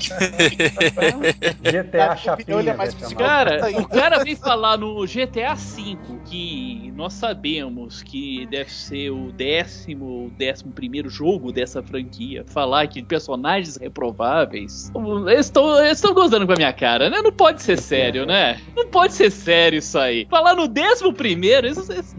GTA 1.61 2.15
Chapinha. 2.15 2.57
é. 2.59 3.15
Cara, 3.15 3.79
o 3.79 3.87
cara 3.87 4.23
vem 4.23 4.35
falar 4.35 4.77
no 4.77 5.05
GTA 5.05 5.55
V 5.55 5.97
que 6.25 6.91
nós 6.95 7.13
sabemos 7.13 8.01
que 8.01 8.45
deve 8.47 8.71
ser 8.71 9.09
o 9.11 9.31
décimo 9.31 10.05
ou 10.05 10.29
décimo 10.29 10.71
primeiro 10.71 11.09
jogo 11.09 11.51
dessa 11.51 11.83
franquia. 11.83 12.45
Falar 12.47 12.87
que 12.87 13.03
personagens 13.03 13.75
reprováveis. 13.77 14.91
Eles 15.27 15.51
estão 15.91 16.13
gozando 16.13 16.47
com 16.47 16.53
a 16.53 16.55
minha 16.55 16.73
cara, 16.73 17.09
né? 17.09 17.21
Não 17.21 17.31
pode 17.31 17.61
ser 17.61 17.77
sério, 17.79 18.25
né? 18.25 18.61
Não 18.75 18.87
pode 18.87 19.13
ser 19.13 19.31
sério 19.31 19.79
isso 19.79 19.97
aí. 19.97 20.25
Falar 20.29 20.55
no 20.55 20.67
décimo 20.67 21.13
primeiro, 21.13 21.67
isso, 21.67 21.81
isso... 21.91 22.15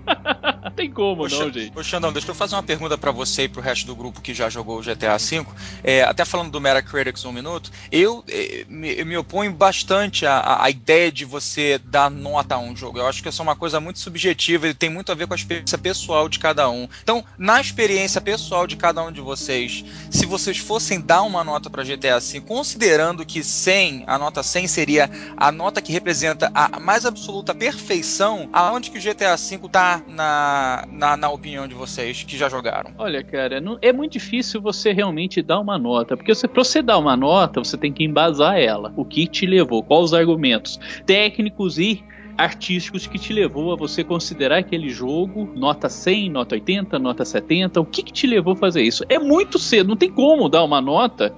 não 0.62 0.70
tem 0.76 0.90
como, 0.90 1.24
Ô, 1.24 1.28
não, 1.28 1.52
gente. 1.52 1.72
Ô, 1.74 1.82
Xandão, 1.82 2.12
deixa 2.12 2.30
eu 2.30 2.34
fazer 2.34 2.54
uma 2.54 2.62
pergunta 2.62 2.98
pra 2.98 3.10
você 3.10 3.44
e 3.44 3.48
pro 3.48 3.62
resto 3.62 3.86
do 3.86 3.96
grupo 3.96 4.20
que 4.20 4.34
já 4.34 4.48
jogou 4.48 4.78
o 4.78 4.82
GTA 4.82 5.16
V. 5.16 5.46
É, 5.82 6.02
até 6.02 6.24
falando 6.24 6.55
do 6.56 6.60
Metacritics 6.60 7.24
um 7.24 7.32
minuto, 7.32 7.70
eu 7.92 8.24
eh, 8.28 8.64
eu 8.96 9.06
me 9.06 9.16
oponho 9.16 9.52
bastante 9.52 10.24
à, 10.26 10.62
à- 10.62 10.70
ideia 10.70 11.10
de 11.12 11.24
você 11.24 11.78
dar 11.78 12.10
nota 12.10 12.54
a 12.54 12.58
um 12.58 12.74
jogo. 12.74 12.98
Eu 12.98 13.06
acho 13.06 13.22
que 13.22 13.28
isso 13.28 13.40
é 13.40 13.44
uma 13.44 13.54
coisa 13.56 13.78
muito 13.80 13.98
subjetiva 13.98 14.68
e 14.68 14.74
tem 14.74 14.88
muito 14.90 15.12
a 15.12 15.14
ver 15.14 15.26
com 15.26 15.34
a 15.34 15.36
experiência 15.36 15.76
pessoal 15.78 16.28
de 16.28 16.38
cada 16.38 16.68
um. 16.70 16.88
Então, 17.02 17.24
na 17.38 17.60
experiência 17.60 18.20
pessoal 18.20 18.66
de 18.66 18.76
cada 18.76 19.02
um 19.02 19.12
de 19.12 19.20
vocês, 19.20 19.84
se 20.10 20.26
vocês 20.26 20.58
fossem 20.58 21.00
dar 21.00 21.22
uma 21.22 21.44
nota 21.44 21.68
pra 21.70 21.84
GTA 21.84 22.18
V, 22.20 22.40
considerando 22.40 23.24
que 23.24 23.42
100, 23.44 24.04
a 24.06 24.18
nota 24.18 24.42
100 24.42 24.66
seria 24.66 25.10
a 25.36 25.52
nota 25.52 25.80
que 25.82 25.92
representa 25.92 26.50
a 26.54 26.80
mais 26.80 27.04
absoluta 27.04 27.54
perfeição, 27.54 28.48
aonde 28.52 28.90
que 28.90 28.98
o 28.98 29.00
GTA 29.00 29.36
V 29.36 29.68
tá 29.70 30.02
na, 30.06 30.84
na, 30.90 31.16
na 31.16 31.30
opinião 31.30 31.66
de 31.68 31.74
vocês 31.74 32.22
que 32.22 32.36
já 32.36 32.48
jogaram? 32.48 32.92
Olha, 32.98 33.22
cara, 33.22 33.60
não- 33.60 33.78
é 33.82 33.92
muito 33.92 34.12
difícil 34.12 34.60
você 34.60 34.92
realmente 34.92 35.42
dar 35.42 35.60
uma 35.60 35.78
nota, 35.78 36.16
porque 36.16 36.34
você, 36.34 36.45
pra 36.46 36.64
você 36.64 36.82
dar 36.82 36.98
uma 36.98 37.16
nota, 37.16 37.62
você 37.62 37.76
tem 37.76 37.92
que 37.92 38.04
embasar 38.04 38.58
ela. 38.58 38.92
O 38.96 39.04
que 39.04 39.26
te 39.26 39.46
levou, 39.46 39.82
quais 39.82 40.04
os 40.04 40.14
argumentos 40.14 40.78
técnicos 41.04 41.78
e 41.78 42.04
artísticos 42.36 43.06
que 43.06 43.18
te 43.18 43.32
levou 43.32 43.72
a 43.72 43.76
você 43.76 44.04
considerar 44.04 44.58
aquele 44.58 44.88
jogo 44.88 45.48
nota 45.54 45.88
100, 45.88 46.30
nota 46.30 46.54
80, 46.54 46.98
nota 46.98 47.24
70, 47.24 47.80
o 47.80 47.84
que, 47.84 48.02
que 48.02 48.12
te 48.12 48.26
levou 48.26 48.52
a 48.52 48.56
fazer 48.56 48.82
isso? 48.82 49.04
É 49.08 49.18
muito 49.18 49.58
cedo, 49.58 49.88
não 49.88 49.96
tem 49.96 50.10
como 50.10 50.48
dar 50.48 50.62
uma 50.62 50.80
nota 50.80 51.34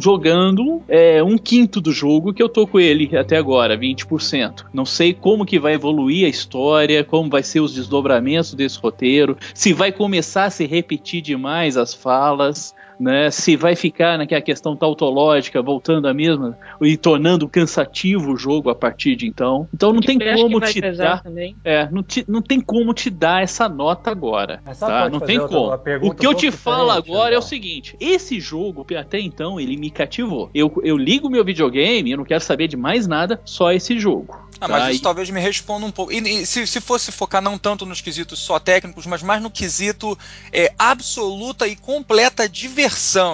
jogando 0.00 0.82
é, 0.88 1.22
um 1.22 1.36
quinto 1.36 1.80
do 1.80 1.92
jogo 1.92 2.32
que 2.32 2.42
eu 2.42 2.48
tô 2.48 2.66
com 2.66 2.80
ele 2.80 3.16
até 3.16 3.36
agora, 3.36 3.78
20%. 3.78 4.64
Não 4.72 4.84
sei 4.84 5.12
como 5.12 5.44
que 5.44 5.58
vai 5.58 5.74
evoluir 5.74 6.26
a 6.26 6.28
história, 6.28 7.04
como 7.04 7.28
vai 7.28 7.42
ser 7.42 7.60
os 7.60 7.74
desdobramentos 7.74 8.54
desse 8.54 8.78
roteiro, 8.78 9.36
se 9.54 9.72
vai 9.72 9.92
começar 9.92 10.44
a 10.44 10.50
se 10.50 10.66
repetir 10.66 11.20
demais 11.20 11.76
as 11.76 11.92
falas, 11.92 12.74
né? 13.00 13.30
Se 13.30 13.56
vai 13.56 13.74
ficar 13.74 14.18
naquela 14.18 14.40
questão 14.42 14.76
tautológica, 14.76 15.62
voltando 15.62 16.06
à 16.06 16.14
mesma 16.14 16.58
e 16.80 16.96
tornando 16.96 17.48
cansativo 17.48 18.32
o 18.32 18.36
jogo 18.36 18.70
a 18.70 18.74
partir 18.74 19.16
de 19.16 19.26
então. 19.26 19.68
Então 19.74 19.92
não 19.92 20.00
tem 20.00 20.18
como 20.18 20.60
te 20.60 20.80
dar, 20.80 21.22
é, 21.64 21.88
não, 21.90 22.02
te- 22.02 22.24
não 22.28 22.42
tem 22.42 22.60
como 22.60 22.92
te 22.92 23.08
dar 23.10 23.42
essa 23.42 23.68
nota 23.68 24.10
agora. 24.10 24.60
Sabe 24.74 24.90
Tá? 24.92 25.00
pode 25.02 25.12
Não 25.12 25.20
tem 25.20 25.38
como. 25.38 25.72
O 26.08 26.14
que 26.14 26.26
eu 26.26 26.34
te 26.34 26.50
falo 26.50 26.90
agora 26.90 27.34
é 27.34 27.38
o 27.38 27.42
seguinte: 27.42 27.96
esse 28.00 28.38
jogo, 28.38 28.86
até 28.98 29.18
então, 29.18 29.58
ele 29.58 29.76
me 29.76 29.90
cativou. 29.90 30.50
Eu, 30.54 30.72
eu 30.84 30.96
ligo 30.96 31.30
meu 31.30 31.44
videogame, 31.44 32.10
eu 32.10 32.18
não 32.18 32.24
quero 32.24 32.42
saber 32.42 32.68
de 32.68 32.76
mais 32.76 33.06
nada, 33.06 33.40
só 33.44 33.72
esse 33.72 33.98
jogo. 33.98 34.36
Ah, 34.60 34.68
tá? 34.68 34.68
mas 34.68 34.88
isso 34.90 35.00
E- 35.00 35.02
talvez 35.02 35.30
me 35.30 35.40
responda 35.40 35.86
um 35.86 35.90
pouco. 35.90 36.12
E, 36.12 36.18
e 36.18 36.44
se, 36.46 36.66
se 36.66 36.80
fosse 36.80 37.10
focar 37.10 37.40
não 37.40 37.56
tanto 37.56 37.86
nos 37.86 38.00
quesitos 38.02 38.38
só 38.40 38.58
técnicos, 38.58 39.06
mas 39.06 39.22
mais 39.22 39.40
no 39.42 39.50
quesito 39.50 40.18
é, 40.52 40.70
absoluta 40.78 41.66
e 41.66 41.74
completa 41.76 42.46
diversão. 42.48 42.89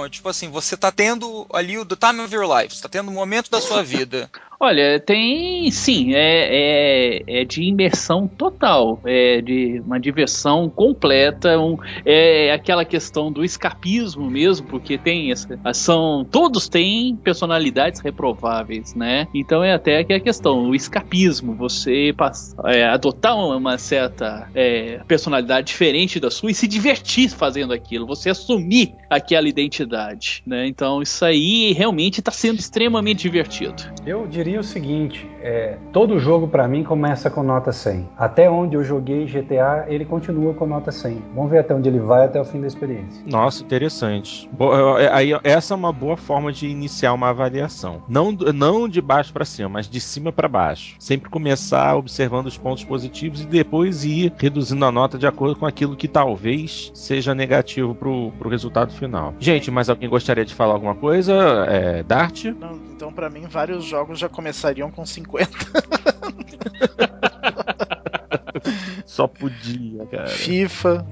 Tipo 0.08 0.28
assim, 0.28 0.50
você 0.50 0.76
tá 0.76 0.90
tendo 0.92 1.46
ali 1.52 1.78
o 1.78 1.84
the 1.84 1.96
time 1.96 2.20
of 2.20 2.34
your 2.34 2.46
life, 2.46 2.74
você 2.74 2.82
tá 2.82 2.88
tendo 2.88 3.08
o 3.08 3.12
momento 3.12 3.50
da 3.50 3.60
sua 3.60 3.82
vida. 3.82 4.30
Olha, 4.58 4.98
tem 4.98 5.70
sim, 5.70 6.14
é, 6.14 7.18
é, 7.18 7.40
é 7.40 7.44
de 7.44 7.62
imersão 7.62 8.26
total, 8.26 8.98
é 9.04 9.42
de 9.42 9.82
uma 9.84 10.00
diversão 10.00 10.68
completa, 10.68 11.58
um, 11.58 11.76
é 12.04 12.50
aquela 12.52 12.84
questão 12.84 13.30
do 13.30 13.44
escapismo 13.44 14.30
mesmo, 14.30 14.66
porque 14.66 14.96
tem 14.96 15.30
essa 15.30 15.46
são 15.74 16.24
todos 16.24 16.68
têm 16.68 17.16
personalidades 17.16 18.00
reprováveis, 18.00 18.94
né? 18.94 19.28
Então 19.34 19.62
é 19.62 19.74
até 19.74 20.02
que 20.02 20.12
a 20.14 20.20
questão, 20.20 20.70
o 20.70 20.74
escapismo, 20.74 21.54
você 21.54 22.14
passa, 22.16 22.56
é, 22.64 22.86
adotar 22.86 23.36
uma, 23.36 23.76
certa 23.76 24.48
é, 24.54 25.00
personalidade 25.06 25.66
diferente 25.66 26.18
da 26.18 26.30
sua 26.30 26.50
e 26.50 26.54
se 26.54 26.66
divertir 26.66 27.28
fazendo 27.28 27.74
aquilo, 27.74 28.06
você 28.06 28.30
assumir 28.30 28.94
aquela 29.10 29.48
identidade, 29.48 30.42
né? 30.46 30.66
Então 30.66 31.02
isso 31.02 31.24
aí 31.24 31.72
realmente 31.72 32.20
está 32.20 32.30
sendo 32.30 32.58
extremamente 32.58 33.22
divertido. 33.22 33.82
Eu 34.06 34.26
diria 34.26 34.45
o 34.56 34.62
seguinte: 34.62 35.28
é, 35.46 35.76
todo 35.92 36.18
jogo 36.18 36.48
pra 36.48 36.66
mim 36.66 36.82
começa 36.82 37.30
com 37.30 37.42
nota 37.42 37.72
100. 37.72 38.08
Até 38.18 38.50
onde 38.50 38.74
eu 38.74 38.82
joguei 38.82 39.26
GTA, 39.26 39.84
ele 39.86 40.04
continua 40.04 40.52
com 40.54 40.66
nota 40.66 40.90
100. 40.90 41.22
Vamos 41.34 41.50
ver 41.52 41.58
até 41.60 41.72
onde 41.74 41.88
ele 41.88 42.00
vai 42.00 42.24
até 42.24 42.40
o 42.40 42.44
fim 42.44 42.60
da 42.60 42.66
experiência. 42.66 43.22
Nossa, 43.26 43.62
interessante. 43.62 44.48
Bo- 44.52 44.98
é, 44.98 45.08
Aí, 45.12 45.30
essa 45.44 45.72
é 45.72 45.76
uma 45.76 45.92
boa 45.92 46.16
forma 46.16 46.52
de 46.52 46.66
iniciar 46.66 47.12
uma 47.12 47.28
avaliação. 47.30 48.02
Não, 48.08 48.32
não 48.32 48.88
de 48.88 49.00
baixo 49.00 49.32
para 49.32 49.44
cima, 49.44 49.68
mas 49.68 49.88
de 49.88 50.00
cima 50.00 50.32
para 50.32 50.48
baixo. 50.48 50.96
Sempre 50.98 51.30
começar 51.30 51.94
observando 51.96 52.46
os 52.46 52.58
pontos 52.58 52.82
positivos 52.84 53.40
e 53.42 53.46
depois 53.46 54.04
ir 54.04 54.32
reduzindo 54.36 54.84
a 54.84 54.90
nota 54.90 55.16
de 55.16 55.26
acordo 55.28 55.54
com 55.56 55.64
aquilo 55.66 55.94
que 55.94 56.08
talvez 56.08 56.90
seja 56.92 57.34
negativo 57.36 57.94
pro, 57.94 58.32
pro 58.38 58.48
resultado 58.48 58.92
final. 58.92 59.32
Gente, 59.38 59.70
mais 59.70 59.88
alguém 59.88 60.08
gostaria 60.08 60.44
de 60.44 60.54
falar 60.54 60.74
alguma 60.74 60.94
coisa? 60.96 61.34
É, 61.68 62.02
Dart? 62.02 62.46
Não, 62.46 62.78
então, 62.94 63.12
pra 63.12 63.30
mim, 63.30 63.42
vários 63.48 63.84
jogos 63.84 64.18
já 64.18 64.28
começariam 64.28 64.90
com 64.90 65.04
50. 65.06 65.35
Só 69.04 69.26
podia, 69.26 70.06
cara. 70.06 70.28
FIFA. 70.28 71.06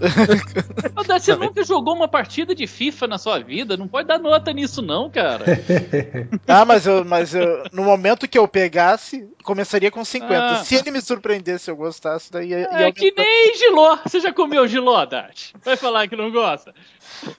Você 1.06 1.36
nunca 1.36 1.64
jogou 1.64 1.94
uma 1.94 2.08
partida 2.08 2.54
de 2.54 2.66
FIFA 2.66 3.06
na 3.06 3.18
sua 3.18 3.38
vida? 3.38 3.76
Não 3.76 3.88
pode 3.88 4.08
dar 4.08 4.18
nota 4.18 4.52
nisso, 4.52 4.82
não, 4.82 5.10
cara. 5.10 5.44
Ah, 6.46 6.64
mas 6.64 6.86
eu, 6.86 7.04
mas 7.04 7.34
eu, 7.34 7.64
no 7.72 7.82
momento 7.82 8.28
que 8.28 8.38
eu 8.38 8.46
pegasse, 8.46 9.28
começaria 9.42 9.90
com 9.90 10.04
50. 10.04 10.36
Ah. 10.36 10.64
Se 10.64 10.74
ele 10.74 10.90
me 10.90 11.00
surpreendesse, 11.00 11.70
eu 11.70 11.76
gostasse, 11.76 12.30
daí 12.30 12.50
ia, 12.50 12.60
ia 12.60 12.88
É 12.88 12.92
que 12.92 13.12
nem 13.16 13.54
giló. 13.56 13.98
Você 14.04 14.20
já 14.20 14.32
comeu 14.32 14.66
giló, 14.68 15.04
Dart? 15.06 15.52
Vai 15.64 15.76
falar 15.76 16.06
que 16.06 16.16
não 16.16 16.30
gosta? 16.30 16.74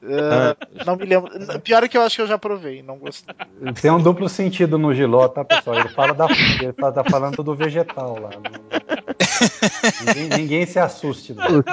Ah, 0.03 0.55
não 0.85 0.95
me 0.95 1.05
lembro. 1.05 1.31
Pior 1.61 1.83
é 1.83 1.87
que 1.87 1.97
eu 1.97 2.01
acho 2.01 2.15
que 2.15 2.21
eu 2.21 2.27
já 2.27 2.37
provei, 2.37 2.81
não 2.81 2.97
gostei. 2.97 3.33
Tem 3.81 3.91
um 3.91 4.01
duplo 4.01 4.29
sentido 4.29 4.77
no 4.77 4.93
Giló, 4.93 5.27
tá, 5.27 5.43
pessoal? 5.43 5.79
Ele 5.79 5.89
fala 5.89 6.13
da 6.13 6.27
ele 6.61 6.73
tá, 6.73 6.91
tá 6.91 7.03
falando 7.03 7.43
do 7.43 7.55
vegetal 7.55 8.17
lá. 8.19 8.29
Ninguém, 10.05 10.29
ninguém 10.29 10.65
se 10.65 10.79
assuste. 10.79 11.33
Não. 11.33 11.63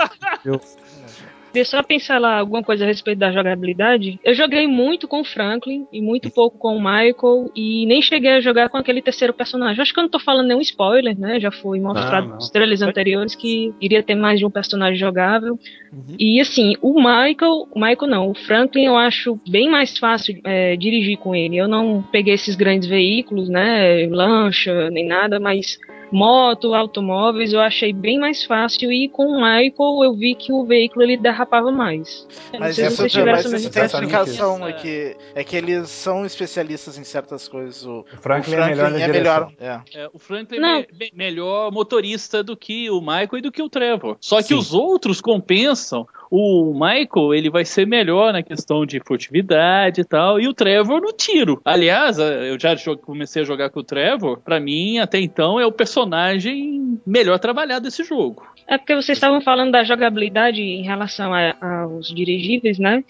Deixa 1.53 1.77
eu 1.77 1.81
só 1.81 1.83
pensar 1.83 2.19
lá 2.19 2.39
alguma 2.39 2.63
coisa 2.63 2.85
a 2.85 2.87
respeito 2.87 3.19
da 3.19 3.31
jogabilidade. 3.31 4.19
Eu 4.25 4.35
joguei 4.35 4.67
muito 4.67 5.07
com 5.07 5.21
o 5.21 5.25
Franklin 5.25 5.87
e 5.93 6.01
muito 6.01 6.31
pouco 6.31 6.59
com 6.59 6.77
o 6.77 6.81
Michael 6.81 7.51
e 7.55 7.85
nem 7.87 8.01
cheguei 8.01 8.33
a 8.33 8.41
jogar 8.41 8.69
com 8.69 8.77
aquele 8.77 9.03
terceiro 9.03 9.35
personagem. 9.35 9.81
Acho 9.81 9.93
que 9.93 10.01
eu 10.01 10.05
não 10.05 10.11
tô 10.11 10.19
falando 10.19 10.49
nenhum 10.49 10.61
spoiler, 10.61 11.19
né? 11.19 11.39
Já 11.39 11.51
foi 11.51 11.79
mostrado 11.79 12.29
não. 12.29 12.35
nos 12.37 12.51
trailers 12.51 12.83
anteriores 12.83 13.35
que 13.35 13.73
iria 13.81 14.03
ter 14.03 14.15
mais 14.15 14.39
de 14.39 14.47
um 14.47 14.51
personagem 14.51 14.97
jogável. 14.97 15.59
Uhum. 15.93 16.17
E 16.19 16.41
assim, 16.41 16.75
o 16.81 16.95
Michael, 16.95 17.69
o 17.71 17.79
Michael 17.79 18.11
não, 18.11 18.31
o 18.31 18.35
Franklin 18.35 18.85
eu 18.85 18.97
acho 18.97 19.39
bem 19.49 19.69
mais 19.69 19.99
fácil 19.99 20.41
é, 20.45 20.77
dirigir 20.77 21.19
com 21.19 21.35
ele. 21.35 21.57
Eu 21.57 21.69
não 21.69 22.03
peguei 22.11 22.35
esses 22.35 22.55
grandes 22.55 22.89
veículos, 22.89 23.49
né? 23.49 24.07
Lancha, 24.07 24.91
nem 24.91 25.07
nada, 25.07 25.39
mas 25.39 25.79
moto, 26.13 26.75
automóveis, 26.75 27.53
eu 27.53 27.61
achei 27.61 27.93
bem 27.93 28.19
mais 28.19 28.45
fácil. 28.45 28.93
E 28.93 29.09
com 29.09 29.27
o 29.27 29.35
Michael 29.37 30.05
eu 30.05 30.15
vi 30.15 30.35
que 30.35 30.53
o 30.53 30.65
veículo 30.65 31.03
ele 31.05 31.17
derrapava 31.17 31.73
mais. 31.73 32.27
Eu 32.53 32.61
não 32.61 32.67
Mas 32.67 32.77
sei 32.77 32.85
se 32.85 32.89
essa, 32.93 32.97
vocês 33.03 33.13
tiveram 33.13 33.33
mas 33.33 33.47
essa 33.55 33.71
tem 33.71 33.85
explicação, 33.85 34.67
é 34.69 34.73
que, 34.73 35.17
é 35.35 35.43
que 35.45 35.57
eles 35.57 35.89
são 35.89 36.25
especialistas 36.27 36.99
em 36.99 37.05
certas 37.05 37.49
coisas. 37.49 37.85
O, 37.85 38.01
O 38.13 38.17
Franklin, 38.21 38.55
é 38.55 38.67
melhor 38.67 39.01
é 39.01 39.09
melhor. 39.09 39.53
É. 39.59 39.81
É, 39.95 40.11
o 40.13 40.19
Franklin 40.19 40.59
Não. 40.59 40.69
é 40.81 40.87
me- 40.93 41.11
melhor 41.15 41.73
motorista 41.73 42.43
do 42.43 42.57
que 42.57 42.91
o 42.91 43.01
Michael 43.01 43.39
e 43.39 43.41
do 43.41 43.51
que 43.53 43.63
o 43.63 43.69
Trevor. 43.69 44.17
Só 44.21 44.37
que 44.39 44.49
Sim. 44.49 44.55
os 44.55 44.75
outros 44.75 45.21
compensam. 45.21 46.07
O 46.35 46.73
Michael 46.73 47.35
ele 47.35 47.51
vai 47.51 47.63
ser 47.63 47.87
melhor 47.87 48.33
na 48.33 48.43
questão 48.43 48.87
de 48.87 48.99
furtividade 49.07 50.01
e 50.01 50.05
tal, 50.05 50.41
e 50.41 50.49
o 50.49 50.55
Trevor 50.55 50.99
no 50.99 51.13
tiro. 51.13 51.61
Aliás, 51.63 52.19
eh, 52.19 52.51
eu 52.51 52.59
já 52.59 52.75
comecei 52.97 53.43
a 53.43 53.45
jogar 53.45 53.69
com 53.69 53.81
o 53.81 53.85
Trevor. 53.85 54.41
Pra 54.41 54.59
mim, 54.59 54.97
até 54.99 55.21
então, 55.21 55.61
é 55.61 55.67
o 55.67 55.73
personagem 55.73 56.99
melhor 57.07 57.39
trabalhado 57.39 57.85
desse 57.85 58.03
jogo. 58.03 58.51
É 58.67 58.79
porque 58.79 58.95
vocês 58.95 59.19
estavam 59.19 59.41
falando 59.43 59.73
da 59.73 59.83
jogabilidade 59.85 60.63
em 60.63 60.83
relação 60.85 61.35
a- 61.35 61.55
aos 61.83 62.09
dirigíveis, 62.15 62.79
né? 62.79 63.03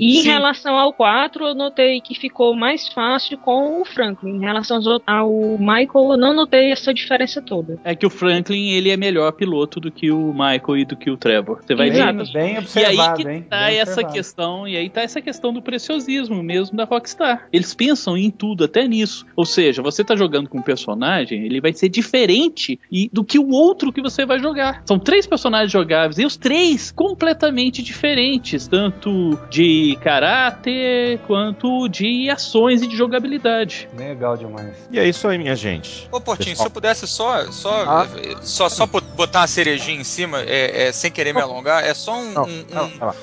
E 0.00 0.18
em 0.18 0.22
Sim. 0.22 0.28
relação 0.30 0.74
ao 0.76 0.92
4, 0.92 1.44
eu 1.48 1.54
notei 1.54 2.00
que 2.00 2.18
ficou 2.18 2.54
mais 2.56 2.88
fácil 2.88 3.36
com 3.38 3.82
o 3.82 3.84
Franklin. 3.84 4.36
Em 4.36 4.40
relação 4.40 4.78
aos 4.78 4.86
outros- 4.86 5.06
ao 5.06 5.30
Michael, 5.58 6.12
eu 6.12 6.16
não 6.16 6.32
notei 6.34 6.72
essa 6.72 6.92
diferença 6.94 7.42
toda. 7.42 7.78
É 7.84 7.94
que 7.94 8.06
o 8.06 8.10
Franklin 8.10 8.70
ele 8.70 8.90
é 8.90 8.96
melhor 8.96 9.30
piloto 9.32 9.78
do 9.78 9.92
que 9.92 10.10
o 10.10 10.32
Michael 10.32 10.78
e 10.78 10.84
do 10.86 10.96
que 10.96 11.10
o 11.10 11.16
Trevor. 11.16 11.60
Você 11.62 11.74
vai 11.74 11.88
Exato. 11.88 12.24
ver. 12.24 12.32
Bem, 12.32 12.55
bem 12.60 12.66
Bem 12.74 12.82
e 12.82 12.86
aí 12.86 12.94
observado, 12.98 13.16
que 13.16 13.24
tá 13.48 13.66
Bem 13.66 13.76
essa 13.78 13.90
observado. 13.92 14.14
questão, 14.14 14.68
e 14.68 14.76
aí 14.76 14.90
tá 14.90 15.00
essa 15.02 15.20
questão 15.20 15.52
do 15.52 15.62
preciosismo 15.62 16.42
mesmo 16.42 16.76
da 16.76 16.84
Rockstar. 16.84 17.46
Eles 17.52 17.74
pensam 17.74 18.16
em 18.16 18.30
tudo, 18.30 18.64
até 18.64 18.86
nisso. 18.86 19.26
Ou 19.36 19.44
seja, 19.44 19.82
você 19.82 20.02
tá 20.04 20.14
jogando 20.16 20.48
com 20.48 20.58
um 20.58 20.62
personagem, 20.62 21.44
ele 21.44 21.60
vai 21.60 21.72
ser 21.72 21.88
diferente 21.88 22.78
e- 22.90 23.08
do 23.12 23.24
que 23.24 23.38
o 23.38 23.50
outro 23.50 23.92
que 23.92 24.00
você 24.02 24.24
vai 24.26 24.38
jogar. 24.38 24.82
São 24.86 24.98
três 24.98 25.26
personagens 25.26 25.70
jogáveis, 25.72 26.18
e 26.18 26.24
os 26.26 26.36
três 26.36 26.90
completamente 26.90 27.82
diferentes, 27.82 28.66
tanto 28.66 29.38
de 29.50 29.96
caráter 30.02 31.18
quanto 31.26 31.88
de 31.88 32.28
ações 32.30 32.82
e 32.82 32.86
de 32.86 32.96
jogabilidade. 32.96 33.88
Legal 33.96 34.36
demais. 34.36 34.76
E 34.90 34.98
é 34.98 35.08
isso 35.08 35.26
aí, 35.28 35.38
minha 35.38 35.56
gente. 35.56 36.08
Ô, 36.12 36.20
Portinho, 36.20 36.50
Pessoal. 36.50 36.66
se 36.66 36.70
eu 36.70 36.74
pudesse 36.74 37.06
só, 37.06 37.50
só, 37.52 37.84
Ah. 37.86 38.06
só, 38.42 38.68
só 38.68 38.86
bot- 38.86 39.04
botar 39.16 39.40
uma 39.40 39.46
cerejinha 39.46 40.00
em 40.00 40.04
cima, 40.04 40.40
é, 40.42 40.88
é, 40.88 40.92
sem 40.92 41.10
querer 41.10 41.32
me 41.34 41.40
alongar, 41.40 41.84
é 41.84 41.94
só 41.94 42.16
um- 42.18 42.34
um- 42.46 42.64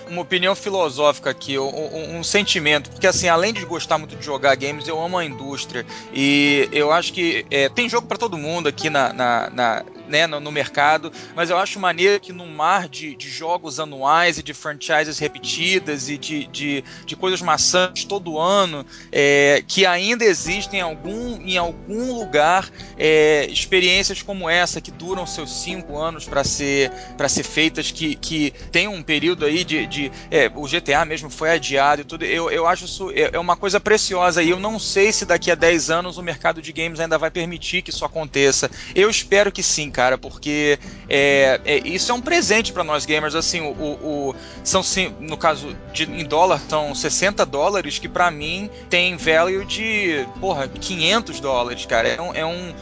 um, 0.08 0.14
uma 0.14 0.22
opinião 0.22 0.56
filosófica 0.56 1.30
aqui, 1.30 1.58
um, 1.58 2.18
um- 2.20 2.24
sentimento, 2.24 2.90
porque 2.90 3.08
assim, 3.08 3.28
além 3.28 3.54
de 3.54 3.66
gostar 3.66 3.98
muito 3.98 4.16
de 4.16 4.24
jogar 4.26 4.56
games, 4.56 4.88
eu 4.88 5.02
amo 5.04 5.18
a 5.18 5.26
indústria. 5.26 5.86
E 6.14 6.70
eu 6.72 6.92
acho 6.92 7.12
que 7.14 7.46
é, 7.52 7.70
tem 7.70 7.88
jogo 7.90 8.08
pra 8.08 8.18
todo 8.18 8.38
mundo 8.38 8.68
aqui 8.68 8.90
na, 8.90 9.12
na- 9.14 9.50
na- 9.52 9.84
né, 10.08 10.28
no, 10.28 10.40
no 10.40 10.52
mercado, 10.52 11.12
mas 11.36 11.50
eu 11.50 11.58
acho 11.58 11.80
maneiro 11.80 12.20
que 12.20 12.34
no 12.34 12.46
mar 12.46 12.88
de, 12.88 13.16
de 13.16 13.30
jogos 13.30 13.80
anuais 13.80 14.38
e 14.38 14.44
de 14.44 14.54
franchises 14.54 15.20
repetidas 15.20 16.10
e 16.10 16.18
de, 16.18 16.48
de, 16.48 16.84
de 17.06 17.16
coisas 17.16 17.42
maçantes 17.42 18.06
todo 18.06 18.40
ano, 18.40 18.86
é, 19.12 19.64
que 19.68 19.86
ainda 19.86 20.24
existem 20.24 20.80
em 20.80 20.84
algum, 20.84 21.42
em 21.42 21.58
algum 21.58 22.14
lugar 22.14 22.70
é, 22.98 23.48
experiências 23.50 24.22
como 24.22 24.50
essa 24.50 24.82
que 24.82 24.92
duram 24.92 25.26
seus 25.26 25.52
cinco 25.62 25.98
anos 25.98 26.26
para 26.26 26.44
ser 26.44 26.92
ser 27.34 27.44
feitas 27.44 27.92
que, 27.92 28.16
que 28.16 28.52
tem 28.72 28.88
um 28.88 29.02
período 29.02 29.46
aí 29.46 29.64
de, 29.64 29.88
de 29.88 30.12
é, 30.30 30.52
o 30.54 30.68
GTA 30.68 31.04
mesmo 31.06 31.30
foi 31.30 31.52
adiado 31.52 32.02
e 32.02 32.06
tudo. 32.06 32.24
Eu, 32.24 32.52
eu 32.52 32.68
acho 32.68 32.86
isso 32.86 33.12
é, 33.12 33.32
é 33.34 33.40
uma 33.40 33.56
coisa 33.56 33.80
preciosa 33.80 34.44
e 34.44 34.50
eu 34.50 34.60
não 34.60 34.78
sei 34.78 35.12
se 35.12 35.26
daqui 35.26 35.50
a 35.50 35.56
10 35.56 35.90
anos 35.90 36.18
o 36.18 36.24
mercado 36.24 36.62
de 36.62 36.72
games 36.72 37.00
ainda 37.00 37.18
vai 37.18 37.32
permitir 37.32 37.82
que 37.82 37.90
isso 37.90 38.06
aconteça. 38.06 38.70
Eu 38.94 39.10
espero 39.10 39.52
que 39.52 39.64
sim 39.64 39.90
cara 39.94 40.18
porque 40.18 40.78
é, 41.08 41.62
é, 41.64 41.78
isso 41.88 42.12
é 42.12 42.16
um 42.16 42.22
presente 42.22 42.74
para 42.74 42.84
nós 42.84 43.06
gamers 43.06 43.36
assim 43.36 43.62
o, 43.62 43.72
o- 43.72 44.36
são 44.64 44.82
no 45.20 45.38
caso 45.38 45.76
de, 45.94 46.04
em 46.04 46.26
dólar 46.26 46.60
são 46.68 46.94
60 46.94 47.46
dólares 47.46 48.00
que 48.00 48.10
para 48.10 48.30
mim 48.32 48.70
tem 48.90 49.16
value 49.16 49.64
de 49.66 50.28
porra 50.42 50.68
500 50.68 51.40
dólares 51.40 51.86
cara. 51.86 52.10
É 52.10 52.22
um, 52.22 52.34
é 52.34 52.46
um 52.46 52.74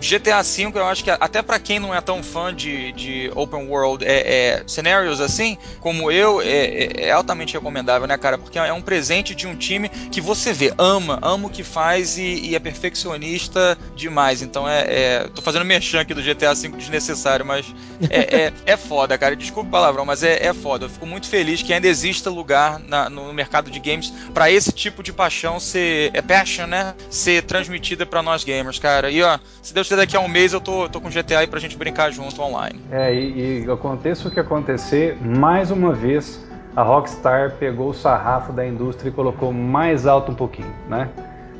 GTA 0.00 0.42
V, 0.42 0.72
eu 0.74 0.86
acho 0.86 1.02
que 1.04 1.10
até 1.10 1.42
pra 1.42 1.58
quem 1.58 1.78
não 1.78 1.94
é 1.94 2.00
tão 2.00 2.22
fã 2.22 2.54
de, 2.54 2.92
de 2.92 3.30
open 3.34 3.66
world 3.68 4.04
é, 4.04 4.58
é, 4.58 4.62
scenarios 4.66 5.20
assim, 5.20 5.56
como 5.80 6.10
eu, 6.10 6.40
é, 6.40 6.46
é- 6.46 6.92
é 7.06 7.10
altamente 7.10 7.54
recomendável, 7.54 8.06
né, 8.06 8.16
cara? 8.16 8.38
Porque 8.38 8.58
é 8.58 8.72
um 8.72 8.80
presente 8.82 9.34
de 9.34 9.46
um 9.46 9.54
time 9.56 9.88
que 9.88 10.20
você 10.20 10.52
vê, 10.52 10.72
ama, 10.78 11.18
ama 11.22 11.48
o 11.48 11.50
que 11.50 11.62
faz 11.62 12.16
e, 12.18 12.22
e 12.22 12.54
é 12.54 12.58
perfeccionista 12.58 13.76
demais. 13.96 14.42
Então 14.42 14.68
é, 14.68 14.80
é- 14.88 15.28
Tô 15.34 15.42
fazendo 15.42 15.64
merchan 15.64 16.00
aqui 16.00 16.14
do 16.14 16.22
GTA 16.22 16.54
V 16.54 16.68
desnecessário, 16.68 17.44
mas 17.44 17.66
é, 18.10 18.44
é, 18.46 18.52
é 18.66 18.76
foda, 18.76 19.16
cara. 19.18 19.34
Desculpa 19.36 19.68
o 19.68 19.70
palavrão, 19.72 20.04
mas 20.04 20.22
é, 20.22 20.46
é 20.46 20.52
foda. 20.54 20.86
Eu 20.86 20.90
fico 20.90 21.06
muito 21.06 21.28
feliz 21.28 21.62
que 21.62 21.72
ainda 21.72 21.86
exista 21.88 22.30
lugar 22.30 22.78
na- 22.80 23.08
no 23.10 23.32
mercado 23.32 23.70
de 23.70 23.78
games 23.80 24.12
pra 24.32 24.50
esse 24.50 24.72
tipo 24.72 25.02
de 25.02 25.12
paixão 25.12 25.58
ser. 25.60 26.10
É 26.14 26.22
passion, 26.22 26.66
né? 26.66 26.94
Ser 27.10 27.42
transmitida 27.42 28.06
pra 28.06 28.22
nós 28.22 28.44
gamers, 28.44 28.78
cara. 28.78 29.10
E 29.10 29.22
ó, 29.22 29.38
se 29.62 29.72
Deus 29.74 29.87
daqui 29.96 30.16
a 30.16 30.20
um 30.20 30.28
mês 30.28 30.52
eu 30.52 30.60
tô, 30.60 30.88
tô 30.88 31.00
com 31.00 31.08
GTA 31.10 31.40
aí 31.40 31.46
pra 31.46 31.60
gente 31.60 31.76
brincar 31.76 32.10
junto 32.10 32.40
online. 32.42 32.80
É, 32.90 33.14
e, 33.14 33.64
e 33.64 33.70
aconteça 33.70 34.28
o 34.28 34.30
que 34.30 34.40
acontecer, 34.40 35.16
mais 35.20 35.70
uma 35.70 35.92
vez 35.92 36.46
a 36.76 36.82
Rockstar 36.82 37.56
pegou 37.58 37.90
o 37.90 37.94
sarrafo 37.94 38.52
da 38.52 38.66
indústria 38.66 39.08
e 39.08 39.12
colocou 39.12 39.52
mais 39.52 40.06
alto 40.06 40.30
um 40.32 40.34
pouquinho, 40.34 40.72
né? 40.88 41.08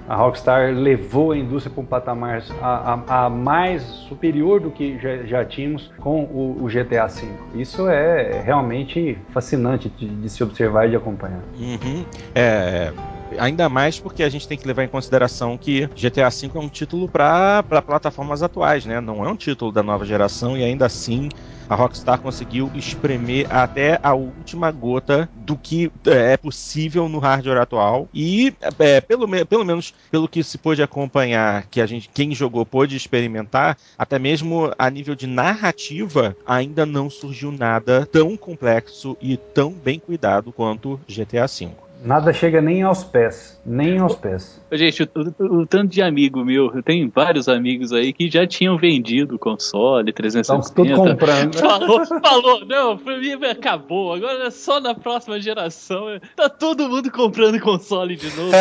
A 0.06 0.14
Rockstar 0.14 0.72
levou 0.72 1.32
a 1.32 1.36
indústria 1.36 1.70
para 1.74 1.82
um 1.82 1.86
patamar 1.86 2.42
a, 2.62 2.94
a- 3.06 3.26
a 3.26 3.28
mais 3.30 3.82
superior 3.82 4.58
do 4.58 4.70
que 4.70 4.98
já, 4.98 5.18
já 5.24 5.44
tínhamos 5.44 5.90
com 5.98 6.22
o, 6.24 6.56
o 6.62 6.66
GTA 6.68 7.06
V. 7.08 7.26
Isso 7.54 7.86
é 7.88 8.40
realmente 8.42 9.18
fascinante 9.34 9.90
de, 9.90 10.08
de 10.08 10.30
se 10.30 10.42
observar 10.42 10.86
e 10.86 10.90
de 10.90 10.96
acompanhar. 10.96 11.40
Uhum. 11.60 12.06
É, 12.34 12.90
ainda 13.38 13.68
mais 13.68 13.98
porque 13.98 14.22
a 14.22 14.28
gente 14.28 14.46
tem 14.46 14.56
que 14.56 14.66
levar 14.66 14.84
em 14.84 14.88
consideração 14.88 15.58
que 15.58 15.86
GTA 15.94 16.28
V 16.30 16.50
é 16.54 16.58
um 16.58 16.68
título 16.68 17.08
para 17.08 17.62
plataformas 17.84 18.42
atuais, 18.42 18.86
né? 18.86 19.00
Não 19.00 19.24
é 19.24 19.28
um 19.28 19.36
título 19.36 19.72
da 19.72 19.82
nova 19.82 20.04
geração 20.04 20.56
e 20.56 20.64
ainda 20.64 20.86
assim 20.86 21.28
a 21.68 21.74
Rockstar 21.74 22.20
conseguiu 22.20 22.70
espremer 22.74 23.46
até 23.50 24.00
a 24.02 24.14
última 24.14 24.70
gota 24.70 25.28
do 25.34 25.56
que 25.56 25.92
é 26.06 26.36
possível 26.36 27.08
no 27.08 27.18
hardware 27.18 27.60
atual 27.60 28.08
e 28.14 28.54
é, 28.78 29.00
pelo, 29.00 29.28
pelo 29.46 29.64
menos 29.64 29.92
pelo 30.10 30.28
que 30.28 30.42
se 30.42 30.56
pôde 30.56 30.82
acompanhar, 30.82 31.66
que 31.66 31.80
a 31.80 31.86
gente 31.86 32.08
quem 32.08 32.34
jogou 32.34 32.64
pôde 32.64 32.96
experimentar, 32.96 33.76
até 33.98 34.18
mesmo 34.18 34.72
a 34.78 34.88
nível 34.88 35.14
de 35.14 35.26
narrativa 35.26 36.34
ainda 36.46 36.86
não 36.86 37.10
surgiu 37.10 37.52
nada 37.52 38.06
tão 38.06 38.36
complexo 38.36 39.16
e 39.20 39.36
tão 39.36 39.72
bem 39.72 39.98
cuidado 39.98 40.52
quanto 40.52 40.98
GTA 41.06 41.46
V. 41.46 41.87
Nada 42.02 42.32
chega 42.32 42.60
nem 42.62 42.82
aos 42.82 43.02
pés, 43.02 43.58
nem 43.66 43.98
aos 43.98 44.14
pés. 44.14 44.60
Gente, 44.70 45.02
o, 45.02 45.08
o- 45.38 45.60
o 45.62 45.66
tanto 45.66 45.88
de 45.88 46.00
amigo 46.00 46.44
meu, 46.44 46.70
eu 46.74 46.82
tenho 46.82 47.10
vários 47.12 47.48
amigos 47.48 47.92
aí 47.92 48.12
que 48.12 48.30
já 48.30 48.46
tinham 48.46 48.76
vendido 48.78 49.34
o 49.34 49.38
console 49.38 50.10
Estão 50.10 50.60
360. 50.60 50.74
tudo 50.74 50.94
comprando. 50.94 51.58
Falou, 51.58 52.06
falou, 52.06 52.64
não, 52.66 52.96
pra 52.98 53.16
mim 53.18 53.32
acabou, 53.50 54.14
agora 54.14 54.46
é 54.46 54.50
só 54.50 54.78
na 54.80 54.94
próxima 54.94 55.40
geração. 55.40 56.06
Tá 56.36 56.48
todo 56.48 56.88
mundo 56.88 57.10
comprando 57.10 57.58
console 57.60 58.14
de 58.16 58.28
novo. 58.36 58.52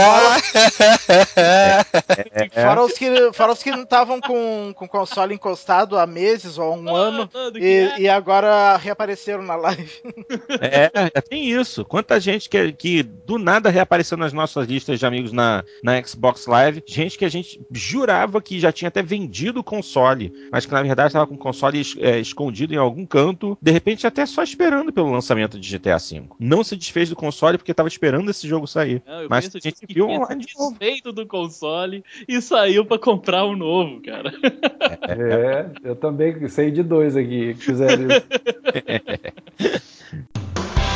E 2.46 2.62
Fora 2.62 2.84
os 2.84 2.94
que, 2.94 3.34
fora 3.34 3.52
os 3.52 3.64
que 3.64 3.72
não 3.72 3.84
estavam 3.84 4.20
com, 4.20 4.72
com 4.76 4.86
o 4.86 4.90
console 4.90 5.34
encostado 5.36 5.98
há 5.98 6.08
meses 6.08 6.58
ou 6.58 6.66
há 6.74 6.76
um 6.76 6.96
ano 6.96 7.28
Falando 7.32 7.60
que 7.60 7.66
é. 7.66 8.00
e, 8.00 8.04
e 8.04 8.10
agora 8.10 8.78
reapareceram 8.78 9.44
na 9.44 9.56
live. 9.56 9.92
É, 10.62 10.92
é, 10.94 11.22
tem 11.22 11.50
isso. 11.52 11.86
Quanta 11.86 12.20
gente 12.20 12.50
que, 12.50 12.72
que 12.74 13.04
do 13.28 13.38
nada 13.38 13.70
reapareceu 13.70 14.18
nas 14.18 14.32
nossas 14.32 14.66
listas 14.66 14.98
de 14.98 15.06
amigos 15.06 15.34
na, 15.34 15.62
na 15.84 16.02
Xbox 16.02 16.48
Live. 16.48 16.82
Gente 16.88 17.18
que 17.18 17.26
a 17.26 17.30
gente 17.30 17.60
jurava 17.70 18.42
que 18.42 18.58
já 18.58 18.72
tinha 18.72 18.88
até 18.88 19.04
vendido 19.04 19.60
o 19.60 19.64
console, 19.64 20.32
mas 20.50 20.66
que 20.66 20.72
na 20.72 20.82
verdade 20.82 21.10
estava 21.10 21.28
com 21.28 21.36
o 21.36 21.38
console 21.38 21.82
é, 22.00 22.20
escondido 22.20 22.74
em 22.74 22.78
algum 22.78 23.06
canto, 23.06 23.58
de 23.62 23.70
repente 23.70 24.08
até 24.08 24.26
só 24.26 24.42
esperando 24.42 24.94
pelo 24.94 25.12
lançamento 25.12 25.60
de 25.60 25.78
GTA 25.78 25.98
V. 25.98 26.24
Não 26.40 26.64
se 26.64 26.78
desfez 26.78 27.10
do 27.10 27.18
console 27.18 27.58
porque 27.58 27.72
estava 27.72 27.90
esperando 27.90 28.32
esse 28.32 28.48
jogo 28.48 28.66
sair. 28.66 29.04
Não, 29.06 29.24
eu 29.24 29.30
Mas 29.30 29.54
a 29.54 29.60
gente 29.60 29.86
que 29.86 29.94
viu 29.94 30.08
online 30.08 30.46
de 30.46 30.58
novo. 30.58 30.72
desfeito 30.72 31.12
do 31.12 31.28
console 31.28 32.06
e 32.30 32.42
saiu 32.42 32.86
pra 32.86 32.98
comprar 32.98 33.46
um 33.46 33.58
novo, 33.58 34.02
cara. 34.02 34.32
É, 35.10 35.66
eu 35.84 35.96
também 35.96 36.48
sei 36.48 36.72
de 36.72 36.84
dois 36.84 37.16
aqui 37.16 37.54
que 37.56 37.64
fizeram 37.64 38.08
isso. 38.08 38.28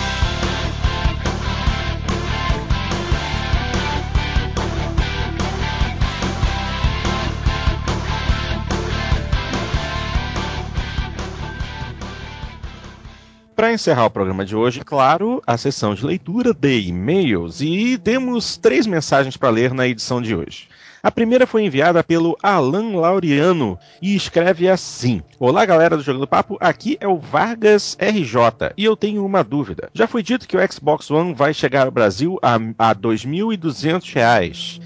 Para 13.55 13.73
encerrar 13.73 14.05
o 14.05 14.09
programa 14.09 14.45
de 14.45 14.55
hoje, 14.55 14.79
claro, 14.79 15.41
a 15.45 15.57
sessão 15.57 15.93
de 15.93 16.05
leitura 16.05 16.53
de 16.53 16.87
e-mails 16.87 17.61
e 17.61 17.97
temos 17.97 18.57
três 18.57 18.87
mensagens 18.87 19.35
para 19.35 19.49
ler 19.49 19.73
na 19.73 19.87
edição 19.87 20.21
de 20.21 20.35
hoje. 20.35 20.67
A 21.03 21.11
primeira 21.11 21.47
foi 21.47 21.63
enviada 21.63 22.03
pelo 22.03 22.37
Alan 22.41 22.95
Laureano 22.95 23.77
e 24.01 24.15
escreve 24.15 24.69
assim: 24.69 25.21
Olá, 25.39 25.65
galera 25.65 25.97
do 25.97 26.03
Jogando 26.03 26.27
Papo, 26.27 26.57
aqui 26.59 26.97
é 26.99 27.07
o 27.07 27.17
Vargas 27.17 27.97
RJ 27.99 28.73
e 28.77 28.85
eu 28.85 28.95
tenho 28.95 29.25
uma 29.25 29.43
dúvida. 29.43 29.89
Já 29.93 30.07
foi 30.07 30.23
dito 30.23 30.47
que 30.47 30.55
o 30.55 30.71
Xbox 30.71 31.09
One 31.09 31.33
vai 31.33 31.53
chegar 31.53 31.85
ao 31.85 31.91
Brasil 31.91 32.39
a, 32.41 32.55
a 32.77 32.95
2.200 32.95 34.13
reais. 34.13 34.79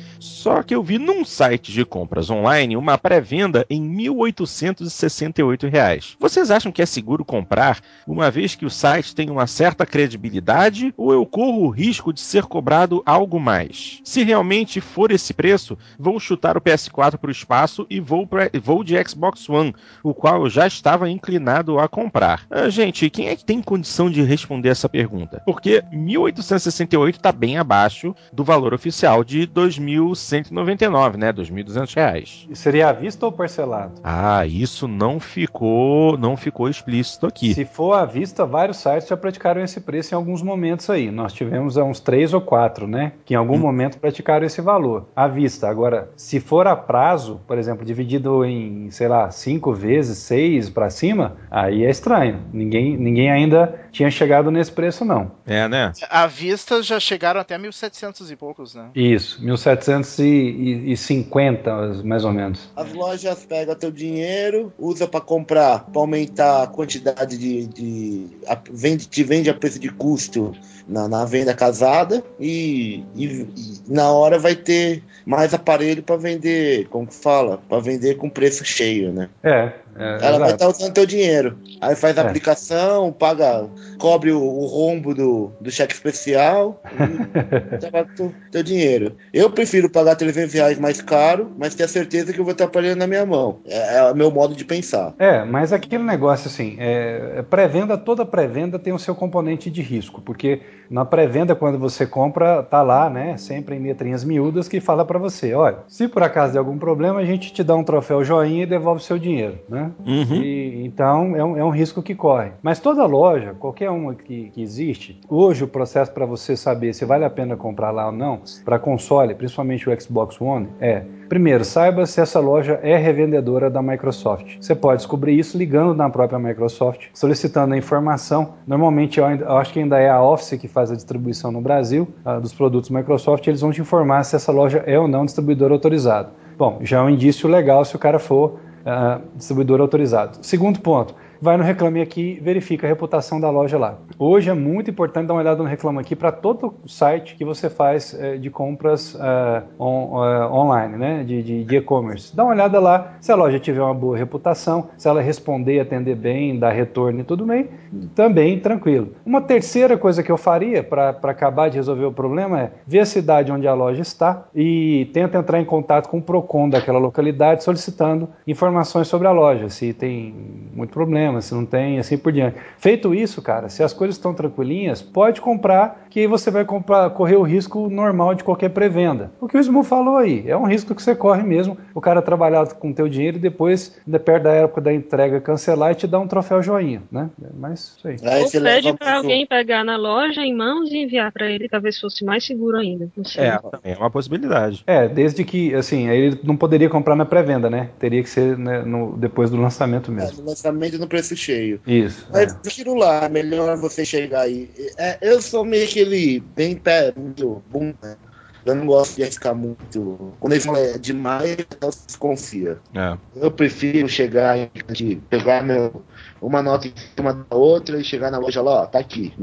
Só 0.45 0.61
que 0.61 0.75
eu 0.75 0.83
vi 0.83 0.99
num 0.99 1.25
site 1.25 1.71
de 1.71 1.83
compras 1.83 2.29
online 2.29 2.77
uma 2.77 2.99
pré-venda 2.99 3.65
em 3.67 3.81
1.868 3.81 5.67
reais. 5.67 6.15
Vocês 6.19 6.51
acham 6.51 6.71
que 6.71 6.83
é 6.83 6.85
seguro 6.85 7.25
comprar, 7.25 7.79
uma 8.05 8.29
vez 8.29 8.53
que 8.53 8.63
o 8.63 8.69
site 8.69 9.15
tem 9.15 9.31
uma 9.31 9.47
certa 9.47 9.87
credibilidade, 9.87 10.93
ou 10.95 11.11
eu 11.11 11.25
corro 11.25 11.63
o 11.63 11.69
risco 11.71 12.13
de 12.13 12.21
ser 12.21 12.43
cobrado 12.43 13.01
algo 13.07 13.39
mais? 13.39 13.99
Se 14.03 14.23
realmente 14.23 14.79
for 14.79 15.09
esse 15.09 15.33
preço, 15.33 15.75
vou 15.97 16.19
chutar 16.19 16.55
o 16.55 16.61
PS4 16.61 17.17
para 17.17 17.29
o 17.29 17.31
espaço 17.31 17.87
e 17.89 17.99
vou, 17.99 18.27
pra, 18.27 18.47
vou 18.61 18.83
de 18.83 18.93
Xbox 19.03 19.49
One, 19.49 19.73
o 20.03 20.13
qual 20.13 20.43
eu 20.43 20.49
já 20.51 20.67
estava 20.67 21.09
inclinado 21.09 21.79
a 21.79 21.87
comprar. 21.87 22.45
Ah, 22.51 22.69
gente, 22.69 23.09
quem 23.09 23.29
é 23.29 23.35
que 23.35 23.43
tem 23.43 23.63
condição 23.63 24.11
de 24.11 24.21
responder 24.21 24.69
essa 24.69 24.87
pergunta? 24.87 25.41
Porque 25.43 25.83
1.868 25.91 27.15
está 27.15 27.31
bem 27.31 27.57
abaixo 27.57 28.15
do 28.31 28.43
valor 28.43 28.71
oficial 28.71 29.23
de 29.23 29.47
2.100 29.47 30.34
199, 30.43 31.17
né? 31.17 31.31
2.200 31.31 31.95
reais. 31.95 32.47
Seria 32.53 32.89
à 32.89 32.93
vista 32.93 33.25
ou 33.25 33.31
parcelado? 33.31 33.93
Ah, 34.03 34.45
isso 34.45 34.87
não 34.87 35.19
ficou, 35.19 36.17
não 36.17 36.35
ficou 36.35 36.69
explícito 36.69 37.25
aqui. 37.25 37.53
Se 37.53 37.65
for 37.65 37.93
à 37.93 38.05
vista, 38.05 38.45
vários 38.45 38.77
sites 38.77 39.07
já 39.07 39.17
praticaram 39.17 39.61
esse 39.61 39.81
preço 39.81 40.13
em 40.13 40.17
alguns 40.17 40.41
momentos 40.41 40.89
aí. 40.89 41.11
Nós 41.11 41.33
tivemos 41.33 41.77
uns 41.77 41.99
três 41.99 42.33
ou 42.33 42.41
quatro, 42.41 42.87
né? 42.87 43.13
Que 43.25 43.33
em 43.33 43.37
algum 43.37 43.55
hum. 43.55 43.59
momento 43.59 43.97
praticaram 43.97 44.45
esse 44.45 44.61
valor 44.61 45.07
à 45.15 45.27
vista. 45.27 45.67
Agora, 45.67 46.09
se 46.15 46.39
for 46.39 46.67
a 46.67 46.75
prazo, 46.75 47.41
por 47.47 47.57
exemplo, 47.57 47.85
dividido 47.85 48.43
em, 48.43 48.89
sei 48.91 49.07
lá, 49.07 49.29
cinco 49.29 49.73
vezes, 49.73 50.17
seis 50.17 50.69
para 50.69 50.89
cima, 50.89 51.35
aí 51.49 51.85
é 51.85 51.89
estranho. 51.89 52.41
Ninguém, 52.51 52.97
ninguém 52.97 53.31
ainda 53.31 53.84
tinha 53.95 54.11
chegado 54.11 54.51
nesse 54.51 54.71
preço, 54.71 55.03
não. 55.05 55.31
É, 55.45 55.69
né? 55.69 55.93
À 56.09 56.27
vista 56.27 56.83
já 56.83 56.99
chegaram 56.99 57.39
até 57.39 57.57
1.700 57.57 58.29
e 58.29 58.35
poucos, 58.35 58.75
né? 58.75 58.89
Isso, 58.93 59.41
1.750, 59.41 62.03
mais 62.03 62.25
ou 62.25 62.33
menos. 62.33 62.69
As 62.75 62.91
lojas 62.91 63.45
pegam 63.45 63.73
teu 63.73 63.91
dinheiro, 63.91 64.73
usa 64.77 65.07
para 65.07 65.21
comprar, 65.21 65.85
para 65.85 66.01
aumentar 66.01 66.63
a 66.63 66.67
quantidade 66.67 67.37
de. 67.37 67.67
de 67.67 68.27
a, 68.45 68.59
vende, 68.69 69.07
te 69.07 69.23
vende 69.23 69.49
a 69.49 69.53
preço 69.53 69.79
de 69.79 69.87
custo 69.89 70.51
na, 70.85 71.07
na 71.07 71.23
venda 71.23 71.53
casada 71.53 72.21
e, 72.37 73.01
e, 73.15 73.25
e, 73.25 73.81
na 73.87 74.11
hora 74.11 74.37
vai 74.37 74.55
ter 74.55 75.01
mais 75.25 75.53
aparelho 75.53 76.03
para 76.03 76.17
vender, 76.17 76.89
como 76.89 77.09
fala, 77.09 77.61
para 77.69 77.79
vender 77.79 78.15
com 78.15 78.29
preço 78.29 78.65
cheio, 78.65 79.13
né? 79.13 79.29
É, 79.41 79.71
é, 79.97 80.03
ela 80.03 80.15
exato. 80.15 80.39
vai 80.39 80.51
estar 80.51 80.65
tá 80.65 80.71
usando 80.71 80.93
teu 80.93 81.05
dinheiro. 81.05 81.57
Aí 81.79 81.95
faz 81.95 82.17
a 82.17 82.21
é. 82.21 82.25
aplicação, 82.25 83.11
paga, 83.11 83.67
cobre 83.97 84.31
o, 84.31 84.41
o, 84.41 84.65
rombo 84.65 85.13
do, 85.13 85.51
do 85.59 85.71
cheque 85.71 85.93
especial 85.93 86.81
e 86.91 87.91
paga 87.91 88.09
teu, 88.15 88.33
teu 88.51 88.63
dinheiro. 88.63 89.15
Eu 89.33 89.49
prefiro 89.49 89.89
pagar 89.89 90.15
300 90.15 90.53
reais 90.53 90.79
mais 90.79 91.01
caro, 91.01 91.51
mas 91.57 91.75
ter 91.75 91.83
a 91.83 91.87
certeza 91.87 92.33
que 92.33 92.39
eu 92.39 92.43
vou 92.43 92.51
estar 92.51 92.65
aparelho 92.65 92.95
na 92.95 93.07
minha 93.07 93.25
mão. 93.25 93.59
É, 93.65 93.97
é, 93.97 94.11
o 94.11 94.15
meu 94.15 94.29
modo 94.29 94.53
de 94.53 94.65
pensar. 94.65 95.13
É, 95.17 95.43
mas 95.45 95.71
aquele 95.71 96.03
negócio 96.03 96.47
assim, 96.47 96.75
é, 96.77 97.35
é, 97.37 97.41
pré-venda, 97.41 97.97
toda 97.97 98.25
pré-venda 98.25 98.77
tem 98.77 98.91
o 98.91 98.99
seu 98.99 99.15
componente 99.15 99.71
de 99.71 99.81
risco, 99.81 100.21
porque 100.21 100.61
na 100.89 101.05
pré-venda, 101.05 101.55
quando 101.55 101.79
você 101.79 102.05
compra, 102.05 102.61
tá 102.61 102.81
lá, 102.81 103.09
né, 103.09 103.37
sempre 103.37 103.75
em 103.75 103.83
letrinhas 103.83 104.23
miúdas 104.23 104.67
que 104.67 104.79
fala 104.79 105.05
para 105.05 105.17
você, 105.17 105.53
olha, 105.53 105.77
se 105.87 106.07
por 106.07 106.21
acaso 106.21 106.53
der 106.53 106.59
algum 106.59 106.77
problema, 106.77 107.19
a 107.19 107.25
gente 107.25 107.53
te 107.53 107.63
dá 107.63 107.75
um 107.75 107.83
troféu 107.83 108.23
joinha 108.23 108.63
e 108.63 108.67
devolve 108.67 109.01
o 109.01 109.03
seu 109.03 109.17
dinheiro, 109.17 109.59
né? 109.69 109.84
Uhum. 110.05 110.41
E, 110.41 110.85
então 110.85 111.35
é 111.35 111.43
um, 111.43 111.57
é 111.57 111.63
um, 111.63 111.69
risco 111.69 112.01
que 112.01 112.15
corre. 112.15 112.51
Mas 112.61 112.79
toda 112.79 113.05
loja, 113.05 113.53
qualquer 113.53 113.89
uma 113.89 114.15
que, 114.15 114.49
que 114.49 114.61
existe, 114.61 115.19
hoje 115.29 115.63
o 115.63 115.67
processo 115.67 116.11
para 116.11 116.25
você 116.25 116.55
saber 116.55 116.93
se 116.93 117.05
vale 117.05 117.25
a 117.25 117.29
pena 117.29 117.55
comprar 117.55 117.91
lá 117.91 118.07
ou 118.07 118.11
não, 118.11 118.41
para 118.63 118.79
console, 118.79 119.35
principalmente 119.35 119.89
o 119.89 120.01
Xbox 120.01 120.39
One, 120.39 120.67
é 120.79 121.03
Primeiro, 121.27 121.65
saiba 121.65 122.05
se 122.05 122.21
essa 122.21 122.39
loja 122.39 122.79
é 122.83 122.95
revendedora 122.97 123.69
da 123.69 123.81
Microsoft. 123.81 124.57
Você 124.59 124.75
pode 124.75 124.97
descobrir 124.97 125.37
isso 125.37 125.57
ligando 125.57 125.95
na 125.95 126.09
própria 126.09 126.37
Microsoft, 126.37 127.07
solicitando 127.13 127.73
a 127.73 127.77
informação. 127.77 128.53
Normalmente, 128.67 129.19
eu, 129.19 129.25
eu 129.25 129.57
acho 129.57 129.73
que 129.73 129.79
ainda 129.79 129.97
é 129.99 130.09
a 130.09 130.21
Office 130.21 130.59
que 130.59 130.67
faz 130.67 130.91
a 130.91 130.95
distribuição 130.95 131.51
no 131.51 131.61
Brasil 131.61 132.07
uh, 132.25 132.39
dos 132.39 132.53
produtos 132.53 132.89
Microsoft. 132.89 133.47
Eles 133.47 133.61
vão 133.61 133.71
te 133.71 133.81
informar 133.81 134.23
se 134.23 134.35
essa 134.35 134.51
loja 134.51 134.83
é 134.85 134.99
ou 134.99 135.07
não 135.07 135.25
distribuidor 135.25 135.71
autorizado. 135.71 136.29
Bom, 136.57 136.79
já 136.81 136.99
é 136.99 137.01
um 137.01 137.09
indício 137.09 137.49
legal 137.49 137.83
se 137.83 137.95
o 137.95 137.99
cara 137.99 138.17
for 138.17 138.59
uh, 138.85 139.21
distribuidor 139.35 139.81
autorizado. 139.81 140.37
Segundo 140.41 140.79
ponto, 140.79 141.15
vai 141.41 141.57
no 141.57 141.63
Reclame 141.63 142.01
Aqui 142.01 142.39
verifica 142.41 142.87
a 142.87 142.89
reputação 142.89 143.39
da 143.39 143.49
loja 143.49 143.77
lá. 143.77 143.97
Hoje 144.17 144.49
é 144.49 144.53
muito 144.53 144.89
importante 144.89 145.27
dar 145.27 145.33
uma 145.33 145.41
olhada 145.41 145.61
no 145.61 145.69
Reclame 145.69 145.99
Aqui 145.99 146.15
para 146.15 146.31
todo 146.31 146.75
site 146.85 147.35
que 147.35 147.45
você 147.45 147.69
faz 147.69 148.13
é, 148.13 148.37
de 148.37 148.49
compras 148.49 149.17
é, 149.19 149.63
on, 149.79 150.23
é, 150.23 150.47
online, 150.47 150.97
né? 150.97 151.23
de 151.23 151.65
e-commerce. 151.75 152.35
Dá 152.35 152.43
uma 152.43 152.53
olhada 152.53 152.79
lá, 152.79 153.15
se 153.19 153.31
a 153.31 153.35
loja 153.35 153.59
tiver 153.59 153.81
uma 153.81 153.93
boa 153.93 154.17
reputação, 154.17 154.89
se 154.97 155.07
ela 155.07 155.21
responder, 155.21 155.79
atender 155.79 156.15
bem, 156.15 156.57
dar 156.57 156.71
retorno 156.71 157.19
e 157.19 157.23
tudo 157.23 157.45
bem, 157.45 157.69
também 158.13 158.59
tranquilo. 158.59 159.13
Uma 159.25 159.41
terceira 159.41 159.97
coisa 159.97 160.23
que 160.23 160.31
eu 160.31 160.37
faria 160.37 160.83
para 160.83 161.09
acabar 161.23 161.69
de 161.69 161.77
resolver 161.77 162.05
o 162.05 162.11
problema 162.11 162.61
é 162.61 162.71
ver 162.85 162.99
a 162.99 163.05
cidade 163.05 163.51
onde 163.51 163.67
a 163.67 163.73
loja 163.73 164.01
está 164.01 164.47
e 164.53 165.09
tenta 165.13 165.37
entrar 165.37 165.59
em 165.59 165.65
contato 165.65 166.09
com 166.09 166.17
o 166.17 166.21
PROCON 166.21 166.69
daquela 166.69 166.99
localidade 166.99 167.63
solicitando 167.63 168.29
informações 168.47 169.07
sobre 169.07 169.27
a 169.27 169.31
loja, 169.31 169.69
se 169.69 169.93
tem 169.93 170.33
muito 170.73 170.91
problema 170.91 171.24
problema, 171.25 171.41
se 171.41 171.53
não 171.53 171.65
tem, 171.65 171.99
assim 171.99 172.17
por 172.17 172.31
diante. 172.31 172.57
Feito 172.77 173.13
isso, 173.13 173.41
cara, 173.41 173.69
se 173.69 173.83
as 173.83 173.93
coisas 173.93 174.15
estão 174.15 174.33
tranquilinhas, 174.33 175.01
pode 175.01 175.41
comprar, 175.41 176.07
que 176.09 176.19
aí 176.19 176.27
você 176.27 176.51
vai 176.51 176.65
comprar, 176.65 177.09
correr 177.11 177.35
o 177.35 177.43
risco 177.43 177.89
normal 177.89 178.35
de 178.35 178.43
qualquer 178.43 178.69
pré-venda. 178.69 179.31
O 179.39 179.47
que 179.47 179.57
o 179.57 179.59
Smu 179.59 179.83
falou 179.83 180.17
aí, 180.17 180.43
é 180.47 180.55
um 180.55 180.65
risco 180.65 180.93
que 180.93 181.01
você 181.01 181.15
corre 181.15 181.43
mesmo, 181.43 181.77
o 181.93 182.01
cara 182.01 182.21
trabalhar 182.21 182.67
com 182.73 182.91
o 182.91 182.93
teu 182.93 183.07
dinheiro 183.09 183.37
e 183.37 183.39
depois, 183.39 183.97
perto 184.23 184.43
da 184.43 184.51
época 184.51 184.81
da 184.81 184.93
entrega, 184.93 185.41
cancelar 185.41 185.91
e 185.91 185.95
te 185.95 186.07
dar 186.07 186.19
um 186.19 186.27
troféu 186.27 186.61
joinha, 186.61 187.01
né? 187.11 187.29
Mas 187.57 187.95
isso 187.97 188.07
aí. 188.07 188.17
aí 188.23 188.43
Ou 188.43 188.51
pede 188.51 188.93
para 188.93 189.17
alguém 189.17 189.45
pegar 189.45 189.83
na 189.83 189.97
loja 189.97 190.41
em 190.41 190.55
mãos 190.55 190.91
e 190.91 190.97
enviar 190.97 191.31
para 191.31 191.49
ele, 191.49 191.67
talvez 191.67 191.99
fosse 191.99 192.23
mais 192.23 192.45
seguro 192.45 192.77
ainda. 192.77 193.09
É, 193.37 193.91
é 193.91 193.97
uma 193.97 194.09
possibilidade. 194.09 194.83
É, 194.85 195.07
desde 195.07 195.43
que, 195.43 195.73
assim, 195.73 196.07
ele 196.09 196.39
não 196.43 196.55
poderia 196.55 196.89
comprar 196.89 197.15
na 197.15 197.25
pré-venda, 197.25 197.69
né? 197.69 197.89
Teria 197.99 198.21
que 198.21 198.29
ser 198.29 198.57
né, 198.57 198.81
no, 198.81 199.17
depois 199.17 199.49
do 199.49 199.57
lançamento 199.57 200.11
mesmo. 200.11 200.39
É, 200.39 200.41
no 200.41 200.49
lançamento 200.49 200.97
no 200.97 201.07
preço 201.15 201.35
cheio. 201.35 201.79
Isso. 201.87 202.27
Mas 202.31 202.53
é. 202.53 202.57
prefiro 202.57 202.93
lá, 202.93 203.29
melhor 203.29 203.77
você 203.77 204.03
chegar 204.03 204.41
aí. 204.41 204.69
É, 204.97 205.17
eu 205.21 205.41
sou 205.41 205.63
meio 205.63 205.85
aquele 205.85 206.41
bem 206.41 206.75
pé, 206.75 207.13
muito 207.15 207.63
bom, 207.71 207.93
né? 208.01 208.17
Eu 208.65 208.73
não 208.73 208.87
gosto 208.87 209.15
de 209.15 209.23
arriscar 209.23 209.55
muito. 209.55 210.33
Quando 210.39 210.53
eles 210.53 210.65
falam 210.65 210.81
é 210.81 210.97
demais, 210.97 211.55
eu 211.81 211.91
desconfia. 212.07 212.79
É. 212.95 213.15
Eu 213.35 213.51
prefiro 213.51 214.09
chegar 214.09 214.57
de 214.91 215.17
pegar 215.29 215.63
meu, 215.63 216.03
uma 216.41 216.61
nota 216.61 216.87
em 216.87 216.93
cima 217.15 217.33
da 217.33 217.55
outra 217.55 217.99
e 217.99 218.03
chegar 218.03 218.31
na 218.31 218.37
loja 218.37 218.61
lá, 218.61 218.83
ó, 218.83 218.85
tá 218.85 218.99
aqui, 218.99 219.33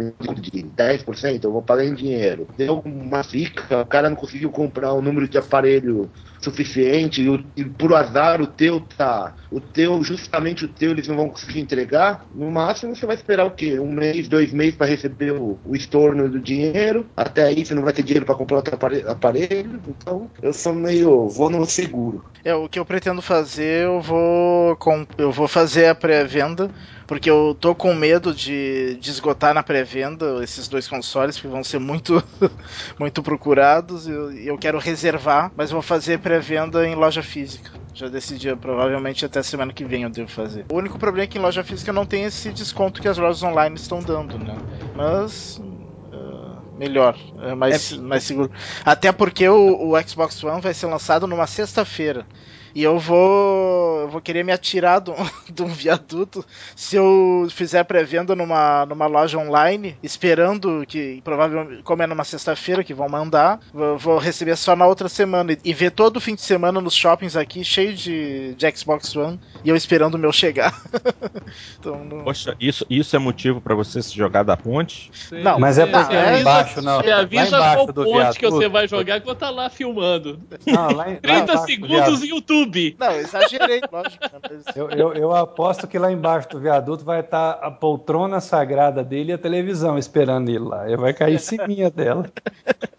de 0.40 0.62
10%, 0.62 1.44
eu 1.44 1.52
vou 1.52 1.62
pagar 1.62 1.85
em 1.85 1.94
dinheiro. 1.94 2.47
Deu 2.56 2.82
uma 2.85 3.23
fica, 3.23 3.82
o 3.82 3.86
cara 3.86 4.09
não 4.09 4.16
conseguiu 4.16 4.51
comprar 4.51 4.93
o 4.93 4.98
um 4.98 5.02
número 5.02 5.28
de 5.28 5.39
aparelho 5.39 6.10
suficiente 6.43 7.23
e, 7.23 7.60
e, 7.60 7.64
por 7.64 7.94
azar 7.94 8.40
o 8.40 8.47
teu 8.47 8.81
tá, 8.81 9.35
o 9.51 9.60
teu, 9.60 10.02
justamente 10.02 10.64
o 10.64 10.69
teu 10.69 10.90
eles 10.90 11.06
não 11.06 11.16
vão 11.16 11.28
conseguir 11.28 11.60
entregar, 11.60 12.27
no 12.35 12.51
máximo 12.51 12.97
você 12.97 13.06
vai 13.06 13.14
esperar 13.14 13.47
o 13.47 13.52
quê? 13.52 13.78
Um 13.78 13.93
mês, 13.93 14.28
dois 14.28 14.52
meses 14.52 14.74
para 14.74 14.89
receber 14.89 15.32
o, 15.32 15.59
o, 15.64 15.77
estorno 15.77 16.28
do 16.28 16.40
dinheiro, 16.40 17.06
até 17.16 17.44
aí 17.44 17.64
você 17.64 17.74
não 17.74 17.82
vai 17.82 17.93
ter 17.93 18.02
dinheiro 18.02 18.27
para 18.27 18.35
comprar 18.35 18.56
outro 18.56 18.77
aparelho, 19.06 19.81
então 19.86 20.28
eu 20.43 20.52
sou 20.52 20.74
meio, 20.74 21.28
vou 21.28 21.48
no 21.48 21.64
seguro. 21.64 22.24
É, 22.44 22.55
o 22.55 22.69
que 22.69 22.78
eu 22.78 22.85
pretendo 22.85 23.23
fazer, 23.23 23.85
eu 23.85 24.01
vou, 24.01 24.77
eu 25.16 25.31
vou 25.31 25.47
fazer 25.47 25.86
a 25.86 25.94
pré-venda 25.94 26.69
porque 27.06 27.28
eu 27.28 27.56
tô 27.59 27.74
com 27.74 27.94
medo 27.94 28.34
de, 28.34 28.96
de 29.00 29.10
esgotar 29.10 29.52
na 29.52 29.62
pré-venda 29.62 30.42
esses 30.42 30.68
dois 30.68 30.88
consoles, 30.88 31.38
que 31.38 31.46
vão 31.46 31.62
ser 31.62 31.78
muito, 31.78 32.22
muito 32.98 33.22
procurados. 33.22 34.06
E 34.06 34.10
eu, 34.10 34.32
eu, 34.32 34.59
quero 34.59 34.78
reservar, 34.78 35.52
mas 35.56 35.70
vou 35.70 35.82
fazer 35.82 36.20
pré-venda 36.20 36.86
em 36.86 36.94
loja 36.94 37.22
física. 37.22 37.70
Já 37.94 38.09
decidi, 38.09 38.54
provavelmente 38.56 39.24
até 39.24 39.42
semana 39.42 39.72
que 39.72 39.84
vem 39.84 40.04
eu 40.04 40.10
devo 40.10 40.30
fazer. 40.30 40.64
O 40.72 40.76
único 40.76 40.98
problema 40.98 41.24
é 41.24 41.26
que 41.26 41.38
em 41.38 41.42
loja 41.42 41.62
física 41.62 41.92
não 41.92 42.06
tem 42.06 42.24
esse 42.24 42.50
desconto 42.50 43.02
que 43.02 43.09
as 43.09 43.18
lojas 43.18 43.42
online 43.42 43.76
estão 43.76 44.00
dando, 44.00 44.38
né? 44.38 44.56
Mas 44.96 45.59
uh, 45.59 46.78
melhor, 46.78 47.18
é 47.42 47.54
mais, 47.54 47.92
é... 47.92 47.96
mais 47.98 48.22
seguro. 48.24 48.50
Até 48.84 49.12
porque 49.12 49.46
o, 49.48 49.90
o 49.90 50.09
Xbox 50.09 50.42
One 50.42 50.60
vai 50.60 50.72
ser 50.72 50.86
lançado 50.86 51.26
numa 51.26 51.46
sexta-feira. 51.46 52.26
E 52.74 52.82
eu 52.82 52.98
vou. 52.98 54.00
Eu 54.02 54.08
vou 54.08 54.20
querer 54.20 54.44
me 54.44 54.52
atirar 54.52 55.00
de 55.00 55.10
um, 55.10 55.14
de 55.52 55.62
um 55.62 55.68
viaduto 55.68 56.44
se 56.74 56.96
eu 56.96 57.46
fizer 57.50 57.84
pré-venda 57.84 58.34
numa, 58.34 58.84
numa 58.86 59.06
loja 59.06 59.38
online, 59.38 59.96
esperando 60.02 60.84
que, 60.86 61.20
provavelmente, 61.22 61.82
como 61.82 62.02
é 62.02 62.06
numa 62.06 62.24
sexta-feira 62.24 62.82
que 62.82 62.94
vão 62.94 63.08
mandar, 63.08 63.60
vou, 63.72 63.98
vou, 63.98 64.18
receber 64.18 64.56
só 64.56 64.74
na 64.74 64.86
outra 64.86 65.08
semana. 65.08 65.56
E 65.64 65.72
ver 65.72 65.90
todo 65.90 66.16
o 66.16 66.20
fim 66.20 66.34
de 66.34 66.42
semana 66.42 66.80
nos 66.80 66.94
shoppings 66.94 67.36
aqui 67.36 67.64
cheio 67.64 67.94
de, 67.94 68.54
de 68.54 68.76
Xbox 68.76 69.14
One 69.14 69.38
e 69.64 69.68
eu 69.68 69.76
esperando 69.76 70.14
o 70.14 70.18
meu 70.18 70.32
chegar. 70.32 70.82
então, 71.78 72.04
não... 72.04 72.24
Poxa, 72.24 72.56
isso, 72.60 72.86
isso 72.88 73.14
é 73.14 73.18
motivo 73.18 73.60
para 73.60 73.74
você 73.74 74.02
se 74.02 74.14
jogar 74.14 74.42
da 74.42 74.56
ponte? 74.56 75.10
Sim, 75.12 75.42
não, 75.42 75.58
mas 75.58 75.78
é 75.78 75.86
porque 75.86 76.14
é, 76.14 76.22
lá 76.22 76.40
embaixo, 76.40 76.82
não. 76.82 77.00
Você 77.00 77.10
avisa 77.10 77.58
qual 77.58 77.86
ponte 77.86 78.38
que 78.38 78.48
você 78.48 78.68
vai 78.68 78.88
jogar 78.88 79.20
quando 79.20 79.36
tá 79.36 79.50
lá 79.50 79.68
filmando. 79.70 80.40
Não, 80.66 80.92
lá, 80.92 81.04
30 81.04 81.52
lá 81.52 81.66
segundos 81.66 82.22
em 82.22 82.28
YouTube. 82.28 82.61
YouTube. 82.62 82.97
Não, 82.98 83.12
exagerei, 83.12 83.80
lógico. 83.90 84.24
Né, 84.24 84.62
eu, 84.74 84.90
eu, 84.90 85.14
eu, 85.14 85.34
aposto 85.34 85.86
que 85.86 85.98
lá 85.98 86.10
embaixo 86.10 86.48
do 86.48 86.60
viaduto 86.60 87.05
vai 87.05 87.20
estar 87.20 87.52
a 87.52 87.70
poltrona 87.70 88.40
sagrada 88.40 89.02
dele 89.05 89.32
e 89.32 89.34
a 89.34 89.39
televisão 89.39 89.98
esperando 89.98 90.48
ele 90.48 90.59
lá. 90.59 90.86
Ele 90.86 90.97
vai 90.97 91.12
cair 91.12 91.34
em 91.34 91.39
cima 91.39 91.62
dela. 91.90 92.30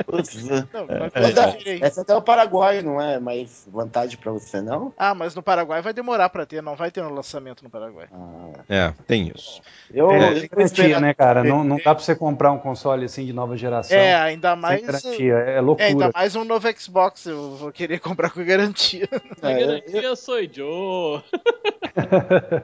Não, 0.07 0.87
mas 0.87 1.11
essa, 1.15 1.47
preferei. 1.51 1.79
essa 1.81 2.01
até 2.01 2.13
é 2.13 2.15
o 2.15 2.21
Paraguai, 2.21 2.81
não 2.81 3.01
é? 3.01 3.19
Mas 3.19 3.67
vantagem 3.71 4.17
pra 4.17 4.31
você, 4.31 4.61
não? 4.61 4.93
Ah, 4.97 5.15
mas 5.15 5.35
no 5.35 5.41
Paraguai 5.41 5.81
vai 5.81 5.93
demorar 5.93 6.29
pra 6.29 6.45
ter, 6.45 6.61
não 6.61 6.75
vai 6.75 6.91
ter 6.91 7.01
no 7.01 7.13
lançamento 7.13 7.63
no 7.63 7.69
Paraguai. 7.69 8.07
Ah, 8.11 8.51
É, 8.69 8.93
tem 9.07 9.31
isso. 9.33 9.61
eu, 9.93 10.11
É, 10.11 10.37
eu 10.37 10.49
garantia, 10.49 10.99
né, 10.99 11.13
cara? 11.13 11.43
Não, 11.43 11.63
não 11.63 11.77
dá 11.77 11.95
pra 11.95 11.99
você 12.03 12.15
comprar 12.15 12.51
um 12.51 12.59
console 12.59 13.05
assim 13.05 13.25
de 13.25 13.33
nova 13.33 13.57
geração 13.57 13.97
É, 13.97 14.15
ainda 14.15 14.55
mais. 14.55 14.85
garantia. 14.85 15.33
É 15.33 15.53
É, 15.57 15.61
loucura. 15.61 15.87
ainda 15.87 16.11
mais 16.13 16.35
um 16.35 16.43
novo 16.43 16.67
Xbox, 16.77 17.25
eu 17.25 17.55
vou 17.55 17.71
querer 17.71 17.99
comprar 18.01 18.29
com 18.31 18.43
garantia. 18.43 19.07
A 19.41 19.52
É, 19.57 19.63
eu, 19.63 19.67
garantia 19.67 20.15
sou 20.15 20.39
Joe. 20.51 21.23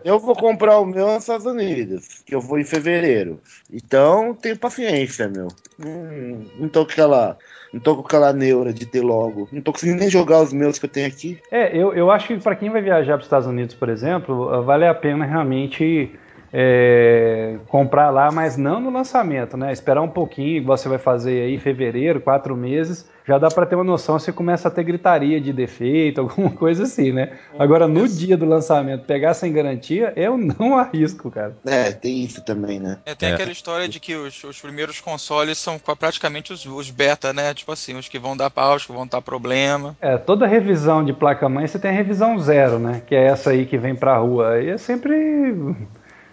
eu 0.03 0.20
vou 0.20 0.36
comprar 0.36 0.80
o 0.80 0.86
meu 0.86 1.07
nos 1.07 1.24
Estados 1.24 1.45
Unidos, 1.45 2.22
que 2.26 2.34
eu 2.34 2.41
vou 2.41 2.60
em 2.60 2.64
fevereiro. 2.64 3.40
Então, 3.72 4.34
tenho 4.34 4.57
paciência, 4.57 5.28
meu. 5.28 5.48
Hum, 5.80 6.45
não 6.57 6.70
tô 6.70 6.86
com 6.86 6.91
aquela. 6.91 7.38
Não 7.72 7.80
tô 7.80 7.95
com 7.95 8.02
aquela 8.02 8.34
neura 8.34 8.74
de 8.74 8.86
ter 8.86 9.02
logo. 9.02 9.48
Não 9.52 9.61
tô 9.61 9.72
conseguindo 9.72 9.99
nem 9.99 10.10
jogar 10.10 10.41
os 10.41 10.52
meus 10.52 10.80
que 10.80 10.86
eu 10.86 10.90
tenho 10.90 11.07
aqui. 11.07 11.40
É, 11.52 11.76
eu, 11.78 11.94
eu 11.94 12.10
acho 12.10 12.28
que 12.28 12.38
para 12.38 12.56
quem 12.56 12.70
vai 12.70 12.82
viajar 12.82 13.14
para 13.14 13.20
os 13.20 13.26
Estados 13.26 13.48
Unidos, 13.48 13.76
por 13.76 13.90
exemplo, 13.90 14.64
vale 14.64 14.88
a 14.88 14.95
pena 14.95 15.24
realmente 15.26 16.11
é, 16.52 17.58
comprar 17.68 18.10
lá, 18.10 18.32
mas 18.32 18.58
não 18.58 18.80
no 18.80 18.90
lançamento, 18.90 19.56
né? 19.56 19.72
Esperar 19.72 20.02
um 20.02 20.10
pouquinho, 20.10 20.58
igual 20.58 20.78
você 20.78 20.90
vai 20.90 20.98
fazer 20.98 21.42
aí 21.44 21.56
em 21.56 21.60
fevereiro, 21.60 22.22
quatro 22.22 22.56
meses, 22.56 23.08
já 23.28 23.38
dá 23.38 23.48
para 23.50 23.66
ter 23.66 23.76
uma 23.76 23.84
noção 23.84 24.18
se 24.18 24.32
começa 24.34 24.68
a 24.68 24.72
ter 24.72 24.84
gritaria 24.84 25.40
de 25.40 25.54
defeito, 25.54 26.22
alguma 26.22 26.50
coisa 26.52 26.84
assim, 26.84 27.12
né? 27.12 27.38
Agora, 27.58 27.88
no 27.88 28.08
dia 28.08 28.36
do 28.36 28.46
lançamento, 28.46 29.06
pegar 29.06 29.34
sem 29.34 29.54
garantia, 29.54 30.12
eu 30.16 30.38
não 30.38 30.76
arrisco, 30.80 31.30
cara. 31.30 31.56
É, 31.66 31.92
tem 31.92 32.24
isso 32.24 32.44
também, 32.44 32.80
né? 32.80 32.98
É, 33.06 33.14
tem 33.14 33.30
É. 33.30 33.34
aquela 33.34 33.52
história 33.52 33.88
de 33.88 34.00
que 34.00 34.16
os, 34.16 34.44
os 34.44 34.60
primeiros 34.60 35.00
consoles 35.00 35.58
são 35.58 35.80
praticamente 35.80 36.52
os, 36.52 36.66
os 36.66 36.90
beta, 36.90 37.32
né? 37.32 37.54
Tipo 37.54 37.72
assim, 37.72 37.96
os 37.96 38.08
que 38.08 38.18
vão 38.18 38.36
dar 38.36 38.50
pau, 38.50 38.76
os 38.76 38.86
que 38.86 38.92
vão 38.92 39.06
dar 39.06 39.22
problema. 39.22 39.96
É, 40.02 40.18
toda 40.18 40.48
revisão 40.48 41.04
de 41.04 41.14
placa-mãe 41.14 41.68
você 41.68 41.78
tem 41.78 41.92
a 41.92 41.94
revisão 41.94 42.40
zero, 42.40 42.80
né? 42.80 43.02
Que 43.06 43.14
é 43.16 43.28
essa 43.28 43.52
aí 43.52 43.66
que 43.66 43.78
vem 43.78 43.96
pra 43.96 44.18
rua. 44.18 44.54
Aí 44.54 44.70
é 44.70 44.78
sempre. 44.78 45.76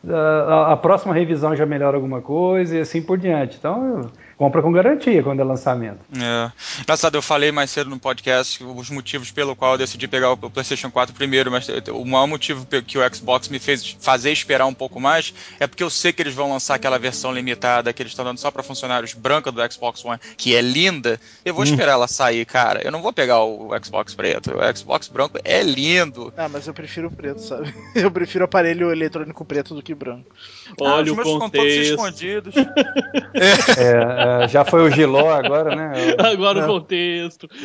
A, 0.09 0.73
a 0.73 0.77
próxima 0.77 1.15
revisão 1.15 1.55
já 1.57 1.67
melhora 1.67 1.97
alguma 1.97 2.21
coisa 2.21 2.77
e 2.77 2.81
assim 2.81 3.03
por 3.03 3.19
diante. 3.19 3.57
Então, 3.59 4.11
compra 4.37 4.61
com 4.63 4.71
garantia 4.71 5.23
quando 5.23 5.41
é 5.41 5.45
lançamento. 5.45 6.01
É. 6.15 6.51
Engraçado, 6.83 7.15
eu 7.17 7.23
falei 7.23 7.51
mais 7.51 7.71
cedo 7.71 7.89
no 7.91 7.99
podcast 7.99 8.63
os 8.63 8.91
motivos 8.91 9.31
pelo 9.31 9.57
qual 9.57 9.73
eu 9.73 9.79
decidi 9.79 10.07
pegar 10.07 10.31
o 10.33 10.37
PlayStation 10.37 10.91
4 10.91 11.15
primeiro, 11.15 11.51
mas 11.51 11.67
o 11.93 12.05
maior 12.05 12.27
motivo 12.27 12.67
que 12.87 12.99
o 12.99 13.15
Xbox 13.15 13.49
me 13.49 13.59
fez 13.59 13.97
fazer 14.01 14.31
esperar 14.33 14.67
um 14.67 14.75
pouco 14.75 15.01
mais 15.01 15.33
é 15.59 15.67
porque 15.67 15.83
eu 15.83 15.91
sei 15.91 16.13
que 16.13 16.23
eles 16.23 16.35
vão 16.35 16.51
lançar 16.51 16.75
aquela 16.75 16.99
versão 16.99 17.33
limitada 17.33 17.93
que 17.93 18.03
eles 18.03 18.13
estão 18.13 18.25
dando 18.25 18.39
só 18.39 18.51
para 18.51 18.63
funcionários 18.63 19.15
branca 19.15 19.51
do 19.51 19.73
Xbox 19.73 20.05
One, 20.05 20.21
que 20.37 20.55
é 20.55 20.61
linda. 20.61 21.19
Eu 21.45 21.55
vou 21.55 21.65
esperar 21.65 21.93
ela 21.93 22.09
sair, 22.09 22.45
cara. 22.45 22.83
Eu 22.85 22.93
não 22.93 23.03
vou 23.03 23.13
pegar 23.13 23.43
o 23.43 23.71
Xbox 23.83 24.15
preto. 24.15 24.53
O 24.53 24.77
Xbox 24.77 25.09
branco 25.09 25.39
é 25.45 25.63
lindo. 25.63 26.33
Ah, 26.37 26.49
mas 26.49 26.67
eu 26.67 26.75
prefiro 26.75 27.09
o 27.09 27.11
preto, 27.11 27.41
sabe? 27.41 27.75
Eu 27.95 28.11
prefiro 28.11 28.45
aparelho 28.45 28.93
eletrônico 28.93 29.45
preto 29.45 29.75
do 29.75 29.83
que 29.83 29.95
branco. 29.95 30.27
Olha 30.81 30.91
Ah, 30.91 30.97
o 30.99 31.03
os 31.03 31.13
meus 31.13 31.29
estão 31.29 31.51
todos 31.51 31.75
contexto. 31.75 31.91
escondidos. 31.93 32.55
É, 33.35 33.83
é, 33.83 34.26
já 34.49 34.65
foi 34.65 34.83
o 34.83 34.91
Giló 34.91 35.31
agora, 35.31 35.75
né? 35.75 35.93
Agora 36.19 36.65
o 36.65 36.67
contexto. 36.67 37.49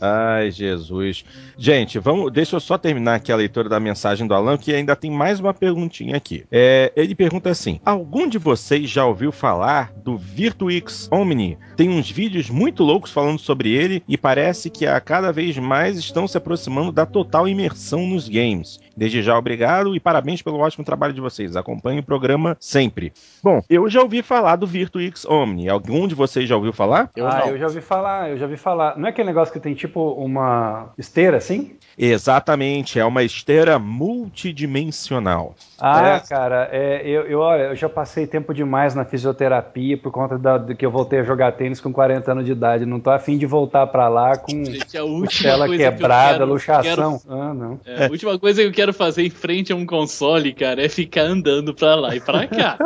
Ai, 0.00 0.50
Jesus. 0.50 1.24
Gente, 1.56 1.98
vamos, 1.98 2.32
deixa 2.32 2.56
eu 2.56 2.60
só 2.60 2.76
terminar 2.78 3.16
aqui 3.16 3.32
a 3.32 3.36
leitura 3.36 3.68
da 3.68 3.78
mensagem 3.78 4.26
do 4.26 4.34
Alan, 4.34 4.56
que 4.56 4.74
ainda 4.74 4.96
tem 4.96 5.10
mais 5.10 5.40
uma 5.40 5.54
perguntinha 5.54 6.16
aqui. 6.16 6.44
É, 6.50 6.92
ele 6.96 7.14
pergunta 7.14 7.50
assim: 7.50 7.80
Algum 7.84 8.28
de 8.28 8.38
vocês 8.38 8.88
já 8.88 9.04
ouviu 9.04 9.30
falar 9.32 9.92
do 9.96 10.16
Virtuix 10.16 11.08
Omni? 11.12 11.58
Tem 11.76 11.88
uns 11.88 12.10
vídeos 12.10 12.50
muito 12.50 12.82
loucos 12.82 13.10
falando 13.10 13.38
sobre 13.38 13.72
ele 13.72 14.02
e 14.08 14.16
parece 14.16 14.70
que 14.70 14.86
a 14.86 15.00
cada 15.00 15.32
vez 15.32 15.56
mais 15.58 15.98
estão 15.98 16.26
se 16.26 16.36
aproximando 16.36 16.92
da 16.92 17.06
total 17.06 17.48
imersão 17.48 18.06
nos 18.06 18.28
games. 18.28 18.80
Desde 18.96 19.22
já, 19.22 19.38
obrigado 19.38 19.94
e 19.94 20.00
parabéns 20.00 20.42
pelo 20.42 20.58
ótimo 20.58 20.84
trabalho 20.84 21.14
de 21.14 21.20
vocês. 21.20 21.56
Acompanhe 21.56 22.00
o 22.00 22.04
programa 22.04 22.56
sempre. 22.60 23.12
Bom, 23.42 23.62
eu 23.68 23.88
já 23.88 24.02
ouvi 24.02 24.09
falar 24.22 24.56
do 24.56 24.66
Virtuix 24.66 25.24
Omni. 25.24 25.68
Algum 25.68 26.06
de 26.08 26.14
vocês 26.14 26.48
já 26.48 26.56
ouviu 26.56 26.72
falar? 26.72 27.10
Eu 27.16 27.26
ah, 27.26 27.38
não. 27.40 27.48
eu 27.48 27.58
já 27.58 27.66
ouvi 27.66 27.80
falar, 27.80 28.30
eu 28.30 28.36
já 28.38 28.44
ouvi 28.44 28.56
falar. 28.56 28.96
Não 28.98 29.06
é 29.06 29.10
aquele 29.10 29.28
negócio 29.28 29.52
que 29.52 29.60
tem 29.60 29.74
tipo 29.74 30.10
uma 30.12 30.90
esteira 30.98 31.36
assim? 31.36 31.76
Exatamente, 31.98 32.98
é 32.98 33.04
uma 33.04 33.22
esteira 33.22 33.78
multidimensional. 33.78 35.54
Ah, 35.78 36.16
É. 36.16 36.20
cara, 36.28 36.68
é, 36.72 37.02
eu, 37.06 37.22
eu, 37.22 37.38
olha, 37.40 37.62
eu 37.64 37.76
já 37.76 37.88
passei 37.88 38.26
tempo 38.26 38.52
demais 38.54 38.94
na 38.94 39.04
fisioterapia 39.04 39.96
por 39.98 40.10
conta 40.12 40.38
da, 40.38 40.58
de 40.58 40.74
que 40.74 40.84
eu 40.84 40.90
voltei 40.90 41.20
a 41.20 41.22
jogar 41.24 41.52
tênis 41.52 41.80
com 41.80 41.92
40 41.92 42.32
anos 42.32 42.44
de 42.46 42.52
idade. 42.52 42.86
Não 42.86 43.00
tô 43.00 43.10
afim 43.10 43.36
de 43.38 43.46
voltar 43.46 43.86
pra 43.86 44.08
lá 44.08 44.36
com 44.36 44.64
Gente, 44.64 44.96
a 44.96 45.04
última 45.04 45.26
costela 45.26 45.66
coisa 45.66 45.84
que 45.84 45.90
quebrada, 45.90 46.38
quero- 46.38 46.46
luxação. 46.50 47.20
Ah, 47.28 47.54
não. 47.54 47.80
É, 47.84 48.06
a 48.06 48.10
última 48.10 48.38
coisa 48.38 48.62
que 48.62 48.68
eu 48.68 48.72
quero 48.72 48.92
fazer 48.94 49.24
em 49.24 49.30
frente 49.30 49.72
a 49.72 49.76
um 49.76 49.84
console, 49.86 50.52
cara, 50.52 50.84
é 50.84 50.88
ficar 50.88 51.22
andando 51.22 51.74
pra 51.74 51.94
lá 51.96 52.14
e 52.16 52.20
pra 52.20 52.46
cá. 52.46 52.78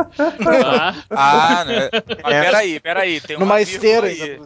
Ah, 0.47 0.95
Ah, 1.17 1.65
né? 1.65 1.89
Mas 2.23 2.45
peraí, 2.45 2.81
peraí. 2.81 3.21
Tem 3.21 3.37
uma 3.37 3.45
Numa 3.47 3.61
esteira, 3.61 4.07
aí. 4.07 4.17
tem 4.17 4.39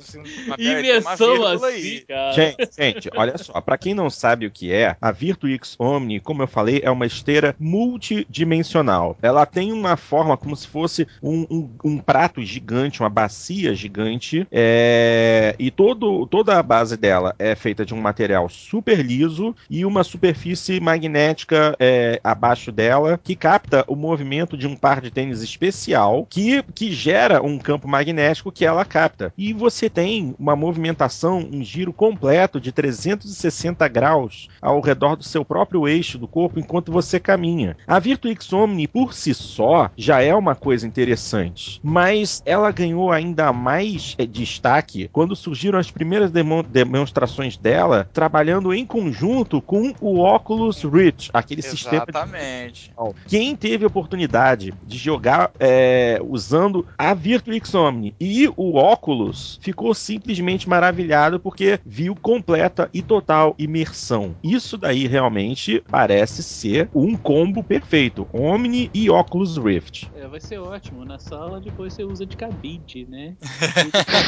uma 0.46 0.56
imersão 0.58 1.44
assim, 1.46 1.64
aí. 1.66 2.00
cara. 2.06 2.32
Gente, 2.32 2.68
gente, 2.78 3.10
olha 3.14 3.38
só, 3.38 3.60
pra 3.60 3.78
quem 3.78 3.94
não 3.94 4.10
sabe 4.10 4.46
o 4.46 4.50
que 4.50 4.72
é, 4.72 4.96
a 5.00 5.10
Virtuix 5.10 5.76
Omni, 5.78 6.20
como 6.20 6.42
eu 6.42 6.46
falei, 6.48 6.80
é 6.84 6.90
uma 6.90 7.06
esteira 7.06 7.54
multidimensional. 7.58 9.16
Ela 9.22 9.46
tem 9.46 9.72
uma 9.72 9.96
forma 9.96 10.36
como 10.36 10.56
se 10.56 10.66
fosse 10.66 11.06
um, 11.22 11.46
um- 11.50 11.70
um 11.84 11.98
prato 11.98 12.42
gigante, 12.42 13.00
uma 13.00 13.08
bacia 13.10 13.74
gigante, 13.74 14.46
é, 14.50 15.54
e 15.58 15.70
todo, 15.70 16.26
toda 16.26 16.58
a 16.58 16.62
base 16.62 16.96
dela 16.96 17.34
é 17.38 17.54
feita 17.54 17.84
de 17.84 17.94
um 17.94 18.00
material 18.00 18.48
super 18.48 19.04
liso 19.04 19.54
e 19.70 19.84
uma 19.84 20.04
superfície 20.04 20.80
magnética 20.80 21.76
é, 21.78 22.20
abaixo 22.22 22.70
dela 22.72 23.18
que 23.22 23.34
capta 23.36 23.84
o 23.86 23.94
movimento 23.96 24.56
de 24.56 24.66
um 24.66 24.76
par 24.76 25.00
de 25.00 25.10
tênis 25.10 25.42
especial 25.42 26.26
que, 26.28 26.57
que 26.62 26.92
gera 26.92 27.42
um 27.42 27.58
campo 27.58 27.88
magnético 27.88 28.52
que 28.52 28.64
ela 28.64 28.84
capta. 28.84 29.32
E 29.36 29.52
você 29.52 29.88
tem 29.88 30.34
uma 30.38 30.56
movimentação, 30.56 31.48
um 31.52 31.62
giro 31.62 31.92
completo 31.92 32.60
de 32.60 32.72
360 32.72 33.86
graus 33.88 34.48
ao 34.60 34.80
redor 34.80 35.16
do 35.16 35.24
seu 35.24 35.44
próprio 35.44 35.86
eixo 35.88 36.18
do 36.18 36.28
corpo 36.28 36.58
enquanto 36.58 36.92
você 36.92 37.18
caminha. 37.20 37.76
A 37.86 37.98
Virtuix 37.98 38.52
Omni 38.52 38.86
por 38.86 39.14
si 39.14 39.34
só 39.34 39.90
já 39.96 40.22
é 40.22 40.34
uma 40.34 40.54
coisa 40.54 40.86
interessante, 40.86 41.80
mas 41.82 42.42
ela 42.44 42.70
ganhou 42.70 43.10
ainda 43.12 43.52
mais 43.52 44.14
eh, 44.18 44.26
destaque 44.26 45.08
quando 45.12 45.36
surgiram 45.36 45.78
as 45.78 45.90
primeiras 45.90 46.30
demo- 46.30 46.62
demonstrações 46.62 47.56
dela 47.56 48.08
trabalhando 48.12 48.72
em 48.72 48.84
conjunto 48.84 49.60
com 49.60 49.94
o 50.00 50.20
Oculus 50.20 50.82
Rift, 50.82 51.30
aquele 51.32 51.62
sistema 51.62 52.04
de 52.04 52.10
Exatamente. 52.10 52.92
quem 53.26 53.54
teve 53.56 53.84
a 53.84 53.88
oportunidade 53.88 54.72
de 54.84 54.98
jogar 54.98 55.50
é, 55.58 56.20
usando 56.48 56.86
a 56.96 57.12
Virtuix 57.12 57.74
Omni 57.74 58.14
e 58.18 58.48
o 58.56 58.74
óculos 58.76 59.58
ficou 59.60 59.92
simplesmente 59.92 60.66
maravilhado 60.66 61.38
porque 61.38 61.78
viu 61.84 62.14
completa 62.16 62.88
e 62.94 63.02
total 63.02 63.54
imersão. 63.58 64.34
Isso 64.42 64.78
daí 64.78 65.06
realmente 65.06 65.82
parece 65.90 66.42
ser 66.42 66.88
um 66.94 67.14
combo 67.16 67.62
perfeito, 67.62 68.26
Omni 68.32 68.90
e 68.94 69.10
Oculus 69.10 69.58
Rift. 69.58 70.08
É, 70.16 70.26
vai 70.26 70.40
ser 70.40 70.58
ótimo. 70.58 71.04
Na 71.04 71.18
sala 71.18 71.60
depois 71.60 71.92
você 71.92 72.02
usa 72.02 72.24
de 72.24 72.34
cabide, 72.36 73.06
né? 73.10 73.34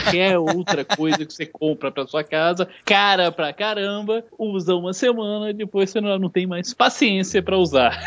Qualquer 0.04 0.36
outra 0.38 0.84
coisa 0.84 1.24
que 1.24 1.32
você 1.32 1.46
compra 1.46 1.90
pra 1.90 2.06
sua 2.06 2.22
casa, 2.22 2.68
cara 2.84 3.32
pra 3.32 3.50
caramba, 3.52 4.22
usa 4.38 4.74
uma 4.74 4.92
semana 4.92 5.50
e 5.50 5.54
depois 5.54 5.88
você 5.88 6.00
não, 6.02 6.18
não 6.18 6.28
tem 6.28 6.46
mais 6.46 6.74
paciência 6.74 7.42
pra 7.42 7.56
usar. 7.56 7.98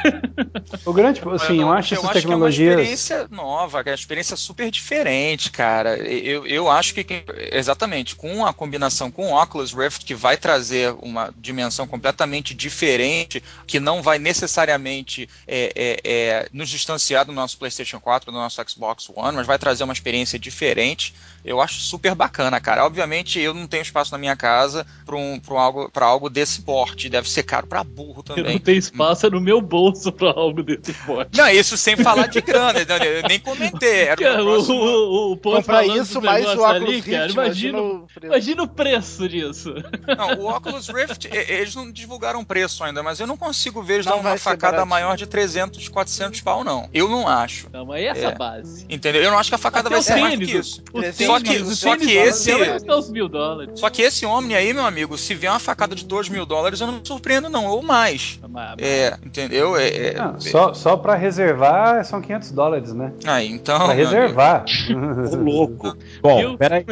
O 0.86 0.94
grande, 0.94 1.20
assim, 1.32 1.56
eu, 1.60 1.62
não- 1.68 1.74
acho 1.74 1.96
essas 1.96 2.02
que 2.04 2.06
é 2.06 2.10
uma 2.10 2.14
tecnologias. 2.14 2.70
experiência 2.74 3.28
nova, 3.32 3.84
que 3.84 3.90
é 3.90 3.94
experiência 4.04 4.36
super 4.36 4.70
diferente, 4.70 5.52
cara. 5.52 5.98
Eu, 5.98 6.46
eu 6.46 6.70
acho 6.70 6.94
que, 6.94 7.06
exatamente, 7.52 8.16
com 8.16 8.46
a 8.46 8.54
combinação 8.54 9.10
com 9.10 9.32
o 9.32 9.42
Oculus 9.42 9.74
Rift, 9.74 10.06
que 10.06 10.14
vai 10.14 10.38
trazer 10.38 10.94
uma 11.02 11.34
dimensão 11.38 11.88
completamente 11.88 12.54
diferente, 12.54 13.44
que 13.66 13.80
não 13.80 14.02
vai 14.02 14.20
necessariamente 14.20 15.28
é, 15.48 15.72
é, 15.76 16.02
é, 16.04 16.50
nos 16.54 16.70
distanciar 16.70 17.26
do 17.26 17.32
nosso 17.32 17.58
PlayStation 17.58 18.00
4, 18.00 18.32
do 18.32 18.38
nosso 18.38 18.62
Xbox 18.68 19.10
One, 19.14 19.36
mas 19.36 19.48
vai 19.48 19.58
trazer 19.58 19.84
uma 19.84 19.94
experiência 19.94 20.38
diferente. 20.38 21.14
Eu 21.44 21.60
acho 21.60 21.80
super 21.82 22.16
bacana, 22.16 22.60
cara. 22.60 22.86
Obviamente, 22.86 23.40
eu 23.40 23.54
não 23.54 23.68
tenho 23.68 23.82
espaço 23.82 24.12
na 24.12 24.18
minha 24.18 24.36
casa 24.36 24.86
para 25.06 25.16
um, 25.16 25.40
pra 25.40 25.54
um 25.54 25.60
algo, 25.60 25.90
pra 25.90 26.06
algo 26.06 26.30
desse 26.30 26.62
porte. 26.62 27.10
Deve 27.10 27.30
ser 27.30 27.44
caro 27.44 27.68
pra 27.68 27.84
burro 27.84 28.20
Eu 28.20 28.24
também. 28.24 28.54
não 28.54 28.60
tenho 28.60 28.78
espaço 28.78 29.30
no 29.30 29.42
meu 29.42 29.62
bolso 29.62 30.12
pra 30.12 30.30
algo 30.30 30.64
desse 30.64 30.94
porte. 30.94 31.38
Não, 31.38 31.50
isso 31.50 31.76
sem 31.76 31.98
falar 31.98 32.28
de 32.28 32.40
grana, 32.42 32.80
eu 32.80 33.28
nem 33.28 33.40
comentei. 33.40 33.93
Era 33.94 34.14
o 34.20 34.24
Cara, 34.24 34.42
o, 34.44 34.46
próximo... 34.46 34.76
o, 34.80 35.32
o 35.32 35.38
Ponto 35.38 35.56
Comprar 35.58 35.86
isso 35.86 36.22
mais 36.22 36.46
o 36.46 36.50
Oculus 36.52 36.66
ali, 36.70 37.02
cara, 37.02 37.24
Rift, 37.24 37.34
imagina, 37.34 37.78
imagina 37.78 37.82
o 37.82 38.08
preço. 38.08 38.26
imagina 38.34 38.64
o 38.64 38.68
preço 38.68 39.30
disso. 39.30 39.74
Não, 40.18 40.40
o 40.46 40.50
Oculus 40.56 40.88
Rift, 40.90 41.28
eles 41.32 41.76
não 41.76 41.92
divulgaram 41.92 42.40
o 42.42 42.46
preço 42.46 42.84
ainda, 42.84 43.02
mas 43.04 43.20
eu 43.20 43.28
não 43.28 43.38
consigo 43.38 43.82
ver 43.82 43.96
eles 43.96 44.06
dando 44.06 44.20
uma 44.20 44.38
facada 44.38 44.72
baratinho. 44.78 44.90
maior 44.90 45.16
de 45.18 45.26
300, 45.28 45.88
400 45.90 46.42
pau, 46.42 46.64
não. 46.64 46.90
Eu 46.94 47.08
não 47.10 47.28
acho. 47.28 47.68
Não, 47.72 47.86
mas 47.86 48.04
essa 48.06 48.28
É. 48.30 48.36
base. 48.36 48.86
Entendeu? 48.90 49.22
Eu 49.24 49.32
não 49.32 49.38
acho 49.40 49.50
que 49.50 49.56
a 49.56 49.58
facada 49.58 49.88
Até 49.88 49.96
vai 49.96 50.02
ser 50.04 50.16
mais 50.18 50.34
do 50.40 50.46
tênis, 50.46 50.52
que 50.52 50.58
isso. 50.60 50.84
Os 50.94 51.06
Só 51.26 51.40
tênis, 51.40 51.70
que- 51.70 51.76
só 51.76 51.90
tênis 51.92 52.06
que 52.08 52.14
esse-. 52.18 52.52
Só 53.76 53.90
que 53.90 54.02
esse 54.02 54.26
Omni 54.26 54.56
aí, 54.56 54.74
meu 54.74 54.86
amigo, 54.86 55.18
se 55.18 55.34
vier 55.36 55.52
uma 55.52 55.60
facada 55.60 55.96
de 55.96 56.06
2 56.06 56.30
mil 56.30 56.46
dólares, 56.46 56.80
eu 56.82 56.88
não 56.88 56.94
me 56.96 57.02
surpreendo, 57.04 57.50
não, 57.50 57.66
ou 57.66 57.82
mais. 57.82 58.40
Mas- 58.50 58.76
É, 58.80 59.18
entendeu? 59.26 59.76
É, 59.78 59.88
é- 59.88 60.16
Ah, 60.20 60.36
só, 60.40 60.74
só 60.74 60.96
pra 60.98 61.16
reservar 61.16 62.04
são 62.06 62.22
500 62.22 62.52
dólares, 62.52 62.94
né? 62.94 63.12
Ah, 63.26 63.44
então. 63.44 63.73
Pra 63.78 63.88
meu 63.88 63.94
amigo. 63.96 64.10
reservar. 64.10 64.66
Ô, 65.32 65.36
louco. 65.44 65.98
Bom, 66.22 66.38
Viu? 66.40 66.58
peraí. 66.58 66.84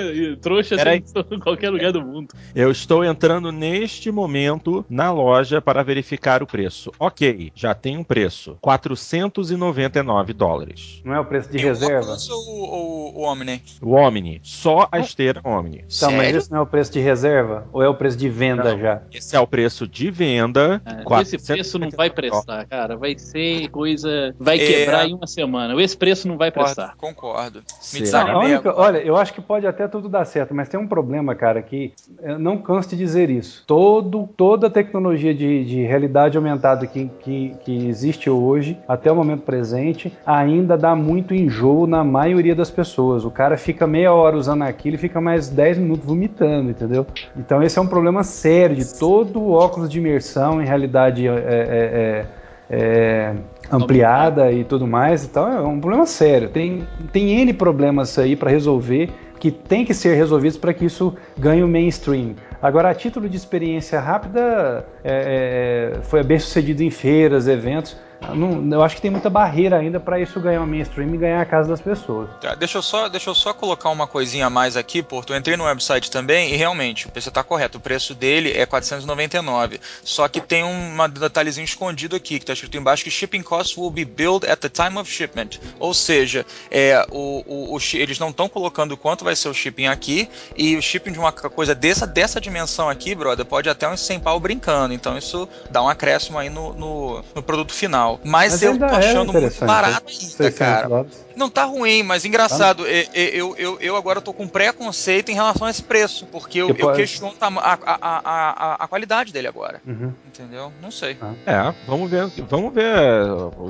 Trouxa 0.42 0.76
Peraí. 0.76 1.04
em 1.32 1.40
qualquer 1.40 1.70
lugar 1.70 1.92
do 1.92 2.02
mundo. 2.02 2.34
Eu 2.56 2.72
estou 2.72 3.04
entrando 3.04 3.52
neste 3.52 4.12
momento 4.12 4.86
na 4.90 5.12
loja 5.12 5.62
para 5.62 5.84
verificar 5.84 6.42
o 6.44 6.48
preço. 6.48 6.92
Ok, 7.00 7.52
já 7.56 7.74
tem 7.74 7.98
um 7.98 8.04
preço: 8.04 8.58
499 8.62 10.34
dólares. 10.34 11.02
Não 11.04 11.14
é 11.14 11.20
o 11.20 11.26
preço 11.26 11.50
de 11.50 11.58
Tem 11.58 11.66
o 11.66 11.68
reserva? 11.70 12.16
Ou 12.30 13.16
o, 13.16 13.20
o 13.20 13.24
Omni? 13.24 13.62
O 13.82 13.94
Omni, 13.94 14.40
só 14.44 14.88
a 14.92 15.00
esteira 15.00 15.42
Omni. 15.44 15.84
Então, 15.96 16.12
mas 16.12 16.36
esse 16.36 16.52
não 16.52 16.60
é 16.60 16.62
o 16.62 16.66
preço 16.66 16.92
de 16.92 17.00
reserva? 17.00 17.68
Ou 17.74 17.82
é 17.82 17.88
o 17.90 17.96
preço 17.96 18.18
de 18.18 18.30
venda 18.30 18.72
Não. 18.74 18.80
já? 18.80 19.02
Esse 19.12 19.36
é 19.36 19.40
o 19.40 19.48
preço 19.48 19.88
de 19.88 20.10
venda. 20.12 20.82
É, 20.86 21.22
esse 21.22 21.38
preço 21.38 21.80
não 21.80 21.90
vai 21.90 22.10
499 22.10 22.14
prestar, 22.14 22.66
cara. 22.68 22.96
Vai 22.98 23.18
ser 23.18 23.68
coisa. 23.70 24.36
Vai 24.40 24.60
É. 24.60 24.66
quebrar 24.68 25.08
em 25.08 25.14
uma 25.14 25.28
semana. 25.28 25.80
Esse 25.82 25.98
preço 25.98 26.28
não 26.28 26.38
vai 26.38 26.52
prestar. 26.52 26.71
Concordo. 26.98 27.62
Será? 27.80 27.94
Me 27.94 28.00
Não, 28.00 28.30
a 28.30 28.34
desanimei 28.34 28.54
única- 28.56 28.74
olha, 28.80 28.98
eu 29.00 29.18
acho 29.18 29.34
que 29.34 29.42
pode 29.42 29.66
até 29.68 29.88
tudo 29.88 30.08
dar 30.10 30.26
certo, 30.26 30.54
mas 30.54 30.70
tem 30.70 30.80
um 30.80 30.88
problema, 30.88 31.36
cara, 31.36 31.62
que 31.62 31.94
eu 32.22 32.38
não 32.40 32.58
canso 32.58 32.90
de 32.90 32.98
dizer 32.98 33.30
isso. 33.30 33.64
Todo, 33.68 34.28
toda 34.38 34.68
a 34.68 34.70
tecnologia 34.70 35.34
de, 35.34 35.66
de 35.66 35.82
realidade 35.84 36.38
aumentada 36.38 36.86
que, 36.88 37.10
que, 37.20 37.56
que 37.64 37.88
existe 37.88 38.30
hoje, 38.30 38.78
até 38.88 39.12
o 39.12 39.16
momento 39.16 39.42
presente, 39.42 40.14
ainda 40.26 40.78
dá 40.78 40.96
muito 40.96 41.34
enjoo 41.34 41.88
na 41.88 42.04
maioria 42.04 42.56
das 42.56 42.70
pessoas. 42.70 43.26
O 43.26 43.32
cara 43.32 43.58
fica 43.58 43.86
meia 43.88 44.14
hora 44.14 44.38
usando 44.38 44.62
aquilo 44.64 44.96
e 44.96 45.00
fica 45.00 45.20
mais 45.20 45.50
10 45.50 45.78
minutos 45.78 46.06
vomitando, 46.06 46.70
entendeu? 46.72 47.06
Então 47.36 47.62
esse 47.64 47.78
é 47.78 47.82
um 47.82 47.88
problema 47.88 48.24
sério 48.24 48.76
de 48.76 48.98
todo 48.98 49.40
o 49.42 49.52
óculos 49.52 49.90
de 49.90 49.98
imersão 50.00 50.62
em 50.62 50.66
realidade 50.66 51.28
é, 51.28 51.32
é, 51.32 51.36
é, 51.36 52.26
é, 52.72 53.34
ampliada 53.70 54.50
e 54.52 54.64
tudo 54.64 54.88
mais. 54.88 55.26
Então 55.26 55.52
é 55.52 55.62
um 55.62 55.80
problema 55.80 56.06
sério. 56.06 56.50
Tem, 56.50 56.88
tem 57.12 57.42
N 57.42 57.54
problemas 57.54 58.18
aí 58.18 58.36
para 58.38 58.50
resolver 58.50 59.10
que 59.40 59.52
tem 59.52 59.84
que 59.84 59.94
ser 59.94 60.16
resolvidos 60.16 60.58
para 60.58 60.74
que 60.74 60.86
isso 60.86 61.16
ganhe 61.38 61.64
o 61.64 61.68
mainstream. 61.68 62.36
Agora, 62.62 62.92
a 62.92 62.94
título 62.94 63.28
de 63.28 63.36
experiência 63.36 64.00
rápida, 64.00 64.86
é, 65.04 65.96
é, 65.98 66.02
foi 66.04 66.24
bem 66.24 66.38
sucedido 66.38 66.84
em 66.84 66.92
feiras, 66.92 67.48
eventos. 67.48 67.98
Não- 68.36 68.64
eu 68.72 68.84
acho 68.84 68.96
que 68.96 69.02
tem 69.02 69.12
muita 69.12 69.30
barreira 69.30 69.78
ainda 69.78 70.00
para 70.00 70.20
isso 70.20 70.40
ganhar 70.40 70.62
o 70.62 70.68
mainstream 70.68 71.14
e 71.14 71.18
ganhar 71.18 71.42
a 71.42 71.46
casa 71.46 71.68
das 71.70 71.82
pessoas. 71.82 72.30
Tá, 72.40 72.56
deixa, 72.56 72.78
eu 72.78 72.82
só, 72.82 73.10
deixa 73.10 73.30
eu 73.30 73.36
só 73.36 73.54
colocar 73.54 73.90
uma 73.90 74.06
coisinha 74.08 74.46
a 74.46 74.50
mais 74.50 74.78
aqui, 74.78 75.02
Porto. 75.02 75.34
Eu 75.34 75.38
entrei 75.38 75.58
no 75.58 75.66
website 75.66 76.10
também 76.12 76.54
e 76.54 76.56
realmente, 76.56 77.08
o 77.08 77.12
preço 77.12 77.32
tá 77.32 77.44
correto. 77.44 77.78
O 77.78 77.82
preço 77.82 78.14
dele 78.14 78.52
é 78.56 78.66
499. 78.66 79.80
Só 80.04 80.28
que 80.28 80.40
tem 80.40 80.64
um 80.64 80.98
detalhezinho 81.10 81.66
escondido 81.66 82.16
aqui, 82.16 82.40
que 82.40 82.46
tá 82.46 82.54
escrito 82.54 82.78
embaixo 82.78 83.04
que 83.04 83.12
shipping 83.12 83.42
costs 83.42 83.76
will 83.78 83.90
be 83.90 84.06
billed 84.06 84.46
at 84.48 84.60
the 84.60 84.70
time 84.70 84.98
of 84.98 85.12
shipment. 85.12 85.60
Ou 85.80 85.94
seja, 85.94 86.46
é, 86.70 87.06
o, 87.12 87.44
o- 87.46 87.76
o 87.76 87.80
eles 87.94 88.20
não 88.20 88.30
estão 88.30 88.48
colocando 88.48 88.96
quanto 88.96 89.26
vai 89.26 89.36
ser 89.36 89.50
o 89.50 89.54
shipping 89.54 89.88
aqui, 89.88 90.30
e 90.56 90.76
o 90.78 90.82
shipping 90.82 91.12
de 91.12 91.20
uma 91.20 91.32
coisa 91.32 91.74
dessa, 91.74 92.06
dessa 92.06 92.40
dimensão 92.40 92.88
aqui, 92.88 93.16
brother, 93.16 93.46
pode 93.46 93.68
até 93.70 93.90
uns 93.90 94.00
100 94.02 94.20
pau 94.20 94.40
brincando. 94.40 94.94
Então 94.94 95.18
isso 95.18 95.50
dá 95.70 95.82
um 95.82 95.90
acréscimo 95.90 96.38
aí 96.38 96.50
no, 96.50 96.74
no, 96.74 97.24
no 97.36 97.42
produto 97.44 97.74
final. 97.74 98.11
Mas, 98.24 98.54
Mas 98.54 98.62
eu 98.62 98.78
tô 98.78 98.86
é 98.86 98.96
achando 98.96 99.18
muito 99.18 99.30
interessante, 99.38 99.68
barato 99.68 100.04
ainda, 100.08 100.32
600 100.32 100.58
cara. 100.58 100.88
dólares. 100.88 101.26
Não 101.36 101.50
tá 101.50 101.64
ruim, 101.64 102.04
mas 102.04 102.26
engraçado, 102.26 102.86
e- 102.88 103.08
eu, 103.14 103.56
eu, 103.58 103.78
eu 103.80 103.96
agora 103.96 104.20
tô 104.20 104.34
com 104.34 104.48
preconceito 104.48 105.30
em 105.30 105.34
relação 105.34 105.66
a 105.66 105.70
esse 105.70 105.82
preço, 105.82 106.26
porque 106.28 106.58
eu, 106.60 106.68
eu 106.70 106.76
pode- 106.76 106.98
questiono 106.98 107.34
a, 107.40 107.48
a, 107.48 107.78
a, 107.86 108.22
a, 108.24 108.84
a 108.84 108.88
qualidade 108.88 109.32
dele 109.32 109.48
agora, 109.48 109.82
Uhum. 109.88 110.14
entendeu? 110.28 110.72
Não 110.82 110.92
sei. 110.92 111.18
É, 111.46 111.74
vamos 111.88 112.10
ver, 112.12 112.28
vamos 112.50 112.74
ver 112.74 112.92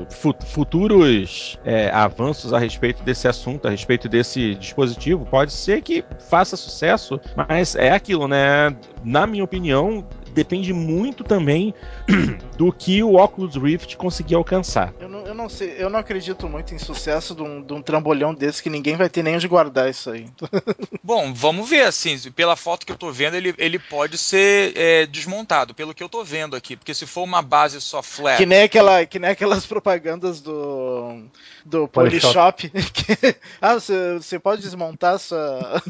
fu- 0.09 0.34
futuros 0.47 1.57
é, 1.63 1.89
avanços 1.91 2.53
a 2.53 2.57
respeito 2.59 3.03
desse 3.03 3.27
assunto, 3.27 3.68
a 3.68 3.72
respeito 3.72 4.09
desse 4.09 4.55
dispositivo. 4.55 5.26
Pode 5.26 5.53
ser 5.53 5.81
que 5.81 6.03
faça 6.30 6.57
sucesso, 6.57 7.19
mas 7.35 7.76
é 7.76 7.91
aquilo, 7.91 8.27
né? 8.27 8.76
Na 9.03 9.27
minha 9.27 9.43
opinião, 9.43 10.05
depende 10.34 10.74
muito 10.74 11.24
também 11.24 11.74
do 12.58 12.72
que 12.72 13.03
o 13.03 13.16
Oculus 13.16 13.56
Rift 13.56 13.95
conseguir 13.98 14.36
alcançar. 14.36 14.94
Eu 14.99 15.10
não, 15.10 15.20
eu 15.26 15.34
não 15.34 15.49
sei, 15.49 15.76
eu 15.78 15.90
não 15.90 15.99
acredito 15.99 16.48
muito 16.48 16.74
em 16.74 16.80
sucesso 16.80 17.36
de 17.36 17.41
um, 17.41 17.62
de 17.62 17.74
um 17.74 17.82
trambolhão 17.82 18.34
desse 18.34 18.62
que 18.62 18.70
ninguém 18.70 18.95
vai 18.95 19.10
ter 19.10 19.24
nem 19.24 19.36
onde 19.36 19.48
guardar 19.48 19.90
isso 19.90 20.10
aí. 20.10 20.28
Bom, 21.03 21.34
vamos 21.34 21.70
ver, 21.70 21.84
assim, 21.84 22.18
pela 22.32 22.56
foto 22.56 22.86
que 22.86 22.91
eu 22.91 22.98
tô 22.98 23.12
vendo, 23.12 23.36
ele, 23.36 23.53
ele 23.58 23.80
pode 23.80 24.18
ser 24.18 24.74
é, 24.76 25.06
desmontado, 25.06 25.74
pelo 25.74 25.94
que 25.94 26.03
eu 26.03 26.10
tô 26.10 26.24
vendo 26.24 26.56
aqui, 26.56 26.76
porque 26.76 26.94
se 26.94 27.06
for 27.06 27.24
uma 27.24 27.41
base 27.41 27.80
só 27.82 28.02
flat... 28.02 28.38
Que 28.38 28.45
nem, 28.45 28.64
aquela, 28.64 29.06
que 29.06 29.20
nem 29.20 29.32
aquelas 29.32 29.66
propagandas 29.66 30.41
do, 30.41 31.24
do 31.66 31.88
Polishop. 31.88 32.70
Que- 32.91 33.36
ah, 33.62 33.76
você, 33.76 34.16
você 34.16 34.40
pode 34.40 34.62
desmontar 34.62 35.18
sua, 35.20 35.82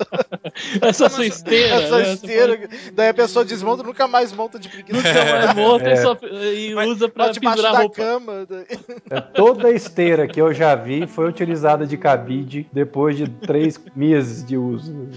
Essa 0.80 1.08
sua 1.08 1.26
esteira. 1.26 1.74
essa 1.74 1.98
né? 1.98 2.12
esteira. 2.12 2.68
Daí 2.92 3.08
a 3.08 3.14
pessoa 3.14 3.44
desmonta 3.44 3.82
nunca 3.86 4.06
mais 4.08 4.32
monta 4.32 4.58
de 4.58 4.68
preguiça. 4.70 4.96
Nunca 4.96 5.24
mais 5.32 5.54
monta 5.54 5.88
É. 5.88 5.92
e, 5.94 5.96
só, 6.02 6.18
e 6.22 6.74
Mas 6.74 6.88
usa 6.90 7.08
pra 7.08 7.32
pendurar 7.32 7.72
da 7.72 7.78
roupa. 7.80 7.94
cama. 7.96 8.46
daí- 8.48 8.66
É, 9.10 9.20
Toda 9.20 9.68
a 9.68 9.70
esteira 9.70 10.26
que 10.26 10.40
eu 10.40 10.52
já 10.52 10.74
vi 10.74 11.06
foi 11.06 11.28
utilizada 11.28 11.86
de 11.86 11.96
cabide 11.96 12.66
depois 12.72 13.16
de 13.16 13.28
três 13.28 13.80
meses 13.94 14.44
de 14.44 14.56
uso. 14.56 15.08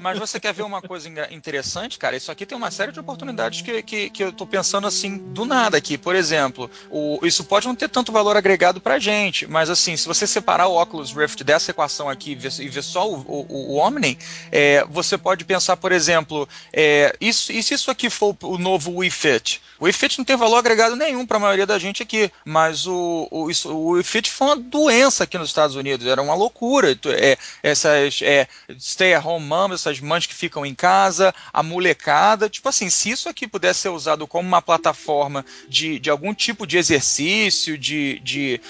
Mas 0.00 0.18
você 0.18 0.40
quer 0.40 0.52
ver 0.52 0.62
uma 0.62 0.82
coisa 0.82 1.08
interessante, 1.30 1.98
cara? 1.98 2.16
Isso 2.16 2.30
aqui 2.32 2.44
tem 2.44 2.56
uma 2.58 2.70
série 2.70 2.90
de 2.92 2.98
oportunidades 3.00 3.60
que, 3.62 3.82
que, 3.82 4.10
que 4.10 4.24
eu 4.24 4.32
tô 4.32 4.46
pensando 4.46 4.86
assim, 4.86 5.18
do 5.18 5.44
nada 5.44 5.76
aqui. 5.76 5.96
Por 5.96 6.14
exemplo, 6.16 6.70
o, 6.90 7.20
isso 7.22 7.44
pode 7.44 7.66
não 7.66 7.74
ter 7.74 7.88
tanto 7.88 8.10
valor 8.10 8.36
agregado 8.36 8.80
pra 8.80 8.98
gente, 8.98 9.46
mas 9.46 9.70
assim, 9.70 9.96
se 9.96 10.08
você 10.08 10.26
separar 10.26 10.66
o 10.66 10.80
Oculus 10.80 11.12
Rift 11.12 11.44
dessa 11.44 11.70
equação 11.70 12.08
aqui 12.08 12.32
e 12.32 12.34
ver, 12.34 12.52
e 12.60 12.68
ver 12.68 12.82
só 12.82 13.08
o, 13.08 13.20
o, 13.20 13.74
o 13.74 13.76
Omni, 13.76 14.18
é, 14.50 14.84
você 14.90 15.16
pode 15.16 15.44
pensar, 15.44 15.76
por 15.76 15.92
exemplo, 15.92 16.48
é, 16.72 17.14
isso, 17.20 17.52
e 17.52 17.62
se 17.62 17.74
isso 17.74 17.90
aqui 17.92 18.10
for 18.10 18.36
o 18.42 18.58
novo 18.58 18.90
Wii 18.98 19.10
Fit? 19.10 19.60
O 19.78 19.84
Wii 19.84 19.92
Fit 19.92 20.18
não 20.18 20.24
tem 20.24 20.36
valor 20.36 20.56
agregado 20.56 20.96
nenhum 20.96 21.26
para 21.26 21.36
a 21.36 21.40
maioria 21.40 21.66
da 21.66 21.78
gente 21.78 22.02
aqui, 22.02 22.30
mas 22.44 22.86
o, 22.86 23.28
o, 23.30 23.50
isso, 23.50 23.72
o 23.72 24.02
foi 24.04 24.46
uma 24.48 24.56
doença 24.56 25.24
aqui 25.24 25.38
nos 25.38 25.48
Estados 25.48 25.76
Unidos, 25.76 26.06
era 26.06 26.20
uma 26.20 26.34
loucura. 26.34 26.94
Tu- 26.96 27.10
É, 27.12 27.36
essas 27.62 28.20
é, 28.22 28.48
stay 28.78 29.14
at 29.14 29.24
home 29.24 29.46
mom, 29.46 29.72
essas 29.72 30.00
mães 30.00 30.26
que 30.26 30.34
ficam 30.34 30.64
em 30.66 30.74
casa, 30.74 31.34
a 31.52 31.62
molecada, 31.62 32.48
tipo 32.48 32.68
assim, 32.68 32.88
se 32.90 33.10
isso 33.10 33.28
aqui 33.28 33.46
pudesse 33.46 33.80
ser 33.80 33.88
usado 33.90 34.26
como 34.26 34.46
uma 34.48 34.62
plataforma 34.62 35.44
de, 35.68 35.98
de 35.98 36.10
algum 36.10 36.34
tipo 36.34 36.66
de 36.66 36.78
exercício, 36.78 37.76
de, 37.78 38.18
de 38.20 38.60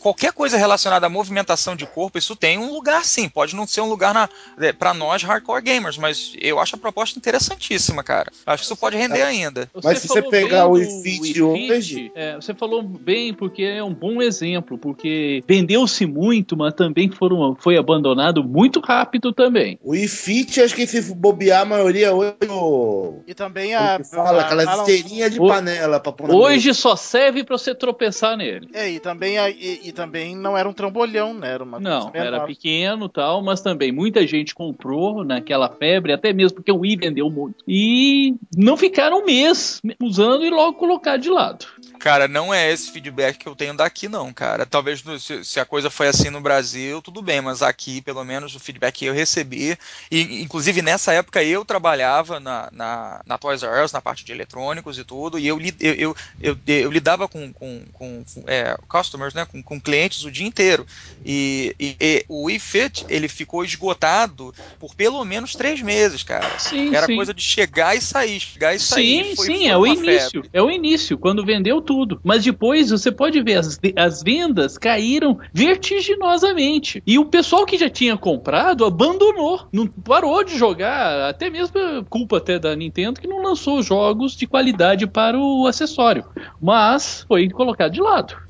qualquer 0.00 0.32
coisa 0.32 0.56
relacionada 0.56 1.06
à 1.06 1.08
movimentação 1.10 1.76
de 1.76 1.86
corpo, 1.86 2.18
isso 2.18 2.36
tem 2.36 2.58
um 2.58 2.72
lugar 2.72 3.04
sim. 3.04 3.28
Pode 3.28 3.54
não 3.54 3.66
ser 3.66 3.80
um 3.80 3.88
lugar 3.88 4.30
é, 4.58 4.72
para 4.72 4.94
nós 4.94 5.22
hardcore 5.22 5.62
gamers, 5.62 5.96
mas 5.98 6.32
eu 6.40 6.58
acho 6.60 6.76
a 6.76 6.78
proposta 6.78 7.18
interessantíssima, 7.18 8.02
cara. 8.02 8.32
Acho 8.54 8.62
que 8.62 8.66
isso 8.72 8.76
pode 8.76 8.96
render 8.96 9.22
ainda. 9.22 9.68
Mas 9.82 9.98
se 9.98 10.08
você 10.08 10.22
pegar 10.22 10.66
o 10.66 10.74
do 10.74 10.80
Wii 10.80 11.02
Fit 11.02 11.42
Wii 11.42 11.72
hoje- 11.72 12.12
é, 12.14 12.36
você 12.36 12.54
falou 12.54 12.82
bem 12.82 13.32
porque 13.34 13.62
é 13.62 13.82
um 13.82 13.92
bom 13.92 14.22
exemplo, 14.22 14.78
porque 14.78 15.42
vendeu-se 15.46 16.06
muito, 16.06 16.56
mas 16.56 16.74
também 16.74 17.10
foram, 17.10 17.56
foi 17.58 17.76
abandonado 17.76 18.42
muito 18.44 18.80
rápido 18.80 19.32
também. 19.32 19.78
O 19.82 19.94
iFit, 19.94 20.60
acho 20.60 20.74
que 20.74 20.86
se 20.86 21.14
bobear 21.14 21.62
a 21.62 21.64
maioria 21.64 22.14
hoje, 22.14 22.34
o. 22.50 23.20
E 23.26 23.34
também 23.34 23.74
a. 23.74 24.00
fala, 24.04 24.42
a- 24.42 24.44
aquelas 24.46 24.66
a- 24.68 24.76
esteirinhas 24.78 25.32
de 25.32 25.40
O- 25.40 25.46
panela 25.48 26.00
pra 26.00 26.12
pôr 26.12 26.30
Hoje 26.30 26.72
só 26.74 26.96
serve 26.96 27.44
pra 27.44 27.56
você 27.58 27.74
tropeçar 27.74 28.36
nele. 28.36 28.68
É, 28.72 28.88
e 28.90 29.00
também, 29.00 29.38
a- 29.38 29.50
e, 29.50 29.80
e 29.84 29.92
também 29.92 30.34
não 30.36 30.56
era 30.56 30.68
um 30.68 30.72
trambolhão, 30.72 31.34
né? 31.34 31.50
Era 31.52 31.64
uma 31.64 31.78
Não, 31.80 32.02
coisa 32.10 32.18
era 32.18 32.30
menor. 32.32 32.46
pequeno 32.46 33.08
tal, 33.08 33.42
mas 33.42 33.60
também 33.60 33.92
muita 33.92 34.26
gente 34.26 34.54
comprou 34.54 35.24
naquela 35.24 35.68
febre, 35.68 36.12
até 36.12 36.32
mesmo 36.32 36.56
porque 36.56 36.72
o 36.72 36.78
Wii 36.80 36.96
vendeu 36.96 37.30
muito. 37.30 37.56
E 37.66 38.34
não 38.56 38.76
ficaram 38.76 39.20
um 39.20 39.24
mês 39.24 39.80
usando 40.00 40.44
e 40.44 40.50
logo 40.50 40.78
colocar 40.78 41.16
de 41.16 41.28
lado. 41.28 41.66
Cara, 41.98 42.28
não 42.28 42.52
é 42.52 42.70
esse 42.70 42.90
feedback 42.90 43.38
que 43.38 43.46
eu 43.46 43.56
tenho 43.56 43.74
daqui, 43.74 44.08
não, 44.08 44.32
cara. 44.32 44.66
Talvez 44.66 45.02
se, 45.42 45.58
a 45.58 45.64
coisa 45.64 45.88
foi 45.88 46.08
assim 46.08 46.28
no 46.28 46.40
Brasil, 46.40 47.00
tudo 47.00 47.22
bem, 47.22 47.40
mas 47.40 47.62
aqui, 47.62 48.02
pelo 48.02 48.22
menos, 48.24 48.54
o 48.54 48.60
feedback 48.60 48.94
que 48.96 49.04
eu 49.06 49.14
recebi, 49.14 49.78
e 50.10 50.42
inclusive 50.42 50.82
nessa 50.82 51.12
época 51.12 51.42
eu 51.42 51.64
trabalhava 51.64 52.38
na, 52.38 52.68
na, 52.72 53.22
na 53.24 53.38
Toys 53.38 53.62
R 53.62 53.82
Us, 53.82 53.92
na 53.92 54.02
parte 54.02 54.24
de 54.24 54.32
eletrônicos 54.32 54.98
e 54.98 55.04
tudo, 55.04 55.38
e 55.38 55.46
eu, 55.46 55.58
eu, 55.80 55.94
eu, 55.94 56.16
eu, 56.40 56.58
eu 56.66 56.90
lidava 56.90 57.26
com, 57.26 57.52
com, 57.52 57.84
com 57.92 58.24
é, 58.46 58.76
customers, 58.86 59.32
né, 59.32 59.46
com, 59.46 59.62
com 59.62 59.80
clientes 59.80 60.24
o 60.24 60.30
dia 60.30 60.46
inteiro. 60.46 60.86
E, 61.24 61.74
e, 61.80 61.96
e 61.98 62.24
o 62.28 62.44
Wii 62.44 62.58
Fit, 62.58 63.06
ele 63.08 63.28
ficou 63.28 63.64
esgotado 63.64 64.54
por 64.78 64.94
pelo 64.94 65.24
menos 65.24 65.54
três 65.54 65.80
meses, 65.80 66.22
cara. 66.22 66.58
Sim, 66.58 66.94
Era 66.94 67.06
sim. 67.06 67.16
coisa 67.16 67.32
de 67.32 67.42
chegar 67.42 67.96
e 67.96 68.00
sair, 68.00 68.33
Sim, 68.78 69.34
foi, 69.36 69.46
sim, 69.46 69.54
foi 69.54 69.66
é 69.66 69.76
o 69.76 69.86
início. 69.86 70.42
febre. 70.42 70.50
É 70.52 70.62
o 70.62 70.70
início, 70.70 71.18
quando 71.18 71.44
vendeu 71.44 71.80
tudo. 71.80 72.20
Mas 72.22 72.44
depois 72.44 72.90
você 72.90 73.10
pode 73.10 73.40
ver, 73.42 73.58
as, 73.58 73.78
as 73.96 74.22
vendas 74.22 74.78
caíram 74.78 75.38
vertiginosamente. 75.52 77.02
E 77.06 77.18
o 77.18 77.24
pessoal 77.24 77.66
que 77.66 77.78
já 77.78 77.88
tinha 77.90 78.16
comprado 78.16 78.84
abandonou. 78.84 79.66
Não 79.72 79.86
parou 79.86 80.42
de 80.44 80.56
jogar, 80.56 81.28
até 81.28 81.50
mesmo 81.50 81.74
culpa 82.08 82.38
até 82.38 82.58
da 82.58 82.74
Nintendo 82.74 83.20
que 83.20 83.26
não 83.26 83.42
lançou 83.42 83.82
jogos 83.82 84.36
de 84.36 84.46
qualidade 84.46 85.06
para 85.06 85.38
o 85.38 85.66
acessório. 85.66 86.24
Mas 86.60 87.24
foi 87.26 87.48
colocado 87.48 87.92
de 87.92 88.00
lado. 88.00 88.43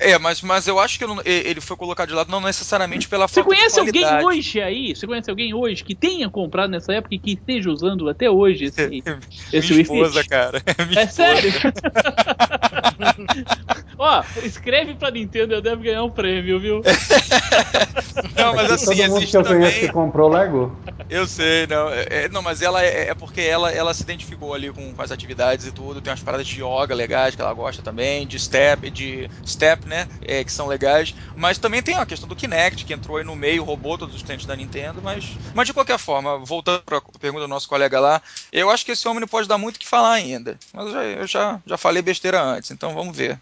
É, 0.00 0.18
mas, 0.18 0.42
mas 0.42 0.66
eu 0.66 0.78
acho 0.78 0.98
que 0.98 1.04
eu 1.04 1.08
não- 1.08 1.22
ele 1.24 1.60
foi 1.60 1.76
colocado 1.76 2.08
de 2.08 2.14
lado 2.14 2.30
não 2.30 2.40
necessariamente 2.40 3.08
pela 3.08 3.26
Você 3.28 3.42
conhece 3.42 3.78
alguém 3.80 4.04
hoje 4.24 4.60
aí? 4.60 4.94
Você 4.94 5.06
conhece 5.06 5.30
alguém 5.30 5.54
hoje 5.54 5.82
que 5.84 5.94
tenha 5.94 6.28
comprado 6.30 6.70
nessa 6.70 6.92
época 6.92 7.14
e 7.14 7.18
que 7.18 7.32
esteja 7.32 7.70
usando 7.70 8.08
até 8.08 8.30
hoje 8.30 8.66
esse, 8.66 9.02
esse 9.52 9.72
Minha 9.72 9.74
Wii 9.74 9.82
esposa, 9.82 10.24
cara. 10.24 10.62
Minha 10.88 11.00
É 11.00 11.04
esposa. 11.04 11.12
sério? 11.12 11.52
Ó, 13.98 14.22
escreve 14.42 14.94
pra 14.94 15.10
Nintendo, 15.10 15.54
eu 15.54 15.62
devo 15.62 15.82
ganhar 15.82 16.02
um 16.04 16.10
prêmio, 16.10 16.60
viu? 16.60 16.82
Não, 18.36 18.54
mas 18.54 18.70
assim, 18.70 18.84
Todo 18.86 18.96
mundo 18.96 19.16
existe 19.18 19.30
que 19.32 19.36
eu 19.36 19.44
conheço 19.44 19.72
também. 19.72 19.86
que 19.86 19.92
comprou 19.92 20.28
Lego. 20.30 20.76
Eu 21.08 21.26
sei, 21.26 21.66
não. 21.66 21.88
É, 21.90 22.06
é- 22.10 22.28
não, 22.28 22.42
mas 22.42 22.62
ela 22.62 22.84
é, 22.84 23.08
é 23.08 23.14
porque 23.14 23.40
ela, 23.40 23.72
ela 23.72 23.92
se 23.94 24.02
identificou 24.02 24.54
ali 24.54 24.70
com, 24.72 24.94
com 24.94 25.02
as 25.02 25.10
atividades 25.10 25.66
e 25.66 25.72
tudo. 25.72 26.00
Tem 26.00 26.10
umas 26.10 26.22
paradas 26.22 26.46
de 26.46 26.62
yoga 26.62 26.94
legais 26.94 27.34
que 27.34 27.40
ela 27.40 27.52
gosta 27.52 27.82
também, 27.82 28.26
de 28.26 28.38
step, 28.38 28.90
de 28.90 29.28
step, 29.46 29.87
né? 29.88 30.06
é, 30.28 30.44
que 30.44 30.52
são 30.52 30.66
legais. 30.66 31.14
Mas 31.34 31.58
também 31.58 31.82
tem 31.82 31.96
a 31.96 32.06
questão 32.06 32.28
do 32.28 32.36
Kinect, 32.36 32.84
que 32.84 32.92
entrou 32.92 33.16
aí 33.16 33.24
no 33.24 33.34
meio, 33.34 33.64
roubou 33.64 33.98
todos 33.98 34.14
os 34.14 34.22
clientes 34.22 34.46
da 34.46 34.54
Nintendo. 34.54 35.02
Mas, 35.02 35.38
mas 35.54 35.66
de 35.66 35.74
qualquer 35.74 35.98
forma, 35.98 36.38
voltando 36.38 36.82
para 36.82 36.98
a 36.98 37.18
pergunta 37.18 37.44
do 37.44 37.48
nosso 37.48 37.68
colega 37.68 37.98
lá, 37.98 38.22
eu 38.52 38.70
acho 38.70 38.84
que 38.84 38.92
esse 38.92 39.08
homem 39.08 39.20
não 39.20 39.28
pode 39.28 39.48
dar 39.48 39.58
muito 39.58 39.76
o 39.76 39.80
que 39.80 39.88
falar 39.88 40.12
ainda. 40.12 40.58
Mas 40.72 40.86
eu 40.86 40.92
já, 40.92 41.04
eu 41.04 41.26
já, 41.26 41.60
já 41.66 41.76
falei 41.78 42.02
besteira 42.02 42.42
antes, 42.42 42.70
então 42.70 42.94
vamos 42.94 43.16
ver. 43.16 43.40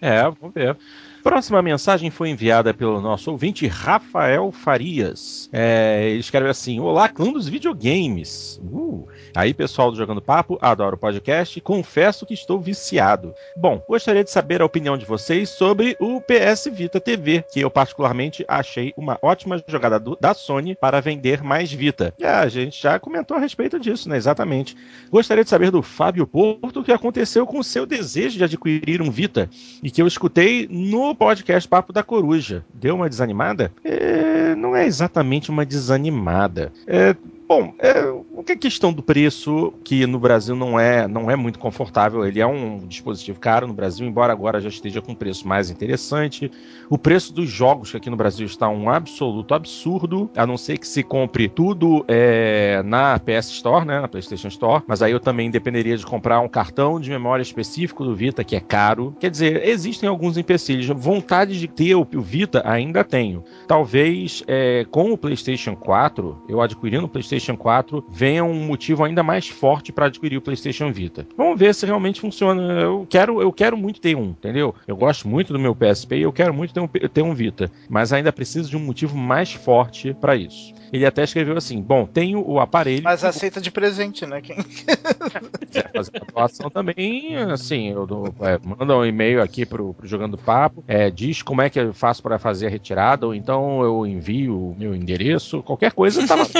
É, 0.00 0.22
vamos 0.22 0.54
ver. 0.54 0.76
Próxima 1.22 1.62
mensagem 1.62 2.10
foi 2.10 2.28
enviada 2.28 2.74
pelo 2.74 3.00
nosso 3.00 3.30
ouvinte 3.30 3.66
Rafael 3.66 4.52
Farias. 4.52 5.43
É, 5.56 6.08
ele 6.10 6.18
escreve 6.18 6.48
assim: 6.48 6.80
Olá, 6.80 7.08
clã 7.08 7.32
dos 7.32 7.48
videogames. 7.48 8.60
Uh, 8.64 9.06
aí, 9.36 9.54
pessoal 9.54 9.92
do 9.92 9.96
Jogando 9.96 10.20
Papo, 10.20 10.58
adoro 10.60 10.96
o 10.96 10.98
podcast. 10.98 11.60
Confesso 11.60 12.26
que 12.26 12.34
estou 12.34 12.58
viciado. 12.58 13.32
Bom, 13.56 13.80
gostaria 13.88 14.24
de 14.24 14.32
saber 14.32 14.60
a 14.60 14.64
opinião 14.64 14.98
de 14.98 15.04
vocês 15.06 15.48
sobre 15.50 15.96
o 16.00 16.20
PS 16.20 16.68
Vita 16.72 16.98
TV, 16.98 17.44
que 17.52 17.60
eu 17.60 17.70
particularmente 17.70 18.44
achei 18.48 18.92
uma 18.96 19.16
ótima 19.22 19.62
jogada 19.68 20.00
do- 20.00 20.18
da 20.20 20.34
Sony 20.34 20.74
para 20.74 21.00
vender 21.00 21.40
mais 21.40 21.70
Vita. 21.72 22.12
E 22.18 22.24
a 22.24 22.48
gente 22.48 22.82
já 22.82 22.98
comentou 22.98 23.36
a 23.36 23.40
respeito 23.40 23.78
disso, 23.78 24.08
né? 24.08 24.16
Exatamente. 24.16 24.76
Gostaria 25.08 25.44
de 25.44 25.50
saber 25.50 25.70
do 25.70 25.82
Fábio 25.82 26.26
Porto 26.26 26.80
o 26.80 26.84
que 26.84 26.90
aconteceu 26.92 27.46
com 27.46 27.60
o 27.60 27.64
seu 27.64 27.86
desejo 27.86 28.38
de 28.38 28.42
adquirir 28.44 29.00
um 29.00 29.10
Vita 29.10 29.48
e 29.84 29.88
que 29.88 30.02
eu 30.02 30.06
escutei 30.08 30.66
no 30.68 31.14
podcast 31.14 31.68
Papo 31.68 31.92
da 31.92 32.02
Coruja. 32.02 32.64
Deu 32.74 32.96
uma 32.96 33.08
desanimada? 33.08 33.70
É, 33.84 34.56
não 34.56 34.74
é 34.74 34.84
exatamente 34.84 35.43
uma 35.50 35.64
desanimada. 35.64 36.72
É, 36.86 37.14
bom, 37.48 37.74
é, 37.78 37.92
o 38.36 38.42
que 38.42 38.52
é 38.52 38.56
questão 38.56 38.92
do 38.92 39.02
preço, 39.02 39.72
que 39.84 40.06
no 40.06 40.18
Brasil 40.18 40.56
não 40.56 40.78
é, 40.78 41.06
não 41.06 41.30
é 41.30 41.36
muito 41.36 41.58
confortável. 41.58 42.26
Ele 42.26 42.40
é 42.40 42.46
um 42.46 42.78
dispositivo 42.78 43.38
caro 43.38 43.66
no 43.66 43.72
Brasil, 43.72 44.06
embora 44.06 44.32
agora 44.32 44.60
já 44.60 44.68
esteja 44.68 45.00
com 45.00 45.12
um 45.12 45.14
preço 45.14 45.46
mais 45.46 45.70
interessante. 45.70 46.50
O 46.90 46.98
preço 46.98 47.32
dos 47.32 47.48
jogos, 47.48 47.90
que 47.90 47.96
aqui 47.96 48.10
no 48.10 48.16
Brasil 48.16 48.44
está 48.46 48.68
um 48.68 48.90
absoluto 48.90 49.54
absurdo, 49.54 50.28
a 50.36 50.46
não 50.46 50.56
ser 50.56 50.78
que 50.78 50.86
se 50.86 51.02
compre 51.02 51.48
tudo 51.48 52.04
é, 52.08 52.82
na 52.84 53.18
PS 53.18 53.50
Store, 53.50 53.86
né, 53.86 54.00
na 54.00 54.08
PlayStation 54.08 54.48
Store. 54.48 54.82
Mas 54.86 55.00
aí 55.00 55.12
eu 55.12 55.20
também 55.20 55.50
dependeria 55.50 55.96
de 55.96 56.04
comprar 56.04 56.40
um 56.40 56.48
cartão 56.48 56.98
de 56.98 57.10
memória 57.10 57.42
específico 57.42 58.04
do 58.04 58.14
Vita, 58.16 58.42
que 58.42 58.56
é 58.56 58.60
caro. 58.60 59.14
Quer 59.20 59.30
dizer, 59.30 59.66
existem 59.66 60.08
alguns 60.08 60.36
empecilhos. 60.36 60.86
Vontade 60.86 61.58
de 61.58 61.68
ter 61.68 61.94
o, 61.94 62.06
Vita 62.20 62.62
ainda 62.64 63.04
tenho. 63.04 63.44
Talvez 63.68 64.42
é, 64.48 64.84
com 64.90 65.12
o 65.12 65.18
PlayStation 65.18 65.76
4, 65.76 66.44
eu 66.48 66.60
adquirindo 66.60 67.06
o 67.06 67.08
PlayStation 67.08 67.56
4, 67.56 68.04
venha 68.24 68.42
um 68.42 68.54
motivo 68.54 69.04
ainda 69.04 69.22
mais 69.22 69.48
forte 69.48 69.92
para 69.92 70.06
adquirir 70.06 70.38
o 70.38 70.40
PlayStation 70.40 70.90
Vita. 70.90 71.26
Vamos 71.36 71.58
ver 71.58 71.74
se 71.74 71.84
realmente 71.84 72.22
funciona. 72.22 72.62
Eu 72.80 73.06
quero, 73.06 73.42
eu 73.42 73.52
quero 73.52 73.76
muito 73.76 74.00
ter 74.00 74.16
um, 74.16 74.30
entendeu? 74.30 74.74
Eu 74.88 74.96
gosto 74.96 75.28
muito 75.28 75.52
do 75.52 75.58
meu 75.58 75.76
PSP 75.76 76.16
e 76.16 76.22
eu 76.22 76.32
quero 76.32 76.54
muito 76.54 76.72
ter 76.72 76.80
um, 76.80 76.88
ter 76.88 77.20
um 77.20 77.34
Vita, 77.34 77.70
mas 77.86 78.14
ainda 78.14 78.32
preciso 78.32 78.70
de 78.70 78.78
um 78.78 78.80
motivo 78.80 79.14
mais 79.14 79.52
forte 79.52 80.14
para 80.14 80.34
isso. 80.34 80.72
Ele 80.94 81.04
até 81.04 81.24
escreveu 81.24 81.56
assim: 81.56 81.82
Bom, 81.82 82.06
tenho 82.06 82.48
o 82.48 82.60
aparelho. 82.60 83.02
Mas 83.02 83.24
aceita 83.24 83.60
de 83.60 83.68
presente, 83.68 84.24
né? 84.24 84.40
Quem... 84.40 84.62
quiser 84.62 85.90
fazer 85.92 86.12
a 86.22 86.32
doação 86.32 86.70
também, 86.70 87.34
assim, 87.34 87.90
eu 87.90 88.06
dou, 88.06 88.32
é, 88.40 88.60
manda 88.62 88.96
um 88.96 89.04
e-mail 89.04 89.42
aqui 89.42 89.66
pro, 89.66 89.92
pro 89.92 90.06
Jogando 90.06 90.38
Papo, 90.38 90.84
é, 90.86 91.10
diz 91.10 91.42
como 91.42 91.62
é 91.62 91.68
que 91.68 91.80
eu 91.80 91.92
faço 91.92 92.22
para 92.22 92.38
fazer 92.38 92.68
a 92.68 92.70
retirada, 92.70 93.26
ou 93.26 93.34
então 93.34 93.82
eu 93.82 94.06
envio 94.06 94.56
o 94.56 94.76
meu 94.78 94.94
endereço, 94.94 95.64
qualquer 95.64 95.90
coisa, 95.90 96.24
tá 96.28 96.36
lá. 96.36 96.46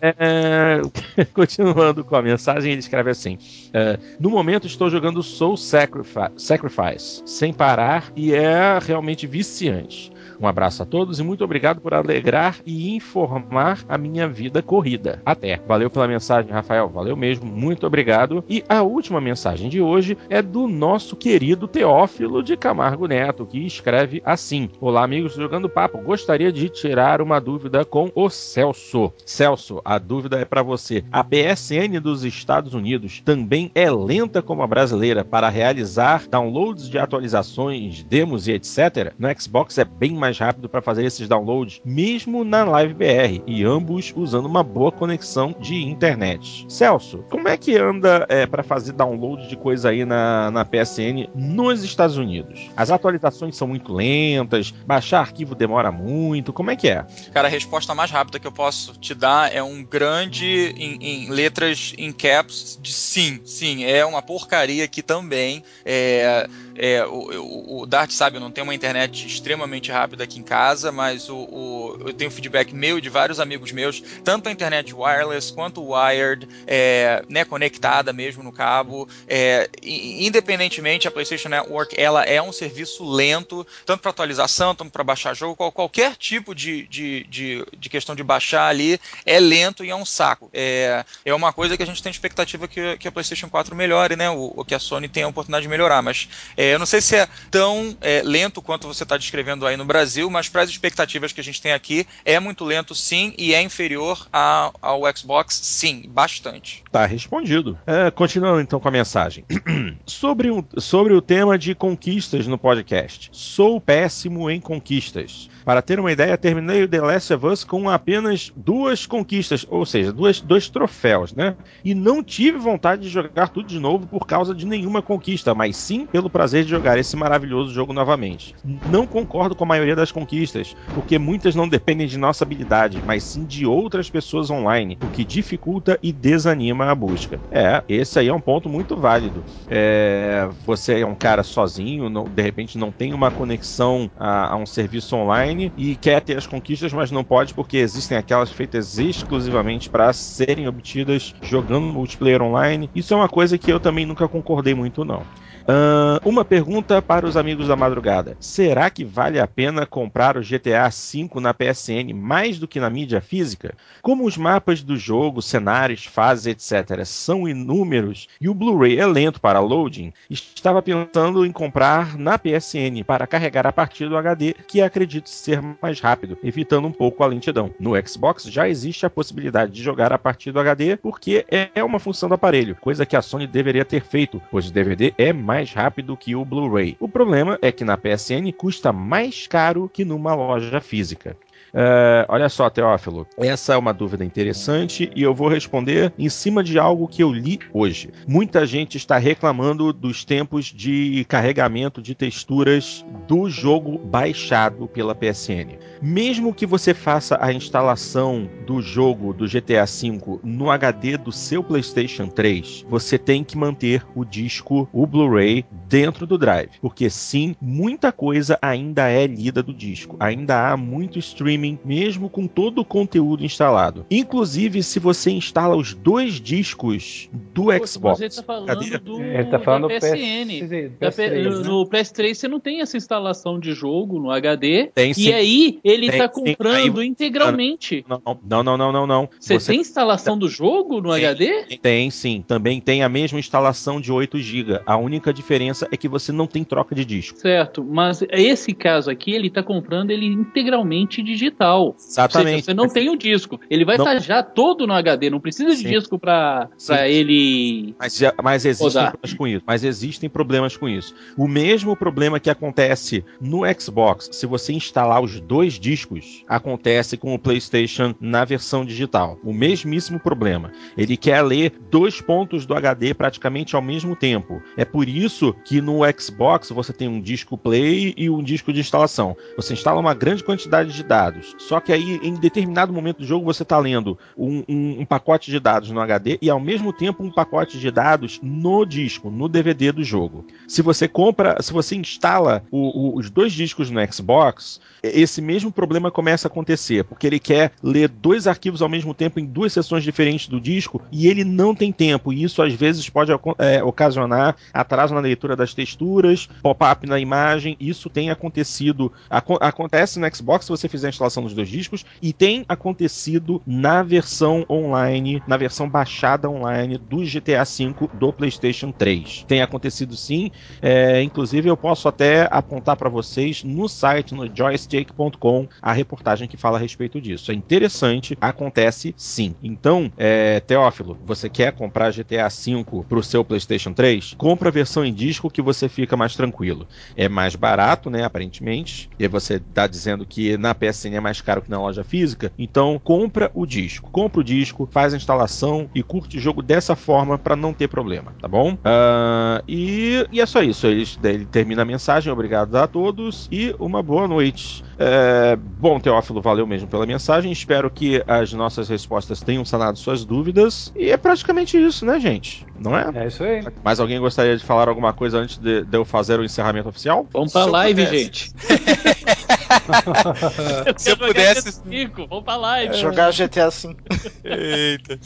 É, 0.00 0.82
continuando 1.32 2.04
com 2.04 2.14
a 2.16 2.20
mensagem, 2.20 2.72
ele 2.72 2.80
escreve 2.80 3.10
assim: 3.10 3.38
é, 3.72 3.98
No 4.20 4.28
momento 4.28 4.66
estou 4.66 4.90
jogando 4.90 5.22
Soul 5.22 5.56
Sacrifi- 5.56 6.32
Sacrifice 6.36 7.22
sem 7.24 7.52
parar 7.52 8.12
e 8.14 8.34
é 8.34 8.78
realmente 8.78 9.26
viciante. 9.26 10.12
Um 10.40 10.46
abraço 10.46 10.82
a 10.82 10.86
todos 10.86 11.18
e 11.18 11.22
muito 11.22 11.44
obrigado 11.44 11.80
por 11.80 11.94
alegrar 11.94 12.56
e 12.66 12.94
informar 12.94 13.84
a 13.88 13.96
minha 13.98 14.28
vida 14.28 14.62
corrida. 14.62 15.20
Até. 15.24 15.60
Valeu 15.66 15.90
pela 15.90 16.08
mensagem, 16.08 16.50
Rafael. 16.50 16.88
Valeu 16.88 17.16
mesmo. 17.16 17.46
Muito 17.46 17.86
obrigado. 17.86 18.44
E 18.48 18.64
a 18.68 18.82
última 18.82 19.20
mensagem 19.20 19.68
de 19.68 19.80
hoje 19.80 20.16
é 20.28 20.42
do 20.42 20.66
nosso 20.66 21.16
querido 21.16 21.68
Teófilo 21.68 22.42
de 22.42 22.56
Camargo 22.56 23.06
Neto, 23.06 23.46
que 23.46 23.58
escreve 23.66 24.22
assim: 24.24 24.70
Olá, 24.80 25.04
amigos 25.04 25.34
do 25.34 25.42
Jogando 25.42 25.68
Papo. 25.68 25.98
Gostaria 25.98 26.52
de 26.52 26.68
tirar 26.68 27.20
uma 27.20 27.40
dúvida 27.40 27.84
com 27.84 28.10
o 28.14 28.30
Celso. 28.30 29.12
Celso, 29.24 29.80
a 29.84 29.98
dúvida 29.98 30.38
é 30.38 30.44
para 30.44 30.62
você. 30.62 31.04
A 31.12 31.22
PSN 31.22 32.00
dos 32.02 32.24
Estados 32.24 32.74
Unidos 32.74 33.22
também 33.24 33.70
é 33.74 33.90
lenta 33.90 34.42
como 34.42 34.62
a 34.62 34.66
brasileira 34.66 35.24
para 35.24 35.48
realizar 35.48 36.26
downloads 36.28 36.88
de 36.88 36.98
atualizações, 36.98 38.02
demos 38.02 38.48
e 38.48 38.52
etc. 38.52 39.12
No 39.18 39.28
Xbox 39.38 39.78
é 39.78 39.84
bem 39.84 40.12
mais 40.12 40.23
rápido 40.32 40.68
para 40.68 40.80
fazer 40.80 41.04
esses 41.04 41.28
downloads, 41.28 41.80
mesmo 41.84 42.44
na 42.44 42.64
Live 42.64 42.94
BR, 42.94 43.42
e 43.46 43.64
ambos 43.64 44.12
usando 44.16 44.46
uma 44.46 44.62
boa 44.62 44.90
conexão 44.90 45.54
de 45.58 45.82
internet. 45.82 46.66
Celso, 46.68 47.24
como 47.30 47.48
é 47.48 47.56
que 47.56 47.76
anda 47.76 48.26
é, 48.28 48.46
para 48.46 48.62
fazer 48.62 48.92
download 48.92 49.48
de 49.48 49.56
coisa 49.56 49.90
aí 49.90 50.04
na, 50.04 50.50
na 50.50 50.64
PSN 50.64 51.28
nos 51.34 51.82
Estados 51.82 52.16
Unidos? 52.16 52.70
As 52.76 52.90
atualizações 52.90 53.56
são 53.56 53.68
muito 53.68 53.92
lentas, 53.92 54.72
baixar 54.86 55.20
arquivo 55.20 55.54
demora 55.54 55.90
muito, 55.90 56.52
como 56.52 56.70
é 56.70 56.76
que 56.76 56.88
é? 56.88 57.04
Cara, 57.32 57.48
a 57.48 57.50
resposta 57.50 57.94
mais 57.94 58.10
rápida 58.10 58.38
que 58.38 58.46
eu 58.46 58.52
posso 58.52 58.98
te 58.98 59.14
dar 59.14 59.54
é 59.54 59.62
um 59.62 59.84
grande 59.84 60.74
em, 60.76 60.98
em 61.00 61.30
letras 61.30 61.94
em 61.98 62.12
caps 62.12 62.78
de 62.80 62.92
sim, 62.92 63.40
sim, 63.44 63.84
é 63.84 64.04
uma 64.04 64.22
porcaria 64.22 64.84
aqui 64.84 65.02
também. 65.02 65.62
É, 65.84 66.48
é, 66.76 67.04
o, 67.06 67.40
o, 67.40 67.82
o 67.82 67.86
Dart 67.86 68.10
sabe, 68.10 68.36
eu 68.36 68.40
não 68.40 68.50
tenho 68.50 68.66
uma 68.66 68.74
internet 68.74 69.26
extremamente 69.26 69.90
rápida 69.90 70.24
aqui 70.24 70.38
em 70.38 70.42
casa, 70.42 70.90
mas 70.92 71.28
o, 71.28 71.36
o- 71.36 71.96
eu 72.06 72.12
tenho 72.12 72.30
feedback 72.30 72.74
meu 72.74 73.00
de 73.00 73.08
vários 73.08 73.38
amigos 73.40 73.72
meus, 73.72 74.00
tanto 74.24 74.48
a 74.48 74.52
internet 74.52 74.94
wireless 74.94 75.52
quanto 75.52 75.82
wired, 75.82 76.48
é, 76.66 77.22
né, 77.28 77.44
conectada 77.44 78.12
mesmo 78.12 78.42
no 78.42 78.52
cabo. 78.52 79.08
É, 79.28 79.68
independentemente, 79.82 81.06
a 81.06 81.10
PlayStation 81.10 81.48
Network 81.48 81.94
ela 81.98 82.22
é 82.24 82.40
um 82.40 82.52
serviço 82.52 83.04
lento, 83.04 83.66
tanto 83.84 84.00
para 84.00 84.10
atualização, 84.10 84.74
tanto 84.74 84.90
para 84.90 85.04
baixar 85.04 85.34
jogo, 85.34 85.56
qual- 85.56 85.72
qualquer 85.72 86.16
tipo 86.16 86.54
de, 86.54 86.86
de, 86.86 87.24
de, 87.24 87.64
de 87.76 87.88
questão 87.88 88.14
de 88.14 88.22
baixar 88.22 88.68
ali 88.68 88.98
é 89.24 89.38
lento 89.38 89.84
e 89.84 89.90
é 89.90 89.96
um 89.96 90.04
saco. 90.04 90.50
É, 90.52 91.04
é 91.24 91.34
uma 91.34 91.52
coisa 91.52 91.76
que 91.76 91.82
a 91.82 91.86
gente 91.86 92.02
tem 92.02 92.10
expectativa 92.10 92.66
que, 92.68 92.96
que 92.98 93.08
a 93.08 93.12
PlayStation 93.12 93.48
4 93.48 93.74
melhore, 93.74 94.16
né? 94.16 94.30
O 94.30 94.64
que 94.64 94.74
a 94.74 94.78
Sony 94.78 95.08
tem 95.08 95.22
a 95.22 95.28
oportunidade 95.28 95.62
de 95.62 95.68
melhorar, 95.68 96.02
mas 96.02 96.28
é, 96.56 96.63
É, 96.64 96.72
eu 96.72 96.78
não 96.78 96.86
sei 96.86 97.02
se 97.02 97.14
é 97.14 97.28
tão 97.50 97.94
é, 98.00 98.22
lento 98.24 98.62
quanto 98.62 98.86
você 98.86 99.02
está 99.02 99.18
descrevendo 99.18 99.66
aí 99.66 99.76
no 99.76 99.84
Brasil, 99.84 100.30
mas 100.30 100.48
para 100.48 100.62
as 100.62 100.70
expectativas 100.70 101.30
que 101.30 101.40
a 101.40 101.44
gente 101.44 101.60
tem 101.60 101.72
aqui, 101.72 102.06
é 102.24 102.40
muito 102.40 102.64
lento 102.64 102.94
sim 102.94 103.34
e 103.36 103.52
é 103.52 103.60
inferior 103.60 104.26
a, 104.32 104.72
ao 104.80 105.02
Xbox, 105.14 105.60
sim, 105.62 106.04
bastante. 106.08 106.82
Tá 106.90 107.04
respondido. 107.04 107.78
É, 107.86 108.10
continuando 108.10 108.62
então 108.62 108.80
com 108.80 108.88
a 108.88 108.90
mensagem. 108.90 109.44
sobre, 110.06 110.50
um, 110.50 110.64
sobre 110.78 111.12
o 111.12 111.20
tema 111.20 111.58
de 111.58 111.74
conquistas 111.74 112.46
no 112.46 112.56
podcast. 112.56 113.28
Sou 113.30 113.78
péssimo 113.78 114.50
em 114.50 114.58
conquistas. 114.58 115.50
Para 115.64 115.80
ter 115.80 115.98
uma 115.98 116.12
ideia, 116.12 116.36
terminei 116.36 116.84
o 116.84 116.88
The 116.88 117.00
Last 117.00 117.32
of 117.32 117.46
Us 117.46 117.64
com 117.64 117.88
apenas 117.88 118.52
duas 118.54 119.06
conquistas, 119.06 119.66
ou 119.68 119.86
seja, 119.86 120.12
duas, 120.12 120.40
dois 120.40 120.68
troféus, 120.68 121.32
né? 121.32 121.56
E 121.82 121.94
não 121.94 122.22
tive 122.22 122.58
vontade 122.58 123.02
de 123.02 123.08
jogar 123.08 123.48
tudo 123.48 123.66
de 123.66 123.80
novo 123.80 124.06
por 124.06 124.26
causa 124.26 124.54
de 124.54 124.66
nenhuma 124.66 125.00
conquista, 125.00 125.54
mas 125.54 125.76
sim 125.76 126.04
pelo 126.04 126.28
prazer 126.28 126.53
de 126.62 126.70
jogar 126.70 126.98
esse 126.98 127.16
maravilhoso 127.16 127.72
jogo 127.72 127.92
novamente. 127.92 128.54
Não 128.84 129.06
concordo 129.06 129.54
com 129.54 129.64
a 129.64 129.66
maioria 129.66 129.96
das 129.96 130.12
conquistas, 130.12 130.74
porque 130.92 131.18
muitas 131.18 131.54
não 131.54 131.68
dependem 131.68 132.06
de 132.06 132.18
nossa 132.18 132.44
habilidade, 132.44 133.02
mas 133.02 133.24
sim 133.24 133.44
de 133.44 133.66
outras 133.66 134.10
pessoas 134.10 134.50
online, 134.50 134.96
o 135.00 135.08
que 135.08 135.24
dificulta 135.24 135.98
e 136.02 136.12
desanima 136.12 136.90
a 136.90 136.94
busca. 136.94 137.40
É, 137.50 137.82
esse 137.88 138.18
aí 138.18 138.28
é 138.28 138.34
um 138.34 138.40
ponto 138.40 138.68
muito 138.68 138.96
válido. 138.96 139.44
É, 139.68 140.48
você 140.64 141.00
é 141.00 141.06
um 141.06 141.14
cara 141.14 141.42
sozinho, 141.42 142.08
não, 142.08 142.28
de 142.28 142.42
repente 142.42 142.78
não 142.78 142.92
tem 142.92 143.12
uma 143.12 143.30
conexão 143.30 144.10
a, 144.16 144.52
a 144.52 144.56
um 144.56 144.66
serviço 144.66 145.16
online 145.16 145.72
e 145.76 145.96
quer 145.96 146.20
ter 146.20 146.36
as 146.36 146.46
conquistas, 146.46 146.92
mas 146.92 147.10
não 147.10 147.24
pode 147.24 147.54
porque 147.54 147.78
existem 147.78 148.16
aquelas 148.16 148.50
feitas 148.50 148.98
exclusivamente 148.98 149.88
para 149.90 150.12
serem 150.12 150.68
obtidas 150.68 151.32
jogando 151.42 151.86
multiplayer 151.86 152.42
online. 152.42 152.90
Isso 152.94 153.12
é 153.14 153.16
uma 153.16 153.28
coisa 153.28 153.58
que 153.58 153.72
eu 153.72 153.80
também 153.80 154.06
nunca 154.06 154.28
concordei 154.28 154.74
muito, 154.74 155.04
não. 155.04 155.26
Uh, 155.66 156.20
uma 156.28 156.44
pergunta 156.44 157.00
para 157.00 157.24
os 157.24 157.38
amigos 157.38 157.68
da 157.68 157.76
madrugada: 157.76 158.36
será 158.38 158.90
que 158.90 159.02
vale 159.02 159.40
a 159.40 159.46
pena 159.46 159.86
comprar 159.86 160.36
o 160.36 160.42
GTA 160.42 160.90
V 160.90 161.40
na 161.40 161.54
PSN 161.54 162.12
mais 162.14 162.58
do 162.58 162.68
que 162.68 162.78
na 162.78 162.90
mídia 162.90 163.22
física? 163.22 163.74
Como 164.02 164.26
os 164.26 164.36
mapas 164.36 164.82
do 164.82 164.94
jogo, 164.94 165.40
cenários, 165.40 166.04
fases, 166.04 166.46
etc., 166.48 167.02
são 167.06 167.48
inúmeros 167.48 168.28
e 168.38 168.46
o 168.46 168.54
Blu-ray 168.54 168.98
é 168.98 169.06
lento 169.06 169.40
para 169.40 169.58
loading, 169.58 170.12
estava 170.28 170.82
pensando 170.82 171.46
em 171.46 171.52
comprar 171.52 172.18
na 172.18 172.38
PSN 172.38 173.02
para 173.06 173.26
carregar 173.26 173.66
a 173.66 173.72
partir 173.72 174.06
do 174.06 174.18
HD, 174.18 174.52
que 174.68 174.82
acredito 174.82 175.30
ser 175.30 175.62
mais 175.80 175.98
rápido, 175.98 176.36
evitando 176.44 176.86
um 176.86 176.92
pouco 176.92 177.24
a 177.24 177.26
lentidão. 177.26 177.70
No 177.80 177.92
Xbox 178.06 178.44
já 178.44 178.68
existe 178.68 179.06
a 179.06 179.10
possibilidade 179.10 179.72
de 179.72 179.82
jogar 179.82 180.12
a 180.12 180.18
partir 180.18 180.52
do 180.52 180.60
HD, 180.60 180.98
porque 180.98 181.46
é 181.48 181.82
uma 181.82 181.98
função 181.98 182.28
do 182.28 182.34
aparelho, 182.34 182.76
coisa 182.76 183.06
que 183.06 183.16
a 183.16 183.22
Sony 183.22 183.46
deveria 183.46 183.84
ter 183.84 184.02
feito, 184.02 184.42
pois 184.50 184.68
o 184.68 184.72
DVD 184.72 185.14
é 185.16 185.32
mais 185.32 185.53
mais 185.54 185.72
rápido 185.72 186.16
que 186.16 186.34
o 186.34 186.44
Blu-ray. 186.44 186.96
O 186.98 187.08
problema 187.08 187.56
é 187.62 187.70
que 187.70 187.84
na 187.84 187.96
PSN 187.96 188.50
custa 188.56 188.92
mais 188.92 189.46
caro 189.46 189.88
que 189.88 190.04
numa 190.04 190.34
loja 190.34 190.80
física. 190.80 191.36
Uh, 191.74 192.22
olha 192.28 192.48
só, 192.48 192.70
Teófilo, 192.70 193.26
essa 193.36 193.74
é 193.74 193.76
uma 193.76 193.92
dúvida 193.92 194.24
interessante 194.24 195.10
e 195.16 195.24
eu 195.24 195.34
vou 195.34 195.48
responder 195.48 196.12
em 196.16 196.28
cima 196.28 196.62
de 196.62 196.78
algo 196.78 197.08
que 197.08 197.20
eu 197.20 197.32
li 197.32 197.58
hoje. 197.72 198.10
Muita 198.28 198.64
gente 198.64 198.96
está 198.96 199.18
reclamando 199.18 199.92
dos 199.92 200.24
tempos 200.24 200.66
de 200.66 201.26
carregamento 201.28 202.00
de 202.00 202.14
texturas 202.14 203.04
do 203.26 203.50
jogo 203.50 203.98
baixado 203.98 204.86
pela 204.86 205.16
PSN. 205.16 205.76
Mesmo 206.00 206.54
que 206.54 206.64
você 206.64 206.94
faça 206.94 207.36
a 207.40 207.52
instalação 207.52 208.48
do 208.64 208.80
jogo 208.80 209.32
do 209.32 209.46
GTA 209.46 209.84
V 209.84 210.38
no 210.44 210.70
HD 210.70 211.16
do 211.16 211.32
seu 211.32 211.64
PlayStation 211.64 212.28
3, 212.28 212.84
você 212.88 213.18
tem 213.18 213.42
que 213.42 213.58
manter 213.58 214.06
o 214.14 214.24
disco, 214.24 214.88
o 214.92 215.06
Blu-ray, 215.06 215.64
dentro 215.88 216.24
do 216.24 216.38
drive. 216.38 216.70
Porque 216.80 217.10
sim, 217.10 217.56
muita 217.60 218.12
coisa 218.12 218.56
ainda 218.62 219.08
é 219.08 219.26
lida 219.26 219.60
do 219.62 219.74
disco. 219.74 220.16
Ainda 220.20 220.68
há 220.68 220.76
muito 220.76 221.18
streaming 221.18 221.63
streaming, 221.64 221.78
mesmo 221.84 222.28
com 222.28 222.46
todo 222.46 222.80
o 222.80 222.84
conteúdo 222.84 223.44
instalado. 223.44 224.04
Inclusive, 224.10 224.82
se 224.82 224.98
você 224.98 225.30
instala 225.30 225.74
os 225.74 225.94
dois 225.94 226.40
discos 226.40 227.28
do 227.32 227.64
Poxa, 227.64 227.86
Xbox. 227.86 228.20
Mas 228.20 228.20
ele 228.20 228.34
tá 228.34 228.42
falando 228.42 228.98
do, 229.00 229.22
ele 229.22 229.44
tá 229.44 229.58
falando 229.58 229.88
da 229.88 229.94
PSN. 229.94 230.10
PS, 230.10 231.16
PS3, 231.16 231.30
né? 231.30 231.68
No 231.68 231.86
PS3 231.86 232.34
você 232.34 232.48
não 232.48 232.60
tem 232.60 232.80
essa 232.80 232.96
instalação 232.96 233.58
de 233.58 233.72
jogo 233.72 234.18
no 234.18 234.30
HD. 234.30 234.90
Tem, 234.94 235.12
e 235.16 235.32
aí 235.32 235.80
ele 235.82 236.10
tem, 236.10 236.18
tá 236.18 236.28
comprando 236.28 237.00
aí, 237.00 237.06
integralmente. 237.06 238.04
Não, 238.08 238.62
não, 238.62 238.76
não, 238.76 238.92
não, 238.92 239.06
não. 239.06 239.28
Você, 239.38 239.58
você 239.58 239.72
tem 239.72 239.80
instalação 239.80 240.36
do 240.36 240.48
jogo 240.48 241.00
no 241.00 241.14
tem, 241.14 241.24
HD? 241.24 241.78
Tem, 241.80 242.10
sim. 242.10 242.44
Também 242.46 242.80
tem 242.80 243.02
a 243.02 243.08
mesma 243.08 243.38
instalação 243.38 244.00
de 244.00 244.12
8 244.12 244.38
GB. 244.38 244.80
A 244.84 244.96
única 244.96 245.32
diferença 245.32 245.88
é 245.90 245.96
que 245.96 246.08
você 246.08 246.32
não 246.32 246.46
tem 246.46 246.64
troca 246.64 246.94
de 246.94 247.04
disco. 247.04 247.38
Certo, 247.38 247.84
mas 247.84 248.22
esse 248.30 248.72
caso 248.72 249.10
aqui 249.10 249.32
ele 249.32 249.50
tá 249.50 249.62
comprando 249.62 250.10
ele 250.10 250.26
integralmente 250.26 251.22
digital 251.22 251.53
digital. 251.54 251.96
Exatamente. 251.98 252.50
Seja, 252.50 252.64
você 252.64 252.74
não 252.74 252.88
tem 252.88 253.08
o 253.08 253.16
disco. 253.16 253.60
Ele 253.70 253.84
vai 253.84 253.96
estar 253.96 254.18
já 254.18 254.42
todo 254.42 254.86
no 254.86 254.92
HD, 254.92 255.30
não 255.30 255.40
precisa 255.40 255.70
de 255.70 255.82
Sim. 255.82 255.90
disco 255.90 256.18
para 256.18 256.68
ele. 257.08 257.94
Mas, 257.98 258.20
mas 258.42 258.64
existem 258.64 258.90
problemas 258.90 259.34
com 259.34 259.46
isso. 259.46 259.64
Mas 259.66 259.84
existem 259.84 260.28
problemas 260.28 260.76
com 260.76 260.88
isso. 260.88 261.14
O 261.36 261.46
mesmo 261.46 261.96
problema 261.96 262.40
que 262.40 262.50
acontece 262.50 263.24
no 263.40 263.62
Xbox, 263.78 264.28
se 264.32 264.46
você 264.46 264.72
instalar 264.72 265.22
os 265.22 265.40
dois 265.40 265.78
discos, 265.78 266.44
acontece 266.48 267.16
com 267.16 267.34
o 267.34 267.38
PlayStation 267.38 268.14
na 268.20 268.44
versão 268.44 268.84
digital. 268.84 269.38
O 269.44 269.52
mesmíssimo 269.52 270.18
problema. 270.18 270.72
Ele 270.96 271.16
quer 271.16 271.42
ler 271.42 271.72
dois 271.90 272.20
pontos 272.20 272.66
do 272.66 272.74
HD 272.74 273.14
praticamente 273.14 273.76
ao 273.76 273.82
mesmo 273.82 274.16
tempo. 274.16 274.62
É 274.76 274.84
por 274.84 275.08
isso 275.08 275.54
que 275.64 275.80
no 275.80 276.00
Xbox 276.18 276.70
você 276.70 276.92
tem 276.92 277.08
um 277.08 277.20
disco 277.20 277.56
play 277.56 278.14
e 278.16 278.28
um 278.28 278.42
disco 278.42 278.72
de 278.72 278.80
instalação. 278.80 279.36
Você 279.56 279.72
instala 279.72 280.00
uma 280.00 280.14
grande 280.14 280.42
quantidade 280.42 280.92
de 280.92 281.02
dados 281.02 281.43
dados. 281.44 281.54
Só 281.58 281.80
que 281.80 281.92
aí, 281.92 282.18
em 282.22 282.34
determinado 282.34 282.92
momento 282.92 283.18
do 283.18 283.26
jogo, 283.26 283.44
você 283.44 283.62
está 283.62 283.78
lendo 283.78 284.18
um, 284.36 284.64
um, 284.68 285.00
um, 285.00 285.04
pacote 285.04 285.50
de 285.50 285.60
dados 285.60 285.90
no 285.90 286.00
HD 286.00 286.38
e, 286.40 286.48
ao 286.48 286.58
mesmo 286.58 286.92
tempo, 286.92 287.22
um 287.22 287.30
pacote 287.30 287.78
de 287.78 287.90
dados 287.90 288.40
no 288.42 288.84
disco, 288.84 289.30
no 289.30 289.48
DVD 289.48 289.92
do 289.92 290.02
jogo. 290.02 290.46
Se 290.66 290.82
você 290.82 291.06
compra, 291.06 291.60
se 291.62 291.72
você 291.72 291.94
instala 291.96 292.64
o, 292.70 293.16
o, 293.16 293.18
os 293.18 293.30
dois 293.30 293.52
discos 293.52 293.90
no 293.90 294.00
Xbox, 294.12 294.80
esse 295.02 295.42
mesmo 295.42 295.70
problema 295.70 296.10
começa 296.10 296.48
a 296.48 296.50
acontecer, 296.50 297.04
porque 297.04 297.26
ele 297.26 297.38
quer 297.38 297.72
ler 297.82 298.08
dois 298.08 298.46
arquivos 298.46 298.80
ao 298.80 298.88
mesmo 298.88 299.12
tempo 299.12 299.38
em 299.38 299.44
duas 299.44 299.72
sessões 299.72 300.02
diferentes 300.02 300.48
do 300.48 300.60
disco 300.60 301.02
e 301.12 301.28
ele 301.28 301.44
não 301.44 301.74
tem 301.74 301.92
tempo. 301.92 302.32
E 302.32 302.42
isso, 302.42 302.62
às 302.62 302.72
vezes, 302.72 303.08
pode 303.08 303.30
é, 303.58 303.82
ocasionar 303.82 304.56
atraso 304.72 305.14
na 305.14 305.20
leitura 305.20 305.56
das 305.56 305.74
texturas, 305.74 306.48
pop-up 306.62 307.06
na 307.06 307.18
imagem. 307.18 307.76
Isso 307.78 308.08
tem 308.08 308.30
acontecido. 308.30 309.12
Ac 309.28 309.44
acontece 309.60 310.18
no 310.18 310.34
Xbox 310.34 310.64
se 310.64 310.70
você 310.70 310.88
fizer 310.88 311.08
a 311.08 311.10
instalação 311.10 311.33
dos 311.42 311.54
dois 311.54 311.68
discos 311.68 312.04
e 312.20 312.32
tem 312.32 312.64
acontecido 312.68 313.62
na 313.66 314.02
versão 314.02 314.64
online, 314.68 315.42
na 315.46 315.56
versão 315.56 315.88
baixada 315.88 316.48
online 316.48 316.98
do 316.98 317.18
GTA 317.24 317.64
V 317.64 318.08
do 318.12 318.32
PlayStation 318.32 318.92
3. 318.92 319.44
Tem 319.46 319.62
acontecido 319.62 320.16
sim, 320.16 320.50
é, 320.80 321.22
inclusive 321.22 321.68
eu 321.68 321.76
posso 321.76 322.08
até 322.08 322.48
apontar 322.50 322.96
para 322.96 323.08
vocês 323.08 323.62
no 323.64 323.88
site, 323.88 324.34
no 324.34 324.48
joystick.com, 324.54 325.68
a 325.80 325.92
reportagem 325.92 326.48
que 326.48 326.56
fala 326.56 326.78
a 326.78 326.80
respeito 326.80 327.20
disso. 327.20 327.50
É 327.50 327.54
interessante, 327.54 328.36
acontece 328.40 329.14
sim. 329.16 329.54
Então, 329.62 330.12
é, 330.16 330.60
Teófilo, 330.60 331.18
você 331.24 331.48
quer 331.48 331.72
comprar 331.72 332.12
GTA 332.12 332.48
V 332.48 332.84
o 333.10 333.22
seu 333.22 333.44
PlayStation 333.44 333.92
3? 333.92 334.34
Compra 334.36 334.68
a 334.68 334.72
versão 334.72 335.04
em 335.04 335.12
disco 335.12 335.50
que 335.50 335.62
você 335.62 335.88
fica 335.88 336.16
mais 336.16 336.34
tranquilo. 336.34 336.86
É 337.16 337.28
mais 337.28 337.54
barato, 337.56 338.10
né? 338.10 338.24
Aparentemente. 338.24 339.08
E 339.18 339.26
você 339.28 339.54
está 339.54 339.86
dizendo 339.86 340.26
que 340.26 340.56
na 340.56 340.74
PSN 340.74 341.13
é 341.16 341.20
mais 341.20 341.40
caro 341.40 341.62
que 341.62 341.70
na 341.70 341.80
loja 341.80 342.04
física, 342.04 342.52
então 342.58 343.00
compra 343.02 343.50
o 343.54 343.66
disco. 343.66 344.10
Compra 344.10 344.40
o 344.40 344.44
disco, 344.44 344.88
faz 344.90 345.14
a 345.14 345.16
instalação 345.16 345.88
e 345.94 346.02
curte 346.02 346.36
o 346.36 346.40
jogo 346.40 346.62
dessa 346.62 346.96
forma 346.96 347.38
para 347.38 347.56
não 347.56 347.72
ter 347.72 347.88
problema, 347.88 348.32
tá 348.40 348.48
bom? 348.48 348.74
Uh, 348.74 349.62
e, 349.66 350.26
e, 350.30 350.40
é 350.40 350.46
só 350.46 350.62
isso. 350.62 350.86
Ele, 350.86 351.04
ele, 351.22 351.46
termina 351.46 351.82
a 351.82 351.84
mensagem. 351.84 352.32
Obrigado 352.32 352.74
a 352.76 352.86
todos 352.86 353.48
e 353.50 353.74
uma 353.78 354.02
boa 354.02 354.26
noite. 354.28 354.82
É, 354.98 355.56
bom, 355.56 355.98
Teófilo, 355.98 356.40
valeu 356.40 356.66
mesmo 356.66 356.88
pela 356.88 357.06
mensagem. 357.06 357.50
Espero 357.50 357.90
que 357.90 358.22
as 358.26 358.52
nossas 358.52 358.88
respostas 358.88 359.40
tenham 359.40 359.64
sanado 359.64 359.98
suas 359.98 360.24
dúvidas. 360.24 360.92
E 360.96 361.10
é 361.10 361.16
praticamente 361.16 361.76
isso, 361.76 362.04
né, 362.06 362.18
gente? 362.20 362.66
Não 362.78 362.96
é? 362.96 363.10
É 363.14 363.26
isso 363.26 363.42
aí. 363.42 363.64
Mais 363.82 364.00
alguém 364.00 364.20
gostaria 364.20 364.56
de 364.56 364.64
falar 364.64 364.88
alguma 364.88 365.12
coisa 365.12 365.38
antes 365.38 365.58
de, 365.58 365.84
de 365.84 365.96
eu 365.96 366.04
fazer 366.04 366.38
o 366.38 366.44
encerramento 366.44 366.88
oficial? 366.88 367.26
Vamos 367.32 367.52
pra 367.52 367.64
live, 367.64 368.06
gente. 368.06 368.52
Se 370.96 371.10
eu 371.10 371.16
Jogar 371.16 371.26
pudesse- 371.28 371.62
GTA 371.72 371.88
V, 372.16 372.26
Vamos 372.28 372.44
pra 372.44 372.56
live. 372.56 372.94
Jogar 372.96 373.30
GTA 373.32 373.70
V. 373.70 373.96
Eita. 374.44 375.18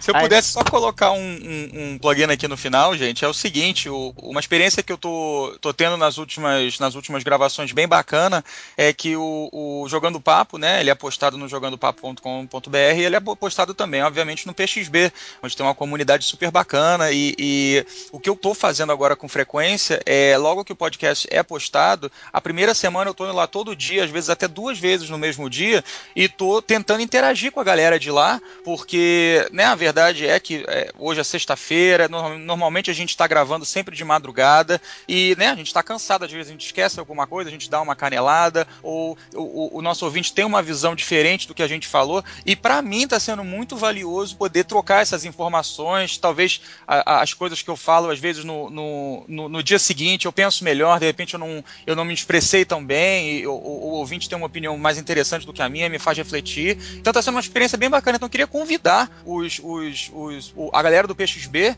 Se 0.00 0.10
eu 0.10 0.14
pudesse 0.14 0.48
só 0.52 0.62
colocar 0.64 1.12
um, 1.12 1.18
um- 1.18 1.70
um 1.94 1.98
plugin 1.98 2.24
aqui 2.24 2.46
no 2.48 2.56
final, 2.56 2.96
gente, 2.96 3.24
é 3.24 3.28
o 3.28 3.34
seguinte: 3.34 3.88
o- 3.88 4.12
uma 4.18 4.40
experiência 4.40 4.82
que 4.82 4.92
eu 4.92 4.98
tô, 4.98 5.56
tô 5.60 5.72
tendo 5.72 5.96
nas 5.96 6.18
últimas, 6.18 6.78
nas 6.78 6.94
últimas 6.94 7.22
gravações 7.22 7.72
bem 7.72 7.86
bacana 7.88 8.44
é 8.76 8.92
que 8.92 9.16
o, 9.16 9.48
o 9.52 9.88
Jogando 9.88 10.20
Papo, 10.20 10.58
né? 10.58 10.80
Ele 10.80 10.90
é 10.90 10.94
postado 10.94 11.36
no 11.36 11.48
jogandopapo.com.br 11.48 12.76
e 12.96 13.04
ele 13.04 13.16
é 13.16 13.20
postado 13.20 13.74
também, 13.74 14.02
obviamente, 14.02 14.46
no 14.46 14.54
PXB, 14.54 15.12
onde 15.42 15.56
tem 15.56 15.64
uma 15.66 15.74
comunidade 15.74 16.24
super 16.24 16.50
bacana. 16.50 17.10
E, 17.10 17.34
e 17.38 17.86
o 18.12 18.20
que 18.20 18.28
eu 18.28 18.36
tô 18.36 18.54
fazendo 18.54 18.92
agora 18.92 19.16
com 19.16 19.28
frequência 19.28 20.00
é 20.06 20.36
logo 20.36 20.64
que 20.64 20.72
o 20.72 20.76
podcast 20.76 21.26
é 21.30 21.42
postado, 21.42 22.10
a 22.32 22.40
primeira 22.40 22.74
semana 22.74 23.10
eu 23.10 23.14
tô 23.14 23.24
indo 23.24 23.34
lá 23.34 23.46
todo 23.46 23.74
dia, 23.76 23.95
às 24.00 24.10
vezes 24.10 24.30
até 24.30 24.46
duas 24.48 24.78
vezes 24.78 25.08
no 25.10 25.18
mesmo 25.18 25.48
dia, 25.50 25.82
e 26.14 26.28
tô 26.28 26.60
tentando 26.62 27.02
interagir 27.02 27.52
com 27.52 27.60
a 27.60 27.64
galera 27.64 27.98
de 27.98 28.10
lá, 28.10 28.40
porque, 28.64 29.46
né, 29.52 29.64
a 29.64 29.74
verdade 29.74 30.26
é 30.26 30.38
que 30.38 30.64
é, 30.68 30.90
hoje 30.98 31.20
é 31.20 31.24
sexta-feira, 31.24 32.08
no- 32.08 32.38
normalmente 32.38 32.90
a 32.90 32.94
gente 32.94 33.10
está 33.10 33.26
gravando 33.26 33.64
sempre 33.64 33.94
de 33.96 34.04
madrugada, 34.04 34.80
e, 35.08 35.34
né, 35.38 35.48
a 35.48 35.54
gente 35.54 35.68
está 35.68 35.82
cansado, 35.82 36.24
às 36.24 36.30
vezes 36.32 36.48
a 36.48 36.52
gente 36.52 36.66
esquece 36.66 36.98
alguma 37.00 37.26
coisa, 37.26 37.48
a 37.48 37.52
gente 37.52 37.70
dá 37.70 37.80
uma 37.80 37.96
canelada, 37.96 38.66
ou 38.82 39.16
o, 39.34 39.78
o- 39.78 39.82
nosso 39.82 40.04
ouvinte 40.04 40.32
tem 40.32 40.44
uma 40.44 40.62
visão 40.62 40.94
diferente 40.94 41.46
do 41.46 41.54
que 41.54 41.62
a 41.62 41.68
gente 41.68 41.86
falou, 41.86 42.24
e 42.44 42.54
para 42.56 42.82
mim 42.82 43.04
está 43.04 43.18
sendo 43.20 43.44
muito 43.44 43.76
valioso 43.76 44.36
poder 44.36 44.64
trocar 44.64 45.02
essas 45.02 45.24
informações, 45.24 46.18
talvez 46.18 46.60
a- 46.86 47.18
a- 47.18 47.22
as 47.22 47.32
coisas 47.32 47.62
que 47.62 47.70
eu 47.70 47.76
falo, 47.76 48.10
às 48.10 48.18
vezes 48.18 48.44
no, 48.44 48.68
no, 48.70 49.24
no- 49.28 49.48
no 49.48 49.62
dia 49.62 49.78
seguinte 49.78 50.26
eu 50.26 50.32
penso 50.32 50.64
melhor, 50.64 50.98
de 50.98 51.06
repente 51.06 51.34
eu 51.34 51.40
não, 51.40 51.64
eu 51.86 51.94
não 51.96 52.04
me 52.04 52.12
expressei 52.14 52.64
tão 52.64 52.84
bem, 52.84 53.38
e 53.38 53.46
o, 53.86 53.92
ouvinte 53.98 54.28
tem 54.28 54.36
uma 54.36 54.46
opinião 54.46 54.76
mais 54.78 54.98
interessante 54.98 55.46
do 55.46 55.52
que 55.52 55.62
a 55.62 55.68
minha, 55.68 55.88
me 55.88 55.98
faz 55.98 56.16
refletir. 56.18 56.78
Então 56.96 57.10
está 57.10 57.22
sendo 57.22 57.34
uma 57.34 57.40
experiência 57.40 57.78
bem 57.78 57.88
bacana. 57.90 58.16
Então 58.16 58.26
eu 58.26 58.30
queria 58.30 58.46
convidar 58.46 59.10
os, 59.24 59.60
os, 59.62 60.10
os- 60.14 60.54
a 60.72 60.82
galera 60.82 61.06
do 61.06 61.14
PXB 61.14 61.76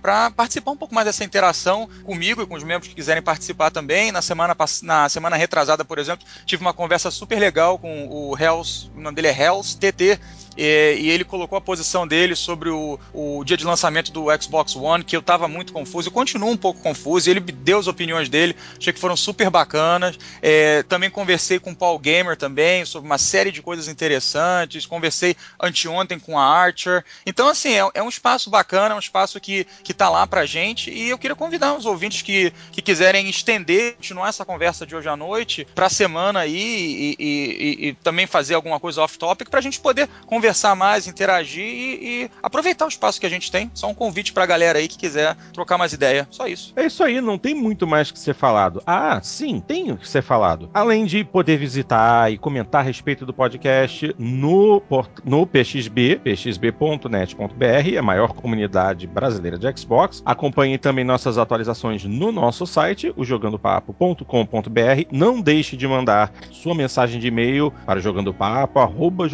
para 0.00 0.30
participar 0.30 0.70
um 0.72 0.76
pouco 0.76 0.94
mais 0.94 1.06
dessa 1.06 1.24
interação 1.24 1.88
comigo 2.04 2.42
e 2.42 2.46
com 2.46 2.54
os 2.54 2.62
membros 2.62 2.88
que 2.88 2.94
quiserem 2.94 3.22
participar 3.22 3.70
também. 3.70 4.12
Na 4.12 4.22
semana, 4.22 4.56
na 4.82 5.08
semana 5.08 5.36
retrasada, 5.36 5.84
por 5.84 5.98
exemplo, 5.98 6.26
tive 6.44 6.62
uma 6.62 6.72
conversa 6.72 7.10
super 7.10 7.38
legal 7.38 7.78
com 7.78 8.06
o 8.08 8.36
Hells, 8.38 8.90
o 8.96 9.00
nome 9.00 9.14
dele 9.16 9.28
é 9.28 9.42
Hells 9.42 9.76
TT, 9.76 10.18
e, 10.56 10.96
e 11.00 11.10
ele 11.10 11.24
colocou 11.24 11.56
a 11.58 11.60
posição 11.60 12.06
dele 12.06 12.34
sobre 12.34 12.70
o, 12.70 12.98
o 13.12 13.44
dia 13.44 13.56
de 13.56 13.64
lançamento 13.64 14.10
do 14.12 14.26
Xbox 14.40 14.74
One, 14.76 15.04
que 15.04 15.14
eu 15.14 15.20
estava 15.20 15.46
muito 15.46 15.72
confuso, 15.72 16.08
eu 16.08 16.12
continuo 16.12 16.50
um 16.50 16.56
pouco 16.56 16.80
confuso, 16.80 17.28
e 17.28 17.30
ele 17.30 17.40
deu 17.40 17.78
as 17.78 17.86
opiniões 17.86 18.28
dele, 18.28 18.56
achei 18.78 18.92
que 18.92 18.98
foram 18.98 19.16
super 19.16 19.50
bacanas. 19.50 20.18
É, 20.42 20.82
também 20.84 21.10
conversei 21.10 21.58
com 21.58 21.70
o 21.72 21.76
Paul 21.76 21.98
Gamer 21.98 22.36
também, 22.36 22.84
sobre 22.84 23.06
uma 23.08 23.18
série 23.18 23.52
de 23.52 23.60
coisas 23.62 23.88
interessantes, 23.88 24.86
conversei 24.86 25.36
anteontem 25.60 26.18
com 26.18 26.38
a 26.38 26.44
Archer. 26.44 27.04
Então, 27.26 27.48
assim, 27.48 27.74
é, 27.74 27.88
é 27.94 28.02
um 28.02 28.08
espaço 28.08 28.48
bacana, 28.50 28.94
é 28.94 28.96
um 28.96 29.00
espaço 29.00 29.40
que, 29.40 29.66
que 29.84 29.92
tá 29.94 30.08
lá 30.08 30.26
pra 30.26 30.46
gente, 30.46 30.90
e 30.90 31.10
eu 31.10 31.18
queria 31.18 31.36
convidar 31.36 31.74
os 31.76 31.84
ouvintes 31.86 32.22
que, 32.22 32.52
que 32.72 32.80
quiserem 32.80 33.28
estender, 33.28 33.94
continuar 33.96 34.28
essa 34.28 34.44
conversa 34.44 34.86
de 34.86 34.96
hoje 34.96 35.08
à 35.08 35.16
noite, 35.16 35.66
pra 35.74 35.88
semana 35.88 36.40
aí, 36.40 36.56
e, 36.56 37.16
e- 37.18 37.26
e- 37.26 37.88
e 37.88 37.92
também 37.94 38.26
fazer 38.26 38.54
alguma 38.54 38.80
coisa 38.80 39.02
off-topic, 39.02 39.50
pra 39.50 39.60
gente 39.60 39.78
poder 39.80 40.08
conversar 40.26 40.45
mais, 40.74 41.06
interagir 41.06 41.64
e, 41.64 42.24
e 42.24 42.30
aproveitar 42.42 42.84
o 42.84 42.88
espaço 42.88 43.20
que 43.20 43.26
a 43.26 43.30
gente 43.30 43.50
tem. 43.50 43.70
Só 43.74 43.88
um 43.88 43.94
convite 43.94 44.32
pra 44.32 44.46
galera 44.46 44.78
aí 44.78 44.88
que 44.88 44.98
quiser 44.98 45.36
trocar 45.52 45.78
mais 45.78 45.92
ideia. 45.92 46.26
Só 46.30 46.46
isso. 46.46 46.72
É 46.76 46.86
isso 46.86 47.02
aí, 47.02 47.20
não 47.20 47.38
tem 47.38 47.54
muito 47.54 47.86
mais 47.86 48.10
que 48.10 48.18
ser 48.18 48.34
falado. 48.34 48.82
Ah, 48.86 49.20
sim, 49.22 49.60
tem 49.60 49.92
o 49.92 49.96
que 49.96 50.08
ser 50.08 50.22
falado. 50.22 50.70
Além 50.72 51.04
de 51.04 51.24
poder 51.24 51.56
visitar 51.56 52.32
e 52.32 52.38
comentar 52.38 52.80
a 52.80 52.84
respeito 52.84 53.24
do 53.24 53.32
podcast 53.32 54.14
no, 54.18 54.82
no 55.24 55.46
PXB, 55.46 56.20
pxb.net.br, 56.22 57.98
a 57.98 58.02
maior 58.02 58.32
comunidade 58.32 59.06
brasileira 59.06 59.58
de 59.58 59.78
Xbox. 59.78 60.22
Acompanhe 60.24 60.78
também 60.78 61.04
nossas 61.04 61.38
atualizações 61.38 62.04
no 62.04 62.32
nosso 62.32 62.66
site, 62.66 63.12
o 63.16 63.24
jogandopapo.com.br. 63.24 65.06
Não 65.10 65.40
deixe 65.40 65.76
de 65.76 65.86
mandar 65.86 66.32
sua 66.50 66.74
mensagem 66.74 67.20
de 67.20 67.28
e-mail 67.28 67.72
para 67.84 68.00
jogandopapo, 68.00 68.78
arroba 68.78 69.28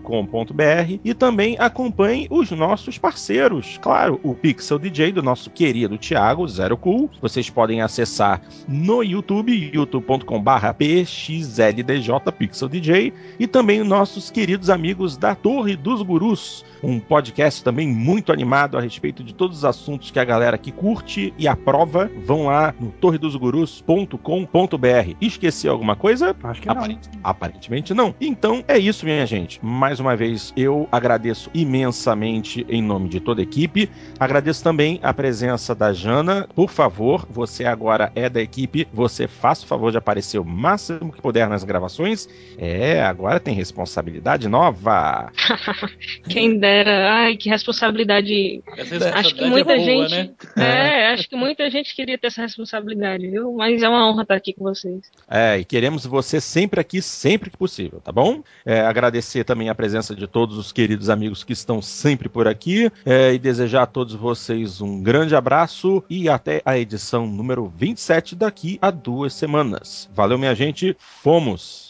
jogandopapo.com.br 0.00 0.98
e 1.04 1.14
também 1.14 1.56
acompanhe 1.58 2.26
os 2.30 2.50
nossos 2.50 2.98
parceiros. 2.98 3.78
Claro, 3.80 4.18
o 4.22 4.34
Pixel 4.34 4.78
DJ 4.78 5.12
do 5.12 5.22
nosso 5.22 5.50
querido 5.50 5.96
Thiago, 5.98 6.46
Zero 6.48 6.76
Cool. 6.76 7.10
Vocês 7.20 7.48
podem 7.50 7.82
acessar 7.82 8.40
no 8.66 9.02
YouTube, 9.02 9.70
youtube.com.br 9.74 10.72
pxldj 10.76 12.10
Pixel 12.38 12.68
DJ 12.68 13.12
e 13.38 13.46
também 13.46 13.80
os 13.80 13.88
nossos 13.88 14.30
queridos 14.30 14.70
amigos 14.70 15.16
da 15.16 15.34
Torre 15.34 15.76
dos 15.76 16.02
Gurus, 16.02 16.64
um 16.82 16.98
podcast 16.98 17.62
também 17.62 17.86
muito 17.88 18.32
animado 18.32 18.78
a 18.78 18.80
respeito 18.80 19.22
de 19.22 19.34
todos 19.34 19.58
os 19.58 19.64
assuntos 19.64 20.10
que 20.10 20.18
a 20.18 20.24
galera 20.24 20.56
que 20.58 20.72
curte 20.72 21.32
e 21.38 21.46
aprova. 21.46 22.10
Vão 22.24 22.46
lá 22.46 22.74
no 22.80 22.90
torredosgurus.com.br. 22.92 25.14
Esqueci 25.20 25.68
alguma 25.68 25.94
coisa? 25.96 26.34
Acho 26.42 26.60
que 26.62 26.68
não. 26.68 26.76
Aparente- 26.76 27.08
aparentemente 27.22 27.94
não. 27.94 28.14
Então 28.20 28.64
é 28.66 28.78
isso, 28.78 29.04
minha 29.04 29.26
gente. 29.26 29.64
Mais 29.64 29.89
uma 29.98 30.14
vez, 30.14 30.52
eu 30.56 30.88
agradeço 30.92 31.50
imensamente 31.54 32.64
em 32.68 32.82
nome 32.82 33.08
de 33.08 33.18
toda 33.18 33.40
a 33.40 33.42
equipe. 33.42 33.90
Agradeço 34.18 34.62
também 34.62 35.00
a 35.02 35.12
presença 35.12 35.74
da 35.74 35.92
Jana. 35.92 36.46
Por 36.54 36.70
favor, 36.70 37.26
você 37.30 37.64
agora 37.64 38.12
é 38.14 38.28
da 38.28 38.40
equipe. 38.40 38.86
Você 38.92 39.26
faça 39.26 39.64
o 39.64 39.68
favor 39.68 39.90
de 39.90 39.98
aparecer 39.98 40.38
o 40.38 40.44
máximo 40.44 41.12
que 41.12 41.20
puder 41.20 41.48
nas 41.48 41.64
gravações. 41.64 42.28
É, 42.58 43.02
agora 43.02 43.40
tem 43.40 43.54
responsabilidade 43.54 44.48
nova. 44.48 45.32
Quem 46.28 46.58
dera. 46.58 47.12
Ai, 47.12 47.36
que 47.36 47.48
responsabilidade. 47.48 48.62
Essa 48.76 49.10
Acho 49.18 49.34
que 49.34 49.44
responsabilidade 49.44 49.50
muita 49.50 49.72
é 49.72 49.94
boa, 49.94 50.08
gente. 50.08 50.28
né? 50.56 50.70
É, 50.70 51.12
acho 51.14 51.28
que 51.28 51.36
muita 51.36 51.70
gente 51.70 51.94
queria 51.94 52.18
ter 52.18 52.26
essa 52.28 52.42
responsabilidade, 52.42 53.26
viu? 53.28 53.52
Mas 53.54 53.82
é 53.82 53.88
uma 53.88 54.08
honra 54.08 54.22
estar 54.22 54.34
aqui 54.34 54.52
com 54.52 54.64
vocês. 54.64 55.10
É, 55.28 55.58
e 55.58 55.64
queremos 55.64 56.04
você 56.06 56.40
sempre 56.40 56.80
aqui, 56.80 57.00
sempre 57.00 57.50
que 57.50 57.56
possível, 57.56 58.00
tá 58.00 58.12
bom? 58.12 58.42
É, 58.64 58.80
agradecer 58.80 59.44
também 59.44 59.68
a 59.68 59.74
presença 59.80 60.14
de 60.14 60.26
todos 60.26 60.58
os 60.58 60.72
queridos 60.72 61.08
amigos 61.08 61.42
que 61.42 61.54
estão 61.54 61.80
sempre 61.80 62.28
por 62.28 62.46
aqui 62.46 62.92
é, 63.02 63.32
e 63.32 63.38
desejar 63.38 63.84
a 63.84 63.86
todos 63.86 64.12
vocês 64.12 64.82
um 64.82 65.02
grande 65.02 65.34
abraço 65.34 66.04
e 66.10 66.28
até 66.28 66.60
a 66.66 66.78
edição 66.78 67.26
número 67.26 67.72
27 67.74 68.36
daqui 68.36 68.78
a 68.82 68.90
duas 68.90 69.32
semanas. 69.32 70.06
Valeu, 70.14 70.36
minha 70.36 70.54
gente, 70.54 70.94
fomos! 70.98 71.89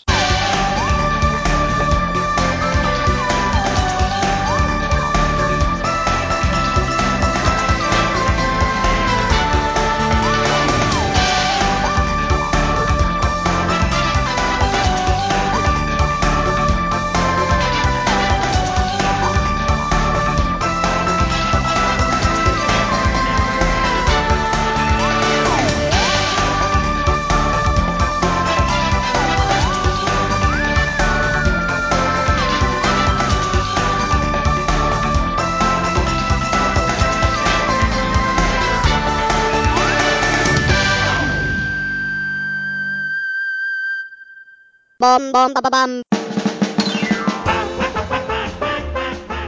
Bom, 45.00 45.18
bom, 45.32 45.48
ba, 45.54 45.60
ba, 45.62 45.70
bam. 45.70 46.00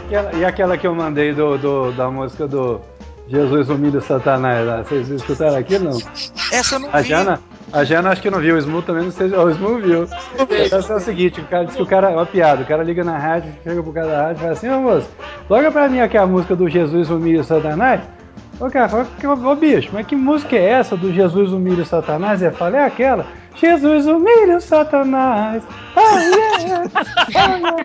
Aquela- 0.06 0.32
e 0.34 0.44
aquela 0.44 0.76
que 0.78 0.86
eu 0.86 0.94
mandei 0.94 1.32
do, 1.34 1.56
do- 1.58 1.92
da 1.92 2.10
música 2.10 2.46
do 2.46 2.80
Jesus 3.28 3.68
humilha 3.68 4.00
Satanás 4.00 4.66
lá. 4.66 4.82
Vocês 4.82 5.08
escutaram 5.10 5.56
aquilo 5.56 5.84
não? 5.90 5.98
Essa 6.52 6.74
eu 6.76 6.78
não 6.80 6.88
A 6.92 7.00
vi. 7.00 7.08
Jana, 7.08 7.40
a 7.72 7.84
Jana 7.84 8.10
acho 8.10 8.20
que 8.22 8.30
não 8.30 8.38
viu, 8.40 8.54
o 8.56 8.58
Smu 8.58 8.82
também 8.82 9.04
não 9.04 9.10
sei. 9.12 9.28
O 9.34 9.50
Smu 9.50 9.78
viu. 9.78 10.08
Essa 10.50 10.92
é 10.92 10.96
o 10.96 11.00
seguinte, 11.00 11.40
o 11.40 11.44
cara 11.44 11.64
diz 11.64 11.76
que 11.76 11.82
o 11.82 11.86
cara. 11.86 12.10
É 12.10 12.14
uma 12.16 12.26
piada, 12.26 12.62
o 12.62 12.66
cara 12.66 12.82
liga 12.82 13.04
na 13.04 13.16
rádio, 13.18 13.52
chega 13.62 13.82
pro 13.82 13.92
cara 13.92 14.06
da 14.08 14.22
rádio 14.22 14.36
e 14.36 14.40
fala 14.40 14.52
assim, 14.52 14.68
ô 14.70 14.80
moço, 14.80 15.08
toca 15.48 15.70
pra 15.70 15.88
mim 15.88 16.00
aqui 16.00 16.16
a 16.18 16.26
música 16.26 16.54
do 16.56 16.68
Jesus 16.68 17.10
humilha 17.10 17.40
o 17.40 17.44
Satanás. 17.44 18.00
O 18.60 18.70
cara 18.70 18.88
fala, 18.88 19.06
ô 19.50 19.54
bicho, 19.54 19.90
mas 19.92 20.06
que 20.06 20.14
música 20.14 20.56
é 20.56 20.64
essa 20.70 20.96
do 20.96 21.12
Jesus 21.12 21.52
humilha 21.52 21.82
o 21.82 21.86
Satanás? 21.86 22.40
Ele 22.42 22.50
fala, 22.52 22.76
é 22.78 22.84
aquela. 22.84 23.26
Jesus 23.54 24.06
humilha 24.06 24.56
o 24.56 24.60
Satanás. 24.60 25.62
Ah, 25.96 26.18
yeah. 26.20 26.90
Ah, 27.34 27.58
yeah. 27.58 27.76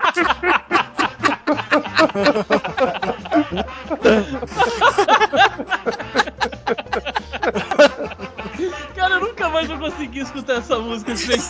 Cara, 8.96 9.16
eu 9.16 9.22
nunca 9.22 9.50
mais 9.50 9.68
vou 9.68 9.78
conseguir 9.78 10.20
escutar 10.20 10.58
essa 10.58 10.80
música 10.80 11.16
sem 11.16 11.38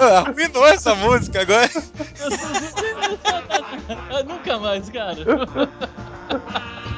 Arruinou 0.00 0.66
essa 0.66 0.94
música 0.94 1.42
agora. 1.42 1.70
nunca 4.26 4.58
mais, 4.58 4.88
cara. 4.90 5.16